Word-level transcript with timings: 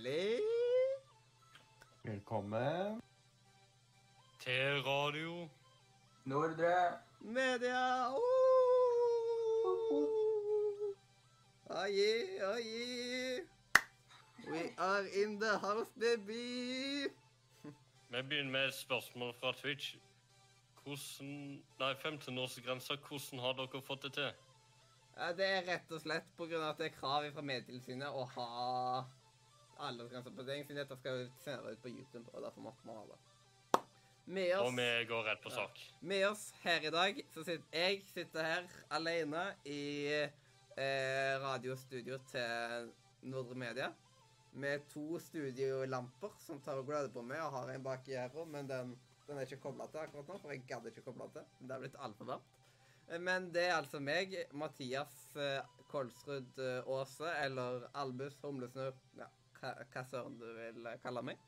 hjertelig 0.00 0.40
Velkommen. 2.04 3.02
Til 4.40 4.82
radio. 4.82 5.48
Nordre. 6.24 6.98
media. 7.20 8.08
Oh! 8.08 8.20
Aye, 11.70 12.40
aye. 12.54 13.40
We 14.50 14.72
are 14.78 15.04
in 15.24 15.40
the 15.40 15.58
house, 15.58 15.90
baby. 15.98 17.08
Vi 18.10 18.22
begynner 18.22 18.50
med 18.50 18.64
et 18.66 18.74
spørsmål 18.74 19.34
fra 19.40 19.52
Twitch. 19.52 19.96
Hvordan 20.84 21.62
Nei, 21.78 21.92
15-årsgrensa. 21.92 22.96
Hvordan 23.08 23.38
har 23.38 23.52
dere 23.52 23.82
fått 23.82 24.02
det 24.02 24.12
til? 24.12 24.32
Det 25.36 25.46
er 25.46 25.62
rett 25.68 25.92
og 25.92 26.00
slett 26.00 26.24
av 26.40 26.62
at 26.70 26.78
det 26.78 26.86
er 26.86 27.00
krav 27.00 27.32
fra 27.34 27.42
Medietilsynet 27.42 28.08
å 28.08 28.24
ha 28.24 29.04
aldersgrenser 29.88 30.34
på 30.36 30.46
ting, 30.48 30.64
siden 30.66 30.82
dette 30.82 30.96
skal 31.00 31.26
senere 31.44 31.74
ut 31.74 31.82
på 31.82 31.92
YouTube, 31.92 32.26
og 32.32 32.44
derfor 32.44 32.66
måtte 32.68 32.88
man 32.88 33.00
ha 33.00 33.04
det. 33.10 33.18
Med 34.30 34.52
Og 34.60 34.76
vi 34.76 34.88
går 35.08 35.24
rett 35.26 35.40
på 35.42 35.50
sak. 35.50 35.80
med 36.00 36.26
oss 36.28 36.52
her 36.62 36.84
i 36.86 36.90
dag, 36.94 37.22
så 37.34 37.42
sitter 37.42 37.78
jeg 37.78 38.02
sitter 38.12 38.46
her 38.46 38.68
alene 38.94 39.42
i 39.64 39.80
eh, 40.14 41.32
radiostudio 41.42 42.20
til 42.30 42.92
Nordre 43.22 43.58
Media. 43.58 43.90
Med 44.52 44.86
to 44.92 45.18
studiolamper 45.18 46.36
som 46.46 46.60
tar 46.62 46.78
og 46.78 46.86
gløder 46.86 47.10
på 47.14 47.22
meg, 47.22 47.42
og 47.42 47.52
har 47.58 47.74
en 47.74 47.82
bak 47.82 48.08
i 48.08 48.18
her 48.18 48.44
men 48.46 48.68
den, 48.68 48.94
den 49.26 49.38
er 49.38 49.48
ikke 49.48 49.62
kobla 49.66 49.86
til 49.90 50.04
akkurat 50.04 50.28
nå, 50.28 50.38
for 50.38 50.54
jeg 50.54 50.64
gadd 50.68 50.86
ikke 50.86 51.06
koble 51.06 51.30
til. 51.34 51.50
Det 51.60 51.74
er 51.74 51.84
blitt 51.84 51.98
altfor 51.98 52.30
varmt. 52.34 52.56
Men 53.18 53.50
det 53.50 53.66
er 53.66 53.74
altså 53.74 53.98
meg, 53.98 54.36
Mathias 54.54 55.14
eh, 55.34 55.58
Kolsrud 55.90 56.58
eh, 56.62 56.86
Aase, 56.86 57.34
eller 57.42 57.88
Albus 57.98 58.38
Humlesnurr, 58.44 58.94
ja, 59.18 59.26
hva, 59.60 60.04
søren 60.10 60.36
du 60.40 60.46
vil 60.56 60.86
eh, 60.86 60.98
kalle 61.02 61.22
meg. 61.22 61.38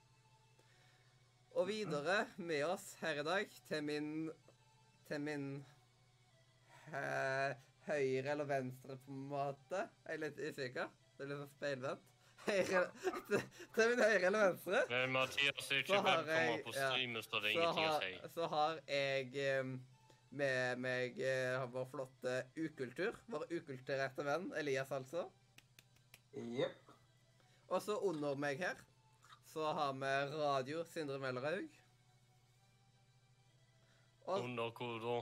Og 1.57 1.67
videre 1.69 2.23
med 2.41 2.63
oss 2.65 2.95
her 3.03 3.21
i 3.21 3.25
dag 3.27 3.51
til 3.69 3.83
min 3.85 4.09
Til 5.09 5.21
min 5.21 5.47
he, 6.93 7.03
høyre 7.89 8.31
eller 8.33 8.47
venstre, 8.49 8.97
på 9.05 9.13
en 9.13 9.25
måte. 9.33 9.83
Jeg 10.07 10.15
er 10.15 10.21
litt 10.23 10.39
usikker. 10.41 10.89
Det 11.19 11.25
er 11.25 11.31
litt 11.33 11.41
sånn 11.43 11.51
speilvendt. 11.57 12.09
Høyre 12.47 12.81
til, 13.29 13.43
til 13.77 13.91
min 13.93 14.01
høyre 14.03 14.27
eller 14.27 14.47
venstre 14.49 14.81
Men 14.91 15.13
Mathias 15.15 15.69
er 15.71 15.83
ikke 15.83 15.93
Så 15.93 16.01
har 16.03 16.23
velkommen 16.27 16.57
jeg- 16.57 16.65
på 16.67 16.73
ja. 16.75 16.87
streamen, 16.91 17.23
så 17.23 17.41
det 17.45 17.51
er 17.51 17.53
så 17.53 17.61
ingenting 17.61 17.91
å 17.91 17.99
si. 18.01 18.33
så 18.35 18.49
har 18.55 18.81
jeg 18.89 19.37
eh, 19.45 19.73
med 20.43 20.81
meg 20.83 21.21
eh, 21.21 21.67
vår 21.75 21.87
flotte 21.93 22.35
ukultur. 22.57 23.19
Vår 23.31 23.45
ukulturerte 23.53 24.25
venn 24.27 24.49
Elias, 24.59 24.91
altså. 24.97 25.29
Jepp. 26.35 26.82
Og 27.73 27.81
så 27.81 27.97
under 28.05 28.37
meg 28.37 28.61
her 28.61 28.81
så 29.49 29.71
har 29.77 29.93
vi 29.97 30.11
radio 30.37 30.83
Sindre 30.89 31.19
Møllerhaug. 31.21 31.79
Og 34.29 34.45
Under 34.45 34.71
hvor 34.77 34.99
da? 35.03 35.17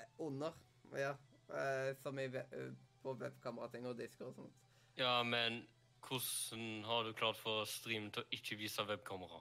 eh, 0.00 0.08
under, 0.18 0.52
ja. 0.92 1.14
eh, 1.54 1.94
Som 2.02 2.18
i, 2.18 2.24
eh, 2.24 2.72
på 3.02 3.14
webkamerating 3.16 3.86
og 3.88 3.96
disker 3.98 4.26
og 4.28 4.34
sånt. 4.36 4.58
Ja, 4.98 5.22
men 5.22 5.62
hvordan 6.04 6.84
har 6.84 7.04
du 7.06 7.12
klart 7.16 7.38
for 7.40 7.64
streamen 7.64 8.10
til 8.12 8.22
å 8.26 8.28
ikke 8.36 8.58
vise 8.60 8.84
webkamera? 8.84 9.40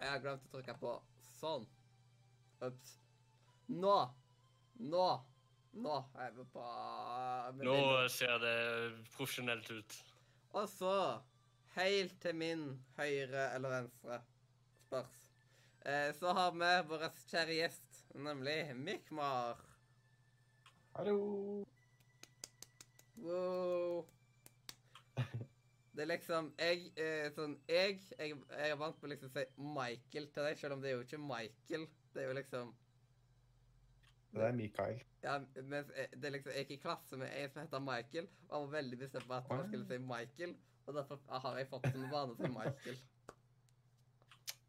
Jeg 0.00 0.10
har 0.10 0.20
glemt 0.24 0.48
å 0.48 0.56
trykke 0.56 0.74
på 0.80 0.96
sånn. 1.38 1.68
Ops. 2.66 2.96
Nå! 3.68 3.96
Nå! 4.80 5.06
Nå 5.76 5.96
er 6.24 6.30
vi 6.32 6.44
på 6.54 6.66
Nå 7.60 7.78
ser 8.08 8.38
det 8.40 8.56
profesjonelt 9.16 9.68
ut. 9.70 9.96
Og 10.56 10.68
så, 10.72 10.92
helt 11.76 12.16
til 12.22 12.34
min 12.38 12.66
høyre 12.96 13.46
eller 13.54 13.72
venstre, 13.76 14.18
spørs, 14.86 15.14
eh, 15.84 16.10
så 16.16 16.32
har 16.36 16.52
vi 16.56 16.70
vår 16.88 17.06
kjære 17.28 17.56
gjest, 17.60 18.02
nemlig 18.14 18.58
Mikmar. 18.76 19.60
Hallo. 20.96 21.64
Wow. 23.16 24.06
Det 25.96 26.02
er 26.04 26.08
liksom 26.10 26.50
Jeg 26.60 26.90
eh, 27.00 27.30
sånn 27.32 27.54
jeg, 27.68 28.00
jeg, 28.18 28.34
jeg 28.36 28.70
er 28.72 28.76
vant 28.76 28.98
på 29.00 29.08
liksom 29.08 29.30
å 29.30 29.32
si 29.32 29.44
Michael 29.56 30.26
til 30.34 30.44
deg, 30.44 30.58
selv 30.60 30.76
om 30.76 30.82
det 30.84 30.90
er 30.90 30.98
jo 30.98 31.04
ikke 31.06 31.20
Michael. 31.22 31.86
Det 32.12 32.22
er 32.22 32.28
jo 32.30 32.34
liksom 32.36 32.74
Det 34.36 34.44
er 34.44 34.52
Mikael. 34.58 35.00
Ja, 35.24 35.38
mens 35.64 35.88
jeg- 35.96 36.10
det 36.20 36.24
er 36.28 36.34
liksom 36.36 36.52
Jeg 36.52 36.66
gikk 36.66 36.76
i 36.76 36.82
klasse 36.82 37.16
med 37.16 37.32
en 37.32 37.50
som 37.50 37.62
heter 37.62 37.80
Michael, 37.80 38.28
og 38.48 38.52
han 38.58 38.66
var 38.66 38.76
veldig 38.82 38.98
bestemt 38.98 39.26
på 39.28 39.34
at 39.38 39.48
han 39.50 39.64
skulle 39.68 39.88
si 39.88 39.98
Michael. 39.98 40.56
Og 40.86 40.94
derfor 40.94 41.20
har 41.28 41.58
jeg 41.58 41.68
fått 41.70 41.86
en 41.90 42.08
vane 42.12 42.36
til 42.38 42.52
Michael. 42.54 42.98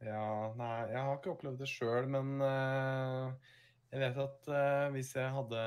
Ja, 0.06 0.54
nei, 0.58 0.74
jeg 0.92 1.02
har 1.02 1.16
ikke 1.18 1.34
opplevd 1.34 1.62
det 1.62 1.70
sjøl, 1.70 2.10
men 2.14 2.42
uh, 2.42 3.34
jeg 3.92 4.02
vet 4.04 4.20
at 4.22 4.50
uh, 4.52 4.92
hvis 4.94 5.16
jeg 5.18 5.34
hadde 5.34 5.64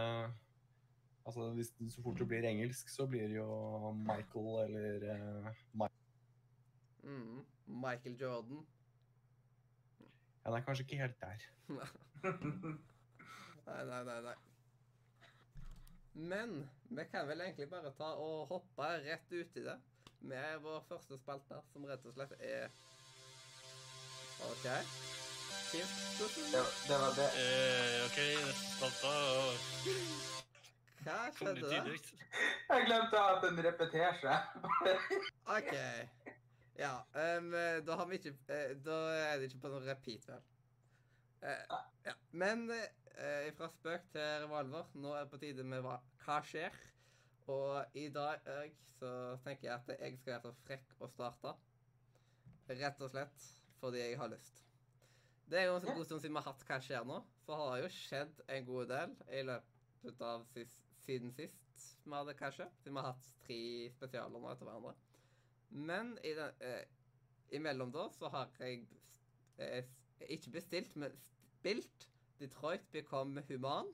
Altså 1.28 1.50
hvis, 1.54 1.68
så 1.92 2.02
fort 2.02 2.18
det 2.18 2.26
blir 2.26 2.46
engelsk, 2.48 2.88
så 2.88 3.04
blir 3.06 3.28
det 3.28 3.36
jo 3.36 3.90
Michael 3.94 4.46
eller 4.64 5.04
uh, 5.12 5.50
Michael. 5.72 5.98
Mm. 7.02 7.42
Michael 7.84 8.16
Jordan. 8.20 8.64
Ja, 10.44 10.50
det 10.50 10.56
er 10.56 10.64
kanskje 10.64 10.86
ikke 10.86 11.02
helt 11.02 11.20
der. 11.20 11.44
Nei, 13.66 13.82
nei, 13.86 14.00
nei, 14.04 14.16
nei. 14.24 14.34
Men 16.12 16.54
vi 16.88 17.04
kan 17.12 17.28
vel 17.28 17.44
egentlig 17.44 17.68
bare 17.70 17.92
ta 17.94 18.08
og 18.18 18.48
hoppe 18.50 18.88
rett 19.04 19.30
ut 19.30 19.60
i 19.60 19.62
det 19.68 19.76
med 20.20 20.60
vår 20.64 20.82
første 20.88 21.18
spalte, 21.18 21.60
som 21.72 21.84
rett 21.88 22.04
og 22.06 22.14
slett 22.16 22.34
er 22.40 22.68
OK. 24.50 24.66
Fint. 25.70 25.96
Det, 26.18 26.58
var- 26.58 26.76
det 26.88 26.98
var 27.02 27.12
det. 27.18 27.28
Eh, 27.40 28.06
OK, 28.06 28.18
neste 28.46 28.66
spalte. 28.76 29.12
Hva 31.00 31.18
skjedde 31.36 31.68
da? 31.70 31.82
Jeg 32.70 32.86
glemte 32.86 33.20
at 33.20 33.44
den 33.46 33.60
repeterer 33.64 34.16
seg. 34.20 34.38
OK. 35.58 35.74
Ja, 36.80 36.94
um, 37.38 37.50
da 37.84 37.96
har 38.00 38.06
vi 38.08 38.16
ikke 38.20 38.32
uh, 38.48 38.70
Da 38.84 38.96
er 39.26 39.40
det 39.40 39.50
ikke 39.50 39.62
på 39.66 39.72
noen 39.72 39.88
repeat, 39.88 40.24
vel. 40.30 40.44
Uh, 41.44 41.80
ja. 42.06 42.14
Men 42.32 42.66
uh, 42.70 43.48
fra 43.56 43.68
spøk 43.72 44.06
til 44.14 44.28
revolver, 44.44 44.88
nå 44.94 45.12
er 45.16 45.24
det 45.26 45.32
på 45.34 45.40
tide 45.42 45.64
med 45.66 45.84
hva, 45.84 45.98
hva 46.24 46.38
skjer. 46.48 46.76
Og 47.50 47.98
i 47.98 48.06
dag 48.14 48.40
så 48.94 49.10
tenker 49.44 49.68
jeg 49.68 49.74
at 49.74 49.92
jeg 49.96 50.18
skal 50.20 50.34
være 50.36 50.42
så 50.44 50.52
frekk 50.66 50.92
å 51.02 51.08
starte. 51.10 51.54
Rett 52.70 53.02
og 53.02 53.10
slett 53.10 53.46
fordi 53.80 54.02
jeg 54.02 54.18
har 54.20 54.30
lyst. 54.30 54.60
Det 55.50 55.58
er 55.58 55.66
jo 55.66 55.78
en 55.80 55.96
god 55.96 56.04
stund 56.04 56.20
siden 56.22 56.36
vi 56.36 56.38
har 56.38 56.52
hatt 56.52 56.66
Hva 56.68 56.76
skjer 56.84 57.06
nå, 57.08 57.16
så 57.42 57.56
har 57.58 57.72
det 57.72 57.80
jo 57.82 57.94
skjedd 57.96 58.42
en 58.54 58.66
god 58.68 58.90
del 58.92 59.14
i 59.34 59.40
løpet 59.48 60.22
av 60.22 60.44
sist, 60.52 60.84
siden 61.02 61.32
sist 61.34 61.88
vi 62.04 62.12
hadde 62.14 62.36
Hva 62.38 62.50
skjer. 62.54 62.70
Siden 62.82 62.94
vi 62.94 63.02
har 63.02 63.08
hatt 63.08 63.30
tre 63.46 63.62
spesialer 63.96 64.36
nå 64.36 64.52
etter 64.52 64.68
hverandre. 64.68 64.94
Men 65.90 66.12
i 66.26 66.34
den, 66.38 66.62
eh, 66.66 66.84
imellom 67.58 67.90
da 67.94 68.06
så 68.14 68.30
har 68.30 68.52
jeg 68.60 68.84
eh, 69.58 69.90
ikke 70.28 70.54
bestilt, 70.60 70.94
men 70.96 71.18
spilt 71.56 72.06
Detroit 72.38 72.86
Become 72.92 73.42
Human. 73.48 73.90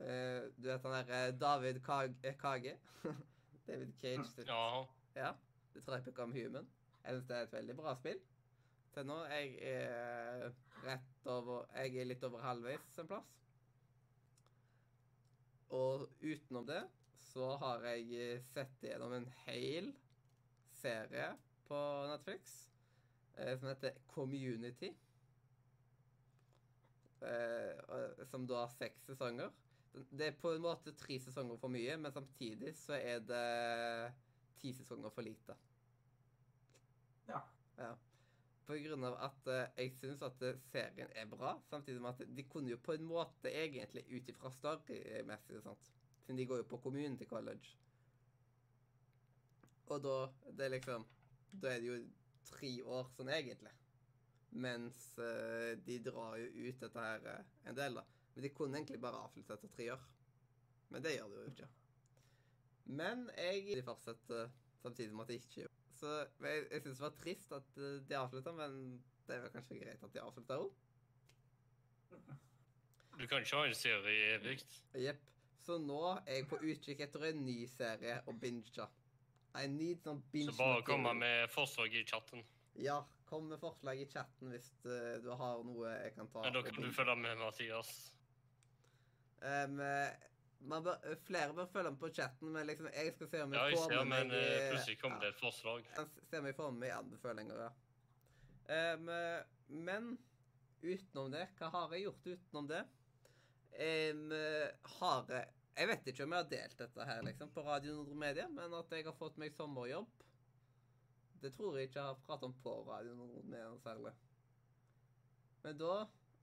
Eh, 0.00 0.48
du 0.56 0.68
vet 0.70 0.82
han 0.86 0.94
derre 0.96 1.32
David 1.36 1.82
Kage? 1.84 2.14
eh, 2.24 2.36
Kage? 2.40 2.78
David 3.66 3.92
Cage 4.00 4.26
sitt 4.32 4.48
Ja. 4.48 4.86
ja. 5.14 5.32
Detroit 5.74 6.04
Become 6.04 6.32
Human. 6.34 6.68
Jeg 7.04 7.14
synes 7.16 7.26
det 7.28 7.36
er 7.36 7.42
et 7.48 7.52
veldig 7.52 7.76
bra 7.76 7.94
spill. 7.98 8.20
Til 8.94 9.06
nå 9.06 9.18
jeg 9.30 9.52
er 9.62 10.48
rett 10.82 11.28
over 11.30 11.68
Jeg 11.76 12.00
er 12.00 12.08
litt 12.08 12.24
over 12.26 12.42
halvveis 12.42 12.98
en 12.98 13.10
plass. 13.10 13.36
Og 15.70 16.08
utenom 16.22 16.66
det 16.66 16.80
så 17.30 17.52
har 17.62 17.84
jeg 17.92 18.08
eh, 18.18 18.40
sett 18.42 18.82
gjennom 18.82 19.12
en 19.14 19.28
hel 19.46 19.92
serie 20.74 21.28
på 21.68 21.78
Netflix 22.10 22.56
eh, 23.36 23.52
som 23.60 23.68
heter 23.70 24.00
Community. 24.10 24.90
Eh, 27.22 28.24
som 28.26 28.48
da 28.50 28.64
har 28.64 28.72
seks 28.74 29.06
sesonger. 29.12 29.52
Det 29.92 30.26
er 30.26 30.36
på 30.38 30.52
en 30.54 30.62
måte 30.62 30.92
tre 30.94 31.16
sesonger 31.22 31.58
for 31.58 31.72
mye, 31.72 31.96
men 31.98 32.12
samtidig 32.14 32.76
så 32.78 32.94
er 32.94 33.24
det 33.26 33.46
ti 34.60 34.70
sesonger 34.76 35.10
for 35.10 35.26
lite. 35.26 35.56
Ja. 37.28 37.40
Ja. 37.78 37.90
På 38.66 38.76
grunn 38.78 39.04
av 39.08 39.16
at 39.26 39.48
eh, 39.50 39.72
jeg 39.80 39.96
syns 39.98 40.22
at 40.22 40.42
eh, 40.46 40.60
serien 40.70 41.10
er 41.18 41.26
bra, 41.30 41.56
samtidig 41.66 42.02
med 42.02 42.12
at 42.12 42.36
de 42.36 42.44
kunne 42.46 42.70
jo 42.70 42.78
på 42.78 42.94
en 42.94 43.08
måte 43.08 43.50
egentlig 43.50 44.04
ut 44.12 44.30
ifra 44.30 44.52
storymessig 44.54 45.58
og 45.58 45.64
sånt. 45.64 45.90
Siden 46.22 46.38
de 46.38 46.46
går 46.46 46.62
jo 46.62 46.68
på 46.70 46.78
community 46.84 47.26
college. 47.26 47.74
Og 49.90 50.04
da 50.04 50.16
Det 50.46 50.64
er 50.64 50.74
liksom 50.76 51.06
Da 51.50 51.72
er 51.72 51.80
det 51.80 51.88
jo 51.88 51.96
tre 52.46 52.70
år 52.86 53.08
sånn 53.10 53.32
egentlig. 53.34 53.72
Mens 54.50 55.18
eh, 55.18 55.74
de 55.82 55.98
drar 56.06 56.38
jo 56.38 56.68
ut 56.68 56.80
dette 56.84 57.08
her 57.08 57.26
en 57.66 57.74
del, 57.74 57.98
da. 57.98 58.06
Men 58.34 58.46
de 58.46 58.50
kunne 58.54 58.78
egentlig 58.78 59.00
bare 59.02 59.20
avslutte 59.24 59.56
etter 59.56 59.72
tre 59.74 59.92
år. 59.94 60.02
Men 60.90 61.04
det 61.04 61.14
gjør 61.16 61.30
de 61.30 61.40
jo 61.42 61.52
ikke. 61.52 61.68
Men 62.90 63.26
jeg 63.38 63.76
de 63.76 63.82
fortsetter 63.86 64.50
samtidig 64.82 65.14
med 65.14 65.24
at 65.24 65.34
jeg 65.34 65.42
ikke 65.42 65.60
gjør 65.60 65.74
Så 66.00 66.12
jeg, 66.18 66.62
jeg 66.70 66.82
syns 66.82 66.98
det 66.98 67.04
var 67.04 67.16
trist 67.18 67.52
at 67.52 67.76
eh, 67.76 67.98
de 68.08 68.16
avslutta, 68.16 68.52
men 68.56 69.02
det 69.26 69.36
er 69.36 69.42
vel 69.44 69.52
kanskje 69.54 69.80
greit 69.82 70.06
at 70.06 70.14
de 70.14 70.22
avslutta 70.22 70.56
òg. 70.62 70.70
Du 73.20 73.26
kan 73.26 73.44
ikke 73.44 73.56
ha 73.56 73.66
en 73.68 73.76
serie 73.76 74.30
evig. 74.34 74.56
Jepp. 74.96 75.26
Så 75.60 75.76
nå 75.78 76.00
er 76.24 76.38
jeg 76.38 76.46
på 76.48 76.56
utkikk 76.64 77.02
etter 77.04 77.26
en 77.28 77.42
ny 77.44 77.58
serie 77.68 78.16
å 78.26 78.32
binge. 78.32 78.86
I 79.60 79.66
need 79.68 80.00
some 80.00 80.22
binge 80.32 80.54
Så 80.54 80.56
bare 80.56 80.82
komme 80.86 81.12
med 81.18 81.50
forslag 81.52 81.94
i 81.94 82.04
chatten. 82.06 82.46
Ja, 82.80 83.02
kom 83.28 83.50
med 83.50 83.60
forslag 83.60 84.00
i 84.00 84.06
chatten 84.08 84.54
hvis 84.54 84.70
eh, 84.86 85.18
du 85.20 85.28
har 85.36 85.60
noe 85.66 85.92
jeg 85.92 86.14
kan 86.16 86.30
ta. 86.32 86.46
Men 86.46 86.56
da 86.56 86.64
kan 86.64 86.80
du 86.80 86.88
følge 86.96 87.16
med, 87.20 87.36
Mathias. 87.42 87.92
Eh, 89.40 90.28
man 90.60 90.84
bør, 90.84 91.14
flere 91.24 91.54
bør 91.54 91.68
følge 91.72 91.90
med 91.90 92.00
på 92.00 92.08
chatten, 92.14 92.48
men 92.52 92.66
liksom, 92.66 92.88
jeg 92.94 93.12
skal 93.14 93.28
se 93.28 93.42
om 93.42 93.54
Ja, 93.54 93.62
jeg 93.68 93.78
får 93.78 93.92
ser, 93.92 94.04
med 94.04 94.10
meg 94.10 94.34
eh, 94.36 94.56
eh, 94.56 94.66
plutselig 94.72 94.98
kom 95.00 95.14
ja. 95.14 95.20
det 95.22 95.30
et 95.32 95.40
forslag. 95.40 95.86
Jeg 95.96 96.40
om 96.40 96.48
jeg 96.50 96.56
får 96.58 96.74
med 96.74 96.82
meg 96.82 96.96
anbefalinger, 96.96 97.62
ja. 97.64 97.70
Eh, 98.74 99.06
men 99.68 100.10
utenom 100.82 101.30
det, 101.32 101.46
hva 101.58 101.70
har 101.76 101.94
jeg 101.96 102.04
gjort 102.08 102.28
utenom 102.34 102.68
det? 102.70 102.84
Eh, 103.72 104.68
har 104.98 105.34
jeg 105.36 105.56
Jeg 105.80 105.86
vet 105.88 106.08
ikke 106.10 106.24
om 106.26 106.32
jeg 106.34 106.42
har 106.42 106.48
delt 106.50 106.80
dette 106.82 107.04
her 107.08 107.20
liksom, 107.24 107.50
på 107.54 107.62
Radio 107.64 107.94
Nordre 107.94 108.16
Media, 108.18 108.48
men 108.52 108.74
at 108.74 108.90
jeg 108.92 109.06
har 109.06 109.14
fått 109.16 109.38
meg 109.40 109.54
sommerjobb 109.54 110.08
Det 111.40 111.52
tror 111.54 111.78
jeg 111.78 111.88
ikke 111.88 112.00
jeg 112.00 112.08
har 112.08 112.18
pratet 112.26 112.48
om 112.50 112.56
på 112.60 112.74
Radio 112.88 113.14
Nordre 113.14 113.44
Media 113.46 113.70
særlig. 113.80 114.12
Men 115.62 115.78
da 115.80 115.94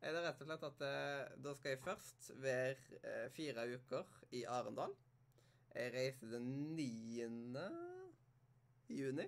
er 0.01 0.13
det 0.13 0.23
rett 0.23 0.41
og 0.43 0.49
slett 0.49 0.65
at 0.67 0.85
eh, 0.85 1.35
da 1.43 1.53
skal 1.57 1.73
jeg 1.73 1.83
først 1.83 2.31
være 2.43 3.01
eh, 3.01 3.27
fire 3.33 3.65
uker 3.73 4.13
i 4.37 4.43
Arendal. 4.45 4.93
Jeg 5.73 5.93
reiser 5.93 6.31
den 6.31 6.47
9. 6.77 7.65
juni. 8.89 9.27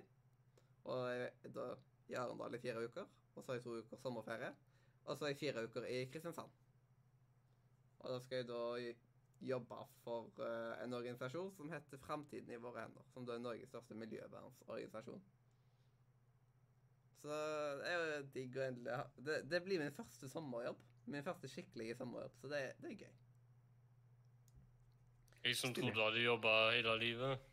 Og 0.90 1.52
da 1.54 1.66
i 2.10 2.16
Arendal 2.18 2.54
i 2.54 2.62
fire 2.62 2.86
uker. 2.86 3.06
Og 3.34 3.44
så 3.44 3.58
jeg 3.58 3.64
to 3.64 3.76
uker 3.78 4.02
sommerferie. 4.02 4.50
Og 5.04 5.18
så 5.18 5.30
i 5.30 5.38
fire 5.38 5.64
uker 5.64 5.86
i 5.90 6.04
Kristiansand. 6.12 6.50
Og 8.00 8.10
da 8.10 8.18
skal 8.20 8.36
jeg 8.36 8.48
da 8.48 8.62
jobbe 9.40 9.76
for 10.04 10.42
eh, 10.44 10.84
en 10.84 10.94
organisasjon 10.94 11.52
som 11.56 11.70
heter 11.72 11.98
Framtiden 12.06 12.50
i 12.52 12.62
våre 12.62 12.86
hender. 12.86 13.06
Som 13.14 13.26
da 13.26 13.36
er 13.36 13.44
Norges 13.44 13.68
største 13.68 13.94
miljøvernsorganisasjon. 13.94 15.22
Så 17.20 17.40
det 17.80 17.88
er 17.90 17.98
jo 17.98 18.20
digg 18.34 18.54
å 18.56 18.62
endelig 18.64 18.94
ha 18.96 19.02
det, 19.26 19.40
det 19.52 19.60
blir 19.64 19.82
min 19.82 19.92
første 19.96 20.28
sommerjobb. 20.32 20.78
Min 21.10 21.24
første 21.26 21.50
skikkelige 21.50 21.98
sommerjobb, 21.98 22.36
så 22.40 22.50
det, 22.52 22.60
det 22.80 22.92
er 22.92 23.02
gøy. 23.04 23.16
Jeg 25.44 25.56
som 25.56 25.74
trodde 25.74 25.96
du 25.96 26.02
hadde 26.04 26.22
jobba 26.22 26.54
hele 26.74 26.94
livet. 27.00 27.48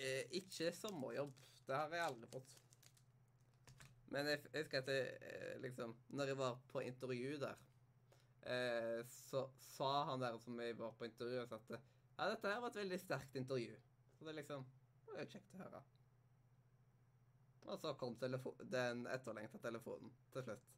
Eh, 0.00 0.24
ikke 0.40 0.72
sommerjobb. 0.76 1.32
Det 1.66 1.76
har 1.76 1.92
jeg 1.94 2.04
aldri 2.06 2.28
fått. 2.32 2.54
Men 4.10 4.30
jeg, 4.32 4.40
jeg 4.48 4.64
husker 4.64 4.80
at 4.80 4.88
jeg, 4.90 5.10
eh, 5.22 5.58
liksom 5.62 5.92
Når 6.18 6.32
jeg 6.32 6.38
var 6.40 6.56
på 6.72 6.82
intervju 6.82 7.36
der, 7.44 7.60
eh, 8.42 9.04
så 9.06 9.44
sa 9.60 9.90
han 10.10 10.24
der 10.24 10.38
som 10.42 10.60
jeg 10.60 10.78
var 10.78 10.96
på 10.98 11.06
intervju, 11.06 11.44
at 11.44 11.70
ja, 11.70 12.28
dette 12.32 12.48
her 12.48 12.60
var 12.60 12.72
et 12.72 12.80
veldig 12.80 13.00
sterkt 13.00 13.36
intervju. 13.36 13.76
Så 14.18 14.26
det 14.26 14.34
liksom 14.40 14.66
Det 15.04 15.14
var 15.14 15.24
jo 15.24 15.30
kjekt 15.32 15.54
å 15.54 15.62
høre. 15.64 15.82
Og 17.68 17.78
så 17.78 17.92
kom 18.00 18.16
den 18.20 19.06
etterlengta 19.06 19.58
telefonen 19.62 20.12
til 20.32 20.46
slutt. 20.46 20.68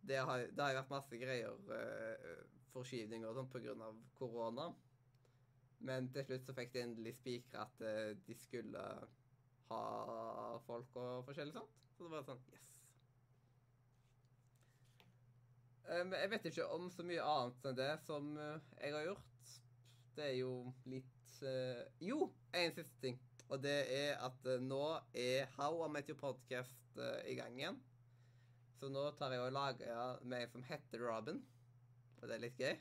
Det 0.00 0.16
har, 0.16 0.38
det 0.38 0.62
har 0.62 0.72
jo 0.72 0.78
vært 0.80 0.92
masse 0.92 1.18
greier, 1.20 1.72
eh, 1.76 2.44
forskyvninger 2.72 3.28
og 3.28 3.50
sånn, 3.52 3.82
av 3.84 3.98
korona. 4.16 4.68
Men 5.80 6.10
til 6.12 6.24
slutt 6.28 6.46
så 6.46 6.54
fikk 6.56 6.72
de 6.74 6.84
endelig 6.84 7.14
spikra 7.18 7.66
at 7.66 7.84
eh, 7.84 8.16
de 8.26 8.36
skulle 8.36 8.84
ha 9.70 9.82
folk 10.66 10.96
og 11.00 11.24
forskjellig 11.28 11.56
sånt. 11.56 11.78
Så 11.96 12.06
det 12.06 12.14
var 12.16 12.26
sånn 12.28 12.42
Yes. 12.52 12.66
Um, 15.90 16.12
jeg 16.14 16.30
vet 16.30 16.44
ikke 16.46 16.66
om 16.70 16.90
så 16.94 17.02
mye 17.02 17.22
annet 17.26 17.64
enn 17.66 17.78
det 17.78 17.90
som 18.04 18.28
uh, 18.38 18.60
jeg 18.78 18.92
har 18.94 19.08
gjort. 19.08 19.54
Det 20.14 20.26
er 20.28 20.36
jo 20.38 20.52
litt 20.86 21.16
Jo, 22.04 22.26
en 22.52 22.74
siste 22.76 22.98
ting. 23.00 23.16
Og 23.50 23.58
det 23.62 23.78
er 23.90 24.20
at 24.22 24.44
eh, 24.46 24.62
nå 24.62 24.82
er 25.18 25.48
How 25.56 25.80
I 25.86 25.88
Met 25.90 26.10
Your 26.10 26.18
Podcast 26.20 26.98
eh, 27.02 27.32
i 27.32 27.34
gang 27.38 27.56
igjen. 27.58 27.80
Så 28.78 28.88
nå 28.88 29.02
tar 29.18 29.34
jeg 29.34 29.42
og 29.42 29.52
lager 29.52 30.20
med 30.22 30.44
en 30.44 30.52
som 30.52 30.66
heter 30.68 31.02
Robin. 31.02 31.40
Og 32.20 32.28
det 32.28 32.36
er 32.36 32.44
litt 32.44 32.60
gøy. 32.62 32.76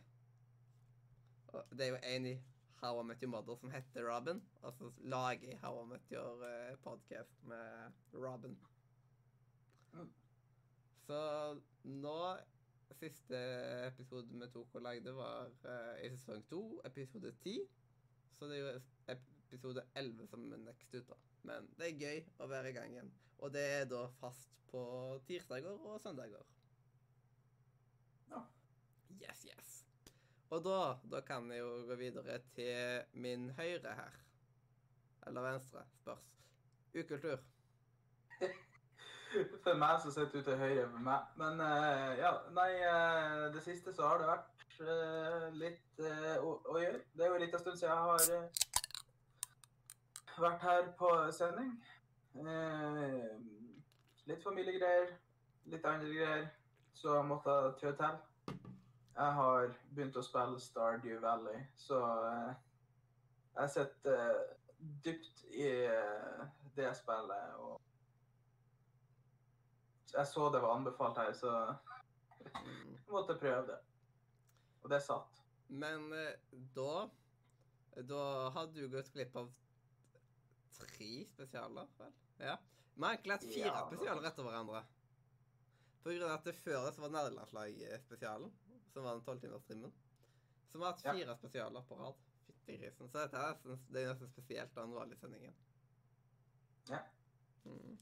Og 1.50 1.74
det 1.74 1.88
er 1.88 1.96
jo 1.96 2.02
en 2.12 2.28
i 2.30 2.36
How 2.84 3.02
I 3.02 3.08
Met 3.10 3.26
Your 3.26 3.34
Mother 3.34 3.58
som 3.60 3.74
heter 3.74 4.06
Robin, 4.08 4.38
og 4.62 4.76
så 4.78 4.92
lager 5.02 5.50
jeg 5.50 5.58
How 5.60 5.82
I 5.82 5.88
Met 5.90 6.14
Your 6.14 6.46
eh, 6.46 6.78
podcast 6.86 7.42
med 7.50 7.98
Robin. 8.14 8.56
Så 11.08 11.20
nå 11.84 12.20
Siste 13.00 13.38
episode 13.86 14.34
vi 14.34 14.48
tok 14.50 14.74
og 14.76 14.82
lagde, 14.82 15.12
var 15.16 15.46
i 16.04 16.10
sesong 16.10 16.42
to, 16.50 16.62
episode 16.90 17.30
ti. 17.44 17.60
Så 18.34 18.50
det 18.50 18.58
er 18.58 18.64
jo 18.66 18.80
episode 19.50 19.84
elleve 19.98 20.28
som 20.30 20.46
er 20.54 20.62
next 20.62 20.94
ut, 20.94 21.10
da. 21.10 21.18
Men 21.50 21.68
det 21.80 21.90
er 21.90 22.06
gøy 22.06 22.24
å 22.44 22.48
være 22.52 22.70
i 22.70 22.76
gang 22.78 22.94
igjen. 22.94 23.12
Og 23.40 23.54
det 23.54 23.66
er 23.80 23.86
da 23.90 24.06
fast 24.20 24.52
på 24.70 24.82
tirsdager 25.28 25.74
og 25.74 26.00
søndager. 26.04 26.46
Ja. 28.30 28.44
Yes, 29.18 29.46
yes. 29.50 29.70
Og 30.54 30.64
da, 30.66 30.80
da 31.12 31.22
kan 31.26 31.50
jeg 31.52 31.64
jo 31.64 31.72
gå 31.90 31.98
videre 31.98 32.40
til 32.56 33.18
min 33.18 33.50
høyre 33.58 33.96
her. 33.98 34.20
Eller 35.28 35.46
venstre, 35.52 35.86
spørs. 36.02 36.26
Ukultur. 36.94 37.40
For 39.64 39.78
meg 39.78 40.00
som 40.02 40.14
sitter 40.14 40.40
du 40.40 40.46
til 40.46 40.58
høyre 40.58 40.88
for 40.90 41.04
meg. 41.06 41.34
Men 41.38 41.60
uh, 41.62 42.16
ja, 42.18 42.32
nei, 42.56 42.72
uh, 42.82 43.44
det 43.54 43.62
siste 43.62 43.94
så 43.94 44.08
har 44.10 44.22
det 44.22 44.30
vært 44.32 44.64
uh, 44.82 45.46
litt 45.54 46.02
å, 46.42 46.56
å 46.66 46.80
gjøre. 46.82 47.04
Det 47.14 47.26
er 47.26 47.30
jo 47.30 47.38
en 47.38 47.44
liten 47.46 47.62
stund 47.62 47.78
siden 47.78 47.94
jeg 47.94 48.08
har 48.08 48.69
vært 50.42 50.62
her 50.62 50.92
på 51.00 51.10
sending. 51.36 51.74
Eh, 52.36 53.32
litt 54.30 54.44
familiegreier, 54.44 55.12
litt 55.72 55.86
andre 55.86 56.14
greier. 56.14 56.48
Så 56.94 57.16
jeg 57.16 57.28
måtte 57.30 57.56
trø 57.80 57.92
til. 57.98 58.18
Jeg 59.20 59.36
har 59.40 59.74
begynt 59.96 60.18
å 60.20 60.24
spille 60.24 60.60
Stardew 60.64 61.20
Valley, 61.24 61.60
så 61.76 62.00
eh, 62.30 62.52
jeg 63.58 63.74
sitter 63.76 64.16
eh, 64.16 64.56
dypt 65.04 65.44
i 65.52 65.70
det 66.78 66.92
spillet. 66.96 67.56
og 67.60 67.76
jeg 70.14 70.28
så 70.28 70.50
det 70.50 70.62
var 70.64 70.76
anbefalt 70.78 71.18
her, 71.20 71.34
så 71.34 71.52
jeg 72.56 73.12
måtte 73.12 73.38
prøve 73.40 73.68
det. 73.68 73.80
Og 74.84 74.90
det 74.90 75.02
satt. 75.04 75.44
Men 75.68 76.14
da 76.76 77.10
Da 78.08 78.50
hadde 78.56 78.80
du 78.80 78.88
gått 78.90 79.12
glipp 79.12 79.36
av 79.36 79.50
tre 80.88 81.26
spesialer, 81.34 81.88
vel? 81.98 82.14
Ja. 82.38 82.58
Vi 82.96 83.04
har 83.04 83.14
egentlig 83.14 83.34
hatt 83.34 83.44
fire 83.44 83.68
Ja. 83.68 83.86
spesialer 83.88 84.28
etter 84.28 84.44
hverandre. 84.44 84.84
På 86.04 86.10
grunn 86.10 86.24
av 86.24 86.32
at 86.38 86.44
det 86.44 86.56
før 86.56 86.86
det 86.86 86.96
så 86.96 87.02
var 87.02 87.10
nederlandslag-spesialen, 87.10 88.52
som 88.94 89.04
var 89.04 89.14
den 89.14 89.24
tolvtimerstrimmen. 89.24 89.94
Så 90.72 90.78
vi 90.78 90.84
har 90.84 90.92
hatt 90.92 91.04
Ja. 91.06 91.36
spesialer 91.36 91.82
på 91.82 91.96
rad. 92.00 92.16
Fytti 92.48 92.78
grisen. 92.78 93.10
Så 93.10 93.18
dette 93.20 93.38
er 93.38 93.58
det 93.92 94.04
er 94.04 94.14
nesten 94.14 94.30
spesielt 94.30 94.78
av 94.78 94.88
den 94.88 94.96
vanlige 94.96 95.20
sendingen. 95.20 95.56
Ja. 96.90 97.00
Mm. 97.66 97.98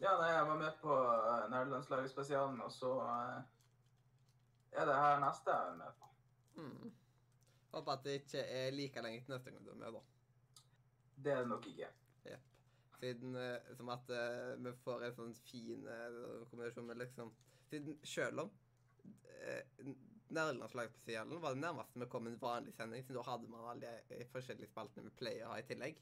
Ja, 0.00 0.12
nei, 0.16 0.28
jeg 0.30 0.46
var 0.46 0.58
med 0.58 0.76
på 0.80 0.94
uh, 0.94 1.48
nederlandslaget-spesialen, 1.50 2.60
og 2.62 2.70
så 2.72 2.90
eh, 3.02 3.42
er 4.78 4.86
det 4.86 4.94
her 4.94 5.18
neste 5.24 5.50
jeg 5.50 5.72
er 5.72 5.76
med 5.80 5.96
på. 5.98 6.10
Mm. 6.56 6.92
Håper 7.72 7.92
at 7.92 8.04
det 8.04 8.14
ikke 8.20 8.44
er 8.60 8.70
like 8.70 9.02
lenge 9.02 9.24
til 9.24 9.34
neste 9.34 9.50
gang 9.50 9.64
du 9.66 9.70
er 9.70 9.80
med, 9.80 9.92
da. 9.98 10.00
Det 11.24 11.32
er 11.34 11.42
det 11.42 11.50
nok 11.50 11.66
ikke. 11.66 11.88
Jepp. 12.24 12.46
Siden 13.00 13.36
eh, 13.38 13.74
som 13.78 13.90
at 13.94 14.10
eh, 14.10 14.54
vi 14.64 14.72
får 14.84 15.04
en 15.06 15.16
sånn 15.16 15.34
fin 15.46 15.86
eh, 15.86 16.20
kombinasjon 16.50 16.88
med 16.88 17.02
liksom 17.04 17.34
Siden 17.68 17.98
selv 18.08 18.46
om 18.46 18.46
uh, 18.48 19.88
Nederlandslagsspesialen 20.32 21.42
var 21.42 21.52
det 21.52 21.60
nærmeste 21.60 22.00
vi 22.00 22.06
kom 22.08 22.26
en 22.30 22.38
vanlig 22.40 22.72
sending, 22.72 23.02
siden 23.04 23.18
da 23.18 23.24
hadde 23.26 23.50
man 23.52 23.66
alle 23.74 23.90
de 24.08 24.24
forskjellige 24.32 24.70
spaltene 24.70 25.04
vi 25.10 25.18
pleier 25.18 25.44
å 25.44 25.50
ha 25.52 25.58
i 25.60 25.66
tillegg. 25.68 26.00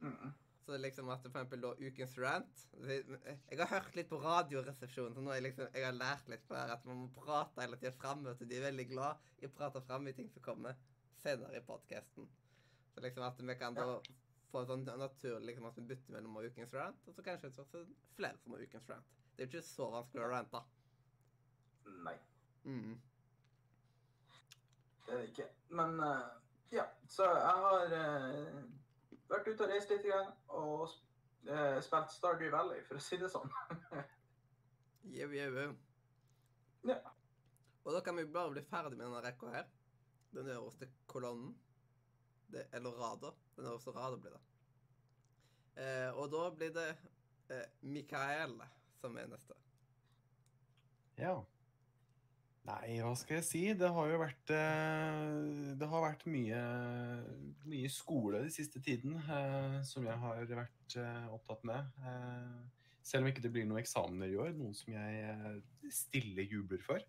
Mm. 0.00 0.32
Så 0.64 0.72
det 0.72 0.78
liksom 0.80 1.12
at 1.12 1.20
for 1.26 1.28
eksempel 1.28 1.60
da 1.62 1.74
Ukens 1.76 2.16
rant 2.18 2.64
Jeg 2.82 3.58
har 3.60 3.68
hørt 3.70 3.94
litt 4.00 4.08
på 4.08 4.18
Radioresepsjonen, 4.24 5.12
så 5.12 5.22
nå 5.22 5.30
har 5.30 5.38
jeg 5.38 5.46
liksom 5.50 5.76
Jeg 5.76 5.86
har 5.86 6.00
lært 6.00 6.32
litt 6.32 6.48
på 6.48 6.56
her 6.56 6.72
at 6.72 6.88
man 6.88 7.04
må 7.04 7.12
prate 7.20 7.62
hele 7.62 7.78
tida 7.80 7.92
fram. 8.00 8.24
De 8.24 8.56
er 8.56 8.66
veldig 8.70 8.88
glad 8.90 9.28
i 9.42 9.48
å 9.50 9.54
prate 9.60 9.84
fram 9.84 10.08
i 10.08 10.16
ting 10.16 10.32
som 10.32 10.44
kommer 10.48 10.80
senere 11.20 11.60
i 11.60 11.64
podkasten. 11.68 12.32
Så 12.96 13.02
liksom 13.04 13.22
at 13.26 13.40
vi 13.44 13.54
kan 13.60 13.74
da 13.76 13.84
få 14.48 14.62
sånn 14.64 14.86
naturlig 14.88 15.50
liksom 15.50 15.66
at 15.68 15.76
vi 15.76 15.82
bytter 15.90 16.14
mellom 16.14 16.38
Ukens 16.40 16.72
rant, 16.72 17.02
og 17.04 17.12
så 17.12 17.24
kanskje 17.26 17.50
så 17.52 17.66
er 17.76 17.82
flere 18.16 18.38
som 18.40 18.54
har 18.56 18.62
Ukens 18.64 18.88
rant. 18.88 19.10
Det 19.36 19.44
er 19.44 19.50
jo 19.50 19.50
ikke 19.58 19.68
så 19.68 19.88
vanskelig 19.92 20.24
å 20.24 20.30
rante. 20.32 20.62
Nei, 22.06 22.16
Mm. 22.66 22.96
det 25.06 25.12
er 25.14 25.18
det 25.20 25.26
ikke. 25.28 25.44
Men 25.68 26.00
uh, 26.00 26.24
ja, 26.72 26.86
så 27.06 27.28
jeg 27.28 27.60
har 27.66 27.92
uh, 27.92 28.62
vært 29.28 29.50
ute 29.52 29.66
og 29.66 29.70
reist 29.70 29.92
litt 29.92 30.08
grann, 30.08 30.32
og 30.48 30.88
uh, 31.46 31.76
spilt 31.84 32.10
Stardew 32.16 32.50
Valley, 32.50 32.80
for 32.88 32.98
å 32.98 33.04
si 33.04 33.20
det 33.20 33.30
sånn. 33.30 33.52
Jau, 35.14 35.28
jau, 35.30 35.52
jau. 35.54 35.68
Ja. 36.90 36.96
Og 37.84 37.92
da 37.94 38.00
kan 38.02 38.16
vi 38.18 38.24
bare 38.26 38.50
bli 38.56 38.64
ferdig 38.66 38.96
med 38.96 39.04
denne 39.06 39.20
rekka 39.22 39.52
her. 39.52 39.68
Den 40.34 40.48
øverste 40.50 40.88
kolonnen. 41.06 41.52
Det, 42.52 42.66
eller 42.72 42.96
rada. 43.00 43.32
Den 43.56 43.68
øverste 43.72 43.94
rada 43.96 44.16
blir 44.20 44.36
det. 44.36 44.42
Eh, 45.82 46.10
og 46.16 46.30
da 46.32 46.46
blir 46.56 46.72
det 46.72 46.88
eh, 47.52 47.68
Mikael 47.82 48.56
som 49.00 49.16
er 49.20 49.28
neste. 49.30 49.56
Ja. 51.20 51.36
Nei, 52.66 52.96
hva 52.98 53.12
skal 53.14 53.38
jeg 53.38 53.46
si? 53.46 53.60
Det 53.78 53.88
har 53.94 54.08
jo 54.10 54.16
vært 54.18 54.50
eh, 54.50 55.74
Det 55.78 55.86
har 55.86 56.02
vært 56.02 56.24
mye, 56.26 56.62
mye 57.70 57.90
skole 57.94 58.40
de 58.42 58.50
siste 58.50 58.82
tiden 58.82 59.14
eh, 59.20 59.76
som 59.86 60.06
jeg 60.08 60.18
har 60.22 60.42
vært 60.50 60.96
eh, 60.98 61.28
opptatt 61.30 61.62
med. 61.68 61.92
Selv 63.06 63.22
om 63.22 63.30
ikke 63.30 63.44
det 63.44 63.52
blir 63.54 63.68
noen 63.68 63.84
eksamener 63.84 64.32
i 64.32 64.38
år, 64.42 64.50
noe 64.58 64.74
som 64.74 64.96
jeg 64.96 65.92
stille 65.94 66.48
jubler 66.50 66.82
for. 66.82 67.04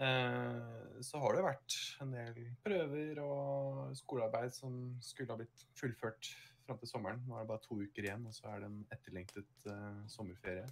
Eh, 0.00 1.00
så 1.04 1.18
har 1.20 1.36
det 1.36 1.44
vært 1.44 1.74
en 2.00 2.12
del 2.14 2.38
prøver 2.64 3.18
og 3.20 3.90
skolearbeid 3.98 4.54
som 4.56 4.76
skulle 5.04 5.34
ha 5.34 5.40
blitt 5.40 5.64
fullført 5.76 6.30
fram 6.64 6.80
til 6.80 6.88
sommeren. 6.88 7.20
Nå 7.28 7.36
er 7.36 7.44
det 7.44 7.50
bare 7.50 7.64
to 7.66 7.76
uker 7.82 8.06
igjen, 8.06 8.24
og 8.28 8.36
så 8.36 8.48
er 8.48 8.62
det 8.62 8.70
en 8.70 8.78
etterlengtet 8.94 9.66
uh, 9.68 10.00
sommerferie. 10.08 10.64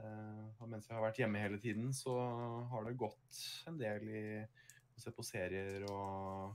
Uh, 0.00 0.46
og 0.62 0.70
mens 0.72 0.88
jeg 0.88 0.96
har 0.96 1.04
vært 1.04 1.20
hjemme 1.20 1.42
hele 1.42 1.60
tiden, 1.60 1.92
så 1.96 2.14
har 2.72 2.86
det 2.86 2.96
gått 3.00 3.42
en 3.68 3.80
del 3.80 4.08
i 4.08 4.24
å 4.40 5.02
se 5.02 5.12
på 5.12 5.24
serier 5.26 5.84
og 5.90 6.54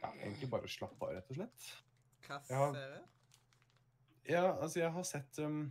ja, 0.00 0.12
egentlig 0.14 0.48
bare 0.52 0.70
slappe 0.72 1.04
av, 1.04 1.18
rett 1.18 1.32
og 1.34 1.40
slett. 1.40 1.70
Hva 2.28 2.40
ser 2.48 2.78
serie? 2.78 3.02
Ja, 4.24 4.46
altså 4.54 4.80
jeg 4.80 4.92
har 4.94 5.04
sett 5.04 5.40
um, 5.44 5.66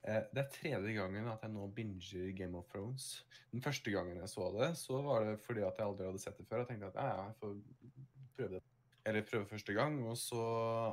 Det 0.00 0.40
er 0.40 0.52
tredje 0.54 0.94
gangen 0.96 1.28
at 1.28 1.42
jeg 1.44 1.52
nå 1.52 1.66
binger 1.76 2.30
Game 2.36 2.56
of 2.56 2.68
Thrones. 2.72 3.26
Den 3.52 3.62
første 3.62 3.92
gangen 3.92 4.16
jeg 4.16 4.32
så 4.32 4.48
det, 4.54 4.70
så 4.80 5.02
var 5.04 5.26
det 5.26 5.38
fordi 5.44 5.60
at 5.66 5.76
jeg 5.76 5.86
aldri 5.86 6.06
hadde 6.08 6.22
sett 6.22 6.38
det 6.40 6.46
før. 6.48 6.62
Jeg 6.62 6.70
tenkte 6.70 6.92
at 6.92 7.00
ja, 7.00 7.24
jeg 7.26 7.36
får 7.42 7.56
prøve 8.36 8.54
det. 8.54 8.62
Eller 9.06 9.26
prøve 9.28 9.48
første 9.48 9.74
gang. 9.76 9.98
Og 10.08 10.16
så 10.16 10.42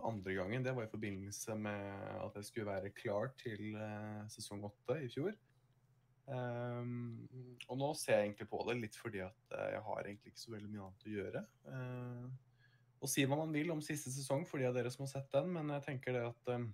andre 0.07 0.33
gangen, 0.33 0.65
det 0.65 0.75
var 0.75 0.87
i 0.87 0.91
forbindelse 0.91 1.55
med 1.55 1.83
at 2.25 2.35
jeg 2.35 2.49
skulle 2.49 2.71
være 2.71 2.91
klar 2.95 3.31
til 3.39 3.75
eh, 3.75 4.25
sesong 4.31 4.65
åtte 4.67 4.99
i 5.03 5.11
fjor. 5.11 5.35
Um, 6.27 7.23
og 7.71 7.77
nå 7.79 7.93
ser 7.95 8.17
jeg 8.17 8.25
egentlig 8.25 8.49
på 8.51 8.59
det 8.67 8.73
litt 8.81 8.97
fordi 8.99 9.21
at 9.23 9.53
eh, 9.55 9.69
jeg 9.77 9.83
har 9.85 10.01
egentlig 10.01 10.33
ikke 10.33 10.41
så 10.41 10.51
veldig 10.51 10.71
mye 10.73 10.87
annet 10.87 11.05
å 11.07 11.13
gjøre. 11.13 11.43
Uh, 11.69 12.25
og 12.97 13.11
si 13.11 13.23
hva 13.23 13.37
man 13.39 13.53
vil 13.55 13.71
om 13.71 13.83
siste 13.85 14.11
sesong 14.11 14.43
for 14.49 14.59
de 14.59 14.67
av 14.67 14.75
dere 14.75 14.91
som 14.91 15.05
har 15.05 15.13
sett 15.13 15.31
den, 15.31 15.53
men 15.55 15.71
jeg 15.77 15.85
tenker 15.85 16.17
det 16.17 16.25
at 16.27 16.51
um, 16.51 16.67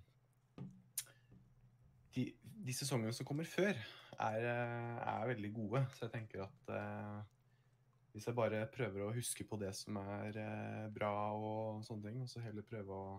de, 2.14 2.24
de 2.66 2.74
sesongene 2.76 3.12
som 3.16 3.26
kommer 3.28 3.48
før, 3.48 3.76
er, 4.14 4.48
eh, 4.48 4.98
er 5.04 5.30
veldig 5.32 5.52
gode. 5.54 5.84
Så 5.94 6.06
jeg 6.06 6.14
tenker 6.14 6.44
at 6.46 6.74
eh, 6.74 7.22
hvis 8.14 8.28
jeg 8.30 8.38
bare 8.38 8.66
prøver 8.70 9.02
å 9.02 9.14
huske 9.16 9.46
på 9.48 9.58
det 9.58 9.72
som 9.74 9.98
er 9.98 10.36
eh, 10.38 10.84
bra 10.94 11.14
og 11.34 11.84
sånne 11.86 12.10
ting, 12.10 12.20
og 12.22 12.30
så 12.30 12.44
heller 12.44 12.66
prøve 12.66 12.98
å 12.98 13.14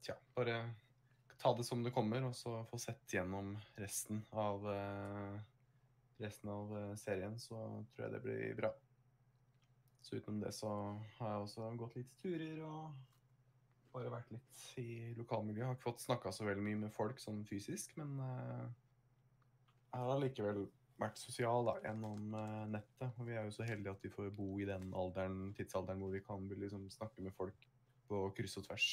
Tja, 0.00 0.14
bare 0.32 0.54
ta 1.36 1.50
det 1.52 1.66
som 1.68 1.82
det 1.84 1.90
kommer, 1.92 2.24
og 2.24 2.32
så 2.32 2.62
få 2.70 2.78
sett 2.80 3.12
gjennom 3.12 3.50
resten 3.76 4.22
av 4.32 4.64
eh, 4.72 5.34
resten 6.20 6.48
av 6.48 6.72
eh, 6.78 6.94
serien, 6.96 7.38
så 7.38 7.58
tror 7.92 8.06
jeg 8.06 8.14
det 8.14 8.22
blir 8.24 8.56
bra. 8.56 8.70
Så 10.00 10.16
utenom 10.16 10.40
det 10.40 10.54
så 10.56 10.70
har 11.18 11.34
jeg 11.34 11.44
også 11.44 11.70
gått 11.80 11.96
litt 11.98 12.12
turer 12.22 12.62
og 12.64 12.96
bare 13.94 14.12
vært 14.12 14.30
litt 14.34 14.64
i 14.80 14.90
lokalmiljøet. 15.18 15.66
Har 15.68 15.78
ikke 15.78 15.88
fått 15.90 16.04
snakka 16.04 16.32
så 16.34 16.46
veldig 16.46 16.64
mye 16.66 16.82
med 16.84 16.94
folk 16.94 17.20
sånn 17.22 17.42
fysisk, 17.48 17.96
men 18.00 18.16
uh, 18.22 18.66
har 19.94 20.12
allikevel 20.14 20.66
vært 21.00 21.18
sosial 21.20 21.66
da, 21.66 21.76
gjennom 21.84 22.34
uh, 22.36 22.66
nettet. 22.70 23.08
Og 23.16 23.26
vi 23.28 23.36
er 23.36 23.48
jo 23.48 23.54
så 23.56 23.66
heldige 23.66 23.94
at 23.96 24.04
vi 24.04 24.12
får 24.12 24.30
bo 24.36 24.50
i 24.60 24.68
den 24.68 24.90
alderen, 24.96 25.54
tidsalderen 25.58 26.02
hvor 26.04 26.14
vi 26.14 26.22
kan 26.26 26.46
liksom, 26.50 26.86
snakke 26.92 27.24
med 27.24 27.34
folk 27.36 27.66
på 28.10 28.22
kryss 28.36 28.58
og 28.60 28.68
tvers. 28.68 28.90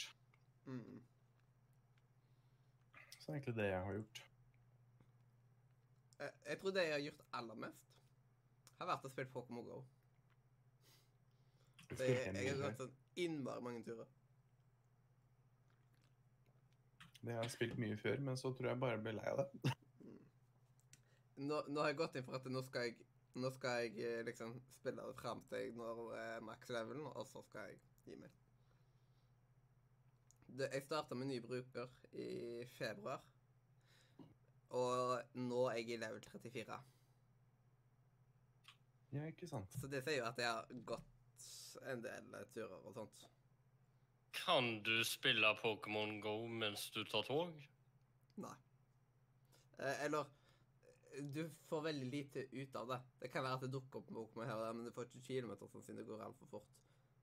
Mm. 0.67 1.01
Så 3.17 3.25
det 3.25 3.29
er 3.29 3.37
egentlig 3.37 3.57
det 3.57 3.69
jeg 3.69 3.83
har 3.89 3.99
gjort. 3.99 4.23
Jeg, 6.17 6.31
Jeg 6.49 6.59
tror 6.61 6.73
det 6.73 6.87
jeg 6.87 6.97
har 6.97 7.05
gjort 7.05 7.23
aller 7.41 7.61
mest, 7.67 7.87
har 8.77 8.89
vært 8.91 9.05
å 9.05 9.13
spille 9.13 9.33
Pokémon 9.33 9.65
GO. 9.65 9.81
Det, 11.87 12.07
jeg 12.07 12.49
har 12.51 12.61
gått 12.61 12.81
sånn 12.81 12.95
innmari 13.23 13.63
mange 13.63 13.83
turer. 13.85 14.07
Det 17.21 17.33
har 17.33 17.43
jeg 17.43 17.53
spilt 17.55 17.77
mye 17.81 17.97
før, 17.99 18.19
men 18.29 18.37
så 18.39 18.53
tror 18.53 18.71
jeg 18.71 18.79
bare 18.81 18.95
jeg 18.95 19.03
ble 19.05 19.13
lei 19.17 19.27
av 19.31 19.43
det. 19.43 19.75
Nå, 21.37 21.61
nå 21.69 21.81
har 21.81 21.91
jeg 21.91 21.99
gått 21.99 22.17
inn 22.17 22.25
for 22.25 22.37
at 22.37 22.49
nå 22.49 22.61
skal 22.65 22.87
jeg, 22.87 23.07
nå 23.37 23.51
skal 23.53 23.83
jeg 23.83 23.97
eh, 24.01 24.21
liksom 24.25 24.55
spille 24.73 25.05
det 25.05 25.17
fram 25.19 25.43
til 25.49 25.61
jeg 25.61 25.73
når 25.77 26.03
eh, 26.17 26.37
max-levelen, 26.45 27.05
og 27.11 27.27
så 27.29 27.43
skal 27.45 27.69
jeg 27.69 27.81
gi 28.07 28.19
meg. 28.21 28.43
Det, 30.47 30.69
jeg 30.71 30.85
starta 30.87 31.17
med 31.17 31.29
ny 31.29 31.41
bruker 31.43 31.91
i 32.17 32.65
februar, 32.77 33.21
og 34.77 35.37
nå 35.37 35.67
er 35.69 35.81
jeg 35.81 35.97
i 35.97 35.99
level 36.01 36.23
34. 36.31 36.79
Ja, 39.13 39.27
ikke 39.29 39.47
sant. 39.47 39.77
Så 39.79 39.87
det 39.91 40.01
sier 40.03 40.21
jo 40.21 40.27
at 40.27 40.39
jeg 40.41 40.49
har 40.49 40.67
gått 40.89 41.85
en 41.87 42.01
del 42.03 42.33
turer 42.53 42.79
og 42.81 42.95
sånt. 42.95 43.27
Kan 44.31 44.83
du 44.83 45.03
spille 45.05 45.53
Pokémon 45.61 46.19
Go 46.21 46.47
mens 46.47 46.89
du 46.91 47.03
tar 47.05 47.23
tog? 47.27 47.53
Nei. 48.41 48.55
Eh, 49.79 50.05
eller 50.05 50.25
eh, 51.13 51.23
Du 51.23 51.49
får 51.69 51.81
veldig 51.81 52.09
lite 52.11 52.47
ut 52.51 52.75
av 52.75 52.87
det. 52.87 52.99
Det 53.19 53.31
kan 53.33 53.43
være 53.43 53.59
at 53.59 53.65
det 53.65 53.71
dukker 53.73 54.01
opp 54.01 54.11
Pokémon 54.11 54.49
her 54.49 54.57
og 54.59 54.65
der, 54.65 54.75
men 54.77 54.89
du 54.89 54.93
får 54.95 55.09
ikke 55.09 55.25
kilometer 55.29 55.71
sånn 55.71 55.85
siden 55.85 56.01
det 56.01 56.09
går 56.09 56.25
altfor 56.25 56.51
fort. 56.57 56.75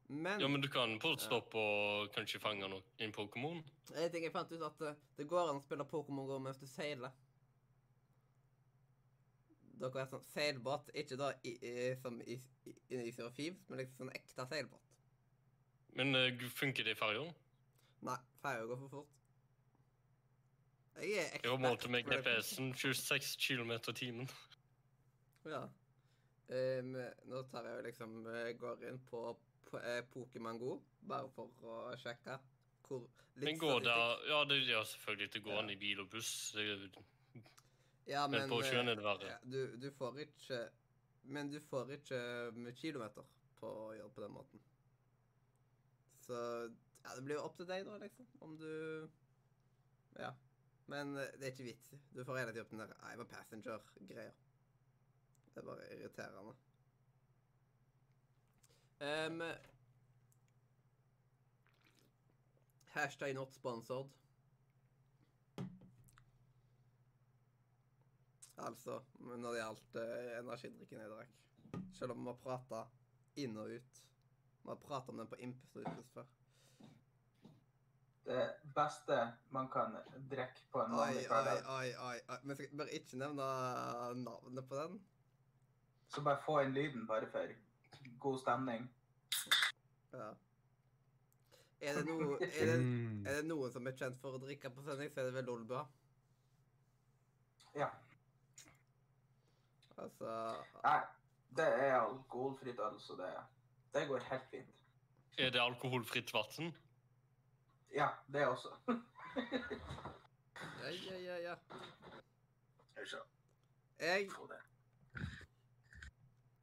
Men 0.06 0.40
Ja, 0.40 0.48
men 0.48 0.60
du 0.60 0.68
kan 0.68 0.98
på 1.00 1.14
stopp 1.16 1.54
og 1.56 2.10
kanskje 2.12 2.40
fange 2.40 2.68
noen, 2.68 2.84
en 3.00 3.12
Pokémon. 3.14 3.62
Jeg 3.88 4.10
tenker 4.12 4.28
jeg 4.28 4.34
fant 4.34 4.52
ut, 4.52 4.64
at 4.66 4.82
eh, 4.84 4.98
det 5.16 5.28
går 5.30 5.50
an 5.50 5.60
å 5.60 5.64
spille 5.64 5.86
Pokémon 5.88 6.28
Go 6.28 6.40
mens 6.42 6.60
du 6.60 6.66
seiler. 6.68 7.14
Kan 9.80 9.92
være 9.92 10.10
sånn 10.12 10.28
seilbåt, 10.30 10.90
ikke 10.96 11.16
da 11.20 11.32
i, 11.44 11.56
i, 11.58 11.72
som 12.00 12.20
i, 12.22 12.38
i, 12.70 13.00
i 13.00 13.12
men 13.18 13.80
liksom 13.80 14.04
sånn 14.04 14.12
ekte 14.16 14.46
seilbåt. 14.48 14.83
Men 15.94 16.14
eh, 16.18 16.44
funker 16.50 16.84
det 16.84 16.96
i 16.96 16.98
ferja? 16.98 17.24
Nei, 18.04 18.16
ferja 18.42 18.66
går 18.68 18.80
for 18.84 18.92
fort. 18.98 19.10
Jeg 20.94 21.10
er 21.18 21.24
ekspert. 21.26 21.44
Jeg 21.44 21.50
har 21.50 21.62
målt 21.62 21.88
med. 21.90 22.04
GPS-en 22.06 22.74
26 22.78 23.36
km 23.42 23.72
i 23.74 23.94
timen. 23.98 24.28
Ja. 25.50 25.64
Um, 26.44 26.92
nå 27.30 27.40
tar 27.48 27.64
jeg 27.64 27.78
jo 27.78 27.84
liksom 27.86 28.16
eh, 28.28 28.50
Går 28.60 28.82
inn 28.90 28.98
på, 29.08 29.20
på 29.64 29.78
eh, 29.80 30.02
Pokémon 30.12 30.58
Go, 30.60 30.74
bare 31.08 31.30
for 31.32 31.48
å 31.64 31.94
sjekke 31.96 32.36
hvor 32.84 33.06
Men 33.40 33.56
går 33.58 33.80
det. 33.86 33.94
Ja, 34.28 34.42
det, 34.44 34.58
ja 34.68 34.82
selvfølgelig. 34.84 35.30
Det 35.32 35.42
går 35.46 35.54
Ja. 35.56 35.62
an 35.62 35.70
i 35.72 35.76
bil 35.80 36.00
og 36.04 36.10
buss. 36.12 36.34
Ja, 38.06 38.26
Men 38.28 38.50
på 38.50 38.60
eh, 38.60 38.68
sjøen 38.68 38.92
er 38.92 39.00
det 39.00 39.06
verre. 39.06 39.30
Ja, 39.32 39.38
du, 39.42 39.76
du 39.80 39.88
får 39.96 40.20
ikke 40.26 40.60
Men 41.24 41.48
du 41.50 41.58
får 41.64 41.94
ikke 41.96 42.20
kilometer 42.76 43.24
på 43.58 43.70
å 43.86 43.92
gjøre 43.96 44.12
på 44.12 44.20
den 44.26 44.34
måten. 44.36 44.60
Så 46.24 46.40
ja, 47.04 47.14
det 47.16 47.24
blir 47.24 47.36
jo 47.36 47.44
opp 47.44 47.56
til 47.58 47.68
deg, 47.68 47.84
da, 47.86 47.98
liksom. 48.00 48.28
Om 48.40 48.56
du 48.60 48.72
Ja. 50.18 50.32
Men 50.86 51.16
eh, 51.16 51.32
det 51.40 51.46
er 51.46 51.52
ikke 51.52 51.70
vits. 51.70 51.94
Du 52.12 52.24
får 52.24 52.38
hele 52.38 52.52
tiden 52.52 52.64
opp 52.64 52.70
den 52.70 52.82
der 52.82 52.96
I'm 53.08 53.20
a 53.20 53.24
passenger-greia. 53.24 54.32
Det 55.54 55.62
er 55.62 55.66
bare 55.66 55.86
irriterende. 55.96 56.54
Um, 59.00 59.42
hashtag 62.94 63.34
not 63.34 63.54
sponsored. 63.54 64.10
Altså, 68.58 69.00
når 69.18 69.50
det 69.50 69.58
gjaldt 69.58 69.96
uh, 69.96 70.38
energidrikken 70.38 71.00
jeg 71.00 71.10
drakk. 71.10 71.40
Selv 71.92 72.14
om 72.14 72.22
vi 72.22 72.30
har 72.30 72.42
prata 72.42 72.84
inn 73.36 73.56
og 73.56 73.74
ut. 73.76 74.04
Vi 74.64 74.68
har 74.68 74.76
pratet 74.76 75.08
om 75.08 75.20
den 75.20 75.28
på 75.28 75.36
Impslutus 75.44 76.10
før. 76.14 76.24
Det 78.24 78.44
beste 78.76 79.16
man 79.52 79.68
kan 79.68 79.96
drikke 80.30 80.62
på 80.72 80.80
en 80.80 80.94
vanlig 80.96 81.26
hverdag. 81.28 81.66
oi, 81.68 81.90
oi. 82.06 82.16
oi. 82.28 82.38
Men 82.42 82.56
skal 82.56 82.78
bare 82.80 82.94
ikke 82.96 83.18
nevne 83.20 83.48
navnet 84.22 84.68
på 84.68 84.78
den. 84.78 85.02
Så 86.08 86.22
bare 86.24 86.40
få 86.46 86.62
inn 86.62 86.72
lyden 86.72 87.04
bare 87.06 87.28
for 87.30 87.52
god 88.24 88.38
stemning. 88.40 88.88
Ja. 90.12 90.30
Er 91.84 91.98
det, 91.98 92.04
noe, 92.08 92.38
er, 92.40 92.70
det, 92.70 92.76
er 93.28 93.36
det 93.42 93.44
noen 93.44 93.72
som 93.72 93.86
er 93.86 93.96
kjent 93.98 94.16
for 94.22 94.38
å 94.38 94.40
drikke 94.40 94.70
på 94.72 94.84
sending, 94.86 95.10
så 95.12 95.20
er 95.20 95.28
det 95.28 95.36
vel 95.36 95.50
Olbua. 95.52 95.82
Ja. 97.76 97.90
Altså 100.00 100.30
Nei, 100.80 101.00
det 101.58 101.66
er 101.66 101.98
alkoholfritt 101.98 102.80
øl, 102.80 102.96
så 103.02 103.18
det, 103.20 103.28
det 103.94 104.06
går 104.08 104.24
helt 104.30 104.48
fint. 104.50 104.74
Er 105.38 105.50
det 105.50 105.60
alkoholfritt 105.62 106.32
vann? 106.34 106.74
Ja, 107.94 108.08
det 108.32 108.46
også. 108.46 108.74
Ja, 110.84 110.90
ja, 110.90 111.16
ja, 111.18 111.36
ja. 111.38 111.54
Skal 112.90 113.02
vi 113.02 113.08
se. 113.08 113.16
Jeg, 113.98 114.28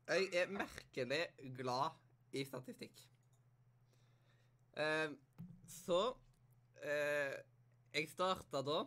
jeg 0.08 0.42
er 0.42 0.52
merkelig 0.54 1.22
glad 1.58 1.98
i 2.32 2.44
statistikk. 2.46 3.02
Eh, 4.78 5.10
så 5.68 6.02
eh, 6.84 7.34
Jeg 7.94 8.08
starta 8.10 8.62
da 8.64 8.84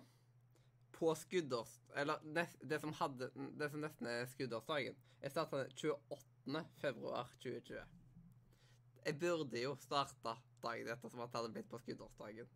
på 0.95 1.15
skuddårs... 1.19 1.75
Eller 1.97 2.23
nest, 2.25 2.57
det, 2.63 2.81
som 2.81 2.95
hadde, 2.97 3.29
det 3.59 3.71
som 3.71 3.83
nesten 3.83 4.07
er 4.09 4.25
skuddårsdagen. 4.31 4.97
Jeg 5.21 5.31
starta 5.35 5.67
28. 5.67 6.65
februar 6.81 7.29
2020. 7.43 8.04
Jeg 9.05 9.19
burde 9.21 9.61
jo 9.61 9.75
starta 9.77 10.33
dagen 10.65 10.89
etter 10.89 11.09
som 11.13 11.21
at 11.21 11.33
det 11.33 11.41
hadde 11.41 11.53
blitt 11.53 11.69
på 11.69 11.79
skuddårsdagen. 11.83 12.49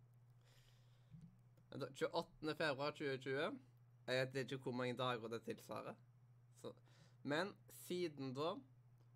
Men 1.69 1.83
28. 1.93 2.55
februar 2.57 2.91
2020 2.97 3.59
Jeg 4.09 4.33
vet 4.33 4.51
ikke 4.51 4.63
hvor 4.63 4.73
mange 4.73 4.97
dager 4.97 5.27
det 5.29 5.43
tilsvarer. 5.45 5.95
Så, 6.61 6.73
men 7.23 7.53
siden 7.85 8.33
da 8.33 8.55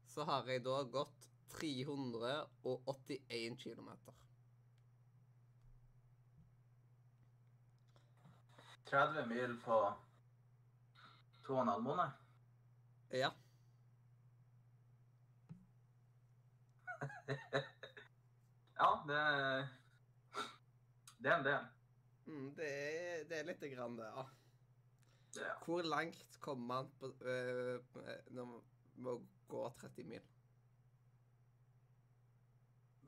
så 0.05 0.23
har 0.29 0.45
jeg 0.45 0.65
da 0.65 0.83
gått 0.83 1.29
381 1.55 3.57
km. 3.63 3.89
30 8.93 9.25
mil 9.25 9.55
på 9.65 9.77
to 11.45 11.55
og 11.55 11.63
en 11.63 11.71
halv 11.73 11.81
måned. 11.81 12.09
Ja. 13.13 13.31
Ja, 18.80 18.89
det 19.08 19.70
Det 21.24 21.32
er 21.32 21.38
en 21.38 21.46
del. 21.46 21.68
Mm, 22.25 22.56
det, 22.56 22.68
er, 22.68 23.24
det 23.30 23.39
er 23.39 23.46
lite 23.48 23.70
grann 23.70 23.98
det, 23.98 24.06
ja. 24.06 24.24
Ja. 25.36 25.53
Hvor 25.65 25.82
langt 25.82 26.38
kommer 26.39 26.65
man 26.75 26.92
på, 27.00 27.25
øh, 27.25 27.82
når 28.32 28.46
man 28.46 28.62
må 28.96 29.27
gå 29.48 29.70
30 29.80 30.03
mil? 30.03 30.22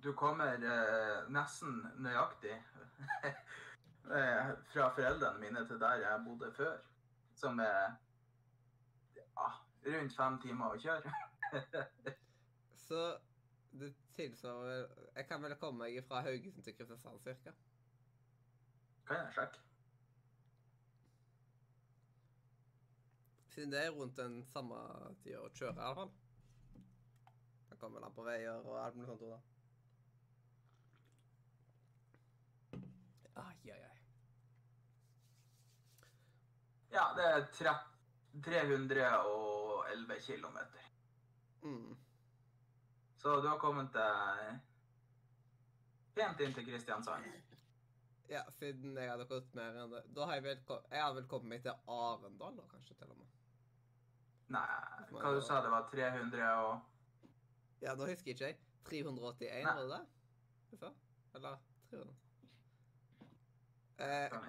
Du 0.03 0.13
kommer 0.13 0.53
øh, 0.53 1.31
nesten 1.33 1.87
nøyaktig 1.97 2.63
eh, 3.23 4.49
fra 4.73 4.89
foreldrene 4.95 5.39
mine 5.39 5.67
til 5.67 5.79
der 5.79 5.93
jeg 5.93 6.23
bodde 6.27 6.53
før, 6.53 6.77
som 7.35 7.59
er 7.59 7.95
ja, 9.15 9.47
rundt 9.85 10.17
fem 10.17 10.41
timer 10.41 10.75
å 10.75 10.81
kjøre. 10.81 11.13
Så 12.87 13.17
det 13.71 13.93
tilsvarer 14.15 14.87
Jeg 15.15 15.27
kan 15.29 15.43
vel 15.43 15.55
komme 15.59 15.85
meg 15.85 16.03
fra 16.07 16.21
Haugesund 16.25 16.63
til 16.65 16.75
Kristiansand 16.77 17.19
cirka? 17.23 17.51
Kan 19.07 19.17
jeg 19.21 19.33
sjekke? 19.37 19.59
Siden 23.55 23.71
det 23.71 23.85
er 23.85 23.91
rundt 23.95 24.17
den 24.17 24.41
samme 24.51 24.75
tida 25.23 25.39
å 25.39 25.49
kjøre, 25.55 25.75
i 25.79 25.83
alle 25.85 25.95
fall. 25.95 26.11
Da 27.69 27.75
kommer 27.79 28.03
han 28.03 28.15
på 28.15 28.25
veier 28.25 28.57
og 28.67 28.79
alt 28.81 28.95
mulig 28.97 29.07
sånt. 29.07 29.21
da. 29.31 29.39
Ai, 33.43 33.71
ai, 33.71 33.81
ai. 33.91 33.99
Ja, 36.95 37.05
det 37.15 37.25
er 37.29 37.41
311 38.43 40.19
kilometer. 40.27 40.83
Mm. 41.63 42.04
Så 43.25 43.41
du 43.41 43.47
har 43.49 43.57
kommet 43.57 43.87
deg 43.89 44.59
pent 46.13 46.41
inn 46.45 46.51
til 46.53 46.65
Kristiansand. 46.67 47.23
Ja, 48.29 48.43
siden 48.59 48.93
jeg 48.93 49.09
hadde 49.09 49.25
gått 49.29 49.49
mer 49.57 49.79
enn 49.81 49.89
det. 49.95 50.03
Da 50.13 50.27
har 50.29 50.37
jeg 50.37 50.43
vel, 50.45 50.59
jeg 50.91 51.01
hadde 51.01 51.17
vel 51.17 51.25
kommet 51.31 51.49
meg 51.55 51.63
til 51.65 51.73
Arendal, 51.89 52.53
da, 52.59 52.67
kanskje, 52.69 52.93
til 52.99 53.09
og 53.09 53.17
med. 53.17 53.33
Nei, 54.53 54.61
hva 55.09 55.33
du 55.33 55.41
sa 55.41 55.57
det 55.65 55.73
var 55.73 55.89
300 55.89 56.51
og 56.67 57.81
Ja, 57.81 57.95
nå 57.97 58.05
husker 58.11 58.29
jeg 58.29 58.37
ikke 58.37 58.51
jeg. 58.51 58.61
381, 58.91 59.49
Nei. 59.49 59.73
var 59.73 59.81
det 59.81 59.89
det? 59.89 60.05
Du 60.69 60.77
sa? 60.85 60.93
Eller 61.33 61.57
300? 61.89 62.15
Eh, 64.05 64.39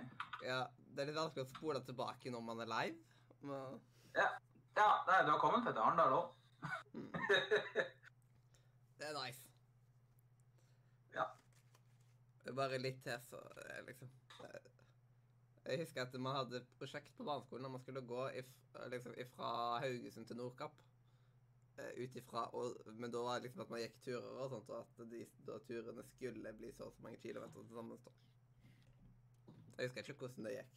ja, 0.45 0.61
det 0.93 1.01
er 1.01 1.09
litt 1.15 1.23
vanskelig 1.25 1.49
å 1.49 1.55
spole 1.57 1.81
tilbake 1.89 2.29
når 2.35 2.45
man 2.53 2.61
er 2.67 2.75
live. 2.77 3.21
Men, 3.41 3.81
Ja, 4.21 4.29
nei, 4.77 5.23
du 5.25 5.33
har 5.33 5.41
kommet 5.41 5.65
til 5.65 5.81
Arendal 5.81 6.21
òg. 6.21 6.27
det 8.99 9.07
er 9.09 9.27
nice. 9.27 9.43
Ja. 11.15 11.25
Det 12.45 12.51
er 12.53 12.57
bare 12.61 12.79
litt 12.79 13.03
til, 13.05 13.21
så 13.27 13.41
eh, 13.65 13.81
liksom 13.89 14.11
eh, 14.45 14.67
Jeg 15.67 15.79
husker 15.83 16.03
at 16.07 16.15
man 16.21 16.37
hadde 16.37 16.61
et 16.63 16.69
prosjekt 16.79 17.17
på 17.17 17.25
barneskolen 17.27 17.65
der 17.67 17.73
man 17.75 17.81
skulle 17.83 18.03
gå 18.07 18.29
if, 18.39 18.51
liksom, 18.93 19.15
fra 19.35 19.79
Haugesund 19.83 20.27
til 20.27 20.37
Nordkapp. 20.37 20.77
eh, 21.79 22.05
Ut 22.05 22.17
ifra, 22.17 22.45
men 22.93 23.11
da 23.13 23.19
var 23.19 23.35
det 23.35 23.43
liksom 23.49 23.61
at 23.67 23.71
man 23.71 23.81
gikk 23.83 23.99
turer 24.05 24.39
og 24.45 24.51
sånt, 24.51 24.71
og 24.71 24.81
at 24.81 25.11
de 25.11 25.27
da 25.49 25.59
turene 25.69 26.05
skulle 26.05 26.53
bli 26.59 26.73
så 26.73 26.85
og 26.89 26.93
så 26.97 27.03
mange 27.03 27.19
kilometer 27.23 27.63
til 27.63 27.75
sammen. 27.75 27.99
Jeg 29.79 29.89
husker 29.89 30.01
ikke 30.01 30.19
hvordan 30.19 30.45
det 30.45 30.55
gikk. 30.57 30.73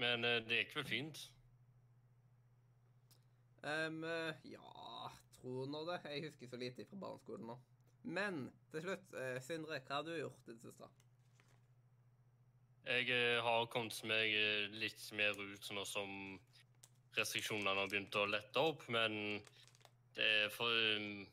Men 0.00 0.24
eh, 0.24 0.38
det 0.48 0.62
gikk 0.62 0.76
vel 0.76 0.84
fint. 0.88 1.26
Um, 3.62 4.04
ja, 4.44 4.99
tror 5.40 5.68
nå 5.70 5.84
det. 5.88 6.00
Jeg 6.12 6.28
husker 6.28 6.50
så 6.50 6.60
lite 6.60 6.86
fra 6.88 7.00
barneskolen 7.04 7.50
nå. 7.50 7.58
Men 8.02 8.46
til 8.72 8.84
slutt, 8.84 9.14
eh, 9.14 9.38
Sindre, 9.44 9.80
hva 9.80 10.00
har 10.00 10.04
du 10.06 10.14
gjort 10.16 10.48
i 10.48 10.52
det 10.52 10.60
siste? 10.62 10.88
Jeg 12.86 13.10
eh, 13.12 13.40
har 13.44 13.66
kommet 13.72 13.98
meg 14.08 14.32
eh, 14.34 14.70
litt 14.80 15.02
mer 15.12 15.36
ut 15.36 15.72
nå 15.76 15.84
som 15.84 16.38
restriksjonene 17.16 17.76
har 17.76 17.90
begynt 17.90 18.16
å 18.16 18.28
lette 18.30 18.62
opp, 18.62 18.86
men 18.88 19.42
det 20.14 20.28
er, 20.44 20.48
for, 20.54 20.70
um, 20.70 21.26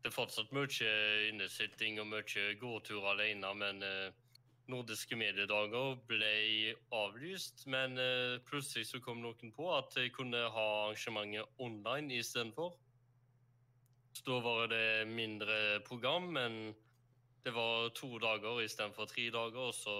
det 0.00 0.10
er 0.10 0.14
fortsatt 0.14 0.50
mye 0.56 0.94
innesitting 1.28 2.00
og 2.00 2.08
mye 2.08 2.54
gåtur 2.58 3.04
alene, 3.12 3.52
men 3.54 3.84
nordiske 4.68 5.16
mediedager 5.16 5.94
ble 6.08 6.32
avlyst, 6.96 7.66
men 7.68 8.00
plutselig 8.48 8.88
så 8.88 9.00
kom 9.04 9.20
noen 9.20 9.52
på 9.52 9.68
at 9.76 9.96
jeg 9.96 10.14
kunne 10.16 10.40
ha 10.56 10.66
arrangementet 10.86 11.60
online 11.60 12.16
istedenfor. 12.16 12.72
Så 14.18 14.24
da 14.26 14.40
var 14.42 14.66
det 14.66 15.06
mindre 15.06 15.80
program, 15.86 16.32
men 16.34 16.74
det 17.44 17.52
var 17.54 17.92
to 17.94 18.18
dager 18.18 18.64
istedenfor 18.64 19.06
tre 19.06 19.28
dager, 19.30 19.70
så 19.72 19.94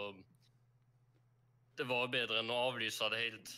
det 1.79 1.87
var 1.87 2.11
bedre 2.11 2.41
enn 2.41 2.51
å 2.51 2.57
avlyse 2.73 3.07
det 3.13 3.21
helt. 3.23 3.53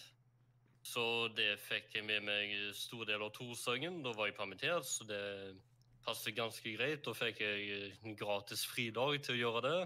Så 0.85 1.05
det 1.33 1.55
fikk 1.65 1.97
jeg 1.97 2.05
med 2.05 2.27
meg 2.29 2.53
stor 2.77 3.09
del 3.09 3.25
av 3.25 3.33
torsdagen. 3.33 4.03
Da 4.05 4.13
var 4.13 4.29
jeg 4.29 4.37
permittert, 4.37 4.85
så 4.85 5.09
det 5.09 5.23
passet 6.05 6.37
ganske 6.37 6.77
greit. 6.77 7.01
Da 7.09 7.17
fikk 7.17 7.41
jeg 7.41 7.91
en 8.05 8.21
gratis 8.21 8.67
fridag 8.69 9.23
til 9.25 9.39
å 9.39 9.41
gjøre 9.41 9.65
det. 9.65 9.81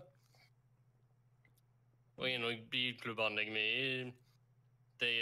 Og 2.19 2.31
en 2.33 2.51
av 2.51 2.69
bilklubbene 2.75 3.47
jeg 3.47 3.55
er 3.55 3.59
med 3.61 3.75
i, 3.79 4.13
de 5.07 5.15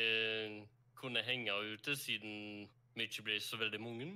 kunne 0.96 1.28
henge 1.28 1.60
ute 1.74 1.96
siden 1.96 2.68
vi 2.96 3.04
ikke 3.04 3.28
ble 3.28 3.40
så 3.40 3.60
veldig 3.60 3.84
mange. 3.84 4.14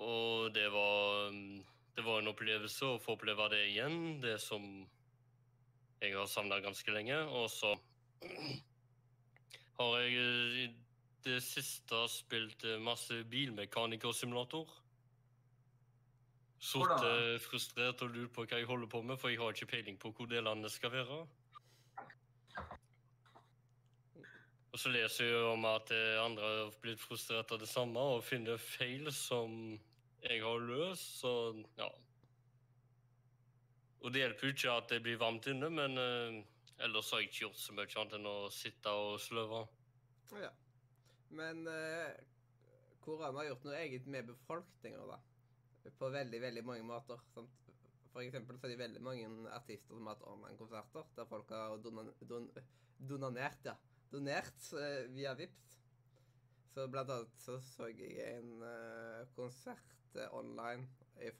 Og 0.00 0.54
det 0.54 0.68
var, 0.72 1.30
det 1.96 2.04
var 2.06 2.20
en 2.20 2.32
opplevelse 2.32 2.88
å 2.88 3.00
få 3.02 3.18
oppleve 3.18 3.50
det 3.52 3.66
igjen, 3.68 4.20
det 4.22 4.38
som 4.40 4.64
jeg 6.00 6.16
har 6.16 6.28
savna 6.30 6.60
ganske 6.64 6.94
lenge. 6.94 7.18
Og 7.28 7.50
så 7.52 7.74
har 9.80 9.98
jeg 10.00 10.14
eh, 10.16 10.60
i 10.64 10.68
det 11.24 11.40
siste 11.44 12.06
spilt 12.08 12.64
eh, 12.64 12.80
masse 12.80 13.20
bilmekanikersimulator. 13.28 14.72
Sittet 16.60 17.40
frustrert 17.44 18.02
og 18.04 18.16
lurt 18.16 18.32
på 18.36 18.44
hva 18.44 18.60
jeg 18.60 18.68
holder 18.68 18.88
på 18.92 19.00
med, 19.04 19.20
for 19.20 19.32
jeg 19.32 19.40
har 19.40 19.52
ikke 19.52 19.70
peiling 19.74 20.00
på 20.00 20.12
hvor 20.16 20.28
delene 20.28 20.68
skal 20.72 20.92
være. 20.92 21.20
Og 24.70 24.78
så 24.78 24.92
leser 24.92 25.26
jeg 25.26 25.46
om 25.50 25.64
at 25.68 25.92
eh, 25.92 26.16
andre 26.22 26.48
har 26.48 26.74
blitt 26.80 27.00
frustrert 27.02 27.52
av 27.52 27.60
det 27.60 27.68
samme 27.68 28.00
og 28.14 28.24
finner 28.24 28.60
feil 28.60 29.08
som 29.12 29.74
jeg 30.22 30.42
har 30.44 30.64
løst, 30.68 31.20
så 31.20 31.32
ja. 31.78 31.88
Og 34.00 34.12
det 34.12 34.22
hjelper 34.22 34.48
jo 34.48 34.54
ikke 34.54 34.74
at 34.80 34.88
det 34.92 35.02
blir 35.04 35.20
varmt 35.20 35.46
inne, 35.50 35.68
men 35.72 36.00
uh, 36.00 36.40
ellers 36.84 37.10
har 37.12 37.20
jeg 37.20 37.30
ikke 37.30 37.42
gjort 37.44 37.60
så 37.60 37.76
mye 37.76 37.88
annet 38.00 38.16
enn 38.18 38.28
å 38.30 38.36
sitte 38.54 38.94
og 38.96 39.20
sløve. 39.20 39.64
Ja. 40.40 40.52
Men 41.36 41.66
uh, 41.68 42.08
korona 43.04 43.42
har 43.42 43.50
gjort 43.50 43.66
noe 43.68 43.80
eget 43.80 44.08
med 44.10 44.30
befolkninga, 44.32 45.04
da. 45.12 45.20
På 45.98 46.10
veldig, 46.12 46.40
veldig 46.40 46.64
mange 46.64 46.86
måter. 46.86 47.20
Sant? 47.34 47.56
For 48.10 48.24
eksempel 48.24 48.58
så 48.58 48.66
er 48.66 48.74
det 48.74 48.80
veldig 48.80 49.04
mange 49.04 49.28
artister 49.54 49.94
som 49.94 50.08
har 50.08 50.16
hatt 50.16 50.26
online-konserter, 50.26 51.12
der 51.16 51.28
folk 51.30 51.52
har 51.54 51.76
donan, 51.84 52.10
don, 52.28 52.48
donanert, 53.12 53.60
ja. 53.68 53.76
Donert 54.10 54.72
uh, 54.74 55.04
via 55.14 55.36
Vipps. 55.38 55.76
Så 56.70 56.86
blant 56.90 57.10
annet 57.10 57.40
så 57.42 57.56
så 57.66 57.88
jeg 57.90 58.14
en 58.38 58.60
uh, 58.62 59.26
konsert 59.36 59.99
eh, 60.16 60.34
online 60.34 60.88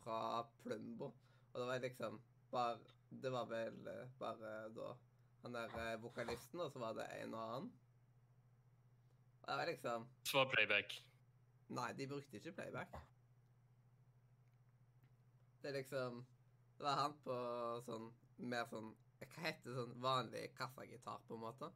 fra 0.03 0.47
Plumbo. 0.63 1.13
Og 1.53 1.61
det 1.61 1.67
var 1.67 1.79
liksom 1.79 2.21
bare 2.51 2.79
Det 3.11 3.33
var 3.33 3.47
vel 3.51 3.87
eh, 3.89 4.09
bare 4.19 4.69
da 4.75 4.93
han 5.43 5.55
der 5.55 5.93
eh, 5.93 6.03
vokalisten, 6.03 6.61
og 6.61 6.71
så 6.73 6.79
var 6.79 6.93
det 6.93 7.07
en 7.23 7.35
og 7.35 7.45
annen. 7.45 7.73
Og 9.43 9.49
det 9.49 9.57
var 9.57 9.67
liksom 9.67 10.09
Svar 10.25 10.51
playback. 10.53 10.95
Nei, 11.69 11.93
de 11.93 12.07
brukte 12.09 12.37
ikke 12.37 12.53
playback. 12.53 12.97
Det 15.63 15.69
er 15.69 15.73
liksom 15.73 16.27
Det 16.79 16.85
var 16.85 16.97
han 17.03 17.15
på 17.25 17.37
sånn 17.87 18.11
mer 18.51 18.69
sånn 18.71 18.95
Hva 19.21 19.43
heter 19.45 19.75
sånn 19.77 19.97
vanlig 20.01 20.47
kassagitar, 20.57 21.21
på 21.29 21.37
en 21.37 21.43
måte? 21.45 21.69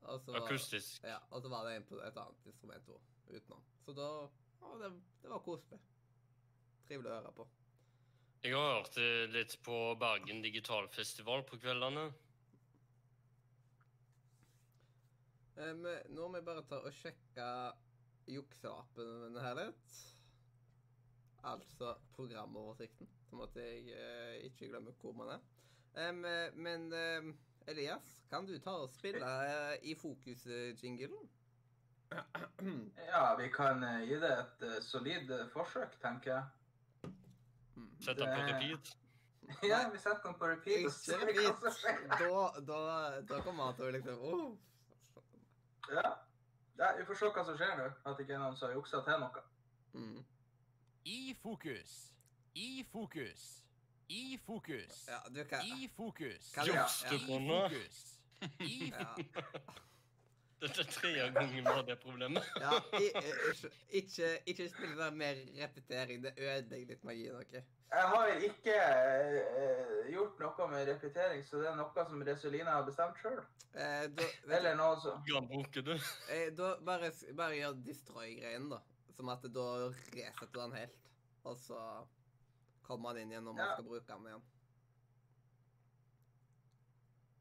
Og 0.00 0.20
så 0.24 0.36
Akustisk. 0.38 1.02
Ja, 1.04 1.18
og 1.30 1.42
så 1.42 1.50
var 1.52 1.66
det 1.66 1.76
en 1.76 1.86
på 1.88 1.98
et 2.00 2.16
annet 2.16 2.46
instrument 2.46 2.92
òg, 2.94 3.08
utenom. 3.30 3.64
Så 3.84 3.94
da 3.98 4.10
ja, 4.60 4.74
det, 4.82 4.90
det 5.22 5.32
var 5.32 5.44
koselig. 5.44 5.80
Trivelig 6.88 7.10
å 7.10 7.16
høre 7.18 7.32
på. 7.36 7.46
Jeg 8.40 8.56
har 8.56 8.70
hørt 8.78 8.96
litt 9.34 9.58
på 9.64 9.78
Bergen 10.00 10.40
digitalfestival 10.40 11.44
på 11.48 11.58
kveldene. 11.60 12.08
Um, 15.60 15.84
nå 16.14 16.28
må 16.28 16.38
jeg 16.38 16.46
bare 16.46 16.64
ta 16.64 16.78
og 16.80 16.94
sjekke 16.96 17.46
jukselappen 18.30 19.36
her 19.44 19.58
litt. 19.58 19.98
Altså 21.50 21.94
programoversikten, 22.16 23.08
sånn 23.28 23.44
at 23.44 23.56
jeg 23.56 23.94
eh, 23.96 24.40
ikke 24.48 24.68
glemmer 24.68 24.96
hvor 25.00 25.14
man 25.16 25.34
er. 25.36 25.44
Um, 25.96 26.24
eh, 26.28 26.56
men 26.56 26.88
um, 26.92 27.30
Elias, 27.68 28.08
kan 28.30 28.48
du 28.48 28.54
ta 28.62 28.76
og 28.82 28.90
spille 28.92 29.24
uh, 29.24 29.74
i 29.84 29.94
fokus-jinglen? 29.96 31.28
Ja, 33.06 33.36
vi 33.38 33.48
kan 33.48 33.82
eh, 33.84 34.00
gi 34.08 34.16
det 34.20 34.30
et 34.38 34.62
eh, 34.62 34.80
solid 34.82 35.30
eh, 35.30 35.46
forsøk, 35.52 35.94
tenker 36.02 36.32
jeg. 36.34 37.12
Sett 38.04 38.18
den 38.18 38.34
på 38.34 38.42
repeat. 38.48 38.90
Ja, 39.66 39.78
vi 39.92 39.98
setter 39.98 40.22
den 40.28 40.34
på 40.38 40.46
repeat. 40.46 40.84
og 40.86 40.92
ser 40.94 41.24
hva 41.26 41.54
som 41.58 41.72
skjer. 41.74 42.02
Da, 42.20 42.42
da, 42.68 42.76
da 43.26 43.40
kommer 43.42 43.70
han 43.70 43.78
til 43.78 43.88
å 43.88 43.94
liksom 43.96 44.20
oh. 44.22 44.52
Ja. 45.90 46.12
ja, 46.78 46.92
vi 46.98 47.06
får 47.08 47.18
se 47.18 47.30
hva 47.34 47.44
som 47.48 47.58
skjer 47.58 47.72
nå. 47.80 47.88
At 48.06 48.22
ikke 48.22 48.38
noen 48.38 48.60
har 48.60 48.76
juksa 48.76 49.02
til 49.08 49.24
noe. 49.24 49.42
mm. 49.98 50.20
I 51.10 51.34
fokus. 51.42 51.96
I 52.54 52.84
fokus. 52.92 53.44
I 54.10 54.38
fokus. 54.46 55.04
Ja, 55.08 55.18
du 55.34 55.42
hva? 55.42 55.62
I 55.64 55.90
fokus. 55.96 56.52
Kan 56.54 56.66
du- 56.66 56.74
noe? 56.74 56.86
I 57.10 57.20
på 57.26 57.40
fokus. 57.48 58.02
I 58.60 58.92
ja. 58.92 59.80
Dette 60.60 60.82
er 60.84 60.88
tredje 60.92 61.26
gangen 61.32 61.54
vi 61.56 61.62
har 61.64 61.82
det 61.88 61.96
problemet. 62.02 62.44
Ja, 62.60 62.76
i, 62.98 63.06
i, 63.08 63.70
ikke, 64.02 64.26
ikke 64.52 64.66
spill 64.68 64.92
der 64.98 65.14
mer 65.16 65.38
repetering. 65.56 66.22
Det 66.26 66.34
ødelegger 66.36 66.90
litt 66.92 67.04
magien. 67.08 67.38
Okay? 67.40 67.62
Jeg 67.90 68.10
har 68.12 68.28
ikke 68.50 68.74
eh, 68.76 70.10
gjort 70.12 70.38
noe 70.44 70.66
med 70.70 70.86
repetering, 70.92 71.40
så 71.48 71.62
det 71.62 71.70
er 71.72 71.78
noe 71.80 72.04
som 72.10 72.22
Resolina 72.28 72.76
har 72.76 72.84
bestemt 72.86 73.18
sjøl. 73.22 73.40
Eh, 73.72 74.06
Eller 74.52 74.76
noe 74.78 75.00
som 75.00 75.24
eh, 75.24 76.48
da 76.58 76.74
bare, 76.86 77.10
bare 77.38 77.56
gjør 77.56 77.80
destroy-greien, 77.88 78.68
da. 78.70 78.82
Som 79.16 79.32
at 79.32 79.42
da 79.52 79.66
resetter 79.88 80.52
du 80.52 80.60
den 80.60 80.76
helt. 80.76 80.96
Og 81.48 81.56
så 81.58 81.80
kommer 82.86 83.10
han 83.14 83.22
inn 83.24 83.32
igjen 83.32 83.44
når 83.48 83.56
man 83.56 83.64
Ja. 83.66 83.72
skal 83.74 83.88
bruke 83.88 84.06
den 84.12 84.26
igjen. 84.28 84.46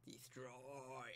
Destroy. 0.10 1.09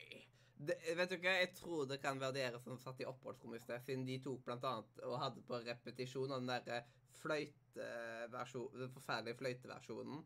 Det, 0.54 0.76
vet 0.96 1.10
du 1.10 1.18
hva, 1.18 1.34
Jeg 1.42 1.54
tror 1.58 1.88
det 1.90 2.00
kan 2.02 2.20
være 2.22 2.38
dere 2.38 2.60
som 2.62 2.78
satt 2.80 3.02
i 3.02 3.08
oppholdsrommet 3.10 3.60
i 3.60 3.64
sted, 3.64 3.82
siden 3.84 4.06
de 4.08 4.20
tok 4.24 4.44
blant 4.46 4.66
annet 4.70 5.02
og 5.08 5.20
hadde 5.20 5.44
på 5.48 5.60
repetisjon 5.66 6.32
den 6.32 6.50
derre 6.52 6.84
fløyteversjonen 7.22 8.84
Den 8.86 8.94
forferdelige 8.94 9.40
fløyteversjonen 9.42 10.24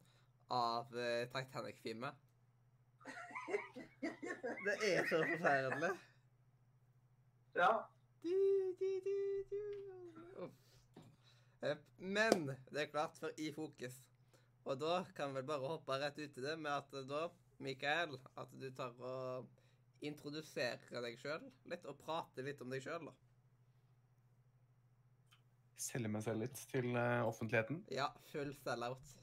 av 0.54 0.94
uh, 0.96 1.24
Titanic-filmen. 1.34 2.24
Det 4.68 4.76
er 4.88 5.08
så 5.10 5.20
forferdelig. 5.24 5.92
Ja. 7.58 7.72
Du, 8.24 8.36
du, 8.80 8.92
du. 9.06 9.18
Eh, 11.62 11.78
Men 11.98 12.48
det 12.72 12.82
er 12.82 12.92
klart 12.92 13.18
for 13.20 13.34
i 13.38 13.52
fokus. 13.54 13.96
Og 14.68 14.80
da 14.80 15.04
kan 15.16 15.32
vi 15.32 15.40
vel 15.40 15.48
bare 15.48 15.72
hoppe 15.72 16.00
rett 16.02 16.20
ut 16.20 16.38
i 16.38 16.44
det 16.44 16.58
med 16.60 16.72
at 16.72 16.92
da, 17.10 17.28
Mikael, 17.64 18.18
at 18.38 18.52
du 18.62 18.68
tar 18.76 18.94
og 19.00 19.48
introduserer 20.06 21.02
deg 21.04 21.18
sjøl 21.22 21.46
litt, 21.72 21.86
og 21.86 21.98
prate 22.02 22.46
litt 22.46 22.62
om 22.62 22.74
deg 22.74 22.84
sjøl, 22.84 23.10
da. 23.10 23.16
Selge 25.78 26.10
meg 26.10 26.26
selv 26.26 26.42
litt 26.42 26.60
til 26.72 26.90
eh, 26.98 27.22
offentligheten. 27.26 27.84
Ja, 27.94 28.10
full 28.32 28.50
sell-out. 28.64 29.14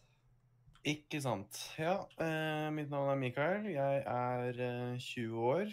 Ikke 0.86 1.18
sant. 1.24 1.58
Ja, 1.80 1.96
eh, 2.20 2.68
mitt 2.74 2.90
navn 2.92 3.10
er 3.10 3.18
Mikael. 3.18 3.66
Jeg 3.72 4.02
er 4.04 4.60
eh, 4.60 4.98
20 5.00 5.46
år. 5.50 5.72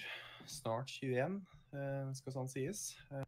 Snart 0.50 0.90
21, 0.90 1.38
eh, 1.76 2.14
skal 2.18 2.36
sånn 2.36 2.50
sies. 2.50 2.86
Eh, 3.12 3.28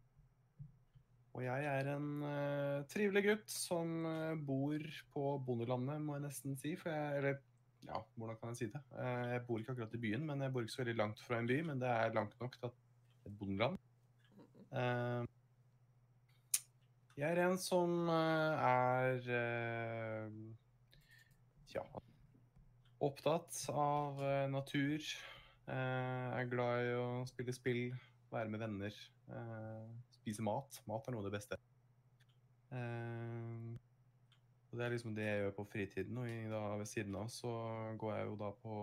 og 1.34 1.42
jeg 1.44 1.66
er 1.68 1.90
en 1.94 2.08
eh, 2.26 2.80
trivelig 2.90 3.24
gutt 3.28 3.50
som 3.52 4.06
bor 4.46 4.86
på 5.14 5.34
bondelandet, 5.46 6.02
må 6.02 6.18
jeg 6.18 6.26
nesten 6.26 6.58
si. 6.58 6.74
For 6.80 6.90
jeg, 6.90 7.20
eller 7.20 7.38
ja, 7.86 8.00
hvordan 8.16 8.36
kan 8.40 8.52
jeg 8.52 8.56
si 8.58 8.68
det? 8.72 8.80
Eh, 8.98 9.26
jeg 9.34 9.44
bor 9.46 9.60
ikke 9.60 9.74
akkurat 9.74 9.94
i 9.96 10.00
byen, 10.00 10.26
men 10.28 10.42
jeg 10.44 10.52
bor 10.52 10.64
ikke 10.64 10.74
så 10.74 10.82
veldig 10.82 10.96
langt 11.00 11.22
fra 11.24 11.38
en 11.38 11.48
by. 11.50 11.60
Men 11.68 11.82
det 11.82 11.90
er 11.90 12.16
langt 12.16 12.40
nok 12.40 12.56
til 12.58 12.70
at 12.70 12.80
et 13.28 13.38
bondeland. 13.38 13.78
Eh, 14.72 15.24
jeg 17.20 17.30
er 17.30 17.42
en 17.44 17.60
som 17.60 18.08
eh, 18.10 18.64
er 18.70 19.30
ja, 21.74 21.84
opptatt 23.00 23.62
av 23.70 24.20
natur. 24.50 25.14
Er 25.64 26.50
glad 26.50 26.84
i 26.84 26.90
å 27.00 27.06
spille 27.28 27.54
spill, 27.56 27.86
være 28.34 28.52
med 28.52 28.60
venner, 28.60 28.98
spise 30.18 30.44
mat. 30.44 30.82
Mat 30.90 31.08
er 31.08 31.16
noe 31.16 31.24
av 31.24 31.30
det 31.30 31.38
beste. 31.38 31.58
Eh, 34.74 34.76
og 34.76 34.80
det 34.80 34.86
er 34.86 34.94
liksom 34.94 35.14
det 35.14 35.26
jeg 35.26 35.42
gjør 35.42 35.56
på 35.58 35.66
fritiden. 35.70 36.18
Og 36.18 36.50
da, 36.50 36.62
ved 36.80 36.88
siden 36.90 37.18
av 37.18 37.28
så 37.30 37.52
går 38.00 38.16
jeg 38.16 38.26
jo 38.26 38.38
da 38.40 38.50
på 38.62 38.78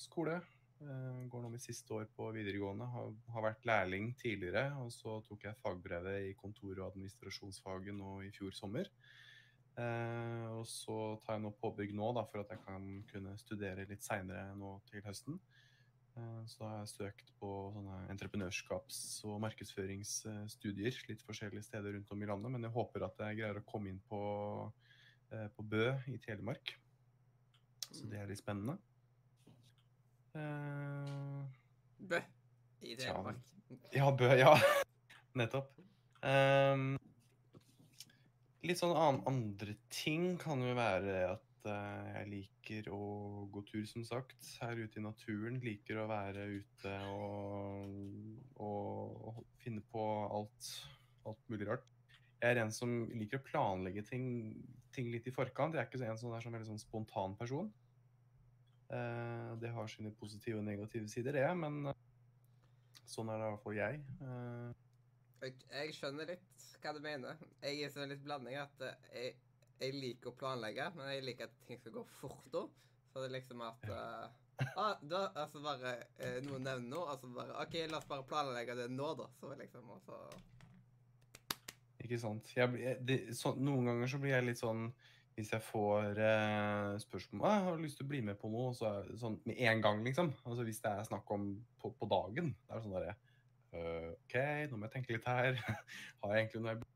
skole. 0.00 0.40
Jeg 0.76 1.28
går 1.32 1.42
nå 1.42 1.48
mitt 1.48 1.64
siste 1.64 1.92
år 1.96 2.08
på 2.16 2.30
videregående. 2.36 2.86
Har, 2.92 3.12
har 3.32 3.46
vært 3.50 3.68
lærling 3.68 4.14
tidligere. 4.16 4.70
Og 4.80 4.92
så 4.92 5.20
tok 5.28 5.44
jeg 5.44 5.60
fagbrevet 5.62 6.30
i 6.30 6.34
kontor- 6.40 6.80
og 6.80 6.90
administrasjonsfaget 6.90 7.96
nå 7.96 8.20
i 8.24 8.32
fjor 8.34 8.56
sommer. 8.56 8.88
Eh, 9.76 10.46
og 10.56 10.64
så 10.68 11.18
tar 11.24 11.36
jeg 11.36 11.44
nå 11.44 11.52
påbygg 11.60 11.92
nå 11.96 12.14
da, 12.16 12.24
for 12.24 12.40
at 12.40 12.54
jeg 12.54 12.64
kan 12.64 12.88
kunne 13.10 13.36
studere 13.40 13.84
litt 13.88 14.04
seinere 14.04 14.54
nå 14.56 14.78
til 14.88 15.04
høsten. 15.04 15.36
Eh, 16.16 16.42
så 16.48 16.64
har 16.64 16.78
jeg 16.80 16.94
søkt 16.94 17.32
på 17.40 17.50
sånne 17.74 18.06
entreprenørskaps- 18.14 19.20
og 19.28 19.36
markedsføringsstudier 19.44 21.02
litt 21.10 21.24
forskjellige 21.28 21.68
steder 21.68 21.92
rundt 21.92 22.12
om 22.14 22.24
i 22.24 22.30
landet, 22.30 22.54
men 22.54 22.64
jeg 22.64 22.72
håper 22.72 23.04
at 23.04 23.20
jeg 23.20 23.42
greier 23.42 23.60
å 23.60 23.66
komme 23.68 23.92
inn 23.92 24.00
på, 24.08 24.22
eh, 24.64 24.85
på 25.56 25.64
Bø 25.66 25.88
i 26.12 26.18
Telemark. 26.22 26.76
Så 27.90 28.06
det 28.10 28.20
er 28.20 28.28
litt 28.28 28.40
spennende. 28.40 28.76
Uh, 30.36 31.46
Bø. 31.98 32.20
I 32.84 32.96
Telemark. 32.98 33.40
ja, 33.94 34.10
Bø, 34.12 34.30
ja. 34.36 34.52
Nettopp. 35.38 35.72
Um, 36.26 36.96
litt 38.66 38.80
sånn 38.80 38.96
an 38.98 39.22
andre 39.30 39.76
ting 39.92 40.34
kan 40.40 40.62
jo 40.64 40.74
være 40.76 41.16
at 41.30 41.68
uh, 41.70 42.06
jeg 42.18 42.30
liker 42.32 42.90
å 42.94 43.00
gå 43.52 43.64
tur, 43.68 43.84
som 43.88 44.04
sagt, 44.06 44.38
her 44.60 44.76
ute 44.82 45.00
i 45.00 45.04
naturen. 45.04 45.60
Liker 45.64 46.02
å 46.02 46.08
være 46.10 46.48
ute 46.58 46.94
og, 47.12 47.98
og, 48.60 49.20
og 49.32 49.42
finne 49.64 49.84
på 49.92 50.06
alt, 50.26 50.72
alt 51.24 51.52
mulig 51.52 51.70
rart. 51.70 51.95
Jeg 52.42 52.52
er 52.52 52.60
en 52.62 52.72
som 52.74 52.90
liker 53.16 53.40
å 53.40 53.46
planlegge 53.46 54.04
ting, 54.04 54.26
ting 54.92 55.08
litt 55.12 55.28
i 55.28 55.34
forkant. 55.34 55.74
Jeg 55.74 55.84
er 55.84 55.88
ikke 55.88 56.02
en 56.04 56.20
sånn, 56.20 56.34
der, 56.34 56.46
en 56.46 56.56
veldig 56.58 56.68
sånn 56.68 56.82
spontan 56.82 57.36
person. 57.38 57.70
Uh, 58.92 59.56
det 59.58 59.72
har 59.74 59.88
sine 59.90 60.12
positive 60.14 60.60
og 60.60 60.66
negative 60.68 61.08
sider, 61.10 61.34
det, 61.34 61.46
men 61.58 61.88
eh, 61.90 62.02
sånn 63.08 63.32
er 63.32 63.40
det 63.40 63.48
i 63.48 63.54
hvert 63.54 63.64
fall 63.64 63.78
jeg. 63.80 64.02
Uh, 64.20 64.70
Jeg, 65.42 65.56
jeg 65.72 65.96
skjønner 65.96 66.30
litt 66.30 66.66
hva 66.82 66.92
du 66.94 67.00
mener. 67.02 67.40
Jeg 67.64 67.82
er 67.82 67.90
sånn 67.92 68.12
litt 68.12 68.22
blanding 68.24 68.56
at 68.60 68.82
eh, 68.86 68.96
jeg, 69.12 69.34
jeg 69.80 69.96
liker 69.96 70.30
å 70.30 70.38
planlegge, 70.38 70.86
men 70.96 71.10
jeg 71.12 71.24
liker 71.26 71.50
at 71.50 71.56
ting 71.68 71.80
skal 71.80 71.96
gå 71.98 72.04
fort 72.20 72.58
òg. 72.62 72.74
Så 73.10 73.22
det 73.22 73.30
er 73.30 73.34
liksom 73.38 73.62
at 73.64 73.88
uh, 73.90 74.26
ah, 74.76 74.94
da, 75.00 75.22
altså 75.42 75.62
bare 75.64 75.94
eh, 76.20 76.38
Noen 76.44 76.66
nevner 76.68 76.88
noe, 76.90 77.08
altså 77.14 77.30
bare 77.32 77.56
OK, 77.62 77.78
la 77.90 78.00
oss 78.00 78.08
bare 78.10 78.26
planlegge 78.28 78.76
det 78.76 78.90
nå, 78.92 79.08
da. 79.18 79.28
Så 79.40 79.52
liksom, 79.56 79.88
altså 79.96 80.20
Ikke 82.06 82.18
sant. 82.22 82.48
Jeg, 82.54 82.96
det, 83.08 83.18
så, 83.36 83.52
noen 83.58 83.90
ganger 83.90 84.10
så 84.14 84.20
blir 84.22 84.36
jeg 84.36 84.46
litt 84.46 84.60
sånn 84.62 84.86
Hvis 85.36 85.50
jeg 85.52 85.60
får 85.66 86.16
eh, 86.22 86.94
spørsmål 87.02 87.42
om 87.42 87.50
jeg 87.52 87.64
har 87.66 87.80
lyst 87.82 87.98
til 88.00 88.06
å 88.06 88.10
bli 88.14 88.20
med 88.24 88.38
på 88.40 88.48
noe, 88.52 88.70
så 88.78 88.86
er 88.88 89.08
det 89.10 89.18
sånn 89.20 89.34
med 89.44 89.58
en 89.68 89.82
gang, 89.84 89.98
liksom. 90.06 90.30
Altså 90.46 90.64
Hvis 90.64 90.80
det 90.84 90.92
er 90.94 91.08
snakk 91.10 91.32
om 91.34 91.48
på, 91.82 91.90
på 91.98 92.08
dagen. 92.08 92.54
Det 92.64 92.72
er 92.78 92.84
sånn 92.86 92.94
derre 92.96 93.16
øh, 93.76 94.12
OK, 94.14 94.36
nå 94.70 94.78
må 94.78 94.86
jeg 94.88 94.94
tenke 94.96 95.16
litt 95.16 95.28
her. 95.28 95.58
Har 96.22 96.32
jeg 96.36 96.46
egentlig 96.46 96.62
noe 96.64 96.76
jeg 96.76 96.86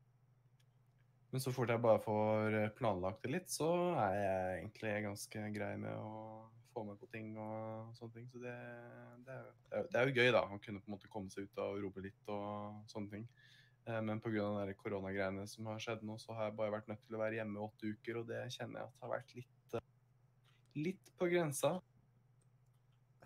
Men 1.34 1.42
så 1.44 1.52
fort 1.54 1.70
jeg 1.70 1.82
bare 1.84 2.00
får 2.02 2.56
eh, 2.62 2.70
planlagt 2.78 3.20
det 3.26 3.34
litt, 3.36 3.52
så 3.52 3.68
er 4.06 4.16
jeg 4.18 4.56
egentlig 4.62 4.94
ganske 5.10 5.44
grei 5.54 5.74
med 5.84 5.94
å 6.00 6.16
få 6.72 6.82
med 6.86 6.98
på 7.02 7.06
ting 7.12 7.32
og 7.38 7.92
sånne 7.98 8.16
ting. 8.16 8.26
Så 8.32 8.40
det, 8.42 8.56
det, 9.26 9.36
er, 9.36 9.44
jo- 9.82 9.86
det 9.92 10.00
er 10.00 10.08
jo 10.08 10.16
gøy, 10.16 10.30
da. 10.34 10.42
Å 10.46 10.58
kunne 10.64 10.80
på 10.82 10.90
en 10.90 10.96
måte 10.96 11.10
komme 11.12 11.30
seg 11.34 11.46
ut 11.50 11.60
og 11.62 11.78
rope 11.84 12.02
litt 12.08 12.32
og 12.34 12.80
sånne 12.90 13.14
ting. 13.18 13.28
Eh, 13.90 14.02
Men 14.02 14.20
pga. 14.20 14.74
koronagreiene 14.76 15.46
som 15.48 15.66
har 15.70 15.80
skjedd 15.82 16.04
nå, 16.06 16.18
så 16.18 16.34
har 16.36 16.50
jeg 16.50 16.58
bare 16.58 16.74
vært 16.76 16.90
nødt 16.90 17.02
til 17.06 17.16
å 17.16 17.22
være 17.22 17.40
hjemme 17.40 17.64
åtte 17.64 17.94
uker, 17.94 18.20
og 18.20 18.28
det 18.30 18.42
kjenner 18.54 18.82
jeg 18.82 18.90
at 18.90 19.02
har 19.04 19.12
vært 19.14 19.34
litt, 19.38 19.74
eh, 19.78 19.88
litt 20.76 21.10
på 21.18 21.30
grensa. 21.32 21.72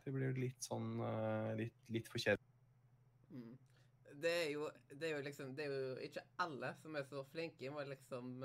Det 0.04 0.12
blir 0.12 0.36
litt 0.36 0.64
sånn 0.64 0.98
eh, 1.00 1.52
litt, 1.64 1.76
litt 1.88 2.08
for 2.12 2.20
kjedelig. 2.20 2.50
Mm. 3.34 3.52
Det 4.24 4.30
er, 4.30 4.50
jo, 4.52 4.68
det 4.94 5.08
er 5.10 5.24
liksom 5.26 5.56
Det 5.56 5.64
er 5.64 5.72
jo 5.72 5.94
ikke 6.06 6.22
alle 6.38 6.68
som 6.78 6.94
er 6.96 7.06
så 7.08 7.24
flinke 7.32 7.70
med 7.74 7.82
å 7.82 7.90
liksom 7.90 8.44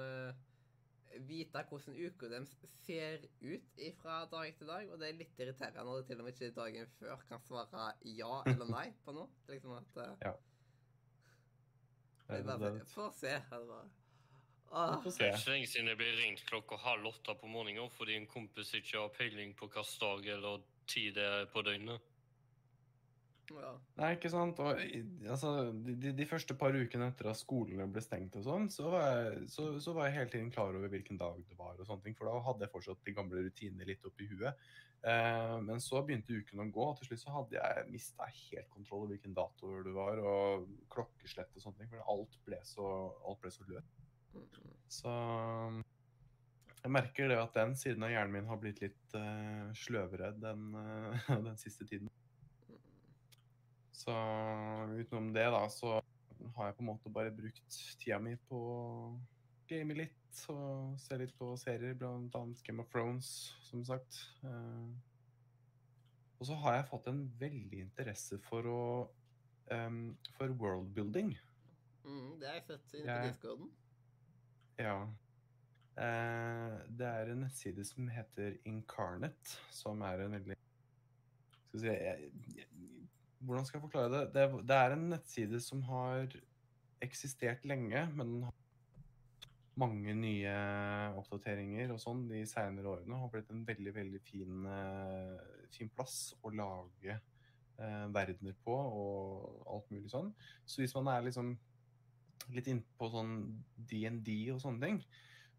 vite 1.29 1.61
hvordan 1.69 1.95
uka 1.97 2.29
deres 2.29 2.55
ser 2.85 3.23
ut 3.41 3.79
fra 3.99 4.23
dag 4.31 4.49
til 4.57 4.69
dag, 4.69 4.89
og 4.89 4.99
det 5.01 5.09
er 5.09 5.19
litt 5.19 5.39
irriterende 5.41 5.85
når 5.85 6.01
det 6.01 6.07
til 6.09 6.19
og 6.19 6.25
med 6.25 6.33
ikke 6.33 6.57
dagen 6.57 6.91
før 6.97 7.23
kan 7.29 7.45
svare 7.45 7.85
ja 8.17 8.41
eller 8.49 8.71
nei 8.77 8.87
på 9.05 9.13
noe. 9.13 9.29
Det 9.45 9.53
er 9.53 9.59
liksom 9.59 9.77
at 9.77 10.25
Ja. 10.25 10.33
Se. 15.11 15.23
er 15.23 15.31
ikke 15.31 15.41
så 15.41 15.53
lenge 15.55 15.69
siden 15.71 15.87
jeg 15.89 15.97
ble 15.97 16.09
ringt 16.19 16.43
klokka 16.45 16.77
halv 16.83 17.09
åtte 17.09 17.33
på 17.39 17.49
morgenen 17.49 17.89
fordi 17.95 18.19
en 18.19 18.27
kompis 18.29 18.75
ikke 18.77 18.99
har 18.99 19.09
peiling 19.15 19.55
på 19.57 19.69
hvilken 19.71 19.97
dag 20.03 20.29
eller 20.35 20.61
tid 20.89 21.15
det 21.17 21.25
er 21.25 21.47
på 21.49 21.63
døgnet. 21.65 22.05
Ja. 23.49 23.71
Nei, 23.97 24.11
ikke 24.15 24.29
sant. 24.31 24.59
Og, 24.61 24.81
altså, 25.25 25.53
de, 25.73 26.11
de, 26.13 26.27
første 26.29 26.55
par 26.59 26.75
ukene 26.75 27.09
etter 27.09 27.31
at 27.31 27.39
skolene 27.39 27.87
ble 27.89 28.03
stengt 28.03 28.37
og 28.37 28.45
sånn, 28.45 28.67
så 28.73 28.91
så, 29.49 29.71
så 29.81 29.95
var 29.95 30.09
jeg 30.09 30.17
hele 30.19 30.33
tiden 30.35 30.51
klar 30.53 30.75
over 30.75 30.91
hvilken 30.91 31.17
dag 31.17 31.39
det 31.41 31.57
var 31.57 31.79
og 31.79 31.87
sånne 31.87 32.05
ting. 32.05 32.17
For 32.19 32.29
da 32.29 32.37
hadde 32.45 32.67
jeg 32.67 32.73
fortsatt 32.75 33.01
de 33.07 33.15
gamle 33.17 33.47
rutinene 33.47 33.89
litt 33.89 34.05
oppi 34.05 34.29
huet. 34.29 34.69
Eh, 35.01 35.61
men 35.63 35.79
så 35.79 36.01
begynte 36.03 36.35
uken 36.41 36.59
å 36.59 36.67
gå, 36.75 36.87
og 36.91 36.97
til 36.99 37.09
slutt 37.09 37.21
så 37.21 37.35
hadde 37.37 37.55
jeg 37.55 37.91
mista 37.93 38.27
helt 38.27 38.67
kontroll 38.73 39.05
over 39.05 39.13
hvilken 39.13 39.37
dato 39.37 39.77
det 39.85 39.93
var, 39.95 40.19
og 40.19 40.67
klokkeslett 40.91 41.55
og 41.55 41.63
sånne 41.63 41.83
ting. 41.83 41.91
For 41.93 42.11
alt 42.15 42.35
ble 42.47 42.59
så, 42.67 42.89
alt 43.23 43.41
ble 43.43 43.53
så 43.55 43.67
løst. 43.69 43.95
Så 44.89 45.13
jeg 46.79 46.91
merker 46.95 47.31
det 47.31 47.39
at 47.39 47.55
den 47.55 47.75
siden 47.79 48.03
av 48.07 48.11
hjernen 48.11 48.35
min 48.37 48.49
har 48.49 48.59
blitt 48.59 48.79
litt 48.83 49.15
uh, 49.15 49.69
sløvere 49.75 50.33
den, 50.39 50.69
uh, 50.75 51.31
den 51.47 51.57
siste 51.59 51.87
tiden. 51.87 52.11
Så 53.99 54.13
utenom 54.95 55.33
det, 55.35 55.45
da, 55.51 55.65
så 55.73 55.97
har 56.55 56.69
jeg 56.69 56.77
på 56.77 56.85
en 56.85 56.87
måte 56.87 57.11
bare 57.11 57.35
brukt 57.35 57.79
tida 57.99 58.19
mi 58.23 58.37
på 58.47 58.59
å 58.71 58.79
game 59.69 59.97
litt 59.97 60.41
og 60.49 60.95
se 61.01 61.17
litt 61.19 61.33
på 61.37 61.51
serier, 61.59 61.97
blant 61.97 62.35
annet 62.37 62.61
Game 62.65 62.81
of 62.81 62.89
Thrones, 62.93 63.29
som 63.67 63.83
sagt. 63.85 64.21
Eh, 64.45 64.89
og 66.39 66.47
så 66.47 66.55
har 66.63 66.77
jeg 66.77 66.89
fått 66.93 67.09
en 67.11 67.23
veldig 67.41 67.81
interesse 67.83 68.39
for 68.45 68.69
å 68.71 68.83
um, 69.69 70.17
for 70.37 70.53
worldbuilding. 70.61 71.33
Mm, 72.05 72.39
det 72.39 72.53
er 72.53 72.61
sett 72.67 72.93
inne 72.95 73.17
på 73.17 73.27
discorden. 73.27 73.73
Ja. 74.79 74.95
Uh, 75.99 76.79
det 76.95 77.07
er 77.09 77.33
en 77.33 77.43
nettside 77.43 77.83
som 77.85 78.07
heter 78.07 78.55
Incarnate, 78.69 79.59
som 79.75 80.01
er 80.07 80.23
en 80.23 80.37
veldig 80.37 80.55
Skal 80.55 81.73
vi 81.73 81.81
si 81.83 81.91
jeg, 81.91 82.29
jeg, 82.55 82.69
Hvordan 83.39 83.65
skal 83.65 83.79
jeg 83.79 83.85
forklare 83.87 84.11
det? 84.13 84.23
det? 84.35 84.47
Det 84.67 84.77
er 84.77 84.95
en 84.95 85.09
nettside 85.13 85.59
som 85.63 85.83
har 85.87 86.33
eksistert 87.03 87.63
lenge, 87.67 88.01
men 88.15 88.33
den 88.33 88.43
har 88.47 88.55
mange 89.79 90.13
nye 90.17 90.55
oppdateringer 91.19 91.93
og 91.93 92.01
sånn 92.03 92.25
de 92.27 92.43
senere 92.49 92.97
årene. 92.97 93.21
Har 93.21 93.31
blitt 93.31 93.51
en 93.53 93.63
veldig, 93.67 93.93
veldig 93.95 94.21
fin, 94.25 94.67
eh, 94.67 95.65
fin 95.71 95.91
plass 95.95 96.33
å 96.43 96.51
lage 96.51 97.15
eh, 97.15 98.05
verdener 98.11 98.57
på 98.65 98.75
og 98.75 99.63
alt 99.71 99.89
mulig 99.93 100.11
sånn. 100.11 100.33
Så 100.65 100.83
hvis 100.83 100.95
man 100.97 101.11
er 101.13 101.27
liksom 101.29 101.55
litt 102.55 102.67
innpå 102.71 103.11
sånn 103.13 103.33
DND 103.89 104.29
og 104.55 104.61
sånne 104.63 104.83
ting, 104.83 105.03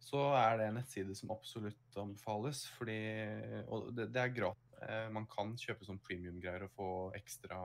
så 0.00 0.30
er 0.36 0.58
det 0.58 0.68
en 0.68 0.78
nettside 0.80 1.16
som 1.16 1.32
absolutt 1.32 2.00
anbefales. 2.00 2.64
Fordi, 2.76 3.00
og 3.68 3.92
det, 3.96 4.10
det 4.14 4.24
er 4.24 4.36
gratis. 4.36 4.69
Eh, 4.88 5.08
Man 5.12 5.26
kan 5.30 5.52
kjøpe 5.60 5.84
sånn 5.86 6.00
premium-greier 6.04 6.64
og 6.64 6.72
få 6.76 6.88
ekstra 7.18 7.60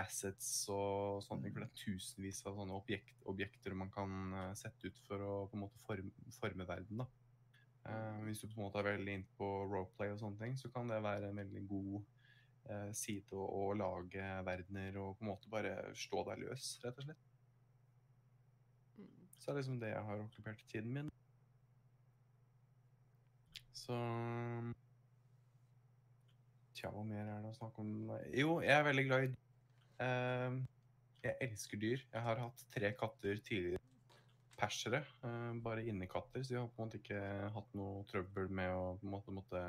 assets 0.00 0.68
og 0.72 1.22
sånne. 1.24 1.50
For 1.52 1.64
det 1.64 1.70
er 1.70 1.80
tusenvis 1.80 2.42
av 2.46 2.58
sånne 2.58 2.76
objekt, 2.76 3.16
objekter 3.30 3.76
man 3.78 3.92
kan 3.94 4.36
eh, 4.42 4.52
sette 4.58 4.90
ut 4.90 5.00
for 5.06 5.24
å 5.24 5.34
på 5.50 5.58
en 5.58 5.64
måte 5.64 5.82
forme, 5.86 6.12
forme 6.36 6.68
verden. 6.68 7.02
da. 7.02 7.08
Eh, 7.88 8.22
hvis 8.26 8.42
du 8.44 8.48
på 8.50 8.58
en 8.58 8.66
måte 8.66 8.82
er 8.82 8.90
veldig 8.90 9.18
inne 9.18 9.38
på 9.38 9.50
roleplay 9.64 10.12
og 10.12 10.20
sånne 10.20 10.42
ting, 10.42 10.58
så 10.60 10.72
kan 10.72 10.90
det 10.90 11.00
være 11.04 11.30
en 11.30 11.44
veldig 11.44 11.66
god 11.70 12.00
side 12.94 13.34
å, 13.34 13.40
å 13.40 13.62
lage 13.74 14.22
verdener 14.46 14.94
og 15.00 15.14
på 15.16 15.24
en 15.24 15.30
måte 15.30 15.48
bare 15.50 15.72
stå 15.96 16.20
deg 16.28 16.42
løs, 16.44 16.66
rett 16.84 17.00
og 17.00 17.06
slett. 17.06 17.22
Mm. 19.00 19.08
Så 19.32 19.48
er 19.48 19.56
det 19.56 19.62
liksom 19.62 19.80
det 19.80 19.90
jeg 19.90 20.04
har 20.06 20.22
okkupert 20.22 20.62
tiden 20.70 20.92
min. 20.94 21.08
Så 23.80 23.96
Tja, 26.80 26.88
hvor 26.94 27.04
mer 27.04 27.26
er 27.28 27.42
det 27.44 27.50
å 27.50 27.56
snakke 27.58 27.82
om? 27.82 27.88
Jo, 28.32 28.54
jeg 28.64 28.72
er 28.72 28.86
veldig 28.86 29.02
glad 29.04 29.24
i 29.26 29.30
uh, 30.00 30.54
Jeg 31.26 31.36
elsker 31.44 31.80
dyr. 31.82 32.04
Jeg 32.06 32.22
har 32.24 32.40
hatt 32.40 32.62
tre 32.72 32.92
katter 32.96 33.42
tidligere. 33.44 33.82
Persere. 34.56 35.02
Uh, 35.20 35.52
bare 35.60 35.84
innekatter, 35.84 36.40
så 36.40 36.54
jeg 36.54 36.62
har 36.62 36.70
på 36.72 36.80
en 36.80 36.88
måte 36.88 37.00
ikke 37.02 37.20
hatt 37.52 37.76
noe 37.76 38.06
trøbbel 38.08 38.48
med 38.56 38.72
å 38.72 38.94
på 38.96 39.10
en 39.10 39.12
måte 39.12 39.36
måtte 39.36 39.64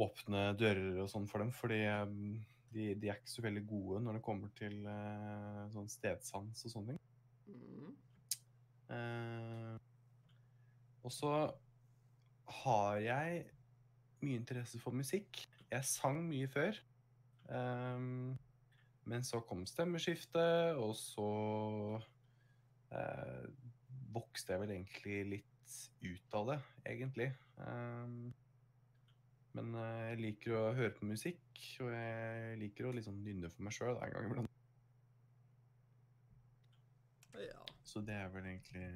åpne 0.00 0.46
dører 0.56 1.02
og 1.02 1.12
sånn 1.12 1.28
for 1.28 1.42
dem, 1.42 1.50
fordi 1.52 1.80
eh, 1.82 2.12
de, 2.72 2.84
de 2.96 3.08
er 3.10 3.18
ikke 3.18 3.32
så 3.32 3.42
veldig 3.44 3.62
gode 3.68 3.98
når 4.04 4.16
det 4.16 4.22
kommer 4.24 4.52
til 4.56 4.78
uh, 4.86 5.66
sånn 5.74 5.90
stedsans 5.92 6.64
og 6.64 6.72
sånne 6.72 6.94
ting. 6.94 7.02
Mm. 7.50 7.96
Og 11.04 11.12
så 11.12 11.34
har 12.62 13.02
jeg 13.04 13.42
mye 14.26 14.40
interesse 14.40 14.80
for 14.82 14.96
musikk. 14.96 15.42
Jeg 15.70 15.86
sang 15.88 16.20
mye 16.26 16.48
før. 16.50 16.78
Um, 17.50 18.38
men 19.10 19.24
så 19.26 19.40
kom 19.46 19.64
stemmeskiftet, 19.66 20.76
og 20.78 20.94
så 20.98 21.30
uh, 22.92 23.46
vokste 24.14 24.54
jeg 24.54 24.62
vel 24.62 24.74
egentlig 24.76 25.18
litt 25.34 25.78
ut 26.04 26.36
av 26.38 26.52
det, 26.52 26.60
egentlig. 26.92 27.30
Um, 27.56 28.30
men 29.56 29.74
eh, 29.74 30.02
jeg 30.12 30.20
liker 30.20 30.54
å 30.54 30.66
høre 30.76 30.92
på 30.94 31.08
musikk, 31.08 31.42
og 31.82 31.90
jeg 31.90 32.58
liker 32.60 32.86
å 32.86 32.94
liksom 32.94 33.18
nynne 33.24 33.50
for 33.50 33.66
meg 33.66 33.74
sjøl 33.74 33.98
en 33.98 34.12
gang 34.14 34.28
iblant. 34.28 34.58
Ja. 37.40 37.64
Så 37.82 38.02
det 38.06 38.14
er 38.14 38.30
vel 38.30 38.46
egentlig 38.46 38.86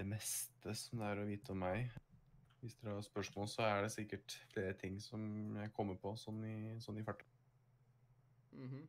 det 0.00 0.06
meste 0.08 0.74
som 0.74 1.02
det 1.02 1.10
er 1.12 1.22
å 1.22 1.28
vite 1.28 1.54
om 1.54 1.62
meg. 1.62 1.92
Hvis 2.60 2.74
dere 2.80 2.94
har 2.94 3.04
spørsmål, 3.04 3.48
så 3.48 3.62
er 3.62 3.82
det 3.82 3.92
sikkert 3.92 4.34
flere 4.52 4.72
ting 4.72 4.98
som 5.02 5.56
jeg 5.56 5.72
kommer 5.72 5.96
på 6.00 6.12
sånn 6.20 6.42
i, 6.44 6.56
sånn 6.80 6.98
i 7.00 7.04
farta. 7.04 7.24
Mm 8.52 8.68
-hmm. 8.68 8.86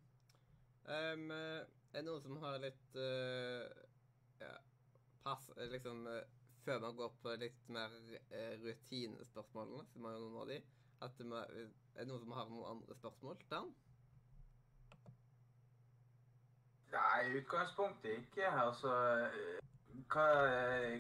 um, 1.16 1.32
er 1.32 1.66
det 1.94 2.04
noen 2.04 2.22
som 2.22 2.38
har 2.38 2.58
litt 2.58 2.96
uh, 2.96 3.68
ja, 4.40 4.56
pass 5.24 5.50
eh, 5.58 5.70
Liksom 5.72 6.08
uh, 6.08 6.22
Før 6.66 6.80
man 6.80 6.96
går 6.96 7.14
på 7.22 7.36
litt 7.36 7.70
mer 7.70 7.90
uh, 7.90 8.64
rutinespørsmålene, 8.66 9.86
som 9.86 10.06
er 10.06 10.12
jo 10.12 10.20
noen 10.20 10.42
av 10.42 10.48
de 10.48 10.62
at 11.02 11.18
det 11.18 11.26
må, 11.26 11.36
Er 11.36 12.04
det 12.04 12.08
noen 12.08 12.20
som 12.20 12.32
har 12.32 12.50
noen 12.50 12.70
andre 12.76 12.96
spørsmål? 12.96 13.38
til 13.38 13.58
han? 13.58 13.74
Nei, 16.92 17.28
i 17.28 17.38
utgangspunktet 17.40 18.12
ikke. 18.12 18.48
Altså 18.52 18.92
eh, 19.26 19.71
hva, 20.12 20.26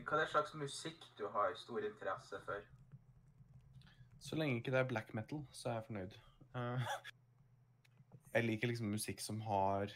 hva 0.06 0.18
er 0.18 0.22
det 0.22 0.30
slags 0.32 0.54
musikk 0.60 1.08
du 1.20 1.26
har 1.34 1.56
stor 1.60 1.84
interesse 1.88 2.40
for? 2.46 2.62
Så 4.22 4.38
lenge 4.38 4.60
ikke 4.60 4.74
det 4.74 4.84
er 4.84 4.90
black 4.90 5.14
metal, 5.18 5.42
så 5.56 5.72
er 5.72 5.80
jeg 5.80 5.88
fornøyd. 5.90 6.16
Uh, 6.54 6.86
jeg 8.36 8.48
liker 8.48 8.72
liksom 8.72 8.94
musikk 8.94 9.24
som 9.24 9.44
har 9.48 9.94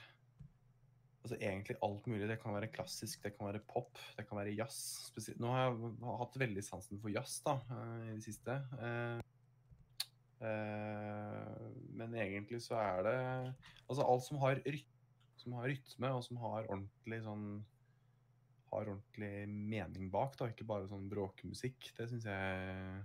Altså 1.25 1.39
egentlig 1.41 1.73
alt 1.81 2.05
mulig. 2.05 2.27
Det 2.29 2.35
kan 2.37 2.53
være 2.53 2.67
klassisk, 2.69 3.23
det 3.23 3.31
kan 3.33 3.47
være 3.47 3.63
pop, 3.65 3.97
det 4.13 4.27
kan 4.29 4.37
være 4.37 4.51
jazz. 4.53 4.75
Spesielt. 5.07 5.39
Nå 5.41 5.49
har 5.49 5.63
jeg 5.71 6.17
hatt 6.19 6.35
veldig 6.37 6.63
sansen 6.67 6.99
for 7.01 7.09
jazz 7.09 7.39
da, 7.41 7.55
uh, 7.71 8.03
i 8.11 8.11
det 8.11 8.21
siste. 8.27 8.59
Uh, 8.77 9.23
eh, 10.45 11.63
men 11.97 12.13
egentlig 12.13 12.59
så 12.61 12.77
er 12.77 13.01
det 13.07 13.15
Altså 13.89 14.05
alt 14.05 14.27
som 14.27 14.37
har, 14.43 14.61
ryt 14.67 14.93
som 15.41 15.57
har 15.57 15.69
rytme, 15.69 16.11
og 16.13 16.23
som 16.27 16.37
har 16.41 16.69
ordentlig 16.69 17.19
sånn 17.25 17.47
har 18.75 18.89
ordentlig 18.93 19.47
mening 19.49 20.09
bak, 20.13 20.35
da. 20.39 20.47
Ikke 20.51 20.67
bare 20.67 20.87
sånn 20.91 21.09
bråkemusikk. 21.11 21.91
Det 21.97 22.09
syns 22.11 22.25
jeg 22.29 23.03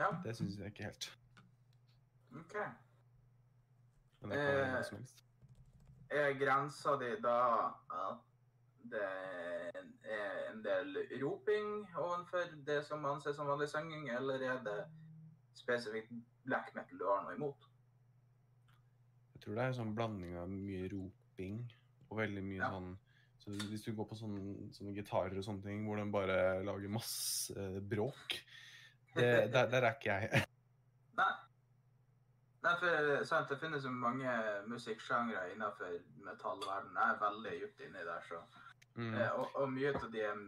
Ja, 0.00 0.10
Det 0.24 0.32
syns 0.36 0.56
jeg 0.58 0.72
ikke 0.72 0.86
helt. 0.88 1.10
OK. 2.32 2.54
Men 4.20 4.30
det 4.30 4.38
kan 4.38 4.54
være 4.54 4.64
Eh, 4.66 4.72
hva 4.74 4.82
som 4.84 4.98
helst. 4.98 5.24
Er 6.10 6.32
grensa 6.40 6.96
di 7.00 7.10
da 7.22 7.36
at 7.90 8.22
det 8.90 9.02
er 9.04 10.50
en 10.50 10.62
del 10.64 10.96
roping 11.20 11.84
overfor 11.96 12.48
det 12.66 12.80
som 12.86 13.04
anses 13.06 13.36
som 13.36 13.46
vanlig 13.46 13.68
sanging, 13.68 14.08
eller 14.10 14.40
er 14.42 14.62
det 14.64 14.78
spesifikt 15.54 16.10
black 16.44 16.72
metal 16.74 16.98
du 16.98 17.04
har 17.06 17.22
noe 17.26 17.34
imot? 17.36 17.66
Jeg 19.34 19.42
tror 19.44 19.54
det 19.54 19.62
er 19.62 19.68
en 19.72 19.78
sånn 19.82 19.94
blanding 19.96 20.34
av 20.40 20.48
mye 20.52 20.88
roping 20.92 21.60
og 22.10 22.18
veldig 22.18 22.42
mye 22.44 22.58
Ja. 22.60 22.70
sånn 22.70 22.90
så 23.40 23.54
Hvis 23.70 23.86
du 23.86 23.94
går 23.96 24.08
på 24.10 24.18
sånne, 24.18 24.70
sånne 24.76 24.94
gitarer 24.96 25.38
og 25.40 25.44
sånne 25.46 25.64
ting 25.64 25.84
hvor 25.86 25.96
de 25.96 26.06
bare 26.12 26.40
lager 26.66 26.92
masse 26.92 27.54
eh, 27.56 27.78
bråk 27.80 28.36
det, 29.16 29.30
der, 29.50 29.70
der 29.72 29.82
er 29.82 29.94
ikke 29.96 30.12
jeg. 30.12 30.42
Nei. 31.20 31.30
Nei, 32.60 32.74
for 32.78 33.24
sant, 33.26 33.48
det 33.50 33.56
finnes 33.58 33.86
jo 33.88 33.90
mange 33.90 34.34
musikksjangre 34.70 35.48
innenfor 35.54 35.96
metallverdenen. 36.22 36.98
Jeg 37.00 37.16
er 37.16 37.22
veldig 37.24 37.54
dypt 37.64 37.82
inni 37.88 38.04
der, 38.06 38.20
så 38.28 38.42
Mm. 39.00 39.14
Eh, 39.14 39.30
og, 39.38 39.50
og 39.54 39.70
mye 39.72 39.92
av 39.94 40.06
de 40.12 40.22
er 40.26 40.38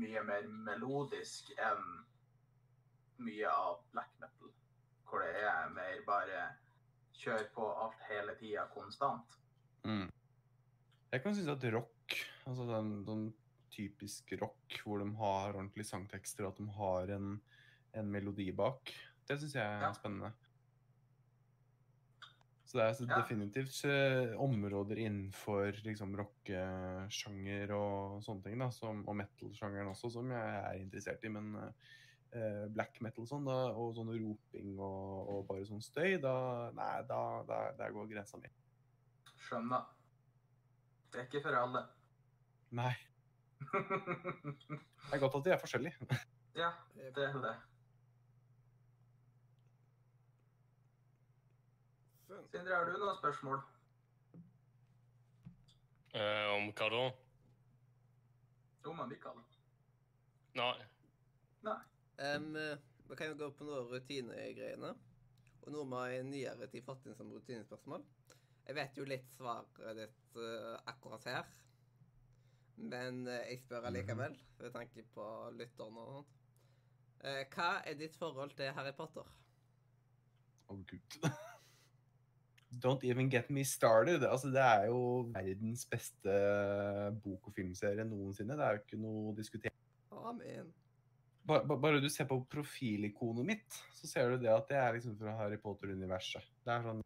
mye 0.00 0.22
mer 0.26 0.46
melodisk 0.66 1.50
enn 1.58 1.82
mye 3.22 3.50
av 3.50 3.82
black 3.92 4.12
metal. 4.22 4.52
Hvor 5.08 5.24
det 5.24 5.42
er 5.44 5.72
mer 5.74 5.98
bare 6.06 6.44
kjør 7.18 7.44
på 7.54 7.68
alt 7.84 8.06
hele 8.08 8.36
tida 8.40 8.64
konstant. 8.74 9.36
Mm. 9.84 10.08
Jeg 11.12 11.22
kan 11.22 11.34
synes 11.36 11.50
at 11.52 11.66
rock, 11.74 11.91
altså 12.46 12.66
den, 12.68 12.92
den 13.06 13.24
typisk 13.72 14.32
rock 14.40 14.80
hvor 14.84 15.00
de 15.00 15.08
har 15.16 15.54
ordentlige 15.56 15.88
sangtekster 15.88 16.44
og 16.46 16.52
at 16.52 16.60
de 16.60 16.68
har 16.76 17.14
en, 17.16 17.34
en 17.96 18.10
melodi 18.12 18.50
bak, 18.56 18.92
det 19.28 19.38
syns 19.40 19.54
jeg 19.56 19.64
er 19.64 19.86
Ja. 19.86 19.92
spennende. 19.96 20.32
Så 22.64 22.78
det 22.78 22.84
er 22.86 22.92
så 22.96 23.04
Ja. 23.06 23.16
definitivt 23.20 23.84
eh, 23.84 24.32
områder 24.40 24.96
innenfor 24.96 25.72
liksom 25.84 26.14
rockesjanger 26.16 27.72
og 27.76 28.22
sånne 28.24 28.42
ting, 28.46 28.58
da, 28.58 28.70
som, 28.72 29.02
og 29.08 29.16
metal-sjangeren 29.16 29.90
også, 29.92 30.10
som 30.14 30.30
jeg 30.32 30.54
er 30.64 30.80
interessert 30.80 31.24
i. 31.24 31.28
Men 31.28 31.54
uh, 32.32 32.68
black 32.72 32.96
metal 33.04 33.26
sånn, 33.28 33.44
da, 33.44 33.58
og 33.76 33.92
sånn 33.98 34.08
roping 34.16 34.78
og, 34.78 35.28
og 35.34 35.46
bare 35.50 35.66
sånn 35.68 35.84
støy, 35.84 36.16
da, 36.22 36.70
nei, 36.72 37.02
da, 37.04 37.20
da, 37.44 37.58
der 37.76 37.92
går 37.92 38.08
grensa 38.08 38.40
mi. 38.40 38.48
Skjønner. 39.36 39.84
Det 41.12 41.20
er 41.20 41.28
ikke 41.28 41.42
for 41.44 41.58
alle. 41.60 41.84
Nei. 42.72 42.92
Det 43.72 45.12
er 45.12 45.20
godt 45.20 45.34
at 45.38 45.44
de 45.44 45.50
er 45.52 45.60
forskjellige. 45.60 45.94
ja, 46.62 46.70
det 46.96 47.24
er 47.26 47.36
det. 47.44 47.54
Sindre, 52.52 52.74
har 52.74 52.88
du 52.88 52.96
noen 52.96 53.16
spørsmål? 53.18 53.60
Eh, 56.16 56.48
om 56.52 56.70
hva 56.76 56.88
da? 56.92 57.02
Om 58.88 59.02
det. 60.80 60.88
Nei. 61.64 61.76
Em, 62.24 62.48
eh, 62.56 62.78
vi 63.08 63.16
kan 63.16 63.32
jo 63.32 63.38
gå 63.40 63.50
på 63.56 63.68
noen 63.68 63.88
rutinegreiene. 63.92 64.94
Og 65.62 65.72
noe 65.72 65.88
vi 65.88 66.00
har 66.00 66.16
i 66.16 66.22
nyere 66.26 66.68
tid 66.72 66.84
fått 66.88 67.06
inn 67.06 67.16
som 67.16 67.32
rutinespørsmål. 67.32 68.04
Jeg 68.66 68.78
vet 68.78 68.98
jo 68.98 69.06
litt 69.08 69.28
svaret 69.34 69.96
ditt 69.98 70.36
uh, 70.38 70.76
akkurat 70.90 71.24
her. 71.28 71.61
Men 72.76 73.26
eh, 73.28 73.44
jeg 73.52 73.62
spør 73.64 73.86
allikevel, 73.90 74.36
med 74.60 74.72
tanke 74.74 75.04
på 75.14 75.26
lytterne 75.58 76.02
og 76.02 76.14
sånt. 76.16 76.38
Eh, 77.22 77.44
hva 77.54 77.70
er 77.86 77.94
ditt 78.00 78.16
forhold 78.18 78.54
til 78.58 78.72
Harry 78.74 78.92
Potter? 78.96 79.26
Å, 80.72 80.76
gud. 80.88 81.18
Don't 82.82 83.04
even 83.04 83.28
get 83.28 83.50
me 83.52 83.62
started. 83.68 84.24
Altså, 84.24 84.48
det 84.50 84.62
er 84.64 84.86
jo 84.88 85.28
verdens 85.34 85.84
beste 85.92 86.36
bok- 87.22 87.50
og 87.50 87.54
filmserie 87.54 88.06
noensinne. 88.08 88.56
Det 88.56 88.64
er 88.64 88.78
jo 88.78 88.82
ikke 88.86 89.00
noe 89.02 89.26
å 89.30 89.36
diskutere. 89.36 89.74
Amen. 90.10 90.70
Ba- 91.44 91.60
ba- 91.66 91.76
Bare 91.82 92.00
du 92.00 92.08
ser 92.08 92.24
på 92.30 92.38
profilikonet 92.48 93.44
mitt, 93.44 93.78
så 93.98 94.08
ser 94.08 94.30
du 94.32 94.38
det 94.46 94.50
at 94.54 94.68
det 94.70 94.78
er 94.80 94.96
liksom 94.96 95.18
fra 95.20 95.34
Harry 95.36 95.58
Potter-universet. 95.60 96.46
Det 96.64 96.72
er 96.72 96.86
sånn 96.86 97.02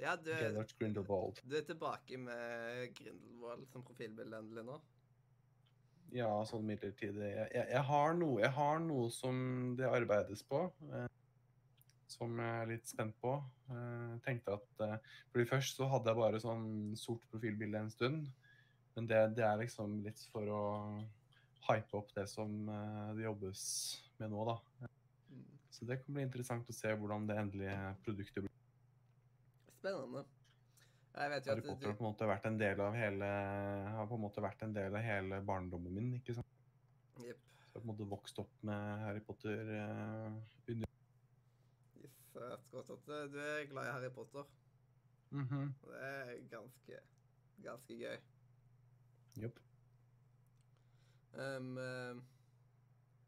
Ja, 0.00 0.16
du, 0.16 0.30
er- 0.32 0.46
Gellert 0.46 0.72
Grindelwald. 0.78 1.40
du 1.44 1.56
er 1.58 1.66
tilbake 1.68 2.16
med 2.18 2.94
Grindelwald 2.96 3.66
som 3.68 3.84
profilbilde 3.84 4.38
endelig 4.40 4.64
nå. 4.64 4.78
Ja, 6.16 6.30
sånn 6.48 6.64
midlertidig. 6.66 7.22
Jeg, 7.28 7.48
jeg, 7.54 7.66
jeg, 7.70 7.82
har 7.86 8.14
noe, 8.18 8.40
jeg 8.42 8.50
har 8.56 8.80
noe 8.82 9.10
som 9.14 9.36
det 9.78 9.86
arbeides 9.86 10.42
på, 10.48 10.64
eh, 10.90 11.06
som 12.10 12.40
jeg 12.42 12.62
er 12.64 12.70
litt 12.72 12.90
spent 12.90 13.14
på. 13.22 13.36
Eh, 13.70 14.16
tenkte 14.24 14.56
at 14.56 14.82
eh, 14.86 14.96
fordi 15.30 15.46
Først 15.52 15.78
så 15.78 15.86
hadde 15.92 16.10
jeg 16.10 16.18
bare 16.18 16.42
sånn 16.42 16.66
sort 16.98 17.22
profilbilde 17.30 17.84
en 17.84 17.92
stund. 17.94 18.24
Men 18.96 19.06
det, 19.06 19.20
det 19.38 19.44
er 19.46 19.60
liksom 19.60 20.00
litt 20.02 20.18
for 20.32 20.50
å 20.50 20.62
hype 21.68 21.94
opp 22.00 22.10
det 22.16 22.26
som 22.32 22.56
eh, 22.72 23.12
det 23.18 23.28
jobbes 23.28 23.62
med 24.18 24.32
nå, 24.34 24.48
da. 24.48 24.56
Mm. 25.30 25.44
Så 25.70 25.86
det 25.86 26.00
kan 26.02 26.16
bli 26.16 26.26
interessant 26.26 26.72
å 26.72 26.74
se 26.74 26.90
hvordan 26.90 27.28
det 27.30 27.38
endelige 27.38 27.78
produktet 28.02 28.48
blir. 28.48 28.56
Spennende. 29.80 30.24
Harry 31.14 31.62
Potter 31.64 31.86
har 31.88 31.96
på 31.96 32.04
en 32.04 32.12
måte 32.12 32.26
vært 32.28 32.46
en 32.46 32.58
del 32.60 32.80
av 32.84 32.94
hele, 32.94 33.28
har 33.96 34.08
på 34.10 34.18
en 34.18 34.22
måte 34.22 34.42
vært 34.44 34.62
en 34.66 34.74
del 34.76 34.94
av 34.94 35.02
hele 35.02 35.40
barndommen 35.46 35.94
min. 35.96 36.10
ikke 36.18 36.36
sant? 36.36 36.58
Yep. 37.18 37.40
Så 37.64 37.72
jeg 37.72 37.78
har 37.78 37.80
på 37.80 37.86
en 37.86 37.92
måte 37.94 38.08
vokst 38.10 38.42
opp 38.42 38.52
med 38.68 39.04
Harry 39.06 39.22
Potter 39.24 39.72
uh, 39.72 40.36
under 40.68 40.92
Yes, 42.00 42.18
jeg 42.34 42.42
vet 42.44 42.68
godt 42.74 42.92
at 42.94 43.10
eh, 43.16 43.24
du 43.32 43.38
er 43.42 43.66
glad 43.70 43.88
i 43.88 43.94
Harry 43.94 44.10
Potter. 44.14 44.44
Mhm. 45.30 45.46
-hmm. 45.48 45.72
Det 45.86 46.04
er 46.10 46.48
ganske, 46.50 47.00
ganske 47.62 47.94
gøy. 47.94 48.16
Jopp. 49.42 49.60
Um, 51.32 51.76
uh, 51.78 52.20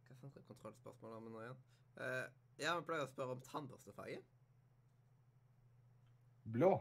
hva 0.06 0.16
sånt 0.20 0.46
kontrollspørsmål 0.46 1.12
har 1.12 1.20
vi 1.20 1.34
nå 1.34 1.42
igjen? 1.42 1.60
Uh, 1.96 2.26
ja, 2.58 2.78
vi 2.78 2.86
pleier 2.86 3.06
å 3.06 3.12
spørre 3.12 3.36
om 3.38 3.44
tannbørstefarge. 3.46 4.22
Blå. 6.42 6.72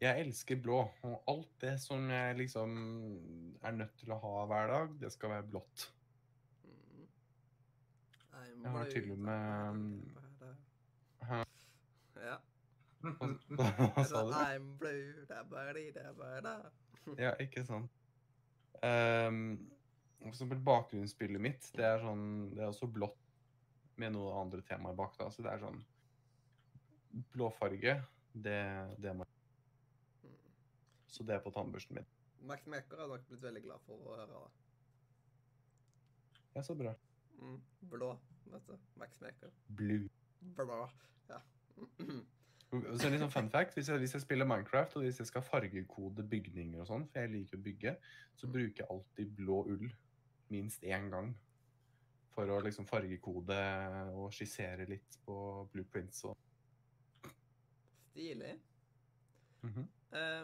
Jeg 0.00 0.22
elsker 0.22 0.60
blå, 0.62 0.78
og 1.02 1.22
alt 1.28 1.54
det 1.60 1.74
som 1.82 2.04
jeg 2.10 2.36
liksom 2.38 2.74
er 3.66 3.72
nødt 3.74 3.96
til 3.98 4.12
å 4.14 4.18
ha 4.22 4.34
hver 4.46 4.68
dag, 4.70 4.92
det 5.00 5.10
skal 5.10 5.32
være 5.32 5.46
blått. 5.50 5.88
Mm. 6.62 7.08
Jeg 8.62 8.74
har 8.76 8.92
til 8.92 9.10
og 9.12 9.18
med- 9.18 10.14
Hæ? 11.28 11.40
Ja. 12.22 12.36
Hva, 13.02 14.04
sa 14.10 14.22
du? 14.26 14.32
I'm 14.38 14.68
blue, 14.78 15.24
da-ba-di-da-ba-da. 15.28 16.54
Ja, 17.18 17.32
ikke 17.42 17.64
sant. 17.66 17.90
Um, 18.82 19.58
for 20.20 20.30
eksempel 20.30 20.60
bakgrunnsbildet 20.62 21.42
mitt, 21.42 21.68
det 21.74 21.84
er 21.84 21.98
sånn, 22.02 22.24
det 22.54 22.62
er 22.62 22.70
også 22.70 22.86
blått 22.90 23.18
med 23.98 24.14
noen 24.14 24.44
andre 24.44 24.62
temaer 24.62 24.94
bak 24.98 25.18
da, 25.18 25.26
så 25.34 25.42
det 25.42 25.50
er 25.52 25.62
sånn 25.62 25.80
blåfarge, 27.34 27.96
det, 28.44 28.60
det 29.02 29.14
må 29.16 29.26
Mm. 30.24 30.38
Så 31.08 31.24
det 31.24 31.34
er 31.36 31.42
på 31.44 31.50
tannbørsten 31.54 31.94
min. 31.98 32.06
Max 32.48 32.66
Mekker 32.66 33.00
har 33.00 33.08
nok 33.10 33.26
blitt 33.28 33.42
veldig 33.42 33.62
glad 33.64 33.80
for 33.86 33.94
å 33.98 34.14
høre 34.16 34.26
det. 34.26 34.40
Ja, 36.54 36.62
så 36.62 36.74
bra. 36.78 36.94
Mm. 37.38 37.60
Blå, 37.90 38.12
vet 38.52 38.66
du. 38.66 38.74
Max 38.98 39.20
Mekker. 39.22 39.52
Blue. 39.78 40.08
Blå. 40.58 40.80
Ja. 41.30 41.40
Så 42.68 43.06
en 43.06 43.14
liksom 43.14 43.30
fun 43.32 43.46
fact, 43.48 43.72
hvis 43.78 43.88
jeg, 43.88 43.98
hvis 44.02 44.12
jeg 44.12 44.20
spiller 44.26 44.44
Minecraft, 44.44 44.96
og 44.98 45.02
hvis 45.06 45.18
jeg 45.22 45.26
skal 45.30 45.42
fargekode 45.46 46.20
bygninger 46.28 46.82
og 46.82 46.88
sånn, 46.90 47.06
for 47.08 47.24
jeg 47.24 47.30
liker 47.32 47.56
å 47.56 47.62
bygge, 47.64 47.94
så 48.36 48.46
Mm. 48.46 48.52
bruker 48.52 48.82
jeg 48.82 48.88
alltid 48.92 49.30
blå 49.38 49.62
ull 49.72 49.86
minst 50.52 50.82
én 50.84 51.08
gang. 51.10 51.30
For 52.34 52.44
å 52.52 52.58
liksom 52.62 52.84
fargekode 52.86 53.56
og 54.12 54.28
skissere 54.36 54.84
litt 54.86 55.16
på 55.24 55.38
blueprints 55.72 56.20
og 56.28 56.36
Stilig. 58.28 58.58
-hmm. 59.62 59.86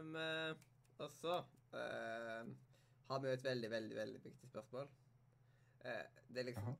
Um, 0.00 0.16
og 0.98 1.10
så 1.10 1.36
eh, 1.74 2.48
har 3.08 3.20
vi 3.20 3.28
jo 3.28 3.34
et 3.34 3.44
veldig, 3.44 3.70
veldig 3.70 3.96
veldig 3.96 4.24
viktig 4.24 4.48
spørsmål. 4.48 4.88
Uh, 5.84 6.04
det 6.28 6.40
er 6.40 6.48
liksom 6.50 6.76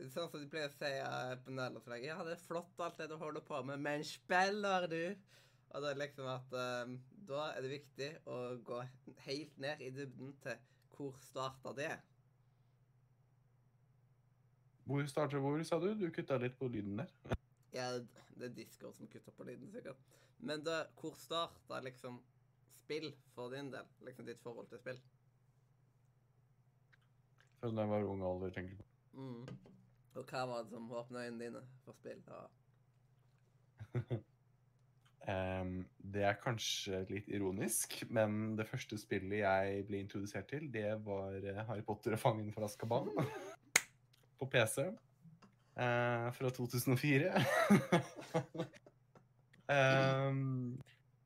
Sånn 0.00 0.30
som 0.30 0.40
de 0.40 0.46
pleier 0.48 0.70
å 0.70 0.72
si 0.72 0.88
eh, 0.88 1.32
på 1.44 1.52
nederlandslaget 1.52 2.06
Ja, 2.06 2.22
det 2.24 2.32
er 2.32 2.44
flott 2.44 2.78
alt 2.80 2.96
det 2.96 3.10
du 3.10 3.16
holder 3.20 3.42
på 3.44 3.58
med, 3.68 3.82
men 3.84 4.04
spiller 4.06 4.86
du? 4.88 5.02
Og 5.74 5.82
det 5.82 5.90
er 5.90 5.98
liksom 6.00 6.30
at 6.30 6.54
um, 6.86 6.94
Da 7.28 7.50
er 7.50 7.66
det 7.66 7.72
viktig 7.74 8.08
å 8.24 8.38
gå 8.64 8.78
helt 9.26 9.58
ned 9.60 9.82
i 9.84 9.90
dybden 9.98 10.32
til 10.40 10.56
hvor 10.94 11.18
starta 11.20 11.74
det? 11.76 11.92
Hvor 14.88 15.04
starter 15.06 15.44
hvor, 15.44 15.60
sa 15.68 15.82
du? 15.82 15.92
Du 16.00 16.08
kutta 16.14 16.40
litt 16.40 16.56
på 16.56 16.70
lyden 16.72 17.02
der. 17.02 17.36
Ja, 17.72 17.86
det 18.38 18.48
er 18.48 18.54
Discord 18.54 18.96
som 18.98 19.08
kutter 19.10 19.34
på 19.36 19.46
lyden, 19.46 19.70
sikkert. 19.70 19.98
Men 20.38 20.64
da, 20.66 20.84
hvor 21.00 21.14
starta 21.20 21.80
liksom 21.84 22.20
spill 22.80 23.12
for 23.34 23.52
din 23.54 23.70
del? 23.72 23.86
Liksom 24.06 24.26
ditt 24.26 24.40
forhold 24.42 24.70
til 24.70 24.80
spill? 24.80 25.00
Fra 27.60 27.70
da 27.70 27.84
jeg 27.84 27.92
var 27.92 28.08
ung 28.08 28.24
alder, 28.24 28.54
tenker 28.56 28.80
du. 28.80 28.86
Mm. 29.20 29.44
Og 30.16 30.24
hva 30.32 30.46
var 30.48 30.64
det 30.64 30.72
som 30.72 30.90
åpna 30.90 31.26
øynene 31.26 31.44
dine 31.44 31.62
for 31.84 31.98
spill? 32.00 32.24
Ehm, 35.28 35.84
Det 36.00 36.22
er 36.24 36.38
kanskje 36.40 37.02
litt 37.10 37.28
ironisk, 37.28 37.98
men 38.08 38.56
det 38.56 38.64
første 38.66 38.96
spillet 38.98 39.42
jeg 39.42 39.84
ble 39.86 40.00
introdusert 40.00 40.48
til, 40.48 40.64
det 40.72 40.94
var 41.04 41.36
eh, 41.44 41.60
Harry 41.68 41.84
Potter 41.84 42.16
og 42.16 42.22
fangen 42.22 42.48
fra 42.54 42.64
Azkaban 42.64 43.10
på 44.40 44.48
PC 44.54 44.88
eh, 45.80 46.28
fra 46.36 46.50
2004. 46.56 47.44
um, 49.66 50.80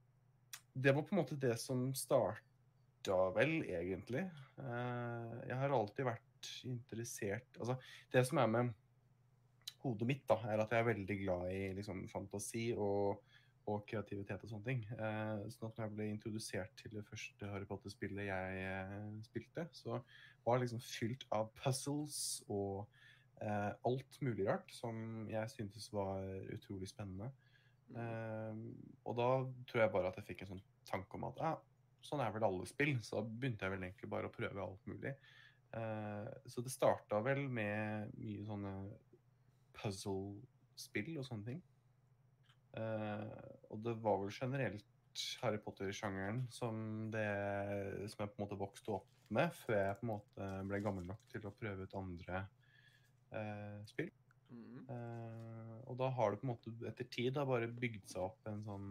det 0.85 0.95
var 0.95 1.03
på 1.03 1.15
en 1.15 1.21
måte 1.23 1.39
det 1.41 1.57
som 1.63 1.89
starta 1.99 3.19
vel, 3.37 3.61
egentlig. 3.69 4.25
Uh, 4.59 5.43
jeg 5.49 5.59
har 5.61 5.75
alltid 5.75 6.07
vært 6.09 6.31
interessert 6.69 7.57
Altså, 7.57 7.79
det 8.13 8.21
som 8.29 8.39
er 8.43 8.51
med 8.53 8.73
hodet 9.85 10.09
mitt, 10.09 10.25
da, 10.29 10.39
er 10.49 10.63
at 10.63 10.73
jeg 10.73 10.81
er 10.81 10.91
veldig 10.91 11.17
glad 11.21 11.49
i 11.53 11.63
liksom, 11.77 12.05
fantasi 12.13 12.67
og, 12.77 13.21
og 13.69 13.85
kreativitet 13.89 14.45
og 14.45 14.53
sånne 14.53 14.69
ting. 14.69 14.83
Eh, 14.97 15.45
sånn 15.53 15.69
at 15.69 15.79
når 15.79 15.87
jeg 15.87 15.95
ble 15.99 16.09
introdusert 16.11 16.75
til 16.81 16.95
det 16.97 17.05
første 17.09 17.51
Harry 17.53 17.69
Potter-spillet 17.69 18.29
jeg 18.31 18.63
eh, 18.65 19.11
spilte, 19.29 19.67
så 19.77 20.01
var 20.45 20.57
det 20.57 20.65
liksom 20.65 20.85
fylt 20.85 21.27
av 21.37 21.51
puzzles 21.61 22.19
og 22.49 22.89
alt 23.41 24.21
mulig 24.23 24.47
rart 24.47 24.71
som 24.73 25.27
jeg 25.29 25.51
syntes 25.53 25.89
var 25.93 26.23
utrolig 26.55 26.89
spennende. 26.89 27.33
Eh, 27.95 28.61
og 29.05 29.17
da 29.19 29.29
tror 29.69 29.83
jeg 29.85 29.93
bare 29.93 30.09
at 30.13 30.17
jeg 30.21 30.29
fikk 30.31 30.45
en 30.45 30.53
sånn 30.55 30.63
tanke 30.89 31.19
om 31.19 31.27
at 31.29 31.41
ja, 31.43 31.51
sånn 32.05 32.23
er 32.25 32.33
vel 32.35 32.47
alle 32.49 32.67
spill. 32.71 32.95
Så 33.05 33.19
da 33.21 33.25
begynte 33.27 33.67
jeg 33.67 33.75
vel 33.75 33.85
egentlig 33.89 34.11
bare 34.13 34.31
å 34.31 34.35
prøve 34.35 34.63
alt 34.65 34.87
mulig. 34.91 35.13
Eh, 35.75 36.31
så 36.47 36.63
det 36.65 36.73
starta 36.73 37.21
vel 37.27 37.45
med 37.51 38.15
mye 38.23 38.47
sånne 38.47 38.75
puzzle-spill 39.79 41.17
og 41.21 41.27
sånne 41.29 41.49
ting. 41.51 41.63
Eh, 42.75 43.55
og 43.71 43.83
det 43.87 43.97
var 44.03 44.21
vel 44.23 44.33
generelt 44.35 44.87
Harry 45.43 45.61
Potter-sjangeren 45.63 46.45
som, 46.51 47.11
det- 47.15 48.09
som 48.11 48.25
jeg 48.25 48.33
på 48.33 48.41
en 48.41 48.47
måte 48.47 48.59
vokste 48.59 48.97
opp 48.97 49.11
med, 49.31 49.53
før 49.55 49.79
jeg 49.79 49.99
på 50.01 50.07
en 50.07 50.13
måte 50.17 50.49
ble 50.69 50.81
gammel 50.83 51.07
nok 51.07 51.23
til 51.31 51.47
å 51.47 51.55
prøve 51.55 51.87
ut 51.87 51.95
andre 51.99 52.41
eh, 52.43 52.64
spill. 53.89 54.11
Mm. 54.51 54.85
Eh, 54.91 55.77
og 55.89 55.99
da 55.99 56.11
har 56.17 56.31
det 56.31 56.41
på 56.41 56.47
en 56.47 56.53
måte 56.53 56.75
etter 56.89 57.09
tid 57.11 57.35
da 57.37 57.47
bare 57.49 57.71
bygd 57.71 58.07
seg 58.13 58.23
opp 58.27 58.49
en 58.51 58.63
sånn 58.67 58.91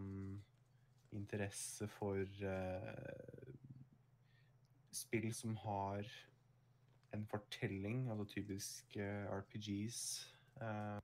interesse 1.14 1.86
for 1.94 2.20
eh, 2.20 3.52
spill 4.94 5.30
som 5.34 5.56
har 5.62 6.08
en 7.14 7.26
fortelling, 7.30 8.08
altså 8.10 8.26
typisk 8.32 8.96
eh, 8.98 9.30
RPGs, 9.30 10.00
eh, 10.62 10.98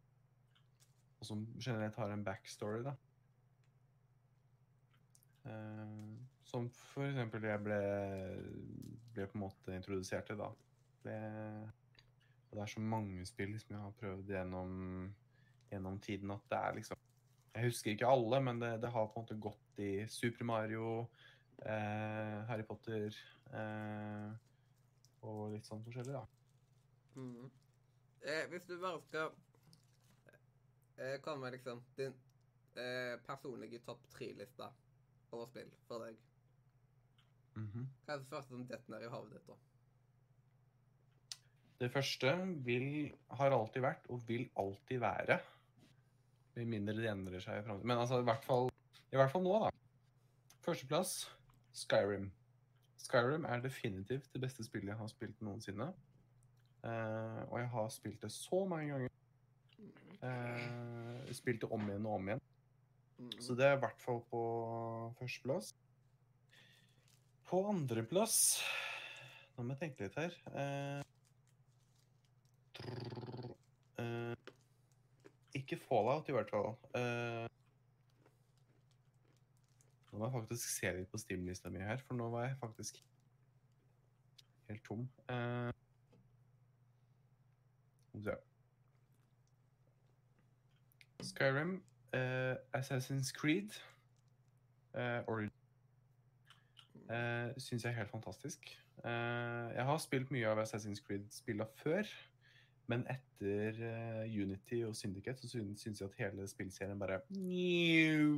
og 1.20 1.28
som 1.28 1.44
generelt 1.60 1.98
har 2.00 2.10
en 2.10 2.24
backstory, 2.26 2.82
da. 2.86 2.96
Eh, 5.46 6.16
som 6.50 6.66
for 6.74 7.06
eksempel 7.06 7.46
jeg 7.46 7.62
ble, 7.62 7.80
ble 9.14 9.28
på 9.30 9.38
en 9.38 9.44
måte 9.44 9.76
introdusert 9.76 10.26
til, 10.26 10.42
da. 10.42 10.50
Det, 11.04 11.20
og 12.50 12.56
det 12.58 12.62
er 12.64 12.72
så 12.72 12.80
mange 12.82 13.24
spill 13.28 13.52
som 13.62 13.76
jeg 13.76 13.82
har 13.84 13.92
prøvd 14.00 14.30
gjennom, 14.34 14.72
gjennom 15.70 15.98
tiden 16.02 16.32
at 16.34 16.48
det 16.50 16.58
er 16.58 16.74
liksom 16.80 16.96
Jeg 17.54 17.64
husker 17.66 17.90
ikke 17.90 18.06
alle, 18.06 18.38
men 18.46 18.60
det, 18.62 18.76
det 18.82 18.90
har 18.94 19.08
på 19.10 19.18
en 19.18 19.24
måte 19.24 19.36
gått 19.42 19.80
i 19.82 20.06
Super 20.06 20.46
Mario, 20.46 21.10
eh, 21.66 22.36
Harry 22.46 22.62
Potter 22.62 23.08
eh, 23.50 24.30
og 25.26 25.50
litt 25.54 25.66
sånn 25.66 25.82
forskjellig, 25.82 26.14
da. 26.14 26.26
Mm. 27.18 27.50
Eh, 28.22 28.44
hvis 28.52 28.68
du 28.68 28.76
bare 28.78 29.00
skal 29.02 29.32
eh, 30.96 31.16
komme 31.24 31.50
liksom 31.50 31.82
din 31.98 32.14
eh, 32.78 33.16
personlige 33.26 33.82
topp 33.84 34.06
tre-liste 34.14 34.70
over 35.32 35.50
spill 35.50 35.70
for 35.88 36.06
deg, 36.06 36.20
Mhm. 37.58 37.88
hva 38.06 38.14
er 38.14 38.18
det 38.22 38.30
første 38.30 38.54
som 38.54 38.66
detter 38.66 38.92
ned 38.94 39.02
i 39.04 39.10
hodet 39.10 39.32
ditt 39.34 39.48
da? 39.50 39.56
Det 41.80 41.88
første 41.92 42.32
vil, 42.66 43.10
har 43.38 43.54
alltid 43.56 43.84
vært 43.84 44.08
og 44.12 44.20
vil 44.28 44.44
alltid 44.60 45.00
være 45.00 45.38
Med 46.58 46.66
mindre 46.68 46.96
det 46.98 47.08
endrer 47.08 47.40
seg 47.40 47.60
i 47.60 47.64
framtiden. 47.64 47.88
Men 47.88 48.02
altså, 48.02 48.18
i 48.20 48.26
hvert, 48.26 48.44
fall, 48.44 48.68
i 49.12 49.16
hvert 49.16 49.30
fall 49.32 49.44
nå, 49.46 49.54
da. 49.62 49.70
Førsteplass 50.66 51.14
Skyrim. 51.72 52.26
Skyrim 53.00 53.46
er 53.48 53.62
definitivt 53.64 54.28
det 54.34 54.42
beste 54.42 54.66
spillet 54.66 54.92
jeg 54.92 54.98
har 54.98 55.12
spilt 55.12 55.40
noensinne. 55.46 55.88
Uh, 56.84 57.40
og 57.46 57.56
jeg 57.60 57.68
har 57.68 57.88
spilt 57.94 58.22
det 58.22 58.32
så 58.34 58.64
mange 58.68 58.90
ganger. 58.90 59.14
Uh, 60.20 61.32
spilt 61.32 61.62
det 61.62 61.70
om 61.72 61.86
igjen 61.88 62.08
og 62.08 62.18
om 62.18 62.28
igjen. 62.28 62.42
Så 63.40 63.54
det 63.56 63.66
er 63.68 63.78
i 63.78 63.80
hvert 63.80 64.00
fall 64.00 64.20
på 64.30 64.42
førsteplass. 65.20 65.70
På 67.50 67.64
andreplass 67.68 68.36
Nå 69.56 69.64
må 69.66 69.74
jeg 69.74 69.80
tenke 69.80 70.06
litt 70.06 70.16
her. 70.16 70.36
Eh, 70.56 71.00
eh, 73.98 74.36
ikke 75.54 75.76
Fallout, 75.76 76.28
i 76.28 76.32
hvert 76.32 76.50
fall. 76.50 76.74
Uh, 76.94 77.46
nå 80.10 80.18
må 80.18 80.26
jeg 80.26 80.34
faktisk 80.38 80.72
se 80.72 80.92
litt 80.96 81.10
på 81.10 81.20
Steam-lista 81.22 81.70
mi 81.70 81.82
her, 81.84 82.02
for 82.06 82.18
nå 82.18 82.30
var 82.32 82.48
jeg 82.48 82.58
faktisk 82.62 83.02
helt 84.70 84.84
tom. 84.84 85.06
Uh. 85.30 85.70
Skyrim, 91.22 91.82
uh, 92.14 92.54
Assassin's 92.74 93.30
Creed, 93.32 93.70
uh, 94.94 95.22
Origin 95.28 95.50
uh, 97.10 97.50
syns 97.58 97.84
jeg 97.84 97.90
er 97.90 97.96
helt 97.96 98.10
fantastisk. 98.10 98.58
Uh, 99.04 99.70
jeg 99.74 99.84
har 99.84 99.98
spilt 99.98 100.30
mye 100.34 100.48
av 100.48 100.60
Assassin's 100.62 101.02
Creed-spilla 101.04 101.66
før, 101.82 102.08
men 102.90 103.04
etter 103.10 103.76
uh, 103.78 104.24
Unity 104.26 104.82
og 104.86 104.96
Syndicate 104.98 105.40
så 105.40 105.48
syns, 105.52 105.86
jeg 105.86 106.08
at 106.08 106.18
hele 106.18 106.46
spillserien 106.50 106.98
bare 106.98 107.20
uh, 107.30 108.34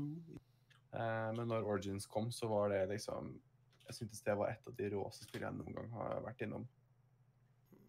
Men 1.33 1.47
når 1.49 1.65
Origins 1.65 2.07
kom, 2.07 2.31
så 2.35 2.51
var 2.51 2.69
det 2.75 2.83
liksom 2.93 3.33
Jeg 3.87 3.95
syntes 3.97 4.23
det 4.27 4.37
var 4.39 4.53
et 4.53 4.69
av 4.69 4.77
de 4.77 4.91
råeste 4.93 5.25
spillene 5.29 5.53
jeg 5.57 5.65
noen 5.65 5.77
gang 5.79 5.91
har 5.97 6.21
vært 6.27 6.45
innom. 6.45 6.65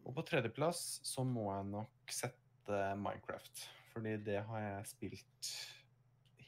Og 0.03 0.11
på 0.17 0.23
tredjeplass 0.27 0.81
så 1.07 1.23
må 1.27 1.47
jeg 1.51 1.69
nok 1.69 2.11
sette 2.11 2.79
Minecraft. 2.99 3.63
Fordi 3.93 4.17
det 4.25 4.39
har 4.47 4.59
jeg 4.63 4.89
spilt 4.89 5.51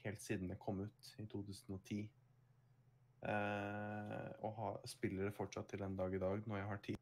helt 0.02 0.22
siden 0.22 0.50
det 0.52 0.60
kom 0.62 0.82
ut 0.84 1.12
i 1.20 1.26
2010. 1.32 2.02
Uh, 3.26 4.30
og 4.46 4.52
ha, 4.60 4.72
spiller 4.90 5.30
det 5.30 5.38
fortsatt 5.38 5.70
til 5.72 5.86
en 5.86 5.96
dag 5.98 6.14
i 6.14 6.22
dag 6.22 6.44
når 6.46 6.62
jeg 6.62 6.70
har 6.72 6.84
tid. 6.90 7.00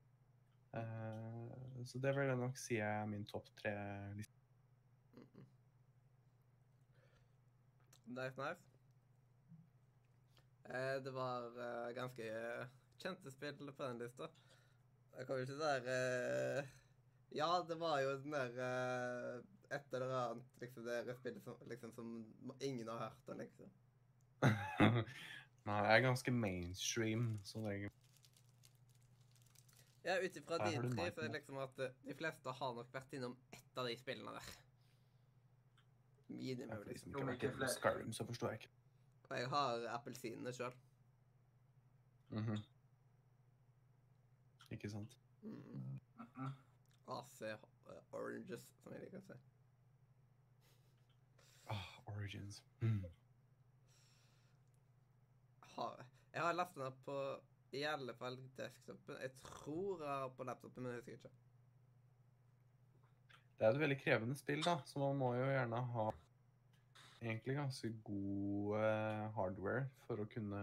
Eh, 0.73 1.62
så 1.87 1.99
det 1.99 2.13
vil 2.15 2.29
jeg 2.29 2.39
nok 2.39 2.59
si 2.59 2.77
er 2.81 3.05
min 3.09 3.25
topp 3.29 3.49
tre-liste. 3.59 4.39
Mhm. 5.15 5.45
Nice, 8.17 8.37
nice. 8.37 8.69
Eh, 10.69 11.03
det 11.03 11.11
var 11.11 11.49
eh, 11.65 11.89
ganske 11.95 12.29
kjente 13.01 13.31
spill 13.31 13.73
på 13.75 13.83
den 13.83 13.99
lista. 13.99 14.29
Jeg 15.17 15.27
kan 15.27 15.35
jo 15.35 15.45
ikke 15.45 15.59
der 15.59 15.89
eh, 15.93 16.69
Ja, 17.35 17.49
det 17.69 17.79
var 17.79 17.99
jo 18.01 18.15
den 18.23 18.33
der 18.33 18.55
eh, 18.65 19.41
Et 19.75 19.93
eller 19.93 20.13
annet 20.17 20.61
liksom, 20.61 20.85
det 20.85 21.15
spillet 21.17 21.43
som, 21.43 21.57
liksom, 21.69 21.91
som 21.93 22.33
ingen 22.61 22.87
har 22.87 22.97
hørt 22.97 23.29
om, 23.29 23.37
liksom. 23.37 23.69
Nei, 25.65 25.77
jeg 25.79 25.95
er 25.95 26.03
ganske 26.03 26.31
mainstream 26.35 27.27
sånn 27.47 27.65
regel. 27.65 27.91
Ja, 30.03 30.17
ut 30.19 30.35
ifra 30.35 30.57
din 30.69 30.91
tre, 30.91 31.11
så 31.11 31.21
er 31.21 31.27
det 31.27 31.31
liksom 31.37 31.57
at 31.63 31.79
eh, 31.79 31.93
de 32.03 32.15
fleste 32.19 32.51
har 32.59 32.73
nok 32.75 32.93
vært 32.93 33.13
innom 33.15 33.37
ett 33.55 33.77
av 33.77 33.87
de 33.87 33.95
spillene 33.97 34.33
der. 34.35 34.49
Minimum, 36.27 36.75
for 36.77 36.83
de 36.83 36.89
liksom. 36.89 37.11
som 37.11 37.19
ikke 37.19 37.25
har 37.25 37.31
vært 37.31 37.45
innom. 37.49 37.69
Skyrim, 37.77 38.13
så 38.13 38.25
forstår 38.27 38.51
jeg 38.51 38.63
ikke. 38.63 38.73
Og 39.29 39.37
jeg 39.37 39.49
har 39.53 39.87
appelsinene 39.93 40.53
sjøl. 40.53 40.75
Mhm. 42.29 42.59
Ikke 44.71 44.89
sant? 44.89 45.17
Mm. 45.41 45.99
Mhm. 46.19 46.53
AC 47.07 47.41
eh, 47.41 47.57
Oranges, 48.11 48.67
som 48.83 48.93
jeg 48.93 49.01
liker 49.05 49.19
å 49.19 49.25
si. 49.27 49.39
Ah, 51.71 51.87
Origins. 52.11 52.63
Mm. 52.81 53.05
Har, 55.75 56.05
jeg 56.33 56.41
har 56.41 56.53
lastet 56.53 56.81
den 56.81 56.87
opp 56.87 56.99
på 57.05 57.17
i 57.73 57.83
alle 57.89 58.13
fall 58.17 58.37
desktopen. 58.57 59.17
Jeg 59.21 59.31
tror 59.43 60.03
jeg 60.03 60.09
har 60.11 60.29
på 60.37 60.45
laptopen, 60.47 60.83
men 60.85 60.91
jeg 60.93 61.01
husker 61.01 61.13
ikke. 61.17 61.31
Det 63.57 63.65
er 63.67 63.73
et 63.75 63.79
veldig 63.81 63.97
krevende 64.01 64.35
spill, 64.37 64.61
da, 64.65 64.77
så 64.85 64.99
man 65.01 65.17
må 65.17 65.31
jo 65.37 65.45
gjerne 65.47 65.79
ha 65.93 66.05
egentlig 67.23 67.55
ganske 67.55 67.89
god 68.03 68.73
eh, 68.81 69.27
hardware 69.37 69.85
for 70.07 70.19
å 70.19 70.27
kunne 70.33 70.61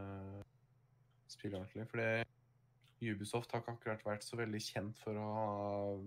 spille 1.30 1.56
ordentlig. 1.60 1.86
Fordi 1.88 3.10
Ubisoft 3.14 3.54
har 3.54 3.62
ikke 3.62 3.72
akkurat 3.78 4.02
vært 4.04 4.26
så 4.26 4.36
veldig 4.36 4.60
kjent 4.60 4.98
for 5.00 5.16
å 5.16 5.28
ha 5.38 5.46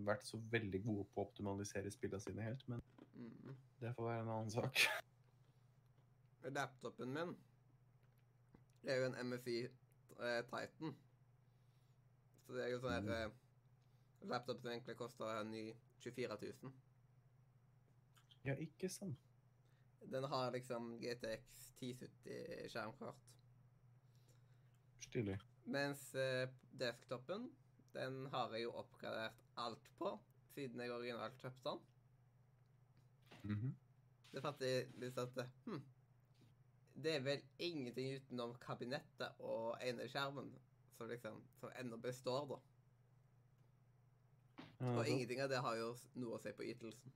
vært 0.06 0.28
så 0.30 0.38
veldig 0.54 0.84
gode 0.86 1.08
på 1.10 1.24
å 1.24 1.26
optimalisere 1.26 1.90
spillene 1.92 2.22
sine 2.22 2.46
helt, 2.50 2.68
men 2.70 2.84
Mm. 3.14 3.56
det 3.80 3.92
får 3.96 4.04
være 4.08 4.22
en 4.24 4.30
annen 4.34 4.50
sak. 4.52 4.80
Laptopen 6.44 7.12
min 7.14 7.34
er 8.90 8.98
jo 9.00 9.06
en 9.06 9.18
MFI 9.30 9.58
Titan. 10.50 10.96
Så 12.44 12.56
det 12.56 12.66
er 12.66 12.74
jo 12.74 12.82
sånn 12.84 13.10
her 13.10 13.30
mm. 13.32 13.38
Laptop 14.32 14.62
som 14.62 14.72
egentlig 14.72 14.96
koster 15.00 15.30
en 15.42 15.52
ny 15.52 15.66
24 16.04 16.38
000. 16.42 16.74
Ja, 18.48 18.56
ikke 18.60 18.90
sant. 18.92 19.20
Den 20.12 20.28
har 20.28 20.52
liksom 20.52 20.94
GTX 21.00 21.60
1070 21.80 22.70
skjermkort. 22.72 23.20
Stilig. 25.04 25.38
Mens 25.66 26.10
eh, 26.16 26.50
desktopen, 26.80 27.48
den 27.94 28.26
har 28.34 28.52
jeg 28.56 28.66
jo 28.66 28.74
oppgradert 28.82 29.44
alt 29.60 29.90
på 30.00 30.12
siden 30.54 30.82
jeg 30.84 30.92
originalt 30.92 31.40
kjøpte 31.40 31.70
den. 31.70 31.82
Mhm. 33.44 33.74
Det 34.34 34.42
fant 34.42 34.62
jeg 34.66 34.88
litt 34.98 35.18
at 35.22 35.36
hm, 35.68 35.82
Det 36.94 37.16
er 37.16 37.24
vel 37.26 37.42
ingenting 37.58 38.14
utenom 38.20 38.54
kabinettet 38.62 39.40
og 39.42 39.78
ene 39.82 40.06
skjermen 40.12 40.52
som 40.98 41.10
liksom 41.10 41.42
som 41.60 41.72
ennå 41.80 41.98
består, 41.98 42.46
da. 42.48 42.60
Og 44.98 45.08
ingenting 45.08 45.42
av 45.42 45.50
det 45.50 45.62
har 45.64 45.78
jo 45.80 45.94
noe 46.20 46.38
å 46.38 46.42
si 46.44 46.52
på 46.56 46.66
ytelsen. 46.68 47.14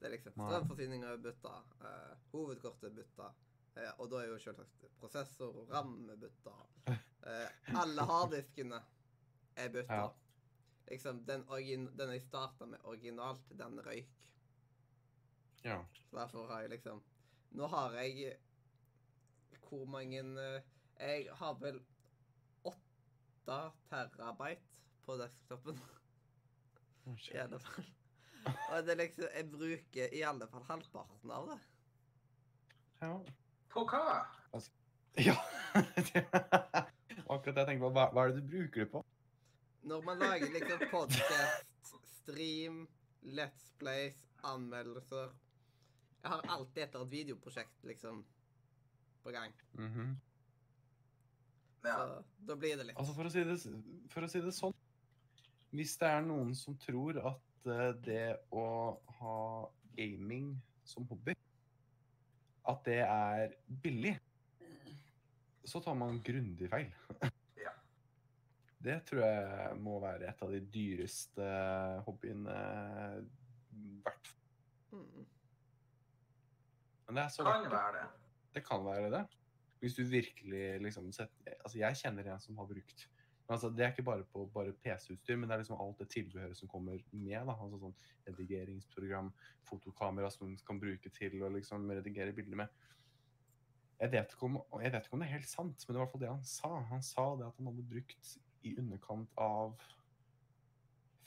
Det 0.00 0.08
er 0.08 0.14
liksom 0.16 0.34
strømforsyninga 0.34 1.12
er 1.12 1.20
bytta, 1.22 1.52
uh, 1.84 2.14
hovedkortet 2.32 2.88
er 2.88 2.94
bytta, 2.96 3.28
uh, 3.76 3.90
og 4.00 4.08
da 4.12 4.22
er 4.22 4.30
jo 4.30 4.38
selvsagt 4.40 4.86
prosessor 5.00 5.60
og 5.62 5.70
ramme 5.74 6.16
bytta. 6.20 6.54
Uh, 6.88 7.76
alle 7.82 8.06
harddiskene 8.08 8.80
er 9.60 9.72
bytta. 9.74 10.00
Ja. 10.06 10.08
Liksom, 10.90 11.20
den, 11.28 11.44
den 11.98 12.14
jeg 12.16 12.24
starta 12.24 12.66
med 12.66 12.82
originalt, 12.84 13.52
den 13.58 13.78
røyk. 13.86 14.16
ja. 15.64 15.84
Så 15.92 16.16
derfor 16.16 16.48
har 16.48 16.60
jeg 16.60 16.70
liksom 16.70 17.02
Nå 17.50 17.66
har 17.66 17.92
jeg 17.98 18.36
Hvor 19.70 19.86
mange 19.86 20.18
eh, 20.18 20.62
Jeg 20.98 21.28
har 21.38 21.54
vel 21.60 21.78
åtte 22.66 23.58
terabyte 23.88 24.66
på 25.06 25.16
desktopen. 25.20 25.78
I 27.34 27.38
alle 27.44 27.60
fall. 27.62 27.86
Og 28.44 28.82
det 28.86 28.92
er 28.92 29.00
liksom 29.02 29.24
Jeg 29.34 29.50
bruker 29.50 30.16
i 30.16 30.22
alle 30.26 30.48
fall 30.50 30.66
halvparten 30.68 31.30
av 31.30 31.48
det. 31.52 31.58
Ja. 33.00 33.14
På 33.70 33.86
hva? 33.88 34.26
ja. 35.28 35.36
Akkurat 37.30 37.54
det 37.54 37.62
jeg 37.62 37.68
tenkte 37.68 37.84
på. 37.86 37.92
Hva, 37.94 38.10
hva 38.10 38.26
er 38.26 38.34
det 38.34 38.42
du 38.42 38.50
bruker 38.50 38.84
det 38.84 38.90
på? 38.92 39.04
Når 39.82 40.02
man 40.04 40.18
lager 40.20 40.50
liksom 40.52 40.82
podcast, 40.90 41.94
stream, 42.20 42.82
Let's 43.22 43.70
Plays, 43.78 44.18
anmeldelser 44.42 45.30
Jeg 46.22 46.30
har 46.30 46.42
alltid 46.48 46.82
et 46.82 46.88
eller 46.88 47.00
annet 47.00 47.12
videoprosjekt 47.12 47.84
liksom 47.88 48.24
på 49.22 49.30
gang. 49.34 49.52
Mhm. 49.72 50.14
Ja. 51.84 51.94
Så 51.96 52.24
da 52.44 52.56
blir 52.60 52.76
det 52.76 52.84
litt 52.90 52.96
Altså, 53.00 53.14
for 53.16 53.24
å, 53.24 53.30
si 53.32 53.40
det, 53.44 53.54
for 54.12 54.26
å 54.26 54.28
si 54.28 54.40
det 54.44 54.50
sånn 54.52 54.74
Hvis 55.72 55.94
det 55.96 56.10
er 56.12 56.26
noen 56.26 56.50
som 56.58 56.74
tror 56.76 57.16
at 57.30 57.70
eh, 57.72 57.92
det 58.04 58.24
å 58.52 58.64
ha 59.20 59.36
gaming 59.96 60.50
som 60.84 61.06
hobby 61.08 61.32
At 62.68 62.84
det 62.84 62.98
er 63.06 63.54
billig, 63.82 64.12
så 65.64 65.80
tar 65.80 65.96
man 65.96 66.20
grundig 66.24 66.68
feil. 66.72 66.90
Ja. 67.56 67.72
Det 68.80 68.98
tror 69.08 69.24
jeg 69.24 69.74
må 69.80 69.98
være 70.00 70.28
et 70.30 70.42
av 70.44 70.52
de 70.52 70.60
dyreste 70.72 71.48
hobbyene 72.06 72.54
hvert 74.04 74.30
fall. 74.30 75.00
mm. 75.00 75.26
Men 77.06 77.18
det 77.18 77.24
er 77.24 77.32
så 77.34 77.44
Kan 77.44 77.52
verdt 77.52 77.64
det. 77.66 77.72
være 77.74 77.92
det. 77.98 78.19
Det 78.54 78.64
kan 78.66 78.84
være 78.84 79.10
det. 79.12 79.24
Hvis 79.80 79.96
du 79.96 80.04
virkelig 80.04 80.80
liksom 80.84 81.12
setter 81.12 81.56
Altså, 81.64 81.78
jeg 81.78 81.96
kjenner 82.02 82.28
en 82.28 82.42
som 82.42 82.58
har 82.58 82.68
brukt 82.68 83.06
altså, 83.48 83.70
Det 83.70 83.84
er 83.84 83.92
ikke 83.92 84.06
bare 84.06 84.24
på 84.24 84.46
PC-utstyr, 84.84 85.36
men 85.36 85.48
det 85.48 85.54
er 85.54 85.62
liksom 85.62 85.80
alt 85.80 85.98
det 85.98 86.08
tilbehøret 86.12 86.56
som 86.56 86.68
kommer 86.68 86.98
med. 87.10 87.46
da, 87.46 87.54
altså 87.54 87.80
sånn 87.80 87.96
Redigeringsprogram, 88.28 89.32
fotokamera 89.66 90.30
som 90.30 90.48
man 90.48 90.58
kan 90.66 90.80
bruke 90.80 91.10
til 91.16 91.42
å 91.42 91.50
liksom 91.54 91.88
redigere 91.90 92.34
bilder 92.36 92.64
med. 92.64 92.80
Jeg 94.00 94.12
vet, 94.12 94.34
om, 94.40 94.56
jeg 94.80 94.92
vet 94.92 95.06
ikke 95.06 95.16
om 95.16 95.22
det 95.22 95.26
er 95.28 95.36
helt 95.36 95.50
sant, 95.50 95.82
men 95.84 95.94
det 95.94 95.98
var 95.98 96.00
i 96.00 96.04
hvert 96.04 96.12
fall 96.12 96.22
det 96.22 96.30
han 96.30 96.44
sa. 96.48 96.70
Han 96.88 97.02
sa 97.04 97.24
det 97.36 97.48
at 97.50 97.58
han 97.58 97.68
hadde 97.68 97.88
brukt 97.90 98.30
i 98.64 98.74
underkant 98.80 99.34
av 99.40 99.74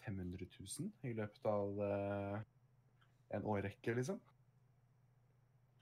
500 0.06 0.48
000 0.60 1.10
i 1.10 1.14
løpet 1.18 1.46
av 1.50 1.84
eh, 1.86 2.40
en 3.38 3.46
årrekke, 3.54 3.94
liksom. 4.00 4.20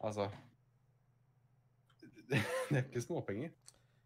Altså 0.01 0.27
Det 2.29 2.39
er 2.77 2.85
ikke 2.85 3.03
småpenger. 3.03 3.51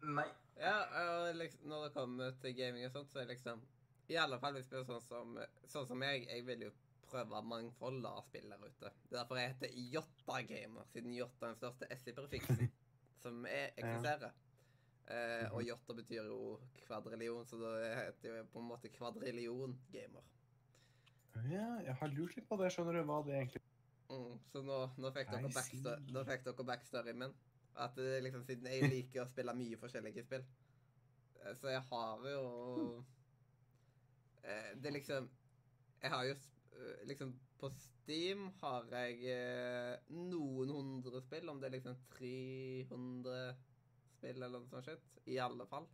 Nei. 0.06 0.26
Ja, 0.56 0.76
og 1.02 1.34
liksom, 1.36 1.66
når 1.68 1.82
det 1.84 1.92
kommer 1.92 2.36
til 2.40 2.54
gaming 2.56 2.86
og 2.86 2.94
sånt, 2.94 3.10
så 3.12 3.20
er 3.20 3.28
liksom 3.28 3.60
I 4.08 4.16
alle 4.22 4.38
fall 4.40 4.56
hvis 4.56 4.70
det 4.70 4.78
er 4.78 4.86
sånn 4.88 5.02
som, 5.04 5.34
sånn 5.68 5.88
som 5.90 6.04
jeg, 6.06 6.22
jeg 6.30 6.46
vil 6.46 6.64
jo 6.68 6.70
prøve 7.10 7.42
mangfoldet 7.44 8.08
av 8.08 8.24
spill 8.26 8.48
der 8.50 8.64
ute. 8.64 8.90
Det 9.04 9.12
er 9.12 9.18
derfor 9.18 9.40
jeg 9.40 9.52
heter 9.52 9.76
Jotta 9.92 10.40
Gamer, 10.48 10.88
siden 10.94 11.14
Jotta 11.14 11.44
er 11.44 11.52
den 11.52 11.60
største 11.60 11.90
S-i-prefiksen 11.98 12.70
som 13.22 13.44
er, 13.50 13.74
eksisterer. 13.76 14.32
Eh, 15.06 15.44
og 15.52 15.62
Jotta 15.66 15.94
betyr 15.94 16.30
jo 16.32 16.56
kvadrillion, 16.86 17.44
så 17.46 17.60
da 17.60 17.76
heter 18.06 18.40
jeg 18.40 18.48
på 18.50 18.62
en 18.62 18.70
måte 18.72 18.90
Kvadrillion 18.94 19.76
Gamer. 19.92 20.24
Ja, 21.52 21.68
jeg 21.84 21.94
har 22.00 22.14
lurt 22.16 22.34
litt 22.38 22.48
på 22.48 22.56
det. 22.58 22.72
Skjønner 22.72 22.96
du 22.96 23.04
hva 23.06 23.20
det 23.26 23.36
egentlig 23.36 23.62
Mm, 24.06 24.38
så 24.52 24.62
nå, 24.62 24.74
nå 25.02 25.10
fikk 25.14 25.32
dere 25.32 25.48
backstory, 25.50 26.02
see. 26.04 26.12
nå 26.14 26.22
fikk 26.28 26.44
dere 26.46 26.66
backstoryen 26.68 27.16
min. 27.18 27.32
At 27.76 27.98
er 28.00 28.22
liksom 28.24 28.44
siden 28.48 28.66
jeg 28.70 28.88
liker 28.90 29.22
å 29.24 29.28
spille 29.28 29.52
mye 29.56 29.76
forskjellige 29.80 30.22
spill. 30.24 30.44
Eh, 31.42 31.54
Så 31.60 31.68
jeg 31.72 31.82
har 31.90 32.24
jo 32.30 32.44
eh, 34.44 34.70
Det 34.80 34.88
er 34.90 34.96
liksom 34.96 35.28
Jeg 36.02 36.10
har 36.14 36.24
jo 36.30 36.34
eh, 36.36 37.04
liksom 37.10 37.34
På 37.60 37.70
Steam 37.80 38.46
har 38.60 38.84
jeg 38.92 39.22
eh, 39.32 39.96
noen 40.12 40.70
hundre 40.70 41.20
spill, 41.24 41.48
om 41.48 41.58
det 41.60 41.66
er 41.70 41.76
liksom 41.78 41.96
300 42.12 43.54
spill 44.16 44.36
eller 44.42 44.60
noe 44.60 44.68
sånt 44.70 44.86
shit. 44.86 45.06
I 45.32 45.38
alle 45.42 45.66
fall. 45.66 45.88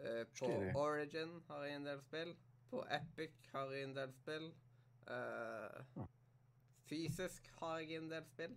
Eh, 0.00 0.24
På 0.40 0.48
Origin 0.80 1.36
har 1.48 1.64
jeg 1.68 1.76
en 1.78 1.86
del 1.86 2.00
spill. 2.02 2.32
På 2.72 2.82
Epic 2.90 3.36
har 3.52 3.70
jeg 3.76 3.86
en 3.86 3.94
del 4.00 4.12
spill. 4.16 4.48
Eh, 5.12 6.02
fysisk 6.90 7.46
har 7.60 7.78
jeg 7.84 8.00
en 8.02 8.10
del 8.10 8.26
spill. 8.32 8.56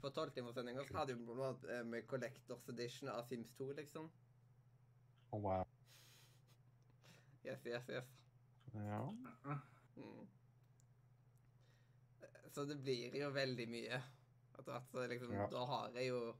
På 0.00 0.10
tolvtimerssendinga 0.10 0.84
så 0.84 0.96
hadde 0.98 1.14
vi 1.14 1.24
blant 1.24 1.64
annet 1.64 1.64
eh, 1.70 1.84
med 1.84 2.06
Collectors 2.10 2.68
Edition 2.68 3.08
av 3.08 3.22
Sims 3.22 3.52
2, 3.54 3.72
liksom. 3.72 4.10
Oh, 5.30 5.40
wow. 5.42 5.64
Yes, 7.44 7.66
yes, 7.66 7.88
yes. 7.88 8.08
Ja. 8.74 9.14
Mm. 9.96 10.26
Så 12.50 12.64
det 12.64 12.76
blir 12.80 13.14
jo 13.16 13.30
veldig 13.30 13.66
mye. 13.68 14.02
etter 14.58 14.72
hvert. 14.72 14.90
så 14.90 15.06
liksom, 15.06 15.32
Ja. 15.32 15.46
Da 15.52 15.64
har 15.66 15.90
jeg 15.94 16.08
jo 16.08 16.34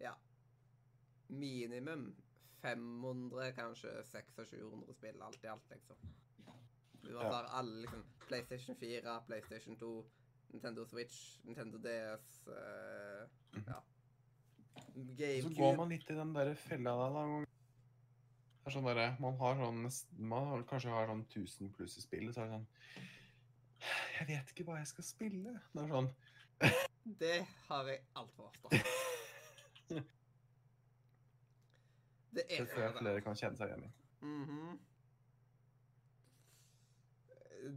ja 0.00 0.14
minimum 1.28 2.16
500, 2.62 3.52
kanskje 3.52 3.92
600-700 4.04 4.94
spill 4.96 5.22
alt 5.22 5.44
i 5.44 5.46
alt, 5.46 5.70
liksom. 5.70 5.96
Du 7.02 7.12
Ja. 7.12 7.22
tar 7.30 7.44
alle 7.44 7.80
liksom 7.80 8.04
PlayStation 8.28 8.76
4, 8.76 9.20
PlayStation 9.26 9.76
2, 9.76 10.04
Nintendo 10.50 10.84
Switch, 10.88 11.38
Nintendo 11.46 11.78
DS 11.78 12.48
eh, 12.48 13.24
Ja. 13.66 13.80
Så 15.42 15.50
går 15.54 15.76
man 15.76 15.88
litt 15.92 16.10
i 16.10 16.16
den 16.16 16.34
der 16.34 16.54
fella 16.58 16.92
der, 16.98 17.10
da. 17.14 17.22
Det 18.60 18.68
er 18.68 18.74
sånn 18.74 18.88
derre 18.88 19.06
Man 19.22 19.38
har 19.40 19.54
sånn 19.60 19.80
Man 20.18 20.48
har, 20.50 20.64
kanskje 20.68 20.92
har 20.94 21.08
sånn 21.10 21.24
1000 21.28 21.72
pluss 21.76 21.96
i 21.98 22.04
spillet, 22.04 22.34
så 22.34 22.42
er 22.42 22.50
det 22.50 22.56
sånn 22.58 22.68
Jeg 24.18 24.26
vet 24.32 24.52
ikke 24.52 24.66
hva 24.68 24.80
jeg 24.80 24.90
skal 24.90 25.06
spille. 25.06 25.54
Det 25.72 25.84
er 25.84 25.94
sånn 25.94 26.10
Det 27.22 27.38
har 27.68 27.88
jeg 27.88 28.02
altfor 28.20 28.50
ofte. 28.50 28.68
Det 32.30 32.44
er 32.46 32.60
Det 32.62 32.68
tror 32.70 32.82
jeg 32.84 32.92
flere 33.00 33.22
kan 33.26 33.38
kjenne 33.40 33.58
seg 33.58 33.66
igjen 33.72 33.86
i. 33.88 33.90
Mhm. 34.22 34.78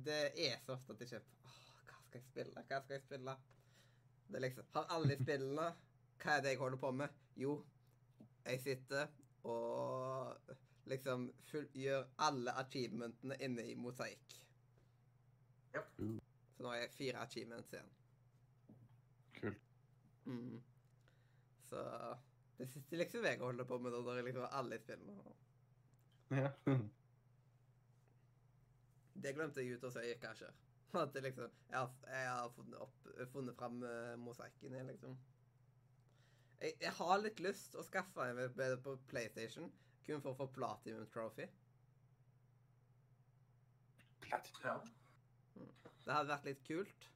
Det 0.06 0.24
er 0.40 0.60
så 0.64 0.76
ofte 0.76 0.94
at 0.94 1.02
jeg 1.02 1.22
Hva 1.42 1.43
skal 2.14 2.22
jeg 2.22 2.30
spille? 2.30 2.64
Hva 2.68 2.80
skal 2.84 2.94
jeg 2.94 3.02
spille? 3.02 3.36
Det 4.28 4.36
er 4.36 4.40
liksom 4.40 4.66
Har 4.74 4.92
alle 4.96 5.16
spillene 5.22 5.66
Hva 6.24 6.36
er 6.38 6.42
det 6.42 6.54
jeg 6.54 6.60
holder 6.60 6.78
på 6.78 6.92
med? 6.92 7.08
Jo, 7.36 7.66
jeg 8.46 8.60
sitter 8.62 9.08
og 9.44 10.38
liksom 10.86 11.26
full, 11.50 11.66
gjør 11.74 12.06
alle 12.24 12.54
achievementene 12.62 13.36
inne 13.44 13.66
i 13.68 13.76
mosaikk. 13.76 14.36
Uh. 15.76 16.20
Så 16.54 16.64
nå 16.64 16.70
har 16.70 16.78
jeg 16.84 16.92
fire 16.94 17.24
achievements 17.26 17.74
igjen. 17.74 17.90
Kult. 19.40 19.66
Mhm. 20.26 20.62
Så 21.70 21.84
det 22.58 22.70
siste 22.70 23.00
liksom 23.00 23.26
jeg 23.26 23.40
holder 23.42 23.66
på 23.66 23.80
med 23.80 23.92
da 23.92 24.04
når 24.06 24.20
jeg 24.22 24.28
liksom 24.30 24.46
har 24.46 24.60
alle 24.62 24.80
spillene. 24.80 25.36
Ja. 26.32 26.52
Det 29.24 29.36
glemte 29.36 29.62
jeg 29.62 29.78
ut 29.78 29.84
å 29.88 29.92
si, 29.94 30.14
kanskje. 30.22 30.50
At 30.94 31.16
liksom 31.16 31.50
Jeg 31.70 31.78
har, 31.80 31.92
jeg 32.08 32.30
har 32.30 32.50
funnet, 32.56 32.76
opp, 32.80 33.08
funnet 33.32 33.56
fram 33.58 33.80
uh, 33.84 34.14
mosaikken 34.22 34.76
her, 34.78 34.84
liksom. 34.84 35.18
Jeg, 36.62 36.74
jeg 36.82 36.92
har 37.00 37.18
litt 37.24 37.40
lyst 37.44 37.76
å 37.76 37.84
skaffe 37.84 38.28
meg 38.38 38.54
bedre 38.58 38.78
på 38.84 38.94
PlayStation, 39.10 39.72
kun 40.06 40.22
for 40.22 40.34
å 40.34 40.38
få 40.44 40.48
Platinum 40.54 41.08
Trophy. 41.14 41.48
Ja. 44.30 44.78
Det 46.06 46.14
hadde 46.14 46.30
vært 46.30 46.48
litt 46.48 46.64
kult. 46.68 47.10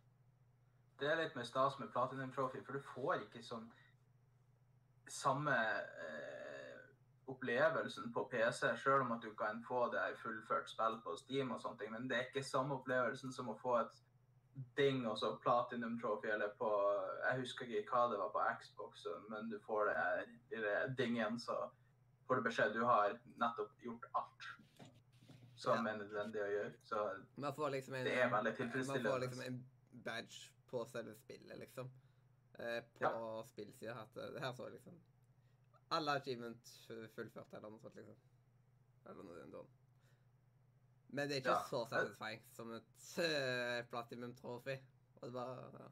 Det 0.99 1.09
er 1.11 1.19
litt 1.21 1.35
med 1.37 1.45
stas 1.45 1.77
med 1.79 1.91
Platinum 1.93 2.33
Trophy, 2.33 2.63
for 2.65 2.77
du 2.77 2.89
får 2.93 3.27
ikke 3.27 3.43
sånn 3.45 3.69
samme 5.07 5.53
eh, 5.53 6.36
opplevelsen 7.27 8.13
på 8.13 8.23
PC, 8.31 8.69
selv 8.83 9.01
om 9.05 9.11
at 9.11 9.21
du 9.21 9.33
kan 9.35 9.63
få 9.67 9.87
det 9.91 10.03
i 10.13 10.15
fullført 10.21 10.69
spill 10.71 10.99
på 11.03 11.15
Steam 11.19 11.51
og 11.51 11.61
sånne 11.61 11.77
ting, 11.81 11.91
men 11.91 12.07
det 12.09 12.17
er 12.17 12.27
ikke 12.29 12.43
samme 12.47 12.77
opplevelsen 12.79 13.33
som 13.35 13.49
å 13.51 13.57
få 13.59 13.75
et 13.81 13.97
ding 14.77 15.03
og 15.07 15.17
så 15.19 15.33
Platinum 15.43 15.99
Trophy 16.01 16.31
eller 16.33 16.53
på 16.57 16.69
Jeg 17.29 17.39
husker 17.43 17.65
ikke 17.67 17.91
hva 17.93 18.05
det 18.11 18.17
var 18.21 18.31
på 18.33 18.45
Xbox, 18.61 19.03
men 19.29 19.49
du 19.51 19.59
får 19.59 19.85
det 19.91 19.97
det 19.97 20.55
lille 20.57 20.95
dingen, 20.97 21.39
så 21.39 21.57
får 22.27 22.35
du 22.35 22.47
beskjed 22.47 22.73
du 22.73 22.83
har 22.85 23.19
nettopp 23.37 23.75
gjort 23.83 24.07
alt 24.15 24.47
som 25.57 25.85
Ja. 25.85 25.91
er 25.93 25.97
nødvendig 25.97 26.41
å 26.41 26.49
gjøre. 26.53 26.73
Så 26.85 27.03
Man 27.37 27.53
får 27.53 27.69
liksom 27.71 27.93
en, 27.95 28.05
det 28.05 28.17
er 28.21 28.29
veldig 28.29 28.87
man 28.87 29.03
får 29.11 29.19
liksom 29.19 29.41
en 29.41 29.65
badge 30.05 30.51
på 30.69 30.85
selve 30.85 31.15
spillet, 31.15 31.57
liksom. 31.59 31.89
Eh, 32.59 32.81
på 32.97 33.03
Ja. 33.03 33.43
spillsida. 33.43 34.07
Det 34.15 34.41
her 34.41 34.53
så 34.53 34.69
liksom 34.69 34.93
Alle 35.95 36.17
achievement 36.19 36.69
fullført, 37.15 37.53
eller 37.53 37.69
noe 37.71 37.79
sånt, 37.79 37.95
liksom. 37.95 38.17
Eller 39.07 39.23
noe 39.23 39.45
sånt. 39.51 39.83
Men 41.09 41.29
det 41.29 41.37
er 41.37 41.41
ikke 41.41 41.53
Ja. 41.55 41.67
så 41.69 41.85
satisfying 41.87 42.41
som 42.51 42.71
et 42.75 43.05
uh, 43.23 43.85
Platinum 43.89 44.33
Trophy. 44.35 44.75
Og 45.15 45.21
det 45.27 45.33
bare 45.33 45.53
ja. 45.79 45.87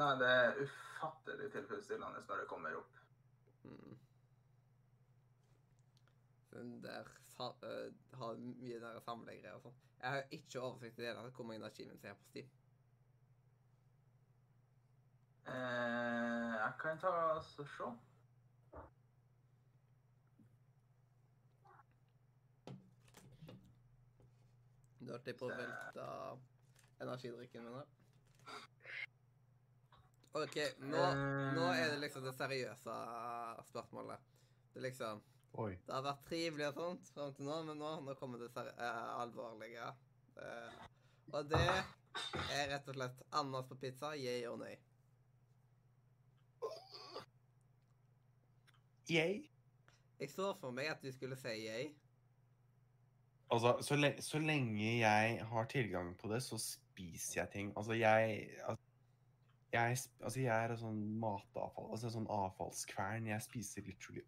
Nei, 0.00 0.12
det 0.20 0.28
er 0.28 0.60
ufattelig 0.62 1.50
tilfredsstillende 1.52 2.22
når 2.28 2.44
det 2.44 2.46
kommer 2.48 2.76
opp. 2.78 2.94
Mm. 3.64 3.98
Den 6.54 6.70
der 6.82 7.10
sa, 7.34 7.50
uh, 7.66 7.90
har 8.22 8.38
mye 8.38 8.80
der 8.80 9.02
samlegreier 9.04 9.58
og 9.58 9.66
sånn. 9.66 9.82
Jeg 10.00 10.14
har 10.14 10.32
ikke 10.38 10.62
oversikt 10.62 10.98
i 10.98 11.02
det 11.02 11.10
hele 11.10 11.26
tatt 11.26 11.36
hvor 11.36 11.50
mange 11.50 11.66
achievements 11.68 12.06
jeg 12.06 12.14
har 12.14 12.22
på 12.22 12.30
Steam. 12.30 12.54
Eh, 15.50 16.54
jeg 16.54 16.72
kan 16.80 17.00
ta 17.02 17.10
og 17.34 17.42
se. 17.44 17.90
Du 25.00 25.12
har 25.12 25.22
på 25.40 25.48
å 25.48 25.56
velte 25.56 26.04
energidrikken 27.02 27.64
min 27.66 27.78
her. 27.80 27.88
OK, 30.38 30.56
nå, 30.86 31.06
nå 31.56 31.64
er 31.72 31.88
det 31.90 31.96
liksom 32.04 32.22
det 32.22 32.36
seriøse 32.38 32.98
spørsmålet. 33.72 34.28
Det 34.70 34.78
er 34.78 34.86
liksom 34.86 35.24
Oi. 35.58 35.72
Det 35.82 35.90
har 35.90 36.04
vært 36.06 36.20
trivelig 36.28 36.68
og 36.68 36.76
sånt 36.76 37.08
fram 37.10 37.32
til 37.34 37.48
nå, 37.48 37.56
men 37.66 37.80
nå, 37.80 37.88
nå 38.06 38.14
kommer 38.20 38.38
det 38.38 38.52
seri 38.54 38.70
eh, 38.70 39.08
alvorlige. 39.18 39.88
Eh, 40.38 40.84
og 41.32 41.48
det 41.50 41.64
er 41.64 42.70
rett 42.70 42.86
og 42.86 42.94
slett 42.94 43.24
ananas 43.32 43.66
på 43.66 43.80
pizza, 43.82 44.12
yeah 44.14 44.46
og 44.52 44.60
nei. 44.62 44.76
Yay. 49.10 49.42
Jeg 50.20 50.30
så 50.30 50.52
for 50.60 50.70
meg 50.76 50.90
at 50.92 51.02
du 51.02 51.10
skulle 51.12 51.36
si 51.36 51.48
yay. 51.66 51.88
Altså, 53.50 53.78
så, 53.82 53.96
le 53.98 54.12
så 54.22 54.38
lenge 54.38 54.98
jeg 55.00 55.40
har 55.46 55.64
tilgang 55.66 56.12
på 56.18 56.28
det, 56.30 56.42
så 56.42 56.58
spiser 56.58 57.40
jeg 57.40 57.50
ting. 57.50 57.72
Altså, 57.76 57.92
jeg 57.92 58.50
altså, 58.68 58.84
jeg, 59.72 59.98
altså, 60.20 60.40
jeg 60.40 60.64
er 60.64 60.76
sånn 60.78 61.00
matavfall, 61.22 61.90
altså 61.94 62.06
en 62.10 62.14
sånn 62.18 62.30
avfallskvern. 62.30 63.26
Jeg 63.30 63.42
spiser 63.42 63.86
literally 63.86 64.22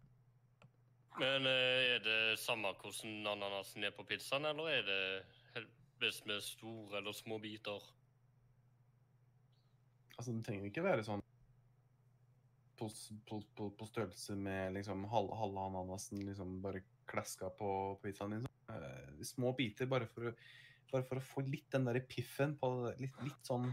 Men 1.19 1.47
eh, 1.47 1.95
er 1.95 2.03
det 2.03 2.39
samme 2.41 2.73
hvordan 2.81 3.27
ananasen 3.35 3.83
er 3.83 3.95
på 3.95 4.03
pizzaen, 4.09 4.45
eller 4.49 4.71
er 4.71 4.87
det 4.87 5.01
hel- 5.55 5.71
best 5.99 6.25
med 6.25 6.41
store 6.43 6.97
eller 6.97 7.15
små 7.15 7.37
biter? 7.39 7.83
Altså, 10.17 10.31
den 10.31 10.43
trenger 10.43 10.65
ikke 10.71 10.83
være 10.83 11.03
sånn 11.05 11.23
på, 12.77 12.89
på, 13.29 13.41
på, 13.55 13.69
på 13.77 13.85
størrelse 13.89 14.35
med 14.35 14.73
liksom 14.77 15.05
halve, 15.11 15.35
halve 15.37 15.59
ananasen 15.69 16.25
liksom 16.25 16.61
bare 16.63 16.81
klaska 17.09 17.45
på, 17.49 17.55
på 17.57 17.99
pizzaen 18.07 18.31
din. 18.31 18.41
Så, 18.47 18.73
eh, 18.73 19.23
små 19.23 19.53
biter, 19.57 19.85
bare 19.91 20.07
for, 20.09 20.21
å, 20.29 20.31
bare 20.91 21.03
for 21.09 21.15
å 21.19 21.27
få 21.27 21.39
litt 21.47 21.69
den 21.73 21.85
derre 21.89 22.01
piffen 22.07 22.51
på 22.59 22.65
det, 22.85 22.93
litt, 23.03 23.15
litt 23.23 23.43
sånn 23.47 23.65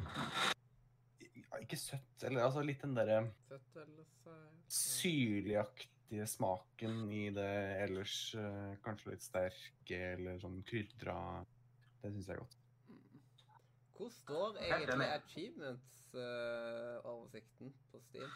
Ikke 1.61 1.79
søtt, 1.79 2.25
eller 2.27 2.41
altså 2.47 2.61
litt 2.65 2.83
den 2.85 2.97
derre 2.97 3.19
syrligaktige 4.71 6.27
smaken 6.31 7.13
i 7.13 7.31
det 7.35 7.55
ellers 7.83 8.35
uh, 8.39 8.73
kanskje 8.85 9.11
litt 9.17 9.25
sterke 9.27 9.99
eller 10.15 10.35
sånn 10.43 10.59
krydra. 10.67 11.17
Det 12.01 12.09
syns 12.15 12.29
jeg 12.31 12.37
er 12.37 12.43
godt. 12.45 12.57
Hvor 13.99 14.11
står 14.15 14.49
egentlig 14.63 15.09
achievements-oversikten 15.17 17.69
på 17.91 17.97
Steam? 18.07 18.31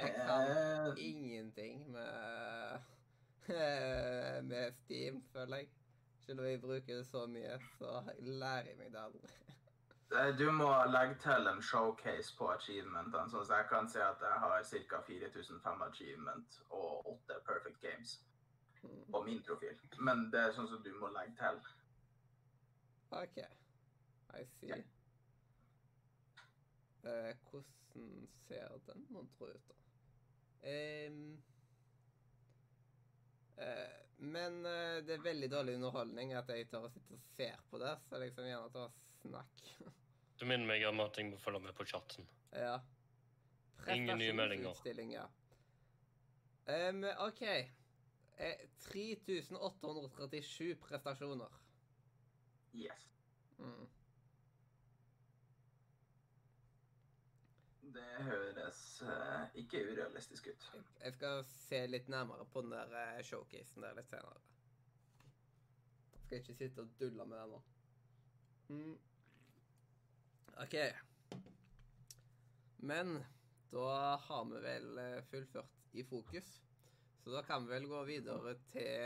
Jeg 0.00 0.14
kan 0.26 0.98
ingenting 0.98 1.90
med, 1.90 2.78
med 4.50 4.72
Steam, 4.72 5.22
føler 5.32 5.56
jeg. 5.56 5.68
Selv 6.26 6.40
om 6.40 6.46
jeg 6.46 6.60
bruker 6.60 6.96
det 6.96 7.06
så 7.06 7.26
mye, 7.26 7.58
så 7.78 8.02
lærer 8.18 8.66
jeg 8.70 8.76
meg 8.78 8.92
det 8.92 9.00
aldri. 9.04 9.28
eh, 10.16 10.38
du 10.38 10.50
må 10.52 10.70
legge 10.86 11.18
til 11.24 11.48
en 11.50 11.62
showcase 11.62 12.36
på 12.38 12.50
achievementene, 12.54 13.30
sånn 13.30 13.44
at 13.46 13.56
jeg 13.56 13.68
kan 13.72 13.90
si 13.90 13.98
at 13.98 14.22
jeg 14.22 14.42
har 14.44 14.56
ca. 14.92 15.02
4005 15.08 15.82
achievement 15.88 16.60
og 16.70 17.12
8 17.16 17.40
perfect 17.46 17.80
games 17.82 18.20
på 19.10 19.22
min 19.26 19.42
profil. 19.46 19.78
Men 19.98 20.28
det 20.32 20.40
er 20.46 20.56
sånn 20.56 20.70
som 20.70 20.82
du 20.82 20.92
må 21.00 21.10
legge 21.16 21.36
til. 21.42 21.60
OK. 23.12 23.38
I 24.32 24.44
see. 24.56 24.68
Yeah. 24.68 24.84
Eh, 27.04 27.36
hvordan 27.50 28.28
ser 28.46 28.68
den 28.86 29.06
montra 29.10 29.46
ut, 29.46 29.68
da? 29.68 29.81
Ehm, 30.62 31.42
eh, 33.56 33.98
men 34.22 34.60
eh, 34.66 35.00
det 35.02 35.16
er 35.16 35.24
veldig 35.24 35.50
dårlig 35.50 35.74
underholdning 35.80 36.34
at 36.38 36.50
jeg 36.54 36.68
tør 36.70 36.86
å 36.86 36.92
sitte 36.92 37.16
og 37.16 37.28
ser 37.34 37.62
på 37.70 37.80
det, 37.82 37.96
så 38.08 38.20
liksom 38.22 38.46
gjerne 38.46 38.72
ta 38.74 38.88
snakk. 39.24 39.68
Du 40.42 40.46
minner 40.48 40.66
meg 40.66 40.82
om 40.88 40.98
at 41.04 41.14
jeg 41.20 41.28
må 41.28 41.36
følge 41.38 41.60
med 41.62 41.74
på 41.78 41.84
chatten. 41.86 42.26
ja. 42.50 42.80
Ingen 43.92 44.18
nye 44.18 44.32
meldinger. 44.34 45.28
Ehm, 46.70 47.04
OK. 47.26 47.42
Eh, 47.42 48.60
3837 48.78 50.76
prestasjoner. 50.82 51.58
Yes. 52.74 53.06
Mm. 53.58 53.86
Det 57.92 58.24
høres 58.24 58.80
uh, 59.04 59.42
ikke 59.58 59.82
urealistisk 59.92 60.46
ut. 60.52 60.66
Jeg- 61.02 61.12
skal 61.16 61.44
se 61.44 61.86
litt 61.86 62.08
nærmere 62.08 62.46
på 62.52 62.62
den 62.64 62.70
der 62.72 62.94
eh, 63.02 63.22
showcasen 63.24 63.82
der 63.82 63.94
litt 63.98 64.08
senere. 64.10 64.40
Jeg 66.12 66.20
skal 66.24 66.38
ikke 66.38 66.54
sitte 66.54 66.80
og 66.86 66.92
dulle 67.00 67.26
med 67.28 67.38
den 67.38 67.50
nå. 67.52 67.62
Mm. 68.68 68.98
OK. 70.64 70.76
Men 72.78 73.16
da 73.72 74.16
har 74.26 74.44
vi 74.50 74.62
vel 74.64 74.98
eh, 74.98 75.22
fullført 75.30 75.78
i 75.92 76.04
fokus. 76.04 76.52
Så 77.22 77.30
da 77.30 77.42
kan 77.46 77.62
vi 77.66 77.70
vel 77.74 77.86
gå 77.86 78.00
videre 78.04 78.54
til 78.72 79.04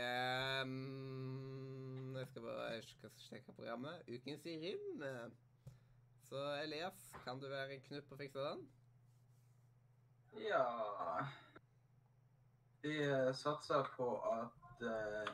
um, 0.63 2.15
Jeg 2.17 2.27
skal 2.31 2.41
bare 2.47 2.81
sjekke 3.27 3.53
programmet. 3.53 4.01
Ukens 4.09 4.45
i 4.49 4.55
rim. 4.63 5.03
Så 6.29 6.39
Elias, 6.63 7.13
kan 7.23 7.39
du 7.39 7.47
være 7.47 7.73
en 7.73 7.81
knupp 7.81 8.11
og 8.11 8.17
fikse 8.19 8.39
den? 8.39 8.63
Ja 10.43 10.63
Vi 12.83 12.97
eh, 13.03 13.29
satser 13.35 13.87
på 13.95 14.07
at 14.31 14.81
uh, 14.83 15.29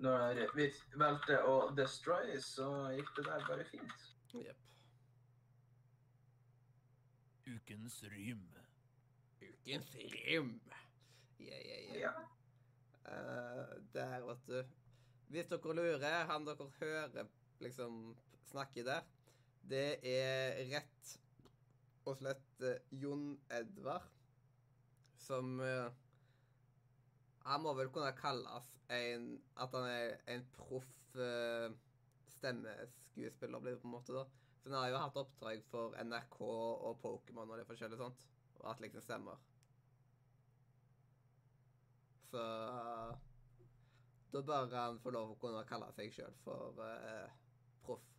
når 0.00 0.40
vi 0.56 0.66
valgte 1.00 1.36
å 1.48 1.56
destroy, 1.76 2.32
så 2.40 2.68
gikk 2.96 3.12
det 3.16 3.24
der 3.28 3.44
bare 3.48 3.64
fint. 3.68 4.06
Jepp. 4.36 4.64
Ukens 7.46 8.00
rym. 8.12 8.42
Ukens 9.40 9.94
rym. 10.12 10.50
Yeah, 11.40 11.60
yeah, 11.60 11.84
yeah. 11.84 12.00
Ja. 12.02 12.14
Uh, 13.06 13.76
der, 13.94 14.24
vet 14.28 14.48
du. 14.50 14.74
Hvis 15.32 15.48
dere 15.52 15.76
lurer, 15.80 16.24
han 16.28 16.48
dere 16.48 16.68
hører 16.80 17.30
liksom 17.64 18.16
snakke 18.50 18.84
der, 18.84 19.04
det 19.70 19.86
er 20.06 20.60
rett 20.70 21.12
og 22.06 22.18
slett 22.20 22.62
eh, 22.64 22.82
Jon 22.94 23.32
Edvard, 23.50 24.06
som 25.18 25.58
eh, 25.60 25.88
Han 27.46 27.62
må 27.64 27.72
vel 27.78 27.90
kunne 27.94 28.12
kalles 28.18 28.68
en 28.94 29.26
At 29.58 29.74
han 29.74 29.88
er 29.90 30.14
en 30.34 30.44
proff 30.54 31.18
eh, 31.18 31.68
stemmeskuespiller, 32.36 33.62
blir 33.62 33.74
det 33.74 33.82
på 33.82 33.88
en 33.88 33.96
måte, 33.96 34.14
da. 34.14 34.26
Så 34.60 34.70
han 34.70 34.78
har 34.78 34.90
jo 34.92 35.02
hatt 35.02 35.20
oppdrag 35.22 35.62
for 35.70 35.94
NRK 36.02 36.40
og 36.46 36.98
Pokémon 37.02 37.50
og 37.50 37.58
det 37.58 37.66
forskjellige 37.68 38.02
sånt. 38.02 38.26
Og 38.58 38.66
at 38.70 38.82
liksom 38.82 39.02
stemmer. 39.02 39.38
Så 42.30 42.42
da 44.32 44.42
bør 44.42 44.74
han 44.74 44.98
få 45.00 45.14
lov 45.14 45.32
å 45.32 45.38
kunne 45.40 45.62
kalle 45.70 45.88
seg 45.96 46.12
sjøl 46.12 46.34
for 46.44 46.82
uh, 46.82 47.30
proff. 47.86 48.15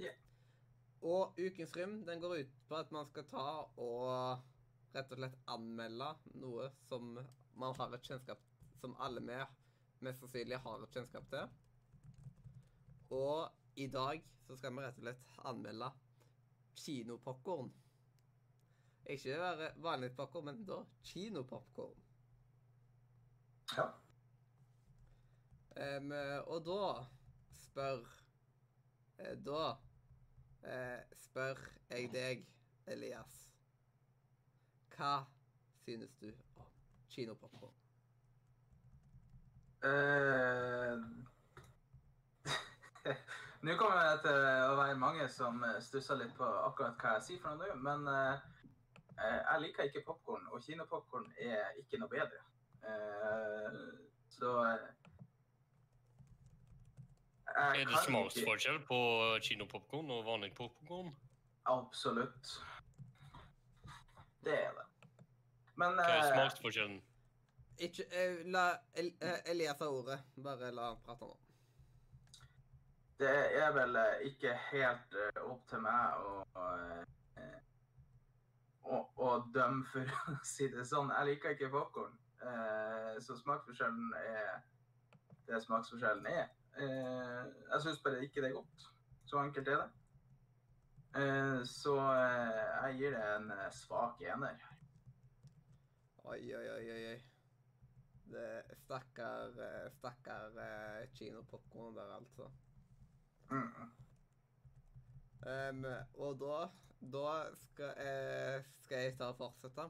Ja. 0.00 0.12
Og 1.06 1.38
ukens 1.38 1.74
rym 1.76 2.00
den 2.06 2.20
går 2.20 2.40
ut 2.42 2.54
på 2.68 2.78
at 2.78 2.92
man 2.92 3.06
skal 3.08 3.26
ta 3.30 3.46
og 3.76 4.42
rett 4.96 5.12
og 5.12 5.20
slett 5.20 5.36
anmelde 5.52 6.08
noe 6.40 6.70
som 6.88 7.14
man 7.56 7.76
har 7.78 7.94
et 7.94 8.08
kjennskap 8.08 8.42
Som 8.80 8.96
alle 9.00 9.20
med 9.24 9.46
mest 10.04 10.20
sannsynlig 10.20 10.58
har 10.60 10.82
et 10.84 10.92
kjennskap 10.92 11.24
til. 11.32 11.46
Og 13.16 13.80
i 13.80 13.86
dag 13.88 14.20
så 14.46 14.56
skal 14.56 14.74
vi 14.76 14.84
rett 14.84 14.98
og 15.00 15.06
slett 15.06 15.38
anmelde 15.48 15.88
kinopopkorn. 16.76 17.70
Ikke 19.06 19.38
være 19.40 19.70
vanlig 19.82 20.10
popkorn, 20.18 20.50
men 20.50 20.64
da 20.68 20.82
kinopopkorn. 21.06 22.02
Ja. 23.76 23.86
Um, 25.76 26.12
og 26.52 26.62
da 26.64 26.82
spør 27.52 28.04
eh, 29.18 29.34
Da 29.44 29.74
eh, 30.64 31.00
spør 31.20 31.60
jeg 31.90 32.10
deg, 32.12 32.46
Elias. 32.86 33.40
Hva 34.96 35.24
synes 35.84 36.14
du 36.20 36.30
om 36.56 36.70
kinopopkorn? 37.12 37.74
Uh, 39.84 41.02
Nå 43.66 43.74
kommer 43.76 44.02
det 44.02 44.22
til 44.24 44.36
å 44.70 44.76
være 44.78 44.96
mange 44.98 45.28
som 45.32 45.62
eh, 45.64 45.78
stusser 45.84 46.18
litt 46.20 46.34
på 46.38 46.46
akkurat 46.46 46.98
hva 47.00 47.16
jeg 47.16 47.26
sier 47.28 47.42
for 47.42 47.56
noe 47.56 47.68
nå, 47.74 47.78
men 47.84 48.08
eh, 48.12 48.36
jeg 49.20 49.62
liker 49.62 49.88
ikke 49.88 50.04
popkorn, 50.08 50.48
og 50.52 50.64
kinopopkorn 50.64 51.28
er 51.40 51.78
ikke 51.80 52.00
noe 52.02 52.12
bedre. 52.12 52.42
Uh, 52.86 53.96
så 54.30 54.50
jeg 54.62 55.05
Er 57.56 57.84
det 57.88 58.02
smaksforskjell 58.04 58.82
på 58.84 58.98
kinopopkorn 59.42 60.10
og 60.12 60.24
vanlig 60.26 60.52
popkorn? 60.54 61.14
Absolutt. 61.72 62.50
Det 64.44 64.54
er 64.64 64.74
det. 64.76 64.84
Men 65.80 65.96
Hva 65.96 66.04
er 66.04 66.18
eh, 66.18 66.28
smaksforskjellen? 66.34 67.00
Ikke 67.78 68.04
eh, 68.12 68.36
La 68.52 68.66
El 68.96 69.10
eh, 69.20 69.50
Elias 69.52 69.80
ha 69.80 69.88
ordet. 69.88 70.18
Bare 70.44 70.70
la 70.72 70.90
han 70.92 71.00
prate 71.04 71.24
nå. 71.24 71.36
det 73.18 73.32
er 73.56 73.72
vel 73.72 73.96
eh, 73.96 74.26
ikke 74.28 74.52
helt 74.70 75.16
opp 75.40 75.64
til 75.68 75.80
meg 75.80 76.20
å, 76.20 76.34
å, 78.84 79.00
å 79.16 79.30
dømme, 79.54 79.84
for 79.92 80.12
å 80.32 80.36
si 80.44 80.68
det 80.72 80.84
sånn. 80.88 81.12
Jeg 81.16 81.32
liker 81.32 81.56
ikke 81.56 81.72
popkorn. 81.72 82.12
Eh, 82.44 83.16
så 83.24 83.36
smaksforskjellen 83.40 84.12
er 84.20 84.60
det 85.48 85.62
smaksforskjellen 85.64 86.28
er. 86.28 86.52
Eh, 86.76 87.44
jeg 87.72 87.82
syns 87.82 88.02
bare 88.04 88.24
ikke 88.24 88.42
det 88.42 88.50
er 88.50 88.58
godt. 88.58 88.88
Så 89.26 89.38
enkelt 89.40 89.68
er 89.68 89.76
det. 89.82 89.90
Eh, 91.16 91.60
så 91.64 91.94
eh, 91.96 92.58
jeg 92.84 92.98
gir 92.98 93.14
det 93.16 93.22
en 93.36 93.50
eh, 93.50 93.70
svak 93.72 94.20
ener. 94.20 94.60
Oi, 96.26 96.40
oi, 96.58 96.66
oi, 96.74 96.98
oi. 97.12 97.18
Det 98.26 98.76
Stakkar 98.82 99.60
eh, 99.62 99.90
Stakkar 99.94 100.58
eh, 100.60 101.06
kinopopkorn 101.14 101.96
der, 101.96 102.14
altså. 102.18 102.50
Mm. 103.50 103.92
Um, 105.46 105.84
og 106.14 106.40
da 106.40 106.68
Da 107.12 107.54
skal, 107.60 107.92
jeg, 108.00 108.64
skal 108.80 108.98
jeg 108.98 109.18
ta 109.18 109.24
og 109.30 109.36
fortsette. 109.36 109.84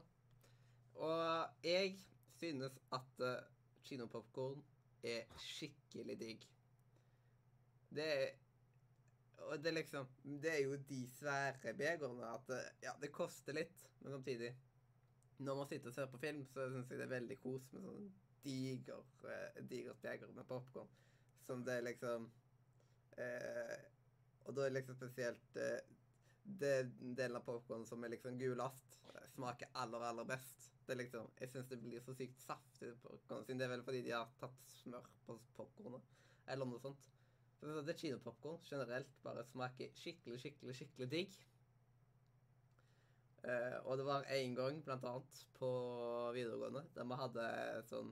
Og 0.95 1.47
jeg 1.63 1.95
synes 2.37 2.79
at 2.93 3.23
uh, 3.23 3.39
kinopopkorn 3.83 4.63
er 5.03 5.23
skikkelig 5.41 6.19
digg. 6.19 6.47
Det 7.97 8.07
er 8.13 8.27
Og 9.47 9.63
det 9.63 9.73
liksom 9.73 10.07
Det 10.43 10.51
er 10.53 10.63
jo 10.65 10.77
de 10.89 11.01
svære 11.17 11.73
begerne 11.77 12.29
at 12.33 12.53
eh, 12.55 12.71
Ja, 12.85 12.93
det 13.01 13.11
koster 13.15 13.57
litt, 13.57 13.83
men 13.99 14.17
samtidig 14.17 14.53
Når 15.39 15.59
man 15.59 15.67
sitter 15.69 15.91
og 15.91 15.97
ser 15.97 16.09
på 16.11 16.21
film, 16.21 16.45
så 16.45 16.69
syns 16.71 16.89
jeg 16.91 16.99
det 16.99 17.05
er 17.05 17.15
veldig 17.19 17.37
kos 17.43 17.67
med 17.73 17.85
sånn 17.85 18.07
diger, 18.47 19.03
eh, 19.27 19.61
digert 19.69 20.01
beger 20.01 20.31
med 20.33 20.47
popkorn. 20.47 20.89
Som 21.45 21.63
det 21.67 21.81
liksom 21.83 22.31
eh, 23.17 23.77
Og 24.45 24.55
da 24.55 24.63
er 24.63 24.71
det 24.71 24.79
liksom 24.79 24.95
spesielt 24.95 25.59
eh, 25.61 25.79
det 26.47 26.73
delen 26.99 27.35
av 27.35 27.43
popkorn 27.43 27.85
som 27.85 28.03
er 28.03 28.13
liksom 28.15 28.37
gulast, 28.39 29.01
eh, 29.13 29.27
smaker 29.33 29.69
aller, 29.73 30.05
aller 30.09 30.25
best. 30.25 30.71
Det 30.85 30.95
er 30.95 31.01
liksom, 31.03 31.29
Jeg 31.39 31.49
syns 31.51 31.67
det 31.67 31.81
blir 31.81 32.01
så 32.01 32.15
sykt 32.15 32.39
saftig 32.39 32.93
popkorn, 33.03 33.43
siden 33.45 33.59
det 33.59 33.67
er 33.67 33.73
vel 33.75 33.83
fordi 33.83 34.01
de 34.05 34.15
har 34.15 34.31
tatt 34.39 34.71
smør 34.71 35.09
på 35.27 35.35
popkornet, 35.57 36.07
eller 36.47 36.69
noe 36.69 36.79
sånt. 36.79 37.09
Så 37.57 37.81
det 37.81 37.97
kinopopkorn 37.97 38.65
generelt 38.69 39.13
bare 39.23 39.45
smaker 39.45 39.93
skikkelig, 39.97 40.39
skikkelig, 40.43 40.75
skikkelig 40.77 41.07
digg. 41.11 41.37
Eh, 43.47 43.77
og 43.85 43.97
det 43.97 44.05
var 44.05 44.27
en 44.33 44.55
gang, 44.57 44.81
blant 44.85 45.05
annet, 45.09 45.43
på 45.57 45.69
videregående, 46.35 46.83
der 46.95 47.07
vi 47.07 47.17
hadde 47.21 47.45
sånn 47.89 48.09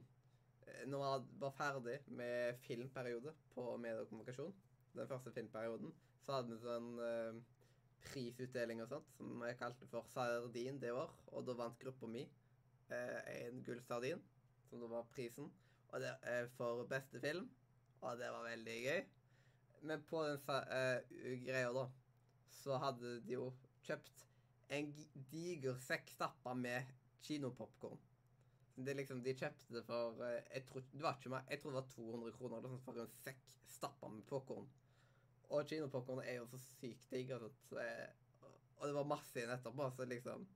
eh, 0.66 0.86
Når 0.90 1.04
vi 1.26 1.42
var 1.44 1.54
ferdig 1.58 1.98
med 2.08 2.62
filmperiode 2.64 3.34
på 3.54 3.66
medie 3.82 4.02
og 4.02 4.10
kommunikasjon, 4.10 4.56
den 4.96 5.10
første 5.12 5.34
filmperioden, 5.36 5.94
så 6.24 6.38
hadde 6.38 6.54
vi 6.54 6.62
sånn 6.64 6.90
eh, 7.06 7.42
prisutdeling 8.06 8.82
og 8.86 8.90
sånt, 8.94 9.12
som 9.18 9.44
jeg 9.46 9.60
kalte 9.60 9.90
for 9.92 10.08
Sardin 10.14 10.80
det 10.82 10.94
år. 10.94 11.14
Og 11.34 11.46
da 11.46 11.58
vant 11.58 11.78
gruppa 11.82 12.10
mi 12.10 12.26
en 12.94 13.22
en 13.36 13.62
gullsardin, 13.66 14.22
som 14.70 14.82
da 14.82 14.90
var 14.90 15.08
prisen, 15.14 15.50
det 16.02 16.12
for 16.58 16.86
beste 16.90 17.22
film. 17.22 17.48
Og 18.02 18.20
det 18.20 18.30
var 18.30 18.46
veldig 18.46 18.76
gøy. 18.84 19.06
Men 19.86 20.04
på 20.10 20.24
den 20.26 20.40
eh, 20.50 21.38
greia, 21.46 21.70
da, 21.74 21.86
så 22.50 22.80
hadde 22.82 23.20
de 23.26 23.36
jo 23.36 23.50
kjøpt 23.86 24.24
en 24.74 24.90
diger 25.30 25.78
sekk 25.86 26.10
stappa 26.16 26.56
med 26.58 26.90
kinopopkorn. 27.26 28.00
Det 28.76 28.96
liksom, 28.98 29.22
De 29.24 29.36
kjøpte 29.38 29.78
det 29.78 29.84
for 29.88 30.24
eh, 30.26 30.42
jeg 30.56 30.66
tror, 30.68 30.88
det 30.92 31.06
var 31.06 31.20
ikke 31.20 31.34
mer, 31.36 31.46
jeg 31.52 31.62
tror 31.62 31.76
det 31.76 31.82
var 31.82 31.94
200 31.94 32.36
kroner 32.40 32.58
eller 32.58 32.74
sånt 32.74 32.88
for 32.88 33.04
en 33.04 33.14
sekk 33.22 33.46
stappa 33.76 34.10
med 34.10 34.26
popkorn. 34.30 34.68
Og 35.54 35.70
kinopopkorn 35.70 36.24
er 36.26 36.40
jo 36.40 36.48
så 36.50 36.60
sykt 36.66 37.12
digg. 37.14 37.36
Altså, 37.36 37.52
så 37.70 37.86
og 38.76 38.90
det 38.90 38.96
var 38.98 39.08
masse 39.08 39.38
igjen 39.40 39.54
etterpå, 39.54 39.86
så 39.96 40.06
liksom 40.10 40.48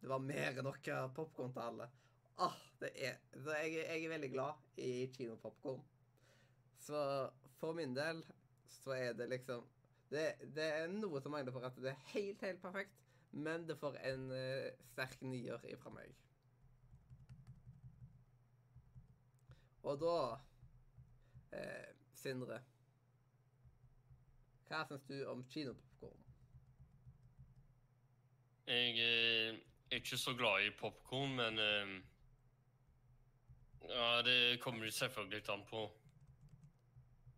Det 0.00 0.08
var 0.08 0.20
mer 0.20 0.52
enn 0.52 0.66
nok 0.66 0.88
popkorn 1.16 1.52
til 1.52 1.64
alle. 1.64 1.88
Ah, 2.44 2.56
det 2.80 2.90
er, 3.08 3.18
så 3.32 3.54
jeg, 3.56 3.76
jeg 3.78 4.04
er 4.04 4.10
veldig 4.12 4.30
glad 4.32 4.80
i 4.82 5.06
kinopopkorn. 5.14 5.82
Så 6.84 6.98
for 7.60 7.72
min 7.76 7.94
del 7.96 8.20
så 8.82 8.96
er 8.96 9.16
det 9.18 9.28
liksom 9.30 9.64
det, 10.10 10.34
det 10.54 10.64
er 10.64 10.90
noe 10.92 11.20
som 11.22 11.32
mangler 11.34 11.54
for 11.54 11.64
at 11.66 11.78
det 11.80 11.90
er 11.90 12.02
helt, 12.12 12.42
helt 12.44 12.60
perfekt, 12.62 12.92
men 13.30 13.64
det 13.68 13.78
får 13.80 13.96
en 14.10 14.28
uh, 14.30 14.68
sterk 14.92 15.22
nier 15.24 15.64
ifra 15.72 15.90
meg. 15.94 16.12
Og 19.84 19.98
da 20.00 20.18
eh, 21.52 21.90
Sindre. 22.16 22.56
Hva 24.64 24.80
syns 24.88 25.04
du 25.10 25.18
om 25.28 25.42
kinopopkorn? 25.52 26.22
Jeg 28.64 28.94
eh, 28.96 29.58
er 29.90 30.00
ikke 30.00 30.16
så 30.16 30.32
glad 30.38 30.64
i 30.64 30.72
popkorn, 30.78 31.36
men 31.36 31.60
Ja, 33.84 34.22
det 34.24 34.60
kommer 34.60 34.90
selvfølgelig 34.90 34.94
selvfølgelig 34.94 35.50
an 35.52 35.66
på. 35.68 36.03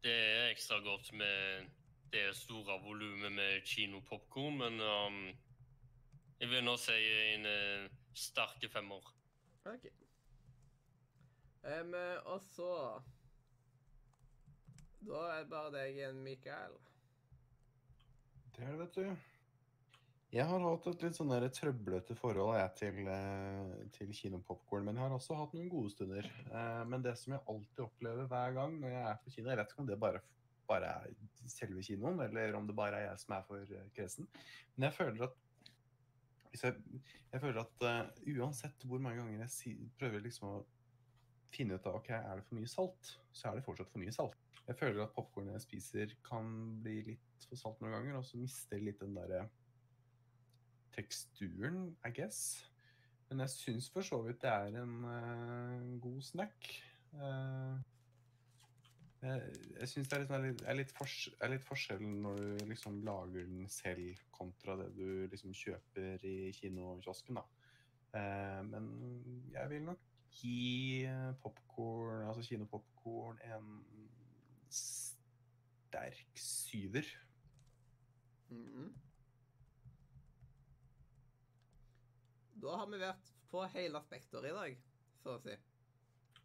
Det 0.07 0.14
er 0.14 0.50
ekstra 0.52 0.76
godt 0.78 1.12
med 1.12 1.66
det 2.12 2.36
store 2.36 2.82
volumet 2.82 3.32
med 3.32 3.61
kinopopkorn, 3.66 4.59
men 4.59 4.80
um, 4.80 5.16
jeg 6.40 6.48
vil 6.48 6.62
nå 6.64 6.76
si 6.78 6.94
en 7.34 7.46
uh, 7.50 7.90
sterke 8.14 8.68
femmer. 8.70 9.09
OK. 9.66 9.88
Um, 11.64 11.94
og 12.24 12.40
så 12.40 13.00
Da 15.02 15.24
er 15.32 15.42
det 15.42 15.50
bare 15.50 15.72
deg 15.74 15.96
igjen, 15.96 16.22
Mikael. 16.22 16.78
Det 18.57 18.62
er 18.64 18.70
det, 18.70 18.78
vet 18.78 18.94
du. 18.94 19.36
Jeg 20.34 20.42
har 20.50 20.58
hatt 20.58 20.86
et 20.90 21.02
litt 21.06 21.14
sånn 21.14 21.30
trøblete 21.54 22.16
forhold 22.18 22.56
jeg, 22.58 22.70
til, 22.80 22.96
eh, 23.08 23.74
til 23.94 24.08
kinopopkorn, 24.10 24.88
men 24.88 24.98
jeg 24.98 25.04
har 25.04 25.14
også 25.14 25.36
hatt 25.38 25.52
noen 25.54 25.68
gode 25.70 25.92
stunder. 25.94 26.26
Eh, 26.50 26.84
Men 26.84 27.02
det 27.02 27.16
som 27.16 27.32
jeg 27.32 27.44
alltid 27.46 27.84
opplever 27.84 28.26
hver 28.26 28.56
gang 28.56 28.80
når 28.80 28.90
jeg 28.90 29.04
er 29.06 29.20
på 29.22 29.30
kino 29.30 29.50
Jeg 29.50 29.56
vet 29.56 29.70
ikke 29.70 29.82
om 29.84 29.86
det 29.86 30.00
bare, 30.00 30.20
bare 30.66 30.86
er 30.86 31.14
selve 31.46 31.82
kinoen, 31.82 32.20
eller 32.20 32.56
om 32.58 32.66
det 32.66 32.74
bare 32.74 32.96
er 32.96 33.08
jeg 33.10 33.20
som 33.22 33.36
er 33.36 33.44
for 33.46 33.58
eh, 33.62 33.90
kresen. 33.94 34.26
Men 34.74 34.88
jeg 34.88 34.96
føler 34.98 35.28
at 35.28 35.36
jeg, 36.56 36.74
jeg 37.32 37.40
føler 37.40 37.60
at 37.60 37.84
uh, 37.84 38.22
uansett 38.32 38.84
hvor 38.88 38.98
mange 38.98 39.20
ganger 39.20 39.42
jeg 39.44 39.52
si, 39.52 39.72
prøver 40.00 40.22
liksom 40.24 40.48
å 40.48 40.64
finne 41.52 41.76
ut 41.76 41.86
av 41.86 41.98
ok, 41.98 42.08
er 42.16 42.40
det 42.40 42.46
for 42.48 42.56
mye 42.56 42.70
salt, 42.70 43.10
så 43.30 43.50
er 43.50 43.58
det 43.58 43.64
fortsatt 43.66 43.92
for 43.92 44.00
mye 44.00 44.14
salt. 44.14 44.38
Jeg 44.66 44.78
føler 44.80 45.02
at 45.04 45.12
popkornet 45.14 45.52
jeg 45.58 45.66
spiser, 45.66 46.14
kan 46.26 46.48
bli 46.82 46.96
litt 47.12 47.46
for 47.46 47.60
salt 47.60 47.82
noen 47.82 47.92
ganger, 47.92 48.16
og 48.18 48.24
så 48.24 48.40
mister 48.40 48.80
litt 48.82 49.04
den 49.04 49.14
derre 49.14 49.44
teksturen, 50.97 51.97
I 52.07 52.12
guess. 52.14 52.40
Men 53.28 53.42
jeg 53.42 53.55
syns 53.57 53.90
for 53.90 54.07
så 54.07 54.20
vidt 54.22 54.42
det 54.44 54.51
er 54.53 54.80
en 54.82 54.97
uh, 55.05 56.01
god 56.03 56.22
snack. 56.22 56.70
Uh, 57.12 57.76
jeg 59.22 59.42
jeg 59.80 59.88
syns 59.88 60.09
det 60.09 60.16
er 60.16 60.22
litt, 60.22 60.30
er 60.30 60.44
litt, 60.44 60.62
er, 60.62 60.76
litt 60.78 60.92
fors 60.94 61.16
litt 61.51 61.64
forskjell 61.64 62.03
når 62.05 62.42
du 62.42 62.66
liksom 62.70 63.01
lager 63.07 63.49
den 63.49 63.66
selv, 63.72 64.20
kontra 64.30 64.76
det 64.80 64.90
du 64.97 65.26
liksom 65.32 65.55
kjøper 65.57 66.26
i 66.26 66.53
kinokiosken, 66.57 67.40
da. 67.40 67.47
Uh, 68.16 68.61
men 68.68 68.92
jeg 69.53 69.72
vil 69.72 69.88
nok 69.88 70.05
gi 70.36 71.07
popkorn, 71.42 72.26
altså 72.28 72.44
kinopopkorn, 72.44 73.40
en 73.49 73.82
sterk 74.76 76.38
syver. 76.38 77.09
Mhm. 78.51 79.05
Da 82.66 82.76
har 82.80 82.88
vi 82.90 82.98
vært 82.98 83.28
på 83.46 83.60
hele 83.76 84.00
spekteret 84.02 84.50
i 84.50 84.54
dag, 84.56 84.78
så 85.22 85.36
å 85.36 85.42
si. 85.44 85.52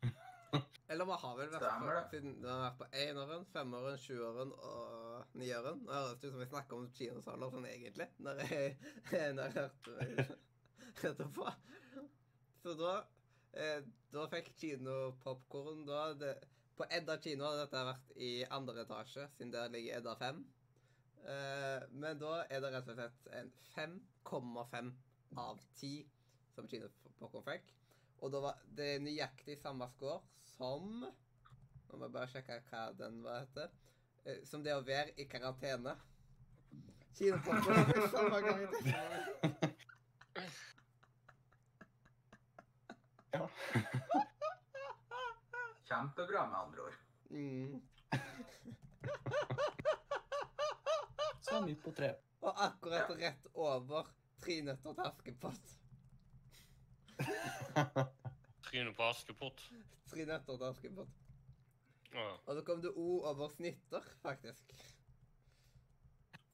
Eller 0.91 1.07
vi 1.09 1.15
har 1.24 1.39
vel 1.39 1.49
vært 1.49 1.65
på, 1.82 1.95
siden 2.11 2.36
vi 2.43 2.49
har 2.51 2.61
vært 2.61 2.78
på 2.82 2.89
eneren, 3.05 3.47
femåren, 3.55 3.97
sjuåren 4.03 4.53
og 4.53 5.34
nieren. 5.41 5.82
Nå 5.88 5.95
høres 5.95 6.22
det 6.22 6.30
ut 6.30 6.36
som 6.36 6.43
vi 6.43 6.49
snakker 6.51 6.78
om 6.78 6.88
kinosaler 6.99 7.55
sånn 7.55 7.67
egentlig, 7.72 8.09
når 8.22 8.43
jeg, 8.45 8.78
når 9.39 9.43
jeg 9.43 9.57
hørte, 9.57 10.30
det 11.01 11.30
på. 11.39 11.49
Så 12.61 12.78
da, 12.78 12.95
eh, 13.57 13.78
da 14.13 14.30
fikk 14.36 14.53
kino 14.61 14.97
popkorn 15.26 15.86
da 15.89 16.07
det, 16.13 16.36
På 16.78 16.86
Edda 16.93 17.17
kino 17.22 17.45
hadde 17.47 17.65
dette 17.65 17.88
vært 17.88 18.13
i 18.22 18.34
andre 18.45 18.86
etasje, 18.86 19.26
siden 19.34 19.51
der 19.53 19.74
ligger 19.74 19.97
Edda 19.97 20.13
5. 20.22 20.45
Eh, 21.22 21.88
men 21.93 22.22
da 22.22 22.43
er 22.45 22.61
det 22.61 22.76
rett 22.76 22.93
og 22.93 22.99
slett 22.99 23.32
en 23.38 23.55
5,5 23.74 24.99
av 25.38 25.59
ti 25.77 25.93
som 26.55 26.67
kinopopkorn 26.67 27.45
fikk. 27.45 27.73
Og 28.21 28.32
da 28.34 28.41
var 28.43 28.61
det 28.77 29.01
nøyaktig 29.01 29.57
samme 29.59 29.88
score 29.95 30.21
som 30.57 31.05
Nå 31.91 31.97
må 31.99 32.05
jeg 32.07 32.13
bare 32.15 32.29
sjekke 32.32 32.57
hva 32.69 32.82
den 32.95 33.17
var 33.25 33.41
heter. 33.41 33.71
Eh, 34.23 34.38
Som 34.47 34.63
det 34.63 34.71
å 34.71 34.84
være 34.88 35.11
i 35.19 35.25
karantene. 35.27 35.97
Kinopopkorn 37.17 37.86
fikk 37.89 38.05
samme 38.13 38.39
gang. 38.45 38.61
Ja. 43.32 43.47
Kjempebra, 45.91 46.45
med 46.47 46.59
andre 46.59 46.82
ord. 46.88 46.97
Mm. 47.32 47.82
Så 51.41 51.61
midt 51.65 51.84
på 51.84 51.91
tre. 51.91 52.13
Og 52.41 52.63
akkurat 52.69 53.11
rett 53.19 53.47
over 53.53 54.07
Tre 54.42 54.62
nøtter 54.66 54.94
til 54.98 55.06
Askepott. 55.06 55.74
Trynet 58.66 58.96
på 58.98 59.04
Askepott. 59.10 59.66
Tre 60.10 60.26
nøtter 60.26 60.58
til 60.58 60.66
Askepott. 60.70 61.20
Ja. 62.14 62.30
Og 62.46 62.56
så 62.56 62.64
kom 62.66 62.82
det 62.82 62.92
O 62.96 63.22
over 63.30 63.50
snitter, 63.50 64.08
faktisk. 64.24 64.74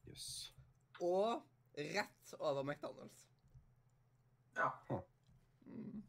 Jøss. 0.07 0.53
Og 1.01 1.43
rett 1.77 2.33
over 2.39 2.63
McDonald's. 2.63 3.23
Ja. 4.57 4.69
Mm. 5.65 6.03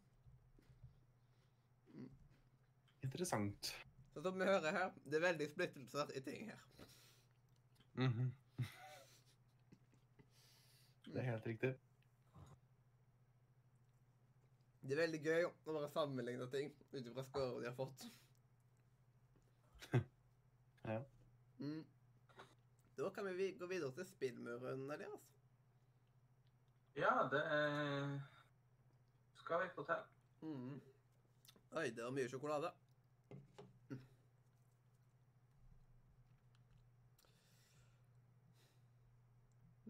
Interessant. 3.03 3.73
Så 4.13 4.23
som 4.23 4.41
vi 4.41 4.45
hører 4.45 4.73
her, 4.73 4.91
det 5.05 5.15
er 5.15 5.27
veldig 5.29 5.49
splittelser 5.53 6.11
i 6.17 6.21
ting 6.21 6.51
her. 6.51 6.69
Mhm. 7.95 8.33
Det 11.13 11.21
er 11.21 11.31
helt 11.31 11.47
riktig. 11.47 11.75
Det 14.83 14.95
er 14.95 15.01
veldig 15.03 15.21
gøy 15.25 15.45
å 15.45 15.53
bare 15.67 15.89
sammenligne 15.93 16.47
ting 16.53 16.71
ut 16.93 17.07
ifra 17.07 17.25
scorer 17.29 17.61
de 17.61 17.71
har 17.71 17.77
fått. 17.77 18.09
Ja. 20.89 21.03
Mm. 21.61 21.83
Da 22.97 23.11
kan 23.13 23.27
vi 23.37 23.51
gå 23.61 23.67
videre 23.69 23.93
til 23.93 24.07
spillmuren, 24.09 24.91
Elias. 24.91 25.27
ja, 26.97 27.11
det 27.33 27.43
er... 27.57 28.15
skal 29.43 29.63
vi 29.63 29.69
få 29.75 29.85
til. 29.91 30.07
Mm. 30.41 30.81
Oi, 31.77 31.91
det 31.91 32.05
var 32.05 32.11
mye 32.17 32.29
sjokolade. 32.33 32.71
Mm. 33.91 34.01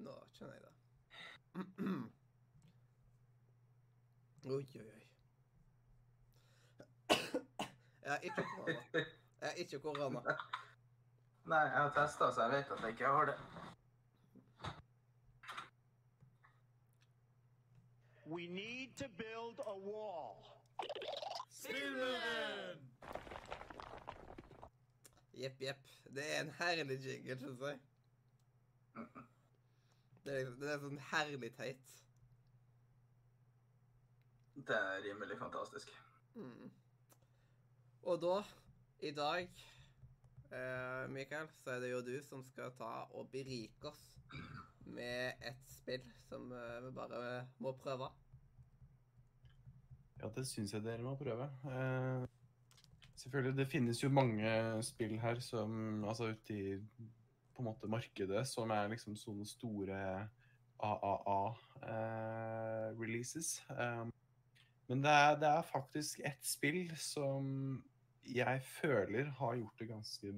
Nå 0.03 0.17
kjenner 0.33 0.55
jeg 0.59 0.67
det. 0.67 0.75
Oi, 1.59 1.65
oi, 4.45 4.67
oi. 4.75 5.07
Jeg 8.03 8.11
har 8.13 8.19
ikke 8.19 8.43
korona. 8.43 8.75
Jeg 9.41 9.49
har 9.49 9.53
ikke 9.53 9.79
korona. 9.81 10.21
Nei, 11.49 11.59
jeg 11.59 11.71
har 11.71 11.91
testa, 11.97 12.31
så 12.35 12.43
jeg 12.43 12.51
vet 12.53 12.71
at 12.71 12.81
jeg 12.83 12.89
ikke 12.89 13.07
har 13.07 13.25
det. 13.25 13.39
We 18.27 18.47
need 18.47 18.97
to 18.97 19.09
build 19.17 19.59
a 19.67 19.75
wall. 19.79 20.37
Jepp, 25.35 25.61
jepp. 25.61 25.89
Det 26.15 26.37
er 26.37 26.41
en 26.41 26.51
herlig 26.59 27.01
jingle, 27.07 27.39
syns 27.39 27.61
jeg. 27.61 27.79
Det 30.25 30.35
er, 30.35 30.51
det 30.61 30.73
er 30.73 30.83
sånn 30.83 31.01
herlig 31.13 31.53
teit. 31.57 31.95
Det 34.59 34.77
er 34.77 35.03
rimelig 35.05 35.39
fantastisk. 35.39 35.91
Mm. 36.35 36.71
Og 38.11 38.21
da, 38.23 38.37
i 39.07 39.11
dag, 39.15 39.61
eh, 40.51 41.11
Mikael, 41.15 41.49
så 41.63 41.77
er 41.77 41.85
det 41.85 41.91
jo 41.93 42.01
du 42.07 42.17
som 42.27 42.43
skal 42.45 42.73
ta 42.79 42.93
og 43.15 43.31
berike 43.33 43.91
oss 43.93 44.05
med 44.89 45.45
et 45.45 45.63
spill 45.71 46.05
som 46.29 46.51
eh, 46.53 46.81
vi 46.85 46.91
bare 46.97 47.21
må 47.63 47.75
prøve. 47.79 48.11
Ja, 50.19 50.31
det 50.35 50.47
syns 50.49 50.75
jeg 50.75 50.83
dere 50.83 51.05
må 51.07 51.15
prøve. 51.21 51.47
Eh, 51.71 52.27
selvfølgelig, 53.15 53.57
det 53.59 53.69
finnes 53.71 54.03
jo 54.03 54.11
mange 54.11 54.51
spill 54.83 55.19
her 55.23 55.41
som 55.45 56.05
Altså 56.05 56.33
ute 56.35 56.55
i 56.55 56.79
på 57.59 57.65
en 57.65 57.73
måte 57.73 57.91
markedet 57.91 58.45
som 58.47 58.71
er 58.71 58.87
liksom 58.93 59.17
sånne 59.19 59.43
store 59.51 59.99
AAA-releases. 60.79 63.49
Eh, 63.75 64.07
men 64.89 65.03
det 65.03 65.11
er, 65.11 65.35
det 65.43 65.51
er 65.51 65.67
faktisk 65.67 66.23
ett 66.23 66.47
spill 66.47 66.95
som 67.03 67.83
jeg 68.29 68.61
føler 68.63 69.25
har 69.41 69.57
gjort 69.59 69.79
det 69.81 69.89
ganske 69.91 70.29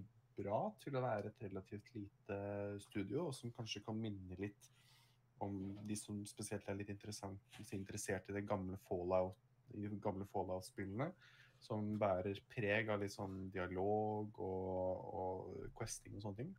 bra 0.40 0.72
til 0.80 0.96
å 0.96 1.04
være 1.04 1.28
et 1.28 1.42
relativt 1.44 1.92
lite 1.92 2.36
studio, 2.80 3.28
og 3.28 3.36
som 3.36 3.52
kanskje 3.52 3.84
kan 3.84 4.00
minne 4.00 4.32
litt 4.40 4.64
om 5.44 5.76
de 5.84 5.96
som 5.96 6.26
spesielt 6.28 6.68
er 6.68 6.78
litt 6.80 6.92
interessert 6.92 8.28
i 8.28 8.36
det 8.36 8.48
gamle 8.48 8.76
Fallout 8.88 9.36
de 9.70 9.88
gamle 10.02 10.26
Fallout-spillene, 10.32 11.12
som 11.60 11.98
bærer 12.00 12.40
preg 12.50 12.88
av 12.90 13.00
litt 13.02 13.14
sånn 13.14 13.50
dialog 13.52 14.40
og, 14.42 15.04
og 15.20 15.68
questing 15.76 16.16
og 16.16 16.24
sånne 16.24 16.40
ting. 16.40 16.50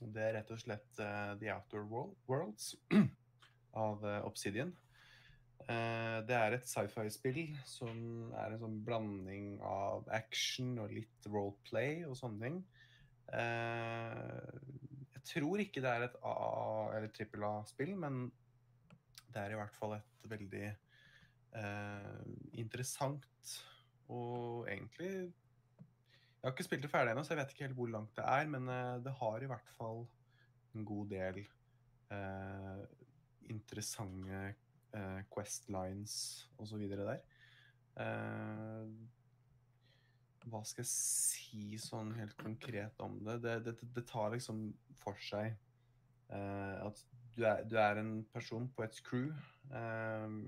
Det 0.00 0.20
er 0.22 0.34
rett 0.36 0.50
og 0.52 0.60
slett 0.60 0.98
uh, 1.00 1.32
The 1.40 1.52
Outdoor 1.54 1.86
Worlds 2.28 2.74
av 3.86 4.04
uh, 4.04 4.18
Obsidian. 4.28 4.74
Uh, 5.66 6.20
det 6.28 6.36
er 6.36 6.54
et 6.54 6.68
sci-fi-spill 6.68 7.56
som 7.66 8.32
er 8.36 8.52
en 8.52 8.60
sånn 8.60 8.80
blanding 8.86 9.56
av 9.64 10.06
action 10.14 10.76
og 10.82 10.92
litt 10.94 11.30
roleplay 11.32 12.04
og 12.06 12.16
sånne 12.18 12.44
ting. 12.44 12.58
Jeg 13.26 15.22
tror 15.26 15.58
ikke 15.58 15.82
det 15.82 15.90
er 15.90 16.04
et 16.04 16.18
AA- 16.22 16.92
eller 16.94 17.10
trippel 17.10 17.42
A-spill, 17.42 17.96
men 17.98 18.28
det 19.34 19.40
er 19.40 19.50
i 19.50 19.58
hvert 19.58 19.74
fall 19.74 19.96
et 19.96 20.28
veldig 20.30 20.68
interessant 22.54 23.26
og 24.14 24.68
egentlig 24.70 25.32
Jeg 26.46 26.52
har 26.52 26.54
ikke 26.54 26.64
spilt 26.68 26.84
det 26.84 26.90
ferdig 26.92 27.10
ennå, 27.10 27.22
så 27.26 27.32
jeg 27.32 27.40
vet 27.40 27.52
ikke 27.52 27.64
helt 27.64 27.74
hvor 27.74 27.88
langt 27.90 28.12
det 28.14 28.24
er, 28.30 28.44
men 28.46 28.68
eh, 28.70 28.98
det 29.02 29.12
har 29.18 29.42
i 29.42 29.48
hvert 29.50 29.70
fall 29.74 30.04
en 30.78 30.84
god 30.86 31.08
del 31.10 31.40
eh, 32.14 32.84
interessante 33.50 34.42
eh, 34.94 35.24
questlines 35.34 36.14
osv. 36.62 36.84
der. 36.92 37.18
Eh, 37.98 38.94
hva 40.46 40.62
skal 40.62 40.84
jeg 40.84 40.92
si 40.92 41.82
sånn 41.82 42.14
helt 42.14 42.38
konkret 42.38 43.02
om 43.02 43.18
det? 43.26 43.40
Det, 43.42 43.58
det, 43.66 43.90
det 43.98 44.06
tar 44.06 44.30
liksom 44.38 44.68
for 45.02 45.18
seg 45.18 45.50
eh, 45.50 46.78
at 46.78 47.02
du 47.34 47.42
er, 47.42 47.66
du 47.66 47.74
er 47.82 47.98
en 48.04 48.20
person 48.30 48.70
på 48.70 48.86
et 48.86 49.02
crew 49.02 49.32
eh, 49.74 50.38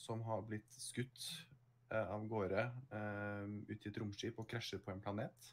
som 0.00 0.24
har 0.32 0.48
blitt 0.48 0.80
skutt 0.80 1.28
av 2.00 2.24
gårde 2.28 2.62
eh, 2.96 3.48
ut 3.68 3.84
i 3.84 3.90
et 3.90 3.98
romskip 4.00 4.38
og 4.40 4.48
krasjer 4.48 4.80
på 4.82 4.92
en 4.92 5.02
planet. 5.02 5.50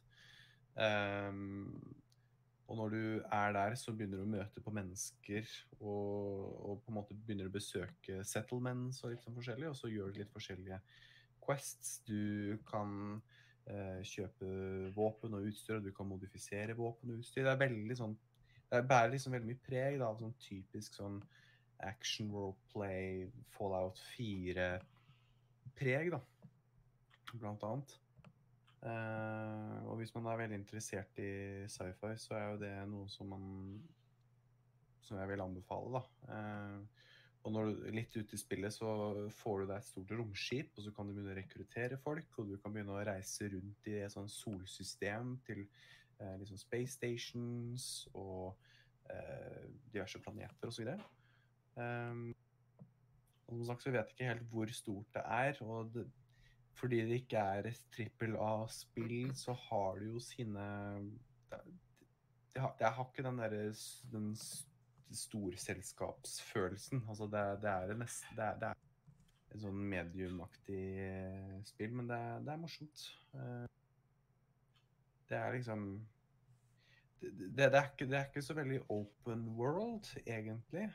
Ehm, 0.80 1.74
og 2.70 2.78
når 2.78 2.90
du 2.94 3.04
er 3.34 3.54
der, 3.56 3.76
så 3.82 3.92
begynner 3.98 4.22
du 4.22 4.28
å 4.28 4.30
møte 4.30 4.62
på 4.62 4.74
mennesker 4.74 5.48
og, 5.80 6.44
og 6.70 6.84
på 6.84 6.92
en 6.92 6.98
måte 7.00 7.18
begynner 7.18 7.50
å 7.50 7.54
besøke 7.54 8.22
settlements 8.28 9.02
og 9.04 9.16
litt 9.16 9.26
sånn 9.26 9.38
forskjellig, 9.40 9.72
og 9.72 9.78
så 9.80 9.90
gjør 9.90 10.14
du 10.14 10.20
litt 10.22 10.34
forskjellige 10.34 10.78
quests. 11.42 11.98
Du 12.06 12.60
kan 12.70 13.18
eh, 13.66 14.06
kjøpe 14.06 14.54
våpen 14.96 15.34
og 15.40 15.50
utstyr, 15.50 15.80
og 15.80 15.90
du 15.90 15.92
kan 15.98 16.12
modifisere 16.12 16.78
våpen 16.78 17.16
og 17.16 17.24
utstyr. 17.24 17.48
Det 17.48 17.56
er 17.56 17.64
veldig 17.68 18.00
sånn 18.04 18.18
Det 18.70 18.84
bærer 18.86 19.16
liksom 19.16 19.34
veldig 19.34 19.50
mye 19.50 19.66
preg 19.66 19.96
da, 19.98 20.12
av 20.12 20.20
sånn 20.22 20.36
typisk 20.38 20.94
sånn 21.00 21.16
action 21.82 22.30
roleplay, 22.30 23.24
Fallout 23.56 23.98
4-preg, 25.80 26.12
da. 26.12 26.20
Blant 27.40 27.64
annet. 27.64 27.96
Uh, 28.80 29.90
og 29.92 29.98
hvis 30.00 30.14
man 30.16 30.30
er 30.32 30.40
veldig 30.40 30.56
interessert 30.62 31.18
i 31.20 31.32
sci-fi, 31.68 32.14
så 32.16 32.38
er 32.38 32.46
jo 32.48 32.62
det 32.62 32.76
noe 32.88 33.10
som 33.12 33.28
man 33.28 33.48
Som 35.04 35.18
jeg 35.18 35.28
vil 35.32 35.42
anbefale, 35.42 36.00
da. 36.00 36.02
Uh, 36.30 37.06
og 37.48 37.54
når 37.56 37.70
du 37.70 37.86
litt 37.96 38.14
ute 38.14 38.36
i 38.36 38.40
spillet, 38.40 38.74
så 38.76 38.90
får 39.32 39.62
du 39.62 39.70
deg 39.70 39.78
et 39.80 39.88
stort 39.88 40.12
romskip, 40.12 40.74
og 40.76 40.84
så 40.84 40.92
kan 40.94 41.08
du 41.08 41.14
begynne 41.14 41.32
å 41.32 41.38
rekruttere 41.38 41.98
folk, 41.98 42.36
og 42.38 42.52
du 42.52 42.58
kan 42.60 42.76
begynne 42.76 42.94
å 42.94 43.06
reise 43.08 43.48
rundt 43.50 43.88
i 43.90 43.96
et 44.04 44.12
sånn 44.14 44.28
solsystem 44.30 45.38
til 45.48 45.64
uh, 46.20 46.36
liksom 46.42 46.60
space 46.60 46.98
stations 47.00 48.10
og 48.14 48.60
diverse 49.90 50.20
planeter 50.22 50.70
osv. 50.70 50.92
Um, 51.74 52.28
og 53.50 53.58
som 53.58 53.66
sagt 53.72 53.84
så 53.86 53.92
vet 53.94 54.12
ikke 54.14 54.30
helt 54.30 54.48
hvor 54.54 54.72
stort 54.78 55.10
det 55.18 55.24
er. 55.26 55.60
og 55.66 55.90
det, 55.94 56.06
fordi 56.80 57.00
det 57.10 57.18
ikke 57.24 57.42
er 57.42 57.68
et 57.68 57.82
trippel 57.96 58.36
A-spill, 58.40 59.32
så 59.36 59.54
har 59.68 60.00
det 60.00 60.08
jo 60.14 60.20
sine 60.24 60.66
Det, 61.52 61.60
det, 62.54 62.62
har, 62.62 62.76
det 62.80 62.92
har 62.96 63.08
ikke 63.10 63.26
den 63.26 63.40
derre 63.42 63.64
den 64.14 64.30
storselskapsfølelsen. 65.12 67.04
Altså 67.10 67.24
det, 67.26 67.42
det 67.64 67.70
er 67.72 67.88
det 67.90 67.98
nesten 68.00 68.38
det, 68.38 68.46
er- 68.46 68.60
det 68.62 68.68
er 68.70 68.76
et 69.56 69.62
sånn 69.64 69.80
mediumaktig 69.90 70.84
eh, 71.02 71.56
spill, 71.66 71.94
men 71.98 72.10
det, 72.12 72.20
det 72.46 72.54
er 72.54 72.62
morsomt. 72.62 73.06
Eh, 73.34 73.66
Det 75.30 75.38
er 75.38 75.52
liksom 75.54 75.82
det, 77.22 77.56
det, 77.58 77.66
er 77.76 77.90
ikke, 77.92 78.06
det 78.10 78.18
er 78.18 78.26
ikke 78.30 78.42
så 78.42 78.54
veldig 78.58 78.80
open 78.90 79.44
world, 79.58 80.08
egentlig. 80.26 80.86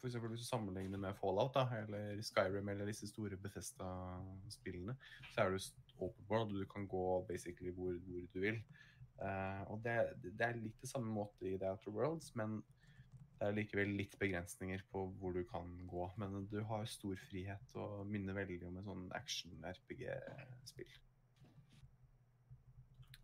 For 0.00 0.08
eksempel 0.08 0.32
hvis 0.32 0.44
du 0.44 0.48
sammenligner 0.48 1.00
med 1.00 1.16
Fallout 1.18 1.54
da, 1.56 1.64
eller 1.80 2.20
Skyrim 2.22 2.68
eller 2.68 2.88
disse 2.90 3.08
store 3.10 3.38
Bethesda-spillene, 3.40 4.96
så 5.32 5.44
er 5.44 5.54
du 5.54 5.58
open 6.04 6.28
world, 6.30 6.52
og 6.52 6.60
du 6.60 6.68
kan 6.70 6.86
gå 6.90 7.04
basically 7.28 7.72
hvor, 7.72 7.96
hvor 8.06 8.26
du 8.34 8.40
vil. 8.40 8.60
Uh, 9.16 9.62
og 9.72 9.80
det, 9.84 9.96
det 10.22 10.44
er 10.44 10.58
litt 10.60 10.76
det 10.82 10.90
samme 10.90 11.08
måte 11.08 11.48
i 11.48 11.56
The 11.56 11.72
Outer 11.72 11.94
Worlds, 11.96 12.34
men 12.36 12.58
det 13.36 13.48
er 13.48 13.56
likevel 13.56 13.90
litt 13.98 14.14
begrensninger 14.20 14.84
på 14.92 15.02
hvor 15.20 15.34
du 15.36 15.42
kan 15.48 15.72
gå. 15.88 16.04
Men 16.20 16.46
du 16.48 16.60
har 16.64 16.86
stor 16.88 17.18
frihet 17.28 17.74
og 17.80 18.06
minner 18.08 18.36
veldig 18.36 18.62
om 18.68 18.78
en 18.80 18.86
sånn 18.86 19.06
action-RPG-spill. 19.16 20.94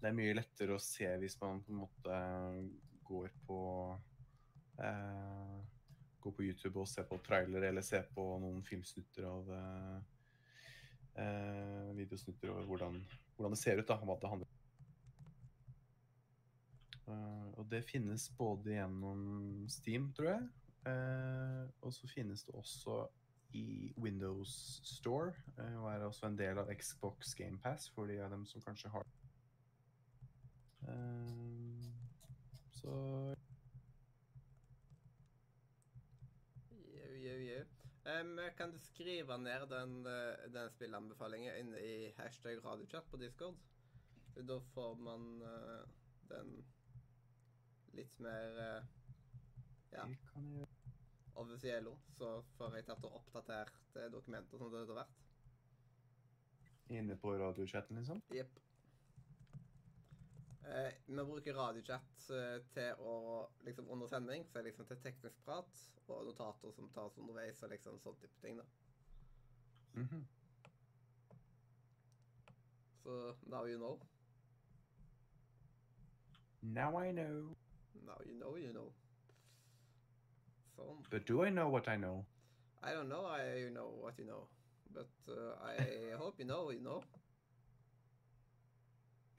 Det 0.03 0.11
er 0.11 0.17
mye 0.19 0.35
lettere 0.35 0.77
å 0.77 0.83
se 0.83 1.09
hvis 1.23 1.39
man 1.41 1.63
på 1.65 1.73
en 1.73 1.81
måte 1.85 2.17
går 3.07 3.33
på 3.47 3.61
eh, 4.83 5.59
Går 6.23 6.35
på 6.39 6.47
YouTube 6.47 6.79
og 6.81 6.89
se 6.91 7.03
på 7.07 7.19
trailere 7.27 7.69
eller 7.73 7.85
se 7.85 7.99
på 8.15 8.25
noen 8.43 8.63
filmsnutter 8.67 9.27
av 9.27 9.49
eh, 9.57 9.97
eh, 11.23 11.93
videosnutter 11.99 12.53
over 12.53 12.69
hvordan, 12.71 13.01
hvordan 13.37 13.57
det 13.57 13.63
ser 13.63 13.81
ut, 13.81 13.89
da, 13.89 13.99
hva 13.99 14.19
det 14.21 14.31
handler 14.31 14.51
om. 14.51 14.59
Eh, 17.13 17.49
og 17.59 17.67
det 17.71 17.83
finnes 17.85 18.29
både 18.39 18.77
gjennom 18.77 19.25
Steam, 19.71 20.13
tror 20.17 20.29
jeg, 20.31 20.47
uh, 20.87 21.67
og 21.83 21.95
så 21.95 22.09
finnes 22.11 22.45
det 22.47 22.55
også 22.55 23.03
i 23.59 23.93
Windows 24.01 24.81
Store, 24.87 25.35
uh, 25.59 25.83
og 25.83 25.91
er 25.93 26.07
også 26.07 26.31
en 26.31 26.39
del 26.39 26.59
av 26.63 26.71
Xbox 26.79 27.35
GamePass 27.39 27.91
for 27.95 28.11
de 28.11 28.21
av 28.23 28.31
dem 28.33 28.47
som 28.47 28.63
kanskje 28.65 28.93
har 28.95 29.07
det. 29.07 29.19
Så 32.75 32.95
Jau, 37.23 37.39
jau, 37.39 37.65
Em, 38.05 38.41
kan 38.57 38.73
du 38.73 38.79
skrive 38.79 39.37
ned 39.39 39.69
den, 39.71 40.07
eh, 40.07 40.49
den 40.51 40.71
spillanbefalingen 40.71 41.57
inne 41.57 41.79
i 41.79 42.11
hashtag 42.17 42.65
radiochat 42.65 43.11
på 43.11 43.17
Discord? 43.17 43.59
Da 44.35 44.59
får 44.75 44.95
man 44.97 45.43
uh, 45.43 45.85
den 46.31 46.65
litt 47.93 48.19
mer 48.19 48.59
uh, 48.59 48.85
Ja. 49.93 50.07
kan. 50.33 50.67
Så 52.17 52.31
får 52.57 52.77
jeg 52.77 52.87
tatt 52.87 53.05
og 53.05 53.19
oppdatert 53.21 53.99
dokumenter 54.13 54.59
som 54.59 54.73
det 54.73 54.87
har 54.89 55.03
vært. 55.03 55.21
Inne 56.93 57.17
på 57.17 57.37
radiochatten, 57.39 58.01
liksom? 58.01 58.23
Jepp. 58.33 58.59
Eh, 60.65 60.93
vi 61.07 61.25
bruker 61.25 61.55
radiochat 61.55 62.31
eh, 62.31 62.59
til 62.75 63.01
å 63.03 63.15
liksom 63.67 63.89
under 63.91 64.07
sending, 64.07 64.45
så 64.47 64.61
er 64.61 64.69
liksom 64.69 64.87
til 64.87 65.01
teknisk 65.03 65.41
prat 65.45 65.81
og 66.07 66.27
notater 66.29 66.71
som 66.77 66.91
tas 66.95 67.19
underveis 67.19 67.63
og 67.63 67.73
liksom 67.73 67.99
sånn 68.03 68.19
type 68.21 68.39
ting, 68.45 68.61
da. 68.61 68.65
Mhm. 69.95 70.23
Så 73.03 73.35
now 73.47 73.65
you 73.67 73.79
know. 73.79 73.99
Now 76.61 76.97
I 76.97 77.11
know. 77.11 77.57
Now 77.95 78.21
you 78.25 78.39
know, 78.39 78.57
you 78.57 78.73
know. 78.73 78.93
Sånn. 80.77 81.03
But 81.11 81.27
do 81.27 81.43
I 81.43 81.51
know 81.51 81.69
what 81.69 81.89
I 81.89 81.97
know? 81.97 82.25
I 82.83 82.95
don't 82.95 83.09
know 83.09 83.27
I 83.27 83.59
you 83.59 83.71
know 83.71 83.89
what 84.01 84.19
you 84.19 84.25
know. 84.25 84.49
But 84.91 85.11
uh, 85.29 85.55
I 85.61 86.15
hope 86.17 86.39
you 86.39 86.45
know, 86.45 86.71
you 86.71 86.81
know. 86.81 87.03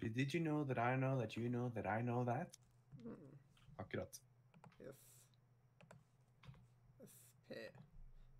Did 0.09 0.33
you 0.33 0.39
know 0.39 0.63
that 0.63 0.77
I 0.77 0.95
know 0.95 1.17
that 1.19 1.37
you 1.37 1.49
know 1.49 1.69
that 1.69 1.85
I 1.85 2.01
know 2.01 2.23
that? 2.23 2.59
Mm. 3.05 3.37
Akkurat. 3.77 4.21
Yes. 4.79 4.95
SP. 6.99 7.51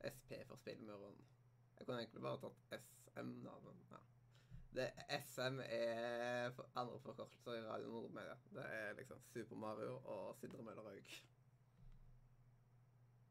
SP 0.04 0.32
for 0.48 0.56
spillmuren. 0.56 1.16
Jeg 1.80 1.86
kunne 1.86 1.98
egentlig 1.98 2.22
bare 2.22 2.40
tatt 2.42 2.84
SM, 2.84 3.30
da, 3.44 3.60
men 3.64 3.80
ja. 3.92 3.98
Det 4.74 4.92
SM 5.26 5.60
er 5.64 6.52
for 6.52 6.70
andre 6.76 7.00
forkortelser 7.00 7.54
i 7.54 7.66
Radio 7.66 7.92
Nordmedia. 7.92 8.36
Det 8.54 8.66
er 8.66 8.94
liksom 8.94 9.22
Super 9.34 9.56
Mario 9.56 9.98
og 9.98 10.38
Sindre 10.40 10.64
Møller 10.64 10.82
Haug. 10.82 11.12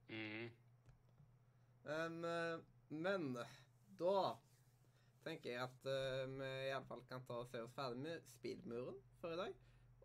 Mhm. 0.08 0.50
Um, 1.84 2.24
men 2.88 3.36
da 3.98 4.36
tenker 5.24 5.50
jeg 5.52 5.62
at 5.62 5.80
uh, 5.88 6.38
vi 6.38 6.48
iallfall 6.68 7.02
kan 7.08 7.20
ta 7.26 7.34
og 7.42 7.48
se 7.50 7.58
oss 7.62 7.76
ferdig 7.76 8.00
med 8.02 8.16
spillmuren 8.36 8.98
for 9.20 9.30
i 9.34 9.40
dag. 9.40 9.52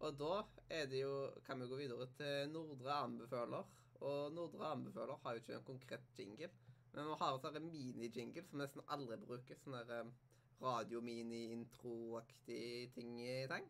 Og 0.05 0.11
da 0.19 0.33
er 0.69 0.85
det 0.91 0.99
jo, 1.01 1.13
kan 1.45 1.57
vi 1.61 1.69
gå 1.69 1.75
videre 1.79 2.05
til 2.19 2.35
Nordre 2.53 2.93
anbefaler. 3.07 3.63
Og 4.05 4.19
Nordre 4.33 4.65
anbefaler 4.75 5.17
har 5.23 5.31
jo 5.33 5.39
ikke 5.41 5.55
en 5.57 5.69
konkret 5.71 6.05
jingle, 6.17 6.49
men 6.93 7.03
vi 7.09 7.15
har 7.19 7.31
en 7.49 7.71
mini-jingle 7.71 8.41
som 8.45 8.57
nesten 8.61 8.89
aldri 8.93 9.17
brukes. 9.23 9.59
Sånn 9.63 9.77
der 9.79 9.89
eh, 9.95 10.13
radio-mini-intro-aktig 10.61 12.65
ting 12.93 13.11
i 13.25 13.27
tang. 13.49 13.65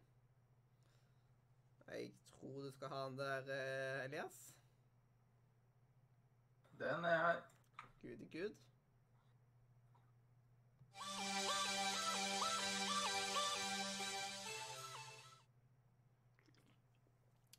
Jeg 1.88 2.06
tror 2.28 2.58
du 2.68 2.72
skal 2.76 2.92
ha 2.92 3.00
den 3.08 3.18
der, 3.24 3.44
eh, 3.56 4.06
Elias. 4.06 4.38
Den 6.80 7.02
er 7.08 7.18
her. 7.24 7.40
Gud 8.02 8.32
gud. 8.32 8.67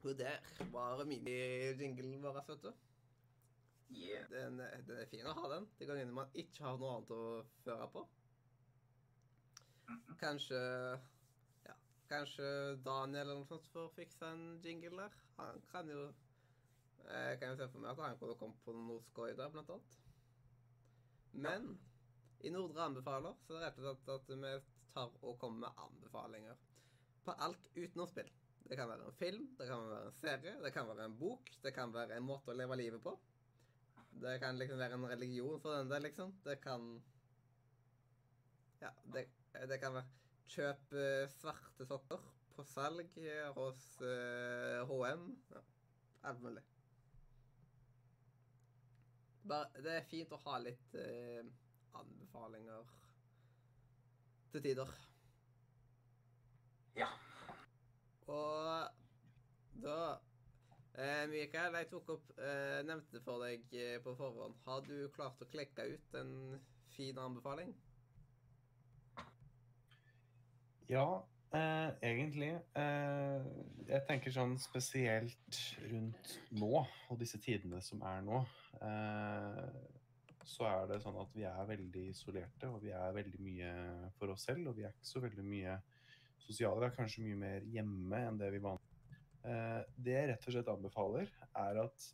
Og 0.09 0.14
der 0.18 0.38
var 0.72 1.04
mini-jinglen 1.04 2.22
vår, 2.22 2.38
vet 2.48 2.62
du. 2.62 2.70
Yeah. 3.90 4.28
Den, 4.30 4.61
er- 4.61 4.82
den 4.86 4.96
er 5.02 5.09
fin 5.11 5.26
å 5.26 5.34
ha 5.36 5.48
den. 5.54 5.66
De 5.78 5.86
gangene 5.88 6.14
man 6.16 6.30
ikke 6.38 6.64
har 6.64 6.78
noe 6.80 6.94
annet 6.96 7.12
å 7.16 7.20
føre 7.64 7.88
på. 7.94 8.04
Kanskje 10.20 10.59
Ja, 11.66 11.74
kanskje 12.11 12.48
Daniel 12.84 13.22
eller 13.26 13.38
noe 13.40 13.48
sånt 13.48 13.68
får 13.72 13.90
fiksa 13.96 14.32
en 14.34 14.46
jingle 14.64 14.96
der. 15.02 15.16
Han 15.38 15.61
kan 15.72 15.88
jo 15.92 16.02
Jeg 17.09 17.38
kan 17.40 17.52
jo 17.54 17.56
se 17.61 17.68
for 17.72 17.80
meg 17.80 17.90
at 17.94 18.02
han 18.04 18.18
kunne 18.20 18.36
kommet 18.40 18.64
på 18.64 18.72
noe 18.76 19.00
skøy 19.11 19.32
der, 19.38 19.48
blant 19.54 19.70
annet. 19.70 19.98
Men 21.32 21.68
i 22.47 22.51
Nordre 22.55 22.84
anbefaler 22.86 23.39
så 23.47 23.57
er 23.57 23.62
det 23.62 23.68
rett 23.68 23.78
og 23.78 23.86
slett 23.86 24.12
at 24.14 24.28
vi 24.30 24.53
tar 24.95 25.14
og 25.22 25.39
kommer 25.41 25.66
med 25.66 25.80
anbefalinger 25.86 26.61
på 27.24 27.34
alt 27.47 27.70
utenom 27.74 28.07
spill. 28.09 28.30
Det 28.68 28.76
kan 28.76 28.91
være 28.91 29.09
en 29.09 29.16
film, 29.16 29.47
det 29.59 29.66
kan 29.68 29.89
være 29.89 30.07
en 30.11 30.16
serie, 30.18 30.55
det 30.62 30.72
kan 30.74 30.89
være 30.89 31.09
en 31.09 31.18
bok, 31.18 31.51
det 31.64 31.72
kan 31.74 31.93
være 31.95 32.18
en 32.18 32.26
måte 32.28 32.53
å 32.53 32.57
leve 32.57 32.76
livet 32.78 33.03
på. 33.05 33.14
Det 34.18 34.39
kan 34.43 34.59
liksom 34.59 34.80
være 34.80 34.99
en 34.99 35.09
religion 35.09 35.61
for 35.62 35.78
den 35.78 35.91
del, 35.93 36.05
liksom. 36.09 36.34
Det 36.45 36.59
kan 36.62 36.89
Ja, 38.80 38.91
det, 39.14 39.26
det 39.68 39.80
kan 39.82 39.97
være 39.97 40.18
Kjøp 40.49 40.93
eh, 40.97 41.26
svarte 41.28 41.84
sokker 41.84 42.22
på 42.57 42.64
salg 42.64 43.18
hos 43.57 43.82
eh, 44.01 44.80
HM. 44.89 45.26
Ja, 45.53 45.61
alt 46.30 46.41
mulig. 46.41 46.62
Bare, 49.49 49.82
det 49.84 49.93
er 49.99 50.09
fint 50.09 50.32
å 50.32 50.41
ha 50.47 50.57
litt 50.61 50.97
eh, 50.97 51.45
anbefalinger 52.01 52.94
til 54.53 54.64
tider. 54.64 54.94
Ja. 56.99 57.09
Og 58.28 58.88
da 59.82 59.99
eh, 60.99 61.24
Mikael, 61.30 61.76
jeg 61.78 61.88
tok 61.92 62.14
opp 62.16 62.32
eh, 62.42 62.80
Nevnte 62.88 63.22
for 63.24 63.44
deg 63.44 63.64
eh, 63.76 63.99
på 64.05 64.14
forhånd. 64.18 64.59
Har 64.66 64.82
du 64.88 64.96
klart 65.14 65.40
å 65.44 65.49
klekke 65.49 65.86
ut 65.94 66.18
en 66.18 66.32
fin 66.96 67.18
anbefaling? 67.22 67.74
Ja, 70.88 71.07
eh, 71.53 71.90
egentlig. 72.03 72.55
Eh, 72.80 73.49
jeg 73.88 74.05
tenker 74.09 74.32
sånn 74.34 74.57
spesielt 74.61 75.61
rundt 75.90 76.34
nå, 76.57 76.72
og 77.09 77.20
disse 77.20 77.40
tidene 77.44 77.80
som 77.84 78.03
er 78.09 78.24
nå, 78.24 78.42
eh, 78.80 79.97
så 80.49 80.64
er 80.64 80.86
det 80.88 81.03
sånn 81.05 81.18
at 81.20 81.32
vi 81.36 81.44
er 81.44 81.68
veldig 81.68 82.05
isolerte, 82.09 82.70
og 82.72 82.80
vi 82.82 82.92
er 82.96 83.16
veldig 83.16 83.40
mye 83.44 83.72
for 84.16 84.32
oss 84.32 84.49
selv, 84.49 84.70
og 84.70 84.78
vi 84.78 84.86
er 84.88 84.94
ikke 84.94 85.11
så 85.11 85.22
veldig 85.24 85.44
mye 85.44 85.74
sosiale. 86.40 86.80
Vi 86.80 86.88
er 86.88 86.96
kanskje 86.96 87.26
mye 87.26 87.40
mer 87.42 87.66
hjemme 87.74 88.22
enn 88.30 88.40
det 88.40 88.53
vi 88.55 88.62
vanligvis 88.64 88.88
Eh, 89.46 89.82
det 90.03 90.14
jeg 90.14 90.30
rett 90.32 90.46
og 90.49 90.55
slett 90.55 90.70
anbefaler, 90.72 91.28
er 91.62 91.82
at 91.84 92.07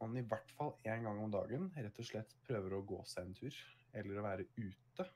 man 0.00 0.16
i 0.18 0.24
hvert 0.28 0.50
fall 0.58 0.74
én 0.84 1.06
gang 1.06 1.20
om 1.22 1.32
dagen 1.32 1.70
rett 1.74 2.00
og 2.02 2.08
slett 2.08 2.34
prøver 2.46 2.76
å 2.76 2.84
gå 2.86 2.98
seg 3.08 3.26
en 3.26 3.38
tur, 3.38 3.60
eller 3.96 4.20
å 4.20 4.26
være 4.26 4.48
ute. 4.58 5.06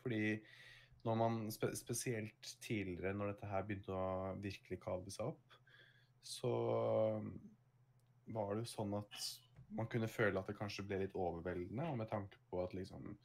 Fordi 0.00 0.22
når 1.06 1.18
man, 1.20 1.42
spesielt 1.52 2.54
tidligere, 2.64 3.14
når 3.14 3.34
dette 3.34 3.50
her 3.50 3.66
begynte 3.66 3.94
å 3.94 4.32
virkelig 4.42 4.80
kave 4.82 5.12
seg 5.14 5.34
opp, 5.34 5.58
så 6.26 6.52
var 8.34 8.56
det 8.56 8.64
jo 8.64 8.72
sånn 8.72 8.96
at 8.98 9.28
man 9.74 9.88
kunne 9.90 10.08
føle 10.08 10.38
at 10.38 10.48
det 10.48 10.56
kanskje 10.58 10.84
ble 10.86 11.00
litt 11.02 11.16
overveldende, 11.18 11.88
og 11.90 11.98
med 11.98 12.10
tanke 12.10 12.38
på 12.50 12.62
at 12.62 12.74
liksom 12.76 13.16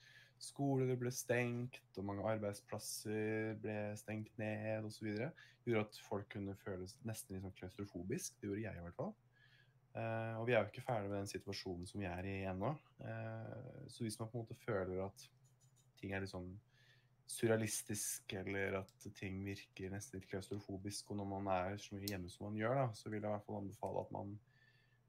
skoler 0.41 0.95
ble 0.97 1.11
stengt, 1.13 1.81
og 1.97 2.07
mange 2.07 2.25
arbeidsplasser 2.31 3.57
ble 3.61 3.75
stengt 3.99 4.31
ned 4.41 4.87
osv., 4.87 5.11
gjorde 5.65 5.83
at 5.85 5.99
folk 6.07 6.31
kunne 6.33 6.55
føles 6.63 6.95
nesten 7.05 7.41
sånn 7.43 7.53
klaustrofobisk. 7.59 8.39
Det 8.39 8.49
gjorde 8.49 8.65
jeg 8.65 8.79
i 8.79 8.85
hvert 8.87 8.97
fall. 8.97 9.13
Uh, 9.91 10.39
og 10.39 10.45
vi 10.47 10.55
er 10.55 10.63
jo 10.63 10.71
ikke 10.71 10.85
ferdig 10.85 11.11
med 11.11 11.19
den 11.19 11.29
situasjonen 11.29 11.87
som 11.89 11.99
vi 12.01 12.07
er 12.09 12.27
i 12.27 12.35
ennå. 12.49 12.71
Uh, 13.03 13.85
så 13.91 14.05
hvis 14.05 14.17
man 14.21 14.31
på 14.31 14.39
en 14.39 14.45
måte 14.45 14.57
føler 14.63 15.03
at 15.03 15.25
ting 15.99 16.15
er 16.15 16.23
litt 16.23 16.31
sånn 16.31 16.53
surrealistisk, 17.31 18.33
eller 18.41 18.79
at 18.81 19.07
ting 19.15 19.37
virker 19.45 19.91
nesten 19.93 20.17
litt 20.17 20.29
klaustrofobisk, 20.31 21.11
og 21.11 21.19
når 21.21 21.29
man 21.31 21.51
er 21.53 21.77
så 21.79 21.95
mye 21.95 22.09
hjemme 22.09 22.31
som 22.31 22.47
man 22.49 22.57
gjør, 22.59 22.79
da, 22.81 22.87
så 22.97 23.11
vil 23.11 23.21
jeg 23.21 23.27
i 23.27 23.35
hvert 23.35 23.45
fall 23.45 23.61
anbefale 23.61 24.03
at 24.03 24.15
man 24.15 24.33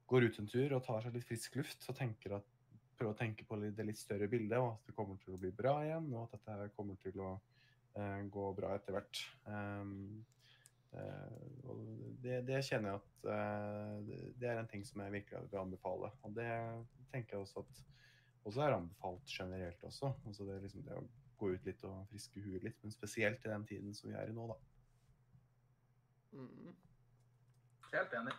går 0.06 0.26
ut 0.28 0.38
en 0.42 0.48
tur 0.50 0.74
og 0.76 0.84
tar 0.86 1.04
seg 1.04 1.14
litt 1.16 1.28
frisk 1.28 1.56
luft 1.60 1.86
og 1.88 2.02
at, 2.02 2.50
prøver 2.98 3.14
å 3.14 3.18
tenke 3.18 3.46
på 3.48 3.56
det 3.62 3.86
litt 3.86 3.98
større 3.98 4.28
bildet, 4.28 4.58
og 4.58 4.74
at 4.74 4.86
det 4.86 4.94
kommer 4.94 5.16
til 5.22 5.34
å 5.34 5.40
bli 5.40 5.50
bra 5.56 5.78
igjen, 5.86 6.10
og 6.12 6.26
at 6.26 6.36
dette 6.36 6.68
kommer 6.76 6.98
til 7.02 7.16
å 7.24 7.30
uh, 7.96 8.20
gå 8.30 8.44
bra 8.58 8.74
etter 8.76 8.94
hvert. 8.94 9.22
Um, 9.48 10.24
uh, 10.94 11.72
det, 12.22 12.42
det 12.46 12.60
kjenner 12.68 12.92
jeg 12.92 13.00
at 13.00 13.24
uh, 13.26 13.96
det- 14.06 14.34
det 14.38 14.50
er 14.52 14.60
en 14.60 14.68
ting 14.70 14.84
som 14.86 15.02
jeg 15.02 15.16
virkelig 15.16 15.48
vil 15.48 15.62
anbefale. 15.62 16.12
Og 16.22 16.36
det 16.36 16.50
tenker 17.14 17.38
jeg 17.38 17.46
også 17.46 17.64
at 17.64 17.82
også 18.44 18.62
er 18.66 18.76
anbefalt 18.76 19.26
generelt 19.38 19.82
også. 19.88 20.12
Altså 20.26 20.46
det, 20.46 20.60
liksom 20.62 20.86
det 20.86 20.96
å 20.98 21.04
gå 21.38 21.52
ut 21.54 21.66
litt 21.66 21.84
og 21.88 22.06
friske 22.10 22.42
huet 22.42 22.62
litt, 22.66 22.78
men 22.82 22.94
spesielt 22.94 23.44
i 23.46 23.50
den 23.50 23.66
tiden 23.66 23.94
som 23.94 24.10
vi 24.10 24.16
er 24.18 24.30
i 24.30 24.34
nå, 24.36 24.46
da. 24.50 24.56
Mm. 26.38 26.74
Helt 27.92 28.14
enig. 28.20 28.34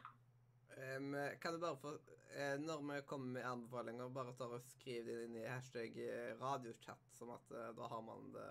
Em, 0.78 1.14
kan 1.42 1.54
du 1.54 1.60
bare 1.60 1.78
få 1.78 1.92
uh, 1.94 2.56
Når 2.60 2.82
vi 2.88 3.02
kommer 3.08 3.28
med 3.40 3.46
anbefalinger, 3.46 4.10
bare 4.10 4.34
ta 4.38 4.48
og 4.50 4.64
skriv 4.66 5.06
det 5.06 5.20
inn 5.28 5.38
i 5.38 5.46
hashtag 5.46 5.98
eh, 6.02 6.34
radiochat, 6.42 7.04
sånn 7.18 7.34
at 7.36 7.54
uh, 7.54 7.70
da 7.78 7.90
har 7.92 8.02
man 8.06 8.32
det 8.34 8.48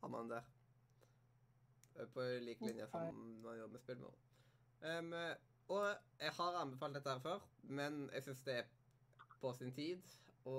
har 0.00 0.12
man 0.12 0.32
der. 0.32 0.48
Uh, 1.98 2.06
På 2.14 2.24
lik 2.40 2.62
linje 2.64 2.88
som 2.88 3.22
man 3.44 3.58
gjør 3.58 3.72
med 3.74 3.84
spillmål. 3.84 4.18
Um, 4.80 5.12
og 5.70 5.86
jeg 6.18 6.32
har 6.34 6.56
anbefalt 6.62 6.96
dette 6.96 7.12
her 7.12 7.20
før, 7.22 7.42
men 7.62 8.06
jeg 8.14 8.24
syns 8.26 8.40
det 8.46 8.56
er 8.62 8.70
på 9.40 9.52
sin 9.56 9.72
tid 9.76 10.16
å 10.48 10.56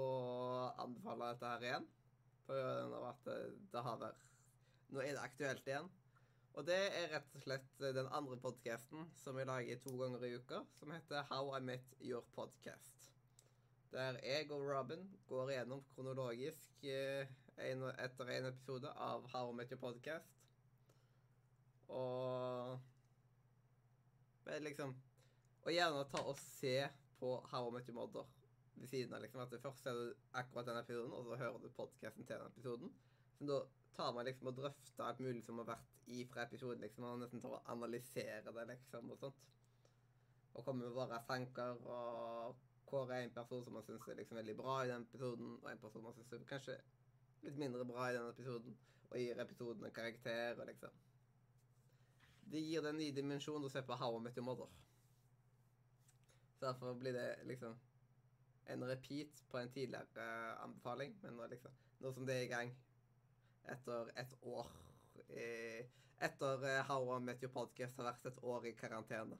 anbefale 0.81 1.33
dette 1.33 1.49
her 1.51 1.65
igjen. 1.67 1.87
For 2.45 2.57
det 2.91 3.01
at 3.09 3.31
eh, 3.31 3.49
det 3.73 3.83
har 3.87 3.99
vært 4.01 4.27
Nå 4.91 4.99
er 4.99 5.13
det 5.15 5.23
aktuelt 5.23 5.67
igjen. 5.69 5.85
Og 6.59 6.65
det 6.67 6.75
er 6.75 7.11
rett 7.13 7.35
og 7.37 7.43
slett 7.45 7.79
eh, 7.79 7.93
den 7.95 8.09
andre 8.11 8.35
podcasten 8.43 9.05
som 9.21 9.37
vi 9.39 9.45
lager 9.47 9.79
to 9.79 9.93
ganger 9.99 10.25
i 10.27 10.33
uka, 10.35 10.59
som 10.79 10.91
heter 10.91 11.23
How 11.29 11.53
I 11.55 11.61
Met 11.63 11.93
Your 12.03 12.25
Podcast. 12.35 13.07
Der 13.91 14.19
jeg 14.23 14.51
og 14.51 14.65
Robin 14.67 15.05
går 15.27 15.53
igjennom 15.53 15.83
kronologisk 15.93 16.83
eh, 16.83 17.31
etter 17.55 18.33
en 18.35 18.49
episode 18.49 18.91
av 18.91 19.27
How 19.31 19.53
I 19.53 19.55
Met 19.61 19.71
Your 19.71 19.79
Podcast. 19.79 20.43
Og 21.91 22.79
men 24.45 24.63
liksom 24.63 24.95
Og 25.61 25.73
gjerne 25.75 26.05
ta 26.09 26.23
og 26.25 26.39
se 26.39 26.77
på 27.19 27.35
How 27.51 27.67
I 27.69 27.73
Met 27.75 27.87
Your 27.87 27.99
Mother 27.99 28.27
ved 28.75 28.87
siden 28.89 29.13
av. 29.13 29.21
liksom 29.21 29.41
At 29.41 29.61
Først 29.61 29.83
ser 29.83 29.93
du 29.93 30.13
akkurat 30.33 30.65
den 30.65 30.77
episoden, 30.77 31.13
og 31.13 31.25
så 31.25 31.35
hører 31.35 31.59
du 31.59 31.69
podcasten 31.69 32.25
til 32.25 32.35
den 32.35 32.47
episoden. 32.47 32.93
Så 33.37 33.45
da 33.45 33.59
tar 33.95 34.13
man 34.13 34.25
liksom 34.25 34.47
og 34.47 34.57
drøfter 34.57 35.03
alt 35.03 35.19
mulig 35.19 35.43
som 35.45 35.59
har 35.61 35.69
vært 35.73 36.09
i 36.11 36.25
fra 36.27 36.45
episoden, 36.47 36.81
liksom, 36.81 37.05
og 37.07 37.19
nesten 37.21 37.41
tar 37.41 37.55
og 37.57 37.71
analyserer 37.71 38.51
det, 38.51 38.67
liksom, 38.73 39.11
og 39.11 39.19
sånt. 39.19 39.47
Og 40.53 40.65
kommer 40.65 40.87
med 40.87 40.95
våre 40.95 41.21
tanker, 41.27 41.77
og 41.87 42.55
hvor 42.89 43.11
er 43.11 43.23
en 43.23 43.35
person 43.35 43.63
som 43.63 43.73
man 43.73 43.85
syns 43.87 44.07
er 44.07 44.19
liksom 44.19 44.37
veldig 44.37 44.55
bra 44.57 44.81
i 44.83 44.89
den 44.89 45.05
episoden, 45.07 45.53
og 45.63 45.71
en 45.71 45.83
person 45.83 46.03
man 46.03 46.15
syns 46.17 46.33
er 46.33 46.47
kanskje 46.49 46.77
litt 47.45 47.59
mindre 47.61 47.85
bra 47.87 48.09
i 48.09 48.17
den 48.17 48.27
episoden, 48.29 48.77
og 49.09 49.17
gir 49.19 49.39
episoden 49.43 49.85
en 49.85 49.95
karakter, 49.95 50.59
og 50.59 50.67
liksom 50.67 50.99
Det 52.51 52.59
gir 52.59 52.81
det 52.81 52.89
en 52.89 52.97
ny 52.99 53.11
dimensjon 53.15 53.63
å 53.63 53.69
se 53.71 53.81
på 53.87 53.95
How 53.95 54.17
I 54.17 54.23
Met 54.23 54.37
Your 54.37 54.43
Mother. 54.43 54.67
Så 56.57 56.65
derfor 56.65 56.97
blir 56.99 57.13
det 57.13 57.45
liksom 57.47 57.77
en 58.73 58.83
repeat 58.89 59.43
på 59.49 59.57
en 59.57 59.71
tidligere 59.71 60.25
eh, 60.25 60.63
anbefaling, 60.63 61.15
men 61.21 61.37
nå 61.37 61.47
liksom 61.47 61.71
Nå 62.01 62.11
som 62.11 62.25
det 62.25 62.35
er 62.35 62.43
i 62.43 62.49
gang 62.49 62.71
etter 63.69 64.11
et 64.15 64.37
år 64.41 64.71
i, 65.29 65.47
Etter 66.21 66.65
eh, 66.69 66.83
How 66.85 67.17
I 67.17 67.19
Met 67.19 67.43
Your 67.43 67.53
Podcast 67.53 67.97
har 67.97 68.11
vært 68.11 68.25
et 68.29 68.43
år 68.45 68.65
i 68.69 68.75
karantene. 68.77 69.37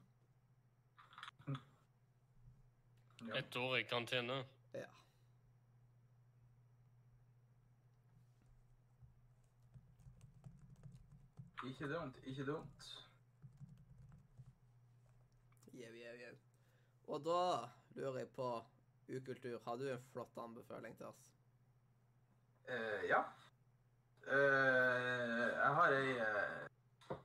Ja. 3.27 3.35
Et 3.37 3.55
år 3.61 3.75
i 3.77 3.83
karantene. 3.85 4.39
Ja. 4.73 4.87
Ikke 11.69 11.91
dumt, 11.91 12.17
ikke 12.25 12.47
dumt. 12.49 12.87
Jau, 15.77 15.93
jau, 15.99 16.15
jau. 16.23 16.33
Og 17.13 17.21
da 17.29 17.43
lurer 17.99 18.23
jeg 18.23 18.31
på, 18.33 18.49
ukultur, 19.11 19.61
har 19.67 19.77
du 19.77 19.85
en 19.91 20.09
flott 20.09 20.41
anbefaling 20.41 20.97
til 20.97 21.11
oss? 21.13 21.29
Eh, 22.65 23.05
ja. 23.13 23.21
Eh, 24.27 25.47
jeg 25.57 25.71
har 25.77 25.95
ei 25.97 26.11
uh, 26.21 27.17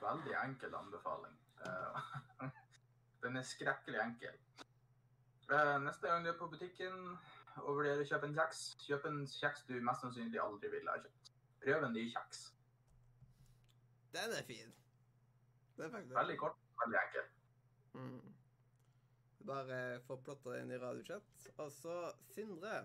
veldig 0.00 0.36
enkel 0.44 0.74
anbefaling. 0.74 1.34
Uh, 1.66 2.48
den 3.22 3.36
er 3.36 3.46
skrekkelig 3.46 4.00
enkel. 4.02 4.38
Neste 5.80 6.08
gang 6.08 6.24
du 6.24 6.30
er 6.30 6.38
på 6.38 6.48
butikken 6.52 6.96
og 7.62 7.78
vurderer 7.78 8.02
å 8.02 8.08
kjøpe 8.08 8.28
en 8.28 8.34
kjeks, 8.36 8.58
kjøp 8.84 9.06
en 9.08 9.22
kjeks 9.28 9.64
du 9.68 9.78
mest 9.84 10.04
sannsynlig 10.04 10.40
aldri 10.42 10.70
ville 10.72 10.92
ha 10.92 11.00
kjøpt. 11.00 11.30
Prøv 11.62 11.86
en 11.86 11.96
ny 11.96 12.04
kjeks. 12.12 12.42
Den 14.12 14.34
er 14.36 14.44
fin. 14.48 14.74
Den 15.78 15.86
er 15.86 15.94
faktisk 15.94 16.18
Veldig 16.18 16.36
kort, 16.42 16.60
veldig 16.82 17.00
enkel. 17.00 17.30
Mm. 17.94 18.34
Bare 19.48 19.80
få 20.04 20.18
plotta 20.20 20.52
det 20.52 20.62
inn 20.62 20.72
i 20.76 20.80
radiochat. 20.82 21.48
Og 21.56 21.72
så 21.72 21.98
Sindre. 22.34 22.82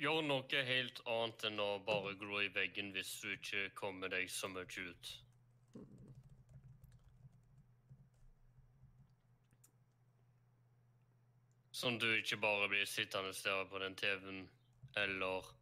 Gjør 0.00 0.22
noe 0.24 0.60
helt 0.64 1.00
annet 1.12 1.42
enn 1.44 1.58
å 1.60 1.72
bare 1.84 2.14
glo 2.16 2.38
i 2.40 2.48
veggen 2.54 2.86
hvis 2.94 3.10
du 3.20 3.34
ikke 3.34 3.66
kommer 3.76 4.08
deg 4.08 4.30
så 4.32 4.48
mye 4.48 4.64
ut. 4.64 5.10
Sånn 11.80 12.00
du 12.00 12.06
ikke 12.14 12.40
bare 12.40 12.70
blir 12.72 12.88
sittende 12.88 13.36
der 13.44 13.68
på 13.68 13.78
den 13.84 13.94
TV-en, 14.00 14.40
eller 15.04 15.52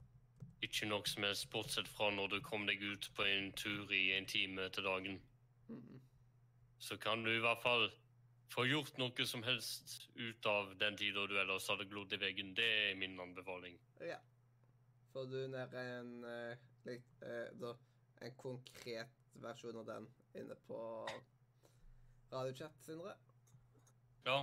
ikke 0.66 0.86
noe 0.86 1.06
som 1.10 1.27
helst, 1.27 1.51
bortsett 1.51 1.90
fra 1.90 2.12
når 2.15 2.36
du 2.36 2.39
kom 2.47 2.66
deg 2.70 2.82
ut 2.82 3.10
på 3.19 3.27
en 3.27 3.51
tur 3.59 3.90
i 3.90 4.12
en 4.16 4.27
time 4.27 4.70
til 4.74 4.86
dagen. 4.86 5.19
Mm. 5.66 5.98
Så 6.78 6.97
kan 7.02 7.27
du 7.27 7.35
i 7.35 7.43
hvert 7.43 7.62
fall 7.62 7.90
få 8.52 8.64
gjort 8.66 8.96
noe 9.00 9.26
som 9.28 9.42
helst 9.46 10.08
ut 10.16 10.46
av 10.46 10.72
den 10.80 10.96
tida 10.96 11.26
du 11.28 11.36
ellers 11.40 11.68
hadde 11.68 11.88
glodd 11.90 12.12
i 12.16 12.20
veggen. 12.22 12.54
Det 12.56 12.68
er 12.90 12.98
min 12.98 13.18
anbefaling. 13.20 13.78
Ja. 14.04 14.18
Får 15.12 15.28
du 15.32 15.38
ned 15.52 15.74
en 15.74 16.24
uh, 16.24 17.74
en 18.20 18.36
konkret 18.36 19.18
versjon 19.42 19.76
av 19.78 19.86
den 19.86 20.08
inne 20.38 20.56
på 20.66 20.78
Radiochat, 22.32 22.74
Sindre. 22.84 23.14
Ja. 24.26 24.40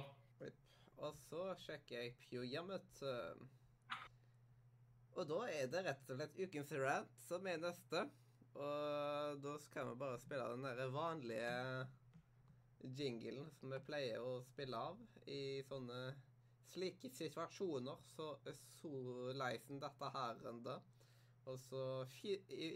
Og 1.04 1.18
så 1.26 1.50
sjekker 1.60 2.00
jeg 2.00 2.16
Pyjamet. 2.22 3.02
Og 5.16 5.28
da 5.30 5.42
er 5.52 5.68
det 5.72 5.84
rett 5.86 6.12
og 6.12 6.20
slett 6.20 6.40
ukens 6.40 6.72
rant 6.80 7.20
som 7.28 7.48
er 7.48 7.60
neste. 7.62 8.06
Og 8.56 9.42
da 9.44 9.58
skal 9.66 9.92
vi 9.92 10.00
bare 10.00 10.20
spille 10.24 10.48
den 10.54 10.66
der 10.66 10.92
vanlige 10.94 11.52
jinglen 12.86 13.50
som 13.60 13.74
vi 13.74 13.82
pleier 13.88 14.22
å 14.22 14.40
spille 14.46 14.78
av 14.78 15.02
i 15.28 15.64
sånne 15.68 16.00
slike 16.72 17.10
situasjoner. 17.10 18.02
Så 18.16 18.34
så 18.86 19.34
leisen 19.34 19.80
dette 19.80 20.10
her 20.14 20.48
enda. 20.50 20.80
Og 21.46 21.60
så 21.60 21.84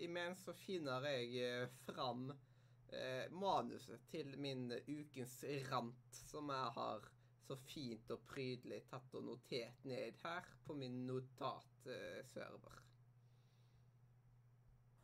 imens 0.05 0.43
så 0.45 0.53
finner 0.53 1.05
jeg 1.09 1.45
eh, 1.45 1.69
fram 1.87 2.29
eh, 2.31 3.29
manuset 3.31 4.05
til 4.11 4.35
min 4.37 4.69
ukens 4.87 5.39
rant, 5.71 6.19
som 6.29 6.51
jeg 6.53 6.75
har 6.77 7.07
så 7.47 7.57
fint 7.65 8.11
og 8.13 8.27
prydelig 8.29 8.83
tatt 8.91 9.15
og 9.17 9.25
notert 9.25 9.85
ned 9.89 10.21
her 10.23 10.51
på 10.67 10.77
min 10.77 11.01
notatserver. 11.07 12.85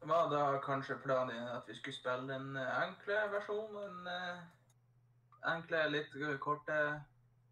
Var 0.06 0.28
da 0.30 0.44
kanskje 0.62 1.00
planen 1.02 1.48
at 1.50 1.66
vi 1.66 1.78
skulle 1.80 1.98
spille 1.98 2.38
eh, 2.38 2.76
enkle 2.84 3.24
versjonen? 3.34 4.14
Enkle, 5.46 5.84
litt 5.94 6.16
korte 6.42 6.78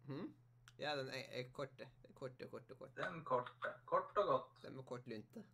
Mm. 0.08 0.34
Ja, 0.78 0.96
den 0.96 1.08
er, 1.08 1.24
er 1.30 1.42
korte. 1.52 1.88
Korte, 2.14 2.48
korte, 2.48 2.74
korte. 2.74 3.02
Den 3.02 3.24
korte. 3.24 3.52
Kort 3.86 4.16
og 4.16 4.26
godt. 4.26 4.62
Den 4.62 4.76
med 4.76 4.84
kort 4.84 5.06
lunte. 5.06 5.44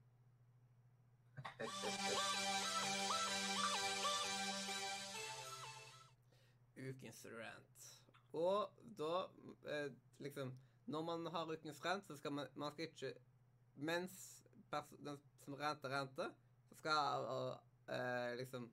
Ukens 6.90 7.26
rant. 7.26 8.02
Og 8.32 8.70
da 8.98 9.24
eh, 9.68 9.92
liksom 10.18 10.58
Når 10.86 11.02
man 11.02 11.26
har 11.26 11.52
ukens 11.52 11.84
rant, 11.84 12.06
så 12.06 12.16
skal 12.16 12.32
man, 12.32 12.46
man 12.54 12.72
skal 12.72 12.84
ikke 12.84 13.14
Mens 13.76 14.46
den 15.04 15.20
som 15.44 15.54
ranter, 15.54 15.88
ranter, 15.88 16.30
så 16.68 16.74
skal 16.74 17.24
eh, 17.88 18.36
liksom 18.36 18.72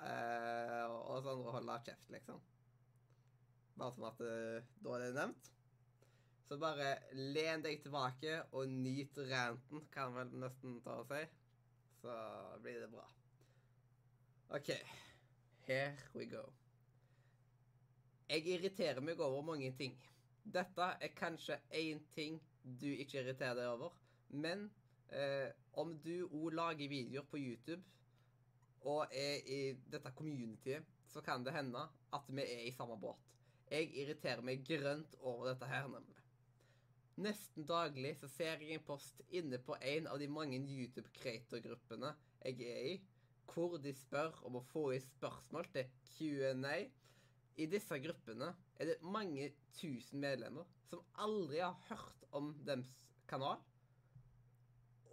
eh, 0.00 0.90
oss 0.90 1.26
andre 1.26 1.50
holde 1.50 1.80
kjeft, 1.86 2.10
liksom. 2.10 2.40
Bare 3.78 3.94
sånn 3.94 4.08
at 4.08 4.22
eh, 4.22 4.72
da 4.84 4.96
er 4.96 5.04
det 5.04 5.14
nevnt. 5.18 5.50
Så 6.44 6.58
bare 6.60 6.90
len 7.16 7.62
deg 7.64 7.80
tilbake 7.82 8.36
og 8.52 8.68
nyt 8.70 9.18
ranten, 9.30 9.86
kan 9.94 10.12
vel 10.14 10.34
nesten 10.42 10.76
ta 10.84 10.98
og 11.00 11.08
si. 11.10 11.22
Så 12.02 12.18
blir 12.62 12.82
det 12.84 12.90
bra. 12.92 13.06
OK. 14.54 14.70
Here 15.64 15.96
we 16.14 16.28
go. 16.28 16.44
Jeg 18.28 18.46
irriterer 18.52 19.00
meg 19.04 19.20
over 19.20 19.42
mange 19.44 19.70
ting. 19.78 19.96
Dette 20.44 20.90
er 21.00 21.16
kanskje 21.16 21.56
én 21.72 22.02
ting 22.14 22.36
du 22.64 22.90
ikke 22.90 23.22
irriterer 23.22 23.56
deg 23.56 23.70
over, 23.72 23.96
men 24.28 24.66
eh, 25.08 25.48
om 25.80 25.94
du 26.04 26.26
òg 26.26 26.52
lager 26.52 26.92
videoer 26.92 27.24
på 27.28 27.40
YouTube 27.40 27.82
og 28.84 29.06
er 29.12 29.40
i 29.48 29.60
dette 29.88 30.12
communityet, 30.16 30.84
så 31.08 31.24
kan 31.24 31.44
det 31.44 31.56
hende 31.56 31.80
at 32.12 32.28
vi 32.28 32.44
er 32.44 32.66
i 32.68 32.72
samme 32.76 33.00
båt. 33.00 33.23
Jeg 33.74 33.90
irriterer 33.98 34.42
meg 34.46 34.62
grønt 34.68 35.16
over 35.18 35.48
dette 35.50 35.66
her, 35.66 35.88
nemlig. 35.90 36.20
Nesten 37.24 37.66
daglig 37.66 38.12
så 38.20 38.28
ser 38.30 38.62
jeg 38.62 38.76
en 38.76 38.84
post 38.86 39.22
inne 39.34 39.58
på 39.62 39.74
en 39.82 40.06
av 40.10 40.18
de 40.22 40.28
mange 40.30 40.58
YouTube 40.62 41.10
creator-gruppene 41.14 42.12
jeg 42.44 42.68
er 42.70 42.86
i, 42.92 42.94
hvor 43.50 43.76
de 43.82 43.92
spør 43.94 44.38
om 44.46 44.58
å 44.58 44.64
få 44.70 44.84
i 44.94 45.00
spørsmål 45.02 45.68
til 45.74 45.90
Q&A. 46.12 46.76
I 47.54 47.66
disse 47.70 47.98
gruppene 48.02 48.52
er 48.78 48.90
det 48.90 49.12
mange 49.16 49.50
tusen 49.78 50.22
medlemmer 50.22 50.70
som 50.90 51.02
aldri 51.26 51.62
har 51.62 51.78
hørt 51.88 52.26
om 52.34 52.52
deres 52.66 52.90
kanal. 53.30 53.58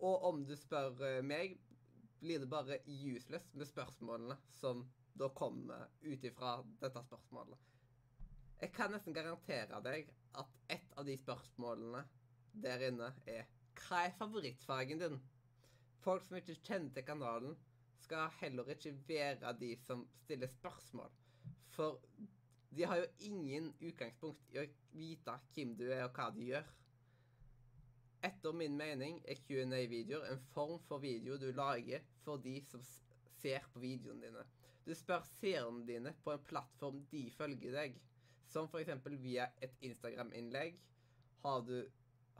Og 0.01 0.29
om 0.29 0.45
du 0.45 0.55
spør 0.57 1.01
eh, 1.05 1.19
meg, 1.25 1.57
blir 2.21 2.41
det 2.41 2.49
bare 2.49 2.81
useless 2.85 3.49
med 3.57 3.69
spørsmålene 3.69 4.37
som 4.57 4.85
da 5.17 5.29
kommer 5.37 5.89
ut 6.05 6.25
ifra 6.25 6.59
dette 6.81 7.05
spørsmålet. 7.09 7.70
Jeg 8.61 8.69
kan 8.75 8.91
nesten 8.93 9.15
garantere 9.17 9.79
deg 9.81 10.09
at 10.37 10.57
et 10.69 10.91
av 11.01 11.05
de 11.07 11.15
spørsmålene 11.17 12.03
der 12.65 12.83
inne 12.91 13.07
er 13.25 13.47
Hva 13.79 14.03
er 14.05 14.13
favorittfargen 14.19 15.01
din? 15.01 15.15
Folk 16.03 16.21
som 16.25 16.37
ikke 16.37 16.59
kjenner 16.59 16.93
til 16.93 17.05
kanalen, 17.07 17.55
skal 18.01 18.29
heller 18.41 18.69
ikke 18.73 18.93
være 19.07 19.53
de 19.57 19.71
som 19.85 20.03
stiller 20.23 20.49
spørsmål. 20.49 21.09
For 21.73 21.97
de 22.75 22.85
har 22.85 23.01
jo 23.01 23.09
ingen 23.31 23.71
utgangspunkt 23.81 24.53
i 24.53 24.61
å 24.61 24.67
vite 24.93 25.35
hvem 25.55 25.73
du 25.79 25.87
er 25.89 26.05
og 26.05 26.15
hva 26.17 26.29
du 26.35 26.41
gjør. 26.45 26.69
Etter 28.29 28.53
min 28.53 28.77
mening 28.77 29.17
er 29.25 29.41
Q&A-videoer 29.47 30.29
en 30.29 30.45
form 30.53 30.77
for 30.85 31.01
video 31.01 31.39
du 31.41 31.49
lager 31.57 32.05
for 32.21 32.41
de 32.45 32.59
som 32.69 32.85
ser 33.41 33.65
på 33.73 33.81
videoene 33.81 34.27
dine. 34.27 34.45
Du 34.85 34.93
spør 34.97 35.25
seerne 35.39 35.85
dine 35.87 36.13
på 36.23 36.33
en 36.35 36.45
plattform 36.45 37.01
de 37.11 37.25
følger 37.37 37.73
deg, 37.77 37.97
som 38.51 38.67
f.eks. 38.69 38.93
via 39.23 39.47
et 39.63 39.75
Instagram-innlegg. 39.87 40.77
Har 41.41 41.65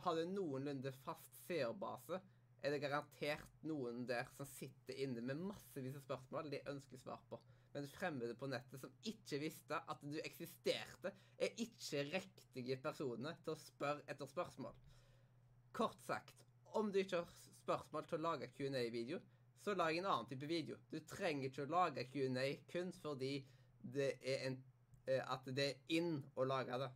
har 0.02 0.16
du 0.16 0.26
noenlunde 0.26 0.92
fast 1.06 1.36
seerbase, 1.46 2.18
er 2.62 2.74
det 2.74 2.82
garantert 2.84 3.64
noen 3.66 4.04
der 4.10 4.30
som 4.36 4.48
sitter 4.50 4.98
inne 5.04 5.22
med 5.26 5.42
massevis 5.50 5.98
av 5.98 6.06
spørsmål 6.06 6.50
de 6.54 6.62
ønsker 6.72 7.02
svar 7.02 7.22
på. 7.30 7.40
Men 7.74 7.88
fremmede 7.90 8.36
på 8.38 8.50
nettet 8.52 8.82
som 8.82 8.94
ikke 9.08 9.40
visste 9.42 9.78
at 9.94 10.02
du 10.04 10.18
eksisterte, 10.22 11.14
er 11.38 11.62
ikke 11.64 12.04
riktige 12.12 12.78
personer 12.84 13.38
til 13.46 13.54
å 13.54 13.62
spørre 13.62 14.06
etter 14.12 14.30
spørsmål. 14.30 14.76
Kort 15.78 16.02
sagt, 16.06 16.44
om 16.78 16.92
du 16.92 17.00
ikke 17.02 17.22
har 17.22 17.32
spørsmål 17.62 18.10
til 18.10 18.20
å 18.20 18.26
lage 18.26 18.52
Q&A-video, 18.58 19.22
så 19.62 19.78
lag 19.78 19.96
en 19.96 20.10
annen 20.10 20.28
type 20.30 20.50
video. 20.50 20.78
Du 20.90 21.00
trenger 21.06 21.48
ikke 21.48 21.68
å 21.68 21.72
lage 21.72 22.08
Q&A 22.12 22.48
kun 22.72 22.92
fordi 22.98 23.36
det 23.82 24.16
er 24.22 24.48
en, 24.50 24.58
at 25.08 25.48
det 25.58 25.68
er 25.68 25.98
inn 25.98 26.20
å 26.38 26.46
lage 26.46 26.78
det. 26.82 26.90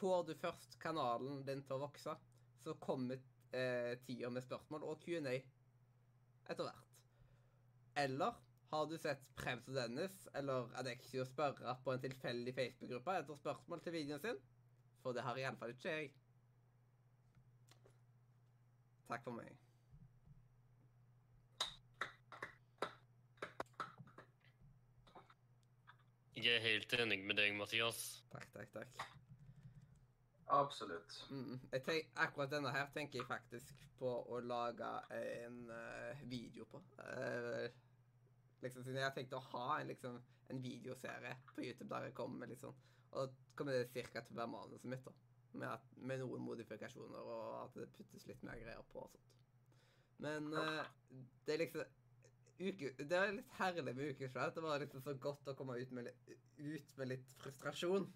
Får 0.00 0.24
du 0.26 0.32
først 0.34 0.78
kanalen 0.82 1.44
din 1.46 1.62
til 1.62 1.76
å 1.76 1.84
vokse, 1.84 2.14
så 2.62 2.74
kommer 2.82 3.20
eh, 3.54 3.94
tida 4.06 4.30
med 4.30 4.44
spørsmål 4.46 4.86
og 4.90 5.02
Q&A 5.04 5.36
etter 6.50 6.64
hvert. 6.66 6.88
Eller 8.02 8.34
har 8.72 8.86
du 8.88 8.96
sett 8.98 9.24
Prebz 9.36 9.68
og 9.68 9.76
Dennis 9.76 10.22
eller 10.38 10.70
Adexio 10.80 11.26
spørre 11.28 11.76
på 11.84 11.92
en 11.92 12.02
tilfeldig 12.02 12.54
Facebook-gruppe 12.56 13.18
etter 13.20 13.40
spørsmål 13.42 13.84
til 13.84 13.98
videoen 13.98 14.22
sin? 14.24 14.40
For 15.02 15.14
det 15.14 15.26
har 15.26 15.38
iallfall 15.38 15.74
ikke 15.74 15.96
jeg. 15.98 16.12
Takk 19.10 19.26
for 19.26 19.36
meg. 19.36 19.61
Jeg 26.36 26.54
er 26.56 26.62
helt 26.64 26.92
enig 26.96 27.18
med 27.28 27.36
deg, 27.36 27.52
Mathias. 27.56 27.98
Takk, 28.32 28.46
takk, 28.54 28.70
takk. 28.72 29.02
Absolutt. 30.52 31.16
Mm, 31.30 31.58
jeg 31.72 31.82
tenk, 31.84 32.08
akkurat 32.24 32.50
denne 32.52 32.72
her 32.72 32.88
tenker 32.94 33.20
jeg 33.20 33.28
faktisk 33.28 33.84
på 33.98 34.10
å 34.32 34.40
lage 34.40 34.88
en 35.16 35.58
uh, 35.68 36.22
video 36.28 36.64
på. 36.72 36.80
Uh, 36.98 37.68
liksom, 38.64 38.80
siden 38.80 39.02
jeg 39.02 39.06
har 39.06 39.14
tenkt 39.16 39.36
å 39.36 39.42
ha 39.52 39.66
en, 39.78 39.92
liksom, 39.92 40.16
en 40.48 40.64
videoserie 40.64 41.36
på 41.52 41.66
YouTube 41.66 41.92
der 41.92 42.08
jeg 42.08 42.16
kommer 42.16 42.42
med 42.42 42.54
liksom 42.54 42.80
Og 43.12 43.36
kommer 43.54 43.76
det 43.76 43.92
cirka 43.92 44.22
til 44.24 44.32
å 44.32 44.40
være 44.40 44.54
manuset 44.54 44.88
mitt, 44.88 45.04
da. 45.04 45.12
Med, 45.52 45.68
at, 45.68 45.96
med 46.00 46.22
noen 46.24 46.40
modifikasjoner, 46.46 47.28
og 47.28 47.58
at 47.66 47.74
det 47.76 47.90
puttes 47.92 48.24
litt 48.24 48.40
mer 48.48 48.56
greier 48.56 48.86
på 48.88 49.02
og 49.04 49.12
sånt. 49.12 49.34
Men 50.24 50.48
uh, 50.56 50.80
det 51.44 51.58
er 51.58 51.66
liksom 51.66 51.98
uke, 52.58 52.92
Det 52.98 53.18
var 53.18 53.32
litt 53.32 53.56
herlig 53.58 53.94
med 53.96 54.12
ukeslutt. 54.12 54.54
Det 54.54 54.64
var 54.64 54.82
liksom 54.82 55.02
så 55.02 55.14
godt 55.14 55.48
å 55.48 55.56
komme 55.58 55.78
ut 55.80 55.90
med, 55.96 56.10
ut 56.58 56.96
med 56.98 57.12
litt 57.14 57.34
frustrasjon. 57.42 58.08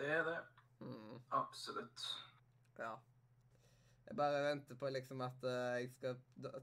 Det 0.00 0.10
er 0.18 0.24
det. 0.24 0.40
Mm. 0.80 1.16
Absolutt. 1.36 2.04
Ja. 2.78 2.94
Jeg 4.10 4.16
bare 4.18 4.42
venter 4.42 4.78
på 4.78 4.88
liksom 4.90 5.20
at 5.22 5.44
eh, 5.46 5.82
jeg 5.84 5.90
skal 5.94 6.16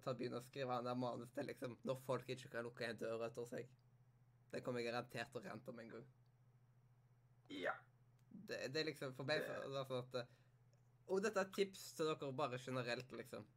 ta 0.04 0.14
begynne 0.18 0.42
å 0.42 0.44
skrive 0.44 0.74
han 0.74 0.88
der 0.88 0.98
manus 1.00 1.30
til 1.36 1.48
liksom 1.48 1.78
når 1.88 2.02
folk 2.08 2.32
ikke 2.34 2.50
kan 2.52 2.66
lukke 2.68 2.90
en 2.90 3.00
dør 3.00 3.24
etter 3.30 3.48
seg. 3.48 3.70
Det 4.52 4.64
kommer 4.66 4.82
jeg 4.82 4.90
garantert 4.90 5.32
til 5.32 5.40
å 5.40 5.46
rente 5.46 5.72
om 5.72 5.80
en 5.80 5.94
gang. 5.94 6.10
Ja. 7.54 7.76
Det, 8.28 8.60
det 8.74 8.82
er 8.82 8.90
liksom 8.90 9.16
for 9.16 9.28
meg 9.30 9.46
så, 9.46 9.62
er 9.64 9.88
sånn 9.88 10.04
at 10.04 10.20
eh, 10.20 10.34
Og 11.08 11.24
dette 11.24 11.40
er 11.40 11.54
tips 11.56 11.86
til 11.96 12.10
dere 12.10 12.34
bare 12.36 12.60
generelt, 12.60 13.16
liksom. 13.16 13.48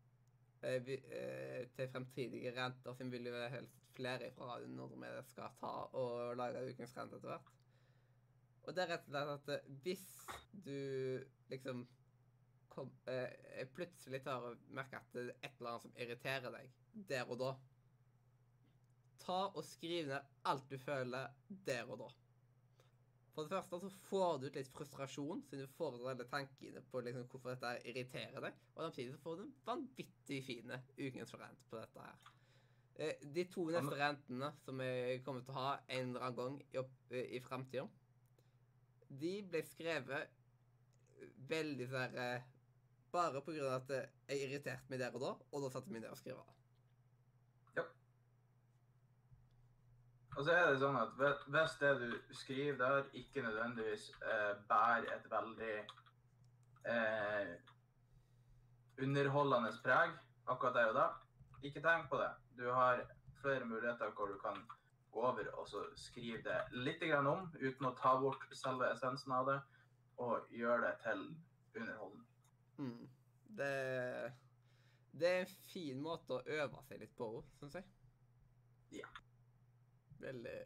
Eh, 0.62 0.88
eh, 0.88 1.68
til 1.76 1.88
fremtidige 1.88 2.52
renter, 2.52 2.92
som 2.94 3.12
vil 3.12 3.26
jo 3.26 3.36
helst 3.48 3.86
flere 3.96 4.28
fra 4.36 4.58
når 4.68 4.90
vi 4.92 5.12
skal 5.30 5.54
ta 5.56 5.70
og 5.96 6.36
lage 6.36 6.66
ukens 6.68 6.92
rent 6.98 7.14
etter 7.16 7.32
hvert. 7.32 7.48
Og 8.68 8.76
det 8.76 8.82
er 8.84 8.92
rett 8.92 9.06
og 9.08 9.14
slett 9.14 9.32
at 9.38 9.48
eh, 9.54 9.70
hvis 9.86 10.04
du 10.66 10.76
liksom 11.48 11.86
kom, 12.68 12.92
eh, 13.08 13.64
plutselig 13.72 14.20
tar 14.26 14.50
og 14.50 14.68
merker 14.76 15.00
at 15.00 15.16
det 15.16 15.24
er 15.30 15.48
et 15.48 15.56
eller 15.56 15.70
annet 15.72 15.86
som 15.86 15.96
irriterer 15.96 16.56
deg, 16.58 16.76
der 17.08 17.32
og 17.32 17.40
da. 17.40 17.50
Ta 19.24 19.40
og 19.48 19.64
skriv 19.64 20.12
ned 20.12 20.36
alt 20.52 20.68
du 20.68 20.76
føler 20.84 21.32
der 21.48 21.88
og 21.88 22.04
da. 22.04 22.12
For 23.34 23.46
det 23.46 23.52
første 23.54 23.78
så 23.84 23.88
får 24.08 24.38
du 24.42 24.46
ut 24.48 24.56
litt 24.58 24.70
frustrasjon, 24.74 25.42
siden 25.46 25.66
du 25.68 25.72
får 25.76 25.96
alle 26.10 26.24
tankene 26.30 26.82
på 26.90 27.02
liksom 27.06 27.28
hvorfor 27.30 27.54
dette 27.54 27.70
irriterer 27.92 28.42
deg. 28.42 28.56
Og 28.74 28.82
samtidig 28.88 29.14
så 29.14 29.20
får 29.22 29.36
du 29.38 29.42
en 29.44 29.52
vanvittig 29.68 30.40
fine 30.48 30.80
ukens 30.98 31.34
rant 31.38 31.62
på 31.70 31.78
dette 31.78 32.06
her. 32.08 32.32
Eh, 33.00 33.22
De 33.38 33.44
to 33.52 33.64
neste 33.70 33.96
rentene 34.00 34.50
som 34.64 34.82
jeg 34.82 35.22
kommer 35.24 35.44
til 35.46 35.54
å 35.54 35.60
ha 35.60 35.70
en 35.86 36.10
eller 36.10 36.26
annen 36.26 36.38
gang 36.40 36.58
i, 36.66 36.78
opp- 36.82 37.14
i 37.16 37.40
framtida, 37.46 37.86
de 39.22 39.34
ble 39.50 39.62
skrevet 39.66 40.36
veldig 41.50 41.86
sånn 41.90 42.18
eh, 42.22 42.48
Bare 43.10 43.40
på 43.42 43.50
grunn 43.50 43.66
av 43.66 43.80
at 43.80 43.90
jeg 44.30 44.44
irriterte 44.44 44.86
meg 44.92 45.00
der 45.02 45.16
og 45.18 45.22
da, 45.24 45.30
og 45.50 45.64
da 45.64 45.70
satte 45.72 45.88
jeg 45.90 45.96
meg 45.96 46.04
ned 46.04 46.12
og 46.12 46.18
skrev 46.20 46.36
av. 46.38 46.52
Og 50.36 50.44
så 50.46 50.52
er 50.54 50.70
det 50.70 50.80
sånn 50.80 50.96
at 50.96 51.14
hvis- 51.18 51.78
det 51.80 51.90
du 52.00 52.34
skriver 52.34 52.76
der, 52.78 53.08
ikke 53.12 53.42
nødvendigvis 53.42 54.10
eh, 54.22 54.54
bærer 54.68 55.08
et 55.16 55.30
veldig 55.30 55.86
eh, 56.86 57.56
underholdende 59.02 59.72
preg 59.84 60.12
akkurat 60.46 60.74
der 60.74 60.88
og 60.92 60.94
da, 60.94 61.06
ikke 61.62 61.82
tenk 61.82 62.08
på 62.10 62.16
det. 62.20 62.30
Du 62.56 62.70
har 62.72 63.02
flere 63.40 63.64
muligheter 63.64 64.10
hvor 64.16 64.26
du 64.26 64.38
kan 64.38 64.62
gå 65.12 65.20
over 65.20 65.48
og 65.58 65.68
så 65.68 65.82
skrive 65.96 66.42
det 66.42 66.58
litt 66.72 67.00
grann 67.00 67.26
om, 67.26 67.48
uten 67.60 67.86
å 67.86 67.94
ta 67.98 68.14
bort 68.20 68.44
selve 68.54 68.90
essensen 68.94 69.32
av 69.32 69.46
det, 69.46 69.60
og 70.20 70.46
gjøre 70.54 70.86
det 70.86 70.94
til 71.04 71.24
underholdende. 71.74 72.24
Mm. 72.78 73.08
Det, 73.56 74.32
det 75.12 75.28
er 75.28 75.40
en 75.40 75.54
fin 75.72 76.02
måte 76.02 76.38
å 76.38 76.44
øve 76.46 76.82
seg 76.88 77.00
litt 77.02 77.16
på, 77.18 77.30
syns 77.58 77.74
jeg. 77.80 77.84
Ja. 79.00 79.08
Veldig 80.20 80.58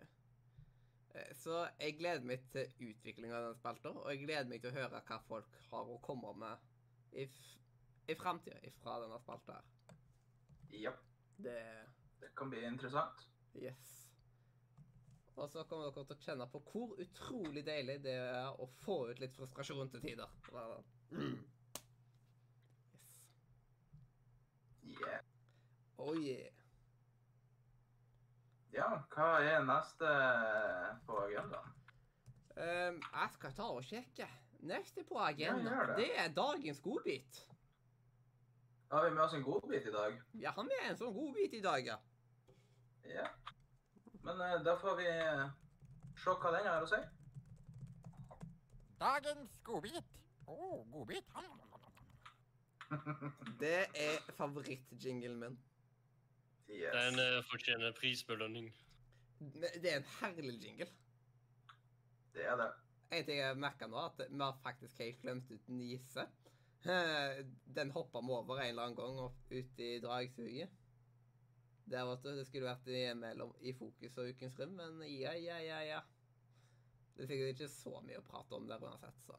Eh, 1.15 1.35
Så 1.35 1.69
jeg 1.81 1.97
gleder 1.99 2.27
meg 2.27 2.43
til 2.53 2.89
utviklinga 2.91 3.37
av 3.39 3.45
den 3.49 3.59
spalta, 3.59 3.93
og 3.95 4.09
jeg 4.11 4.25
gleder 4.25 4.49
meg 4.51 4.63
til 4.63 4.73
å 4.73 4.79
høre 4.79 5.03
hva 5.09 5.19
folk 5.29 5.59
har 5.71 5.91
å 5.91 5.99
komme 6.03 6.33
med 6.43 7.21
i, 7.23 7.27
i 8.11 8.17
framtida 8.19 8.73
fra 8.81 8.97
denne 9.03 9.21
spalta 9.23 9.61
her. 9.61 9.99
Ja, 10.75 10.95
Det 11.37 11.59
det 12.21 12.31
kan 12.39 12.51
bli 12.51 12.63
interessant. 12.65 13.27
Yes. 13.55 13.91
Og 15.37 15.51
så 15.51 15.65
kommer 15.69 15.91
dere 15.91 16.07
til 16.09 16.17
å 16.17 16.25
kjenne 16.25 16.47
på 16.51 16.61
hvor 16.71 16.95
utrolig 17.03 17.65
deilig 17.67 17.99
det 18.07 18.15
er 18.15 18.61
å 18.63 18.69
få 18.85 18.97
ut 19.11 19.21
litt 19.21 19.35
frustrasjon 19.37 19.91
til 19.93 20.03
tider. 20.03 20.31
Mm. 21.11 21.43
Yes. 22.95 23.19
Yeah. 24.83 25.21
Oh 25.99 26.15
yeah. 26.15 26.54
Ja, 28.75 28.89
hva 29.15 29.27
er 29.47 29.63
neste 29.69 30.13
på 31.07 31.19
agendaen? 31.29 31.75
Um, 32.55 32.97
jeg 33.03 33.31
skal 33.35 33.53
ta 33.55 33.67
og 33.71 33.85
sjekke. 33.87 34.27
Neste 34.65 35.05
på 35.07 35.19
Ja, 35.19 35.29
agenda, 35.31 35.85
det. 35.91 35.97
det 35.99 36.09
er 36.19 36.33
dagens 36.35 36.81
godbit. 36.81 37.41
Har 38.91 39.05
vi 39.05 39.11
med 39.15 39.23
oss 39.25 39.35
en 39.35 39.43
godbit 39.43 39.87
i 39.87 39.93
dag? 39.93 40.17
Vi 40.33 40.45
har 40.45 40.63
med 40.63 40.89
en 40.89 40.97
sånn 40.99 41.15
godbit 41.15 41.55
i 41.59 41.61
dag, 41.63 41.87
ja. 41.87 41.99
Ja. 43.11 43.27
Men 44.25 44.41
uh, 44.41 44.57
da 44.65 44.75
får 44.81 44.97
vi 45.03 45.07
eh, 45.11 45.45
se 46.23 46.35
hva 46.41 46.53
den 46.55 46.69
har 46.71 46.87
å 46.87 46.89
si. 46.89 47.01
Dagens 49.03 49.59
godbit. 49.67 50.19
Å, 50.47 50.59
godbit. 50.95 51.31
Det 53.63 53.77
er 53.93 54.33
favorittjinglen 54.39 55.39
min. 55.43 55.59
Yes. 56.69 56.93
Den 56.95 57.19
eh, 57.21 57.43
fortjener 57.51 57.93
prisbelønning. 57.99 58.71
Det 59.55 59.91
er 59.91 59.99
en 60.01 60.09
herlig 60.21 60.55
jingle. 60.63 60.89
Det 62.35 62.47
er 62.49 62.57
det. 62.59 62.71
En 63.15 63.27
ting 63.27 63.39
jeg 63.39 63.59
merker 63.61 63.91
nå, 63.91 64.01
at 64.09 64.23
vi 64.31 64.41
har 64.41 64.57
faktisk 64.65 65.03
helt 65.05 65.21
glemt 65.23 65.51
ut 65.53 65.69
Nise. 65.69 66.25
Eh, 66.85 67.45
Den 67.77 67.93
hoppa 67.95 68.21
vi 68.25 68.33
over 68.35 68.59
en 68.61 68.71
eller 68.71 68.89
annen 68.89 68.99
gang 68.99 69.21
opp 69.27 69.53
ut 69.53 69.79
i 69.85 69.91
dragsuget. 70.03 70.73
Der, 71.85 72.07
vet 72.09 72.25
du. 72.25 72.31
Det 72.39 72.47
skulle 72.49 72.71
vært 72.71 72.89
i, 72.89 73.05
mellom, 73.19 73.53
i 73.61 73.75
fokus 73.77 74.17
og 74.19 74.31
Ukens 74.33 74.57
Rim, 74.59 74.73
men 74.79 75.03
ja, 75.11 75.35
ja, 75.37 75.59
ja, 75.61 75.83
ja. 75.85 76.01
Det 77.15 77.27
er 77.27 77.31
sikkert 77.31 77.55
ikke 77.55 77.69
så 77.71 78.01
mye 78.03 78.19
å 78.19 78.25
prate 78.27 78.57
om 78.57 78.65
der 78.67 78.83
uansett, 78.83 79.21
så 79.23 79.37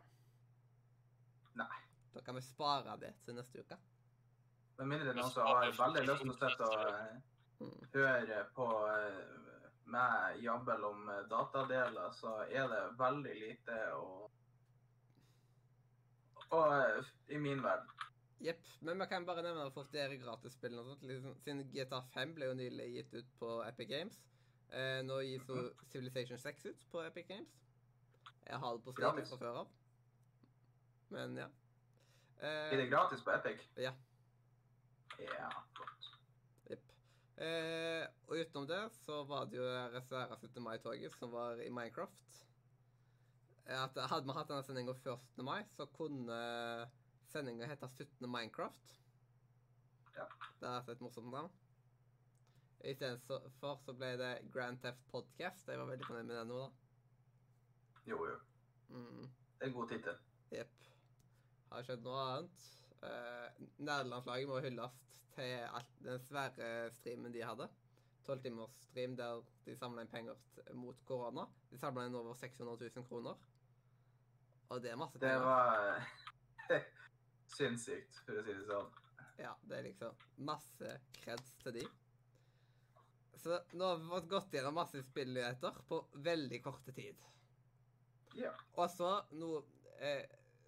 Nei. 1.60 1.81
da 2.14 2.22
kan 2.23 2.38
vi 2.38 2.43
spare 2.45 2.93
det 3.02 3.10
til 3.26 3.35
neste 3.35 3.65
uke. 3.65 3.77
Med 4.77 4.88
mindre 4.91 5.07
det 5.07 5.15
noen 5.15 5.31
som 5.31 5.47
har 5.47 5.72
veldig 5.77 6.03
lyst 6.10 6.23
til 6.23 6.31
å 6.34 6.38
sitte 6.39 6.68
og 6.68 6.85
eh, 6.91 7.76
høre 7.93 8.39
på 8.56 8.68
eh, 8.91 9.45
meg 9.93 10.41
jabbel 10.43 10.84
om 10.89 11.10
eh, 11.14 11.22
datadeler, 11.31 12.11
så 12.18 12.38
er 12.49 12.68
det 12.72 12.81
veldig 12.99 13.35
lite 13.41 13.81
å 13.95 14.07
Og 16.56 16.72
eh, 16.76 17.14
i 17.35 17.39
min 17.41 17.64
verden. 17.64 17.91
Jepp. 18.43 18.68
Men 18.85 18.99
vi 18.99 19.07
kan 19.10 19.26
bare 19.26 19.41
nevne 19.41 19.72
fort 19.73 19.91
dere 19.95 20.19
gratisspillene 20.22 20.84
og 20.84 20.91
sånt. 20.91 21.06
Liksom, 21.10 21.38
siden 21.41 21.64
GTA 21.72 22.02
5 22.14 22.35
ble 22.35 22.49
jo 22.52 22.57
nylig 22.60 22.89
gitt 22.97 23.15
ut 23.15 23.31
på 23.39 23.52
Epic 23.65 23.89
Games. 23.89 24.19
Eh, 24.69 24.99
nå 25.07 25.22
gis 25.26 25.47
jo 25.49 25.61
Civilization 25.91 26.38
6 26.41 26.65
ut 26.68 26.85
på 26.91 27.02
Epic 27.06 27.27
Games. 27.31 27.56
Jeg 28.45 28.60
har 28.61 28.76
det 28.76 28.84
på 28.85 28.93
Steam 28.93 29.22
fra 29.31 29.39
før 29.41 29.61
av. 29.64 29.72
Men 31.15 31.38
ja. 31.39 31.47
Er 32.43 32.76
det 32.76 32.85
Eh, 32.85 32.91
gratis 32.91 33.23
på 33.23 33.31
Epic? 33.31 33.64
Ja. 33.80 33.93
Ja, 35.19 35.49
flott. 35.75 36.09
Jepp. 36.69 36.91
Eh, 37.37 38.05
og 38.27 38.37
utenom 38.41 38.67
det 38.69 38.81
så 38.99 39.21
var 39.29 39.47
det 39.49 39.59
jo 39.59 39.67
reserva 39.93 40.35
svære 40.35 40.39
17. 40.41 40.63
mai-toget 40.63 41.17
som 41.19 41.31
var 41.33 41.61
i 41.63 41.69
Minecraft. 41.69 42.41
Eh, 43.65 43.83
At 43.83 43.97
hadde 44.11 44.27
vi 44.27 44.37
hatt 44.37 44.51
denne 44.51 44.63
sendinga 44.67 44.95
1. 44.95 45.43
mai, 45.43 45.63
så 45.75 45.87
kunne 45.97 46.39
sendinga 47.31 47.69
hete 47.69 47.89
17. 47.89 48.27
Minecraft. 48.29 48.95
Ja. 50.15 50.25
Det 50.61 50.71
er 50.71 50.91
et 50.91 51.01
morsomt 51.03 51.31
navn. 51.31 51.51
Istedenfor 52.85 53.79
så 53.81 53.93
ble 53.97 54.11
det 54.19 54.33
Grand 54.53 54.77
Theft 54.81 55.01
Podcast. 55.09 55.67
Jeg 55.67 55.79
var 55.79 55.89
veldig 55.89 56.05
fornøyd 56.05 56.27
med 56.29 56.37
det 56.37 56.47
nå, 56.47 56.59
da. 56.59 56.69
Jo, 58.05 58.19
jo. 58.29 58.35
Mm. 58.93 59.25
Det 59.25 59.65
er 59.65 59.71
en 59.71 59.73
god 59.73 59.89
tittel. 59.89 60.19
Jepp. 60.53 60.89
Har 61.71 61.87
skjedd 61.87 62.03
noe 62.05 62.25
annet. 62.29 62.67
Uh, 63.06 63.65
Nederlandslaget 63.77 64.49
må 64.49 64.60
hylles 64.65 65.02
til 65.36 65.65
alt, 65.68 65.98
den 66.03 66.22
svære 66.26 66.69
streamen 66.98 67.34
de 67.34 67.44
hadde. 67.45 67.68
Tolvtimersstream 68.26 69.15
der 69.19 69.44
de 69.65 69.76
samla 69.77 70.06
inn 70.06 70.11
penger 70.11 70.40
mot 70.73 71.02
korona. 71.06 71.45
De 71.69 71.77
samla 71.80 72.07
inn 72.07 72.18
over 72.18 72.34
600 72.40 72.90
000 72.95 73.07
kroner. 73.10 73.36
Og 74.69 74.82
det 74.82 74.91
er 74.91 74.98
masse 74.98 75.22
Det 75.22 75.36
var 75.44 76.02
sinnssykt, 77.57 78.23
for 78.26 78.40
å 78.40 78.45
si 78.45 78.56
det 78.56 78.65
sånn. 78.69 78.90
Ja, 79.38 79.52
det 79.68 79.77
er 79.77 79.88
liksom 79.90 80.26
masse 80.48 80.95
kreds 81.19 81.53
til 81.61 81.77
de. 81.77 81.86
Så 83.45 83.60
nå 83.77 83.91
har 83.91 83.99
vi 84.02 84.10
fått 84.10 84.30
gått 84.32 84.56
gjennom 84.57 84.80
masse 84.80 85.03
spillnyheter 85.06 85.76
på 85.90 85.99
veldig 86.26 86.61
korte 86.65 86.95
tid. 86.95 87.19
Ja. 88.40 88.56
Og 88.73 88.90
så 88.90 89.11
noe, 89.38 89.61
eh, 89.99 90.23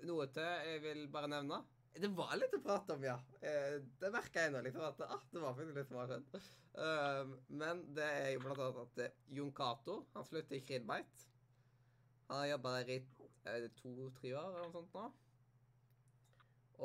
noe 0.05 0.27
til 0.35 0.67
jeg 0.69 0.83
vil 0.83 1.07
bare 1.11 1.31
nevne. 1.31 1.63
Det 1.97 2.09
var 2.13 2.35
litt 2.37 2.53
å 2.53 2.61
prate 2.61 2.93
om, 2.93 3.05
ja. 3.07 3.15
Eh, 3.41 3.79
det 4.01 4.11
merka 4.13 4.43
jeg 4.43 4.53
nå, 4.53 4.61
liksom. 4.65 4.83
At 4.85 4.99
ah, 5.07 5.23
det 5.31 5.41
var 5.41 5.55
faktisk 5.57 5.79
litt 5.79 5.93
skjedd. 5.93 6.41
Um, 6.77 7.31
men 7.57 7.81
det 7.97 8.05
er 8.05 8.27
jo 8.35 8.43
blant 8.43 8.61
annet 8.61 8.83
at 8.83 8.99
eh, 9.07 9.15
Jon 9.33 9.53
Cato 9.57 9.95
slutter 10.27 10.59
i 10.59 10.61
Krillbite. 10.65 11.25
Han 12.27 12.43
har 12.43 12.51
jobba 12.51 12.75
der 12.75 12.91
i 12.93 12.99
to-tre 13.79 14.33
år 14.35 14.49
eller 14.51 14.67
noe 14.67 14.75
sånt 14.75 14.93
nå. 14.93 15.07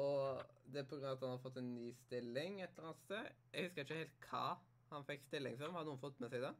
Og 0.01 0.43
det 0.73 0.87
er 0.87 0.93
av 0.97 1.09
at 1.11 1.24
han 1.27 1.35
har 1.35 1.41
fått 1.43 1.59
en 1.61 1.73
ny 1.74 1.91
stilling 2.07 2.61
et 2.62 2.70
eller 2.70 2.93
annet 2.93 3.05
sted. 3.05 3.33
Jeg 3.53 3.66
husker 3.66 3.85
ikke 3.85 3.99
helt 4.01 4.29
hva 4.31 4.45
han 4.93 5.09
fikk 5.09 5.27
stilling 5.27 5.59
som. 5.61 5.74
Har 5.77 5.89
noen 5.89 6.01
fått 6.01 6.20
med 6.23 6.33
seg 6.33 6.47
det? 6.47 6.53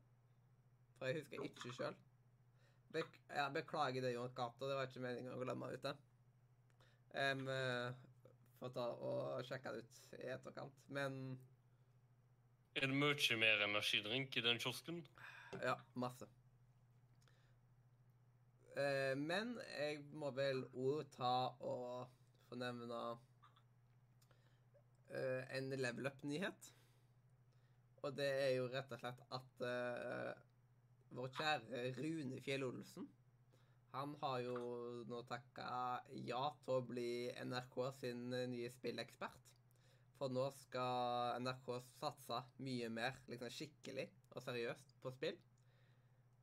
For 0.99 1.09
jeg 1.09 1.23
husker 1.23 1.47
ikke 1.49 1.77
sjøl. 1.79 2.01
Bek 2.93 3.15
ja, 3.33 3.47
beklager 3.55 4.05
det, 4.05 4.13
Jon 4.19 4.35
Cato. 4.37 4.69
Det 4.69 4.77
var 4.77 4.91
ikke 4.91 5.05
meningen 5.07 5.33
å 5.33 5.41
glemme 5.41 5.73
ut 5.73 5.87
det. 5.87 5.95
Um, 7.13 7.47
Får 8.63 8.71
ta 8.77 8.83
og 9.03 9.43
sjekke 9.43 9.71
det 9.75 9.81
ut 9.83 10.21
i 10.21 10.29
etterkant. 10.31 10.83
Men 10.95 11.17
Er 12.79 12.87
det 12.87 12.95
mye 12.95 13.39
mer 13.41 13.65
energidrink 13.67 14.37
i 14.39 14.45
den 14.45 14.61
kiosken? 14.63 15.01
ja, 15.59 15.75
masse. 15.99 16.29
Eh, 18.77 19.17
men 19.19 19.57
jeg 19.67 19.99
må 20.15 20.31
vel 20.37 20.63
òg 20.73 21.11
ta 21.17 21.33
og 21.59 22.07
få 22.47 22.61
nevne 22.61 23.01
eh, 25.11 25.43
en 25.59 25.75
level 25.83 26.07
up-nyhet. 26.13 26.71
Og 28.03 28.15
det 28.17 28.31
er 28.47 28.55
jo 28.61 28.71
rett 28.71 28.95
og 28.95 29.03
slett 29.03 29.27
at 29.41 29.67
eh, 29.67 30.31
vår 31.19 31.35
kjære 31.35 31.83
Rune 31.99 32.41
Fjell 32.47 32.65
Olsen 32.71 33.11
Han 33.93 34.15
har 34.23 34.39
jo 34.41 34.57
nå 35.09 35.21
takka 35.29 35.69
ja 36.25 36.43
til 36.65 36.79
å 36.79 36.85
bli 36.89 37.29
NRK 37.45 37.79
sin 37.99 38.29
nye 38.33 38.71
spillekspert. 38.73 39.41
For 40.17 40.33
nå 40.33 40.47
skal 40.55 41.41
NRK 41.43 41.69
satse 41.99 42.39
mye 42.65 42.89
mer 42.95 43.19
liksom 43.29 43.53
skikkelig 43.53 44.07
og 44.33 44.45
seriøst 44.45 44.95
på 45.03 45.13
spill. 45.13 45.41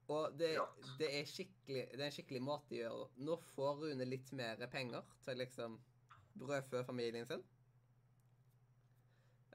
Og 0.09 0.33
det, 0.37 0.49
det, 0.97 1.09
er 1.19 1.29
skikkelig, 1.29 1.83
det 1.93 2.01
er 2.01 2.07
en 2.07 2.15
skikkelig 2.15 2.41
måte 2.41 2.73
å 2.73 2.79
gjøre. 2.79 3.07
Nå 3.25 3.37
får 3.53 3.83
Rune 3.83 4.07
litt 4.09 4.33
mer 4.37 4.61
penger 4.73 5.05
til 5.25 5.37
liksom 5.41 5.77
brødfø 6.41 6.81
familien 6.87 7.27
sin. 7.29 7.45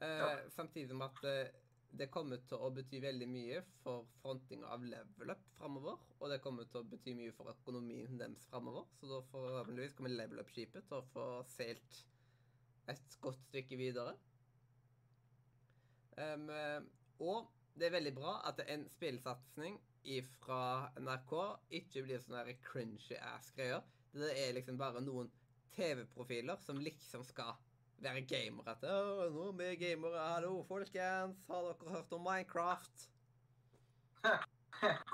Eh. 0.03 0.45
Samtidig 0.55 0.97
med 0.99 1.11
at 1.11 1.27
eh, 1.31 1.64
det 1.99 2.09
kommer 2.13 2.41
til 2.49 2.59
å 2.59 2.71
bety 2.75 2.99
veldig 3.03 3.27
mye 3.31 3.61
for 3.83 4.07
frontinga 4.21 4.71
av 4.75 4.85
level 4.89 5.33
up 5.35 5.43
framover. 5.59 6.01
Og 6.19 6.33
det 6.33 6.41
kommer 6.43 6.67
til 6.71 6.81
å 6.81 6.89
bety 6.91 7.15
mye 7.19 7.35
for 7.37 7.53
økonomien 7.53 8.19
deres 8.19 8.47
framover. 8.51 8.87
Så 8.99 9.11
da 9.11 9.21
forhåpentligvis 9.31 9.97
kommer 9.99 10.15
level 10.15 10.43
up-skipet 10.43 10.89
til 10.89 10.99
å 10.99 11.07
få 11.13 11.27
seilt 11.55 12.01
et 12.91 13.19
godt 13.25 13.41
stykke 13.49 13.79
videre. 13.81 14.17
Eh, 16.19 16.89
og 17.25 17.51
det 17.75 17.89
er 17.89 17.97
veldig 17.97 18.15
bra 18.17 18.39
at 18.49 18.63
en 18.69 18.87
spillsatsing 18.91 19.79
fra 20.45 20.91
NRK 21.01 21.33
ikke 21.79 22.03
blir 22.05 22.21
sånne 22.21 22.59
cringy 22.67 23.17
ass-greier. 23.17 23.81
Det 24.15 24.35
er 24.39 24.53
liksom 24.55 24.77
bare 24.79 25.01
noen 25.03 25.31
TV-profiler 25.75 26.61
som 26.63 26.79
liksom 26.83 27.25
skal 27.27 27.55
være 28.05 28.21
gamere. 28.29 28.71
At, 28.71 28.85
«Å, 28.85 29.29
nå 29.33 29.43
er 29.49 29.53
vi 29.59 29.77
gamere. 29.81 30.21
Hallo, 30.35 30.53
folkens. 30.69 31.37
Har 31.49 31.61
dere 31.69 31.91
hørt 31.97 32.13
om 32.13 32.23
Minecraft? 32.25 32.97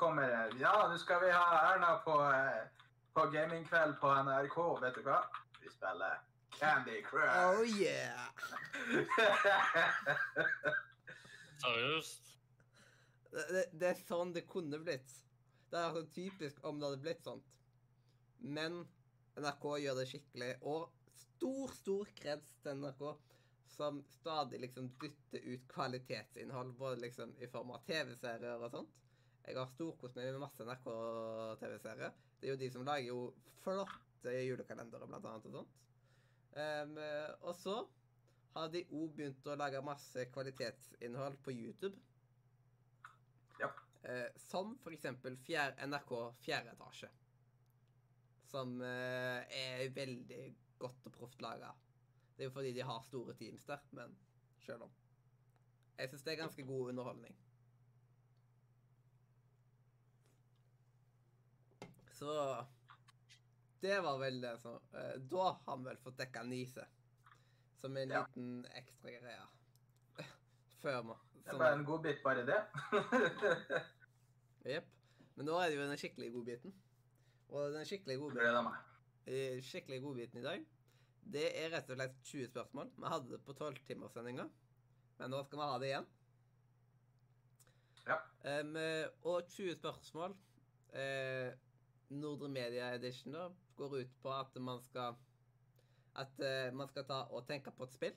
Kommer 0.01 0.23
det 0.31 0.61
Ja, 0.61 0.73
nå 0.91 0.97
skal 0.99 1.19
vi 1.25 1.31
ha 1.35 1.47
Erna 1.73 1.91
på, 2.05 2.15
eh, 2.27 2.63
på 3.15 3.21
gamingkveld 3.35 3.93
på 4.03 4.09
NRK. 4.27 4.59
Vet 4.83 4.95
du 4.99 5.03
hva? 5.07 5.21
Vi 5.61 5.69
spiller 5.71 6.13
Candy 6.59 6.99
Crush. 7.07 7.39
Oh 7.47 7.63
yeah! 7.79 8.21
Seriøst? 11.63 12.25
Det, 13.31 13.45
det, 13.55 13.65
det 13.81 13.87
er 13.93 13.99
sånn 14.09 14.31
det 14.35 14.45
kunne 14.51 14.79
blitt. 14.83 15.11
Det 15.71 15.77
er 15.79 15.85
altså 15.91 16.05
typisk 16.15 16.55
om 16.67 16.75
det 16.81 16.87
hadde 16.89 17.05
blitt 17.05 17.23
sånt. 17.27 17.49
Men 18.41 18.73
NRK 19.39 19.65
gjør 19.85 19.95
det 20.01 20.07
skikkelig. 20.11 20.53
Og 20.67 20.81
stor, 21.41 21.73
stor 21.73 22.09
kreds 22.21 22.57
til 22.61 22.77
NRK, 22.77 23.05
som 23.73 24.03
stadig 24.13 24.61
liksom 24.61 24.91
dytter 25.01 25.47
ut 25.55 25.69
kvalitetsinnhold, 25.71 26.75
både 26.77 27.01
liksom 27.01 27.33
i 27.41 27.49
form 27.49 27.73
av 27.77 27.85
TV-serier 27.87 28.61
og 28.61 28.75
sånt. 28.75 28.99
Jeg 29.47 29.57
har 29.57 29.71
storkost 29.73 30.19
meg 30.19 30.35
med 30.35 30.43
masse 30.43 30.67
NRK-TV-serier. 30.69 32.13
Det 32.41 32.49
er 32.49 32.53
jo 32.53 32.61
de 32.61 32.69
som 32.75 32.85
lager 32.85 33.09
jo 33.09 33.23
flotte 33.65 34.35
julekalendere, 34.45 35.09
blant 35.09 35.31
annet, 35.31 35.49
og 35.49 35.57
sånt. 35.57 35.79
Um, 36.51 36.97
og 37.47 37.57
så 37.57 37.77
har 38.57 38.71
de 38.75 38.85
òg 38.91 39.13
begynt 39.17 39.49
å 39.49 39.57
lage 39.57 39.81
masse 39.87 40.27
kvalitetsinnhold 40.35 41.41
på 41.47 41.55
YouTube. 41.57 41.97
Ja. 43.63 43.73
Uh, 44.05 44.29
som 44.51 44.75
for 44.85 44.93
eksempel 44.93 45.39
fjer 45.47 45.79
NRK 45.89 46.17
4 46.45 46.75
etasje. 46.75 47.11
Som 48.51 48.81
uh, 48.83 49.41
er 49.47 49.89
veldig 49.95 50.51
godt 50.81 51.07
og 51.07 51.13
proft 51.13 51.43
laga. 51.45 51.71
Det 52.37 52.45
er 52.47 52.49
jo 52.51 52.55
fordi 52.57 52.73
de 52.73 52.83
har 52.89 53.03
store 53.05 53.35
teams 53.37 53.65
der, 53.69 53.79
men 53.97 54.17
sjøl 54.65 54.83
om. 54.87 54.93
Jeg 55.99 56.09
syns 56.09 56.23
det 56.25 56.33
er 56.33 56.41
ganske 56.43 56.65
god 56.67 56.89
underholdning. 56.93 57.37
Så 62.21 62.33
Det 63.81 64.01
var 64.05 64.19
vel 64.21 64.43
det 64.43 64.55
som 64.61 64.75
eh, 64.93 65.15
Da 65.33 65.47
har 65.67 65.77
vi 65.81 65.85
vel 65.89 66.01
fått 66.03 66.19
dekka 66.21 66.43
Nise. 66.45 66.85
Som 67.81 67.97
en 67.97 68.11
Ja. 68.11 68.25
liten 68.27 68.67
ekstra 68.77 69.11
greie. 69.11 69.47
Før 70.83 71.03
vi 71.03 71.15
Det 71.45 71.55
er 71.55 71.59
bare 71.59 71.79
en 71.79 71.85
godbit, 71.85 72.21
bare 72.25 72.45
det. 72.47 72.59
Jepp. 74.75 74.89
Men 75.37 75.47
nå 75.49 75.57
er 75.61 75.71
det 75.71 75.77
jo 75.79 75.87
den 75.89 75.97
skikkelige 75.99 76.33
godbiten. 76.35 76.75
Og 77.49 77.73
den 77.73 77.87
skikkelige 77.89 78.19
godbiten, 78.21 78.43
Gleder 78.43 78.63
meg. 78.63 78.77
Eh, 79.31 79.63
skikkelige 79.65 80.05
godbiten 80.05 80.41
i 80.41 80.45
dag, 80.45 80.67
det 81.31 81.47
er 81.55 81.71
rett 81.75 81.91
og 81.91 81.99
slett 81.99 82.17
20 82.27 82.51
spørsmål. 82.51 82.93
Vi 82.97 83.13
hadde 83.13 83.33
det 83.33 83.41
på 83.47 83.55
12-timerssendinga, 83.55 84.47
men 85.21 85.33
nå 85.33 85.43
skal 85.47 85.61
vi 85.61 85.69
ha 85.71 85.79
det 85.79 85.91
igjen. 85.91 86.09
Ja. 88.09 88.21
Eh, 88.51 89.09
og 89.29 89.45
20 89.49 89.77
spørsmål 89.79 90.35
uh, 90.97 91.51
Nordre 92.11 92.49
Media 92.49 92.95
Edition 92.95 93.35
da, 93.35 93.49
går 93.77 94.01
ut 94.01 94.15
på 94.23 94.33
at 94.35 94.57
man 94.61 94.81
skal 94.83 95.15
At 96.19 96.41
uh, 96.43 96.75
man 96.75 96.89
skal 96.89 97.05
ta 97.07 97.21
og 97.31 97.47
tenke 97.47 97.71
på 97.71 97.87
et 97.87 97.93
spill. 97.93 98.17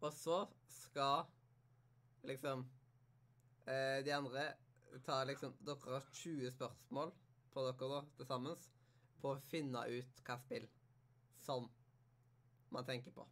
Og 0.00 0.12
så 0.12 0.46
skal 0.66 1.28
liksom 2.26 2.66
uh, 3.68 3.98
De 4.04 4.14
andre 4.14 4.48
ta 5.06 5.22
liksom 5.24 5.54
Dere 5.62 5.94
har 5.94 6.08
20 6.12 6.50
spørsmål 6.50 7.12
på 7.52 7.64
dere 7.66 7.88
da, 7.94 8.00
til 8.16 8.28
sammen 8.28 8.66
på 9.22 9.34
å 9.34 9.42
finne 9.52 9.84
ut 9.92 10.24
hva 10.26 10.38
spill 10.42 10.66
som 11.42 11.68
man 12.72 12.86
tenker 12.88 13.14
på. 13.14 13.26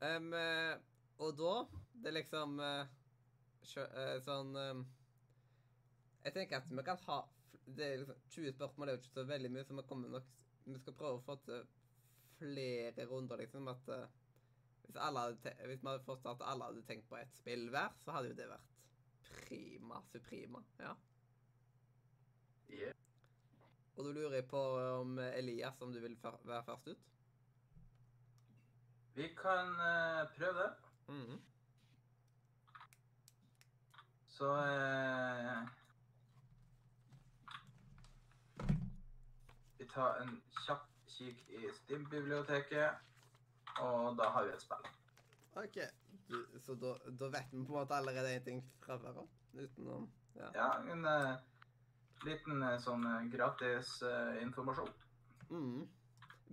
Eh, 0.00 0.78
og 1.20 1.34
da 1.36 1.54
Det 1.92 2.08
er 2.08 2.14
liksom 2.16 2.54
eh, 2.64 2.86
eh, 3.82 4.14
sånn 4.24 4.54
Jeg 6.24 6.32
tenker 6.32 6.56
at 6.56 6.70
vi 6.70 6.84
kan 6.86 7.02
ha 7.04 7.18
det 7.70 7.84
er 7.84 8.00
liksom, 8.00 8.22
20 8.32 8.54
spørsmål 8.56 8.88
er 8.88 8.96
jo 8.96 9.00
ikke 9.02 9.12
så 9.12 9.24
veldig 9.28 9.50
mye, 9.52 9.64
så 9.68 9.76
vi 9.76 10.08
nok 10.08 10.30
Vi 10.64 10.78
skal 10.80 10.96
prøve 10.96 11.20
å 11.20 11.26
få 11.26 11.36
til 11.44 11.60
flere 12.40 13.04
runder, 13.06 13.36
liksom. 13.44 13.68
At 13.68 13.84
hvis, 13.92 14.96
alle 14.96 15.26
hadde 15.26 15.52
hvis 15.68 15.84
vi 15.84 15.88
hadde 15.90 16.06
fått 16.08 16.26
at 16.26 16.42
alle 16.48 16.66
hadde 16.70 16.82
tenkt 16.88 17.06
på 17.12 17.20
ett 17.20 17.36
spill 17.36 17.68
hver, 17.70 17.92
så 18.02 18.16
hadde 18.16 18.32
jo 18.32 18.38
det 18.40 18.48
vært 18.50 18.79
prima 19.34 20.02
suprima. 20.12 20.62
Ja. 20.78 20.94
Yeah. 22.70 22.94
Og 23.96 24.04
da 24.04 24.12
lurer 24.12 24.34
jeg 24.34 24.48
på 24.48 24.60
om 25.00 25.18
Elias, 25.18 25.80
om 25.80 25.92
du 25.92 26.00
vil 26.00 26.16
være 26.22 26.64
først 26.64 26.86
ut? 26.88 27.06
Vi 29.14 29.28
kan 29.28 29.68
uh, 29.68 30.28
prøve 30.36 30.58
det. 30.58 30.70
Mhm. 31.08 31.42
Så 34.28 34.52
uh, 34.52 35.68
Vi 39.78 39.86
tar 39.94 40.22
en 40.22 40.42
kjapp 40.66 40.86
kikk 41.08 41.48
i 41.48 41.68
Steam-biblioteket, 41.74 42.90
og 43.80 44.16
da 44.16 44.28
har 44.28 44.44
vi 44.44 44.52
et 44.54 44.62
spill. 44.62 44.90
OK. 45.56 45.78
Så 46.60 46.74
da, 46.74 46.94
da 47.06 47.28
vet 47.28 47.52
vi 47.52 47.64
på 47.64 47.72
en 47.72 47.78
måte 47.80 47.96
allerede 47.96 48.34
en 48.34 48.44
ting 48.44 48.60
fra 48.84 48.98
før 48.98 49.22
av? 49.24 49.30
Utenom 49.54 50.10
Ja. 50.36 50.50
Ja, 50.54 50.68
en 50.92 51.04
uh, 51.04 51.34
liten 52.24 52.62
uh, 52.62 52.76
sånn 52.80 53.02
eh, 53.06 53.24
gratis 53.32 53.96
uh, 54.06 54.38
informasjon. 54.40 54.92
Mm. 55.50 55.88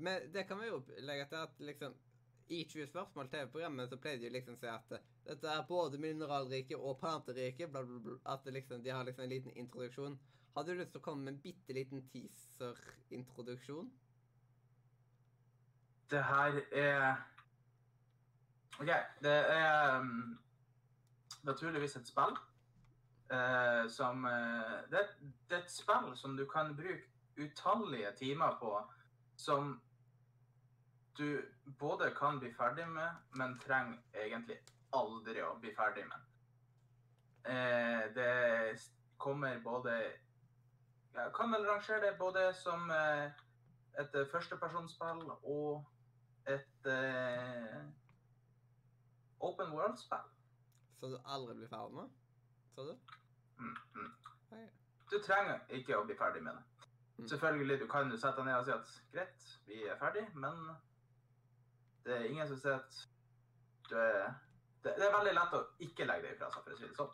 Men 0.02 0.32
det 0.34 0.44
kan 0.50 0.60
vi 0.60 0.72
jo 0.72 0.82
legge 1.06 1.28
til 1.30 1.44
at 1.44 1.62
liksom 1.70 1.94
i 2.48 2.64
20 2.64 2.88
spørsmål 2.90 3.30
TV-programmet 3.30 3.90
så 3.92 4.00
pleide 4.02 4.26
de 4.26 4.34
liksom 4.34 4.56
å 4.58 4.62
si 4.62 4.70
at 4.72 4.98
dette 5.28 5.54
er 5.54 5.64
både 5.68 6.00
mineralrike 6.00 6.78
og 6.80 7.00
planterike, 7.02 7.68
bla, 7.68 7.84
bla, 7.84 8.00
bla. 8.06 8.18
At 8.34 8.46
liksom, 8.46 8.84
de 8.84 8.94
har 8.96 9.06
liksom 9.06 9.26
en 9.26 9.34
liten 9.34 9.58
introduksjon. 9.60 10.18
Hadde 10.56 10.74
du 10.74 10.82
lyst 10.82 10.94
til 10.96 11.04
å 11.04 11.06
komme 11.06 11.28
med 11.28 11.36
en 11.36 11.42
bitte 11.44 11.76
liten 11.76 12.06
teaser-introduksjon? 12.14 13.90
Det 16.10 16.24
her 16.24 16.62
er 16.72 17.20
OK. 18.80 18.90
Det 19.22 19.32
er 19.50 20.00
um, 20.00 20.40
naturligvis 21.44 21.96
et 21.96 22.08
spill 22.08 22.36
uh, 23.34 23.90
som 23.90 24.26
uh, 24.26 24.92
det, 24.92 25.02
det 25.50 25.58
er 25.58 25.64
et 25.64 25.72
spill 25.72 26.12
som 26.16 26.38
du 26.38 26.46
kan 26.46 26.76
bruke 26.76 27.04
utallige 27.38 28.12
timer 28.18 28.58
på, 28.60 28.72
som 29.38 29.82
du 31.18 31.42
både 31.80 32.12
kan 32.20 32.40
bli 32.40 32.54
ferdig 32.54 32.88
med, 32.88 33.10
men 33.34 33.60
trenger 33.60 33.98
egentlig 34.14 34.58
aldri 34.94 35.42
å 35.42 35.58
bli 35.62 35.74
ferdig 35.78 36.06
med. 36.06 36.24
Uh, 37.50 38.14
det 38.16 38.80
kommer 39.18 39.60
både 39.64 39.98
Jeg 41.18 41.32
kan 41.34 41.52
vel 41.52 41.66
rangere 41.66 42.02
det 42.02 42.18
både 42.20 42.54
som 42.54 42.92
et 43.98 44.18
førstepersonsspill 44.32 45.24
og 45.50 45.86
et 46.46 46.90
open 49.40 49.72
world-spill. 49.72 50.26
Så 51.00 51.12
du 51.14 51.18
aldri 51.26 51.56
blir 51.56 51.70
ferdig 51.70 51.96
med? 51.96 52.10
Sa 52.76 52.82
du? 52.82 52.96
Mm, 53.60 53.78
mm. 53.96 54.12
Hei. 54.52 54.66
Du 55.12 55.20
trenger 55.24 55.60
ikke 55.70 55.98
å 55.98 56.06
bli 56.06 56.18
ferdig 56.18 56.44
med 56.44 56.58
det. 56.58 56.88
Mm. 57.18 57.28
Selvfølgelig, 57.28 57.80
du 57.80 57.88
kan 57.92 58.12
jo 58.12 58.18
sette 58.18 58.42
deg 58.42 58.50
ned 58.50 58.60
og 58.60 58.66
si 58.66 58.76
at 58.76 58.90
greit, 59.14 59.48
vi 59.70 59.84
er 59.86 59.98
ferdig, 60.02 60.26
men 60.36 60.68
det 62.06 62.18
er 62.18 62.28
ingen 62.30 62.48
som 62.50 62.60
sier 62.62 62.78
at 62.82 63.00
du 63.90 63.96
er 63.98 64.36
det, 64.84 64.94
det 64.98 65.06
er 65.08 65.16
veldig 65.18 65.34
lett 65.36 65.56
å 65.58 65.62
ikke 65.84 66.06
legge 66.08 66.28
det 66.28 66.36
ifra 66.36 66.48
seg, 66.54 66.64
for 66.64 66.72
å 66.72 66.78
si 66.78 66.86
det 66.88 66.96
sånn. 66.96 67.14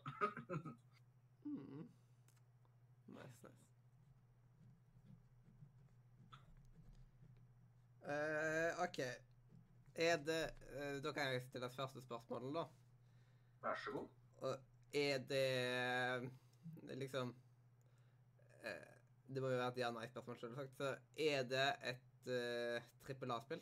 mm. 1.47 1.83
Nice, 3.15 3.37
nice. 3.47 3.63
OK. 8.83 8.99
Er 9.95 10.17
det 10.17 10.41
eh, 10.73 11.03
Da 11.03 11.11
kan 11.13 11.33
jeg 11.33 11.41
stille 11.41 11.69
første 11.69 12.01
spørsmål, 12.01 12.53
da. 12.55 12.63
Vær 13.61 13.75
så 13.75 13.91
god. 13.91 14.07
Og 14.37 14.57
er 14.93 15.17
det 15.29 15.45
eh, 15.67 16.97
liksom 16.97 17.35
eh, 18.63 18.95
Det 19.27 19.41
må 19.41 19.49
jo 19.49 19.57
være 19.57 19.67
et 19.67 19.77
ja-nei-spørsmål, 19.77 20.39
selvsagt. 20.39 20.75
Så 20.77 20.95
er 21.17 21.43
det 21.43 21.67
et 21.93 22.27
uh, 22.27 22.81
trippel 23.05 23.31
A-spill? 23.31 23.61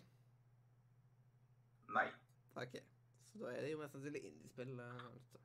Nei. 1.95 2.07
OK. 2.55 2.75
Så 3.31 3.39
da 3.43 3.53
er 3.53 3.61
det 3.61 3.71
jo 3.71 3.79
mest 3.79 3.95
sannsynlig 3.95 4.23
indiespill. 4.27 4.79
altså. 4.79 5.39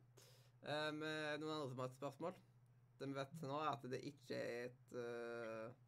Um, 0.66 0.98
noen 0.98 1.52
andre 1.52 1.68
som 1.70 1.78
har 1.78 1.90
et 1.90 1.98
spørsmål? 1.98 2.34
Det 2.98 3.08
vi 3.08 3.16
vet 3.18 3.34
nå, 3.42 3.56
er 3.60 3.70
at 3.70 3.84
det 3.92 4.00
ikke 4.08 4.36
er 4.40 4.70
et 4.70 4.94
eh, 4.96 5.85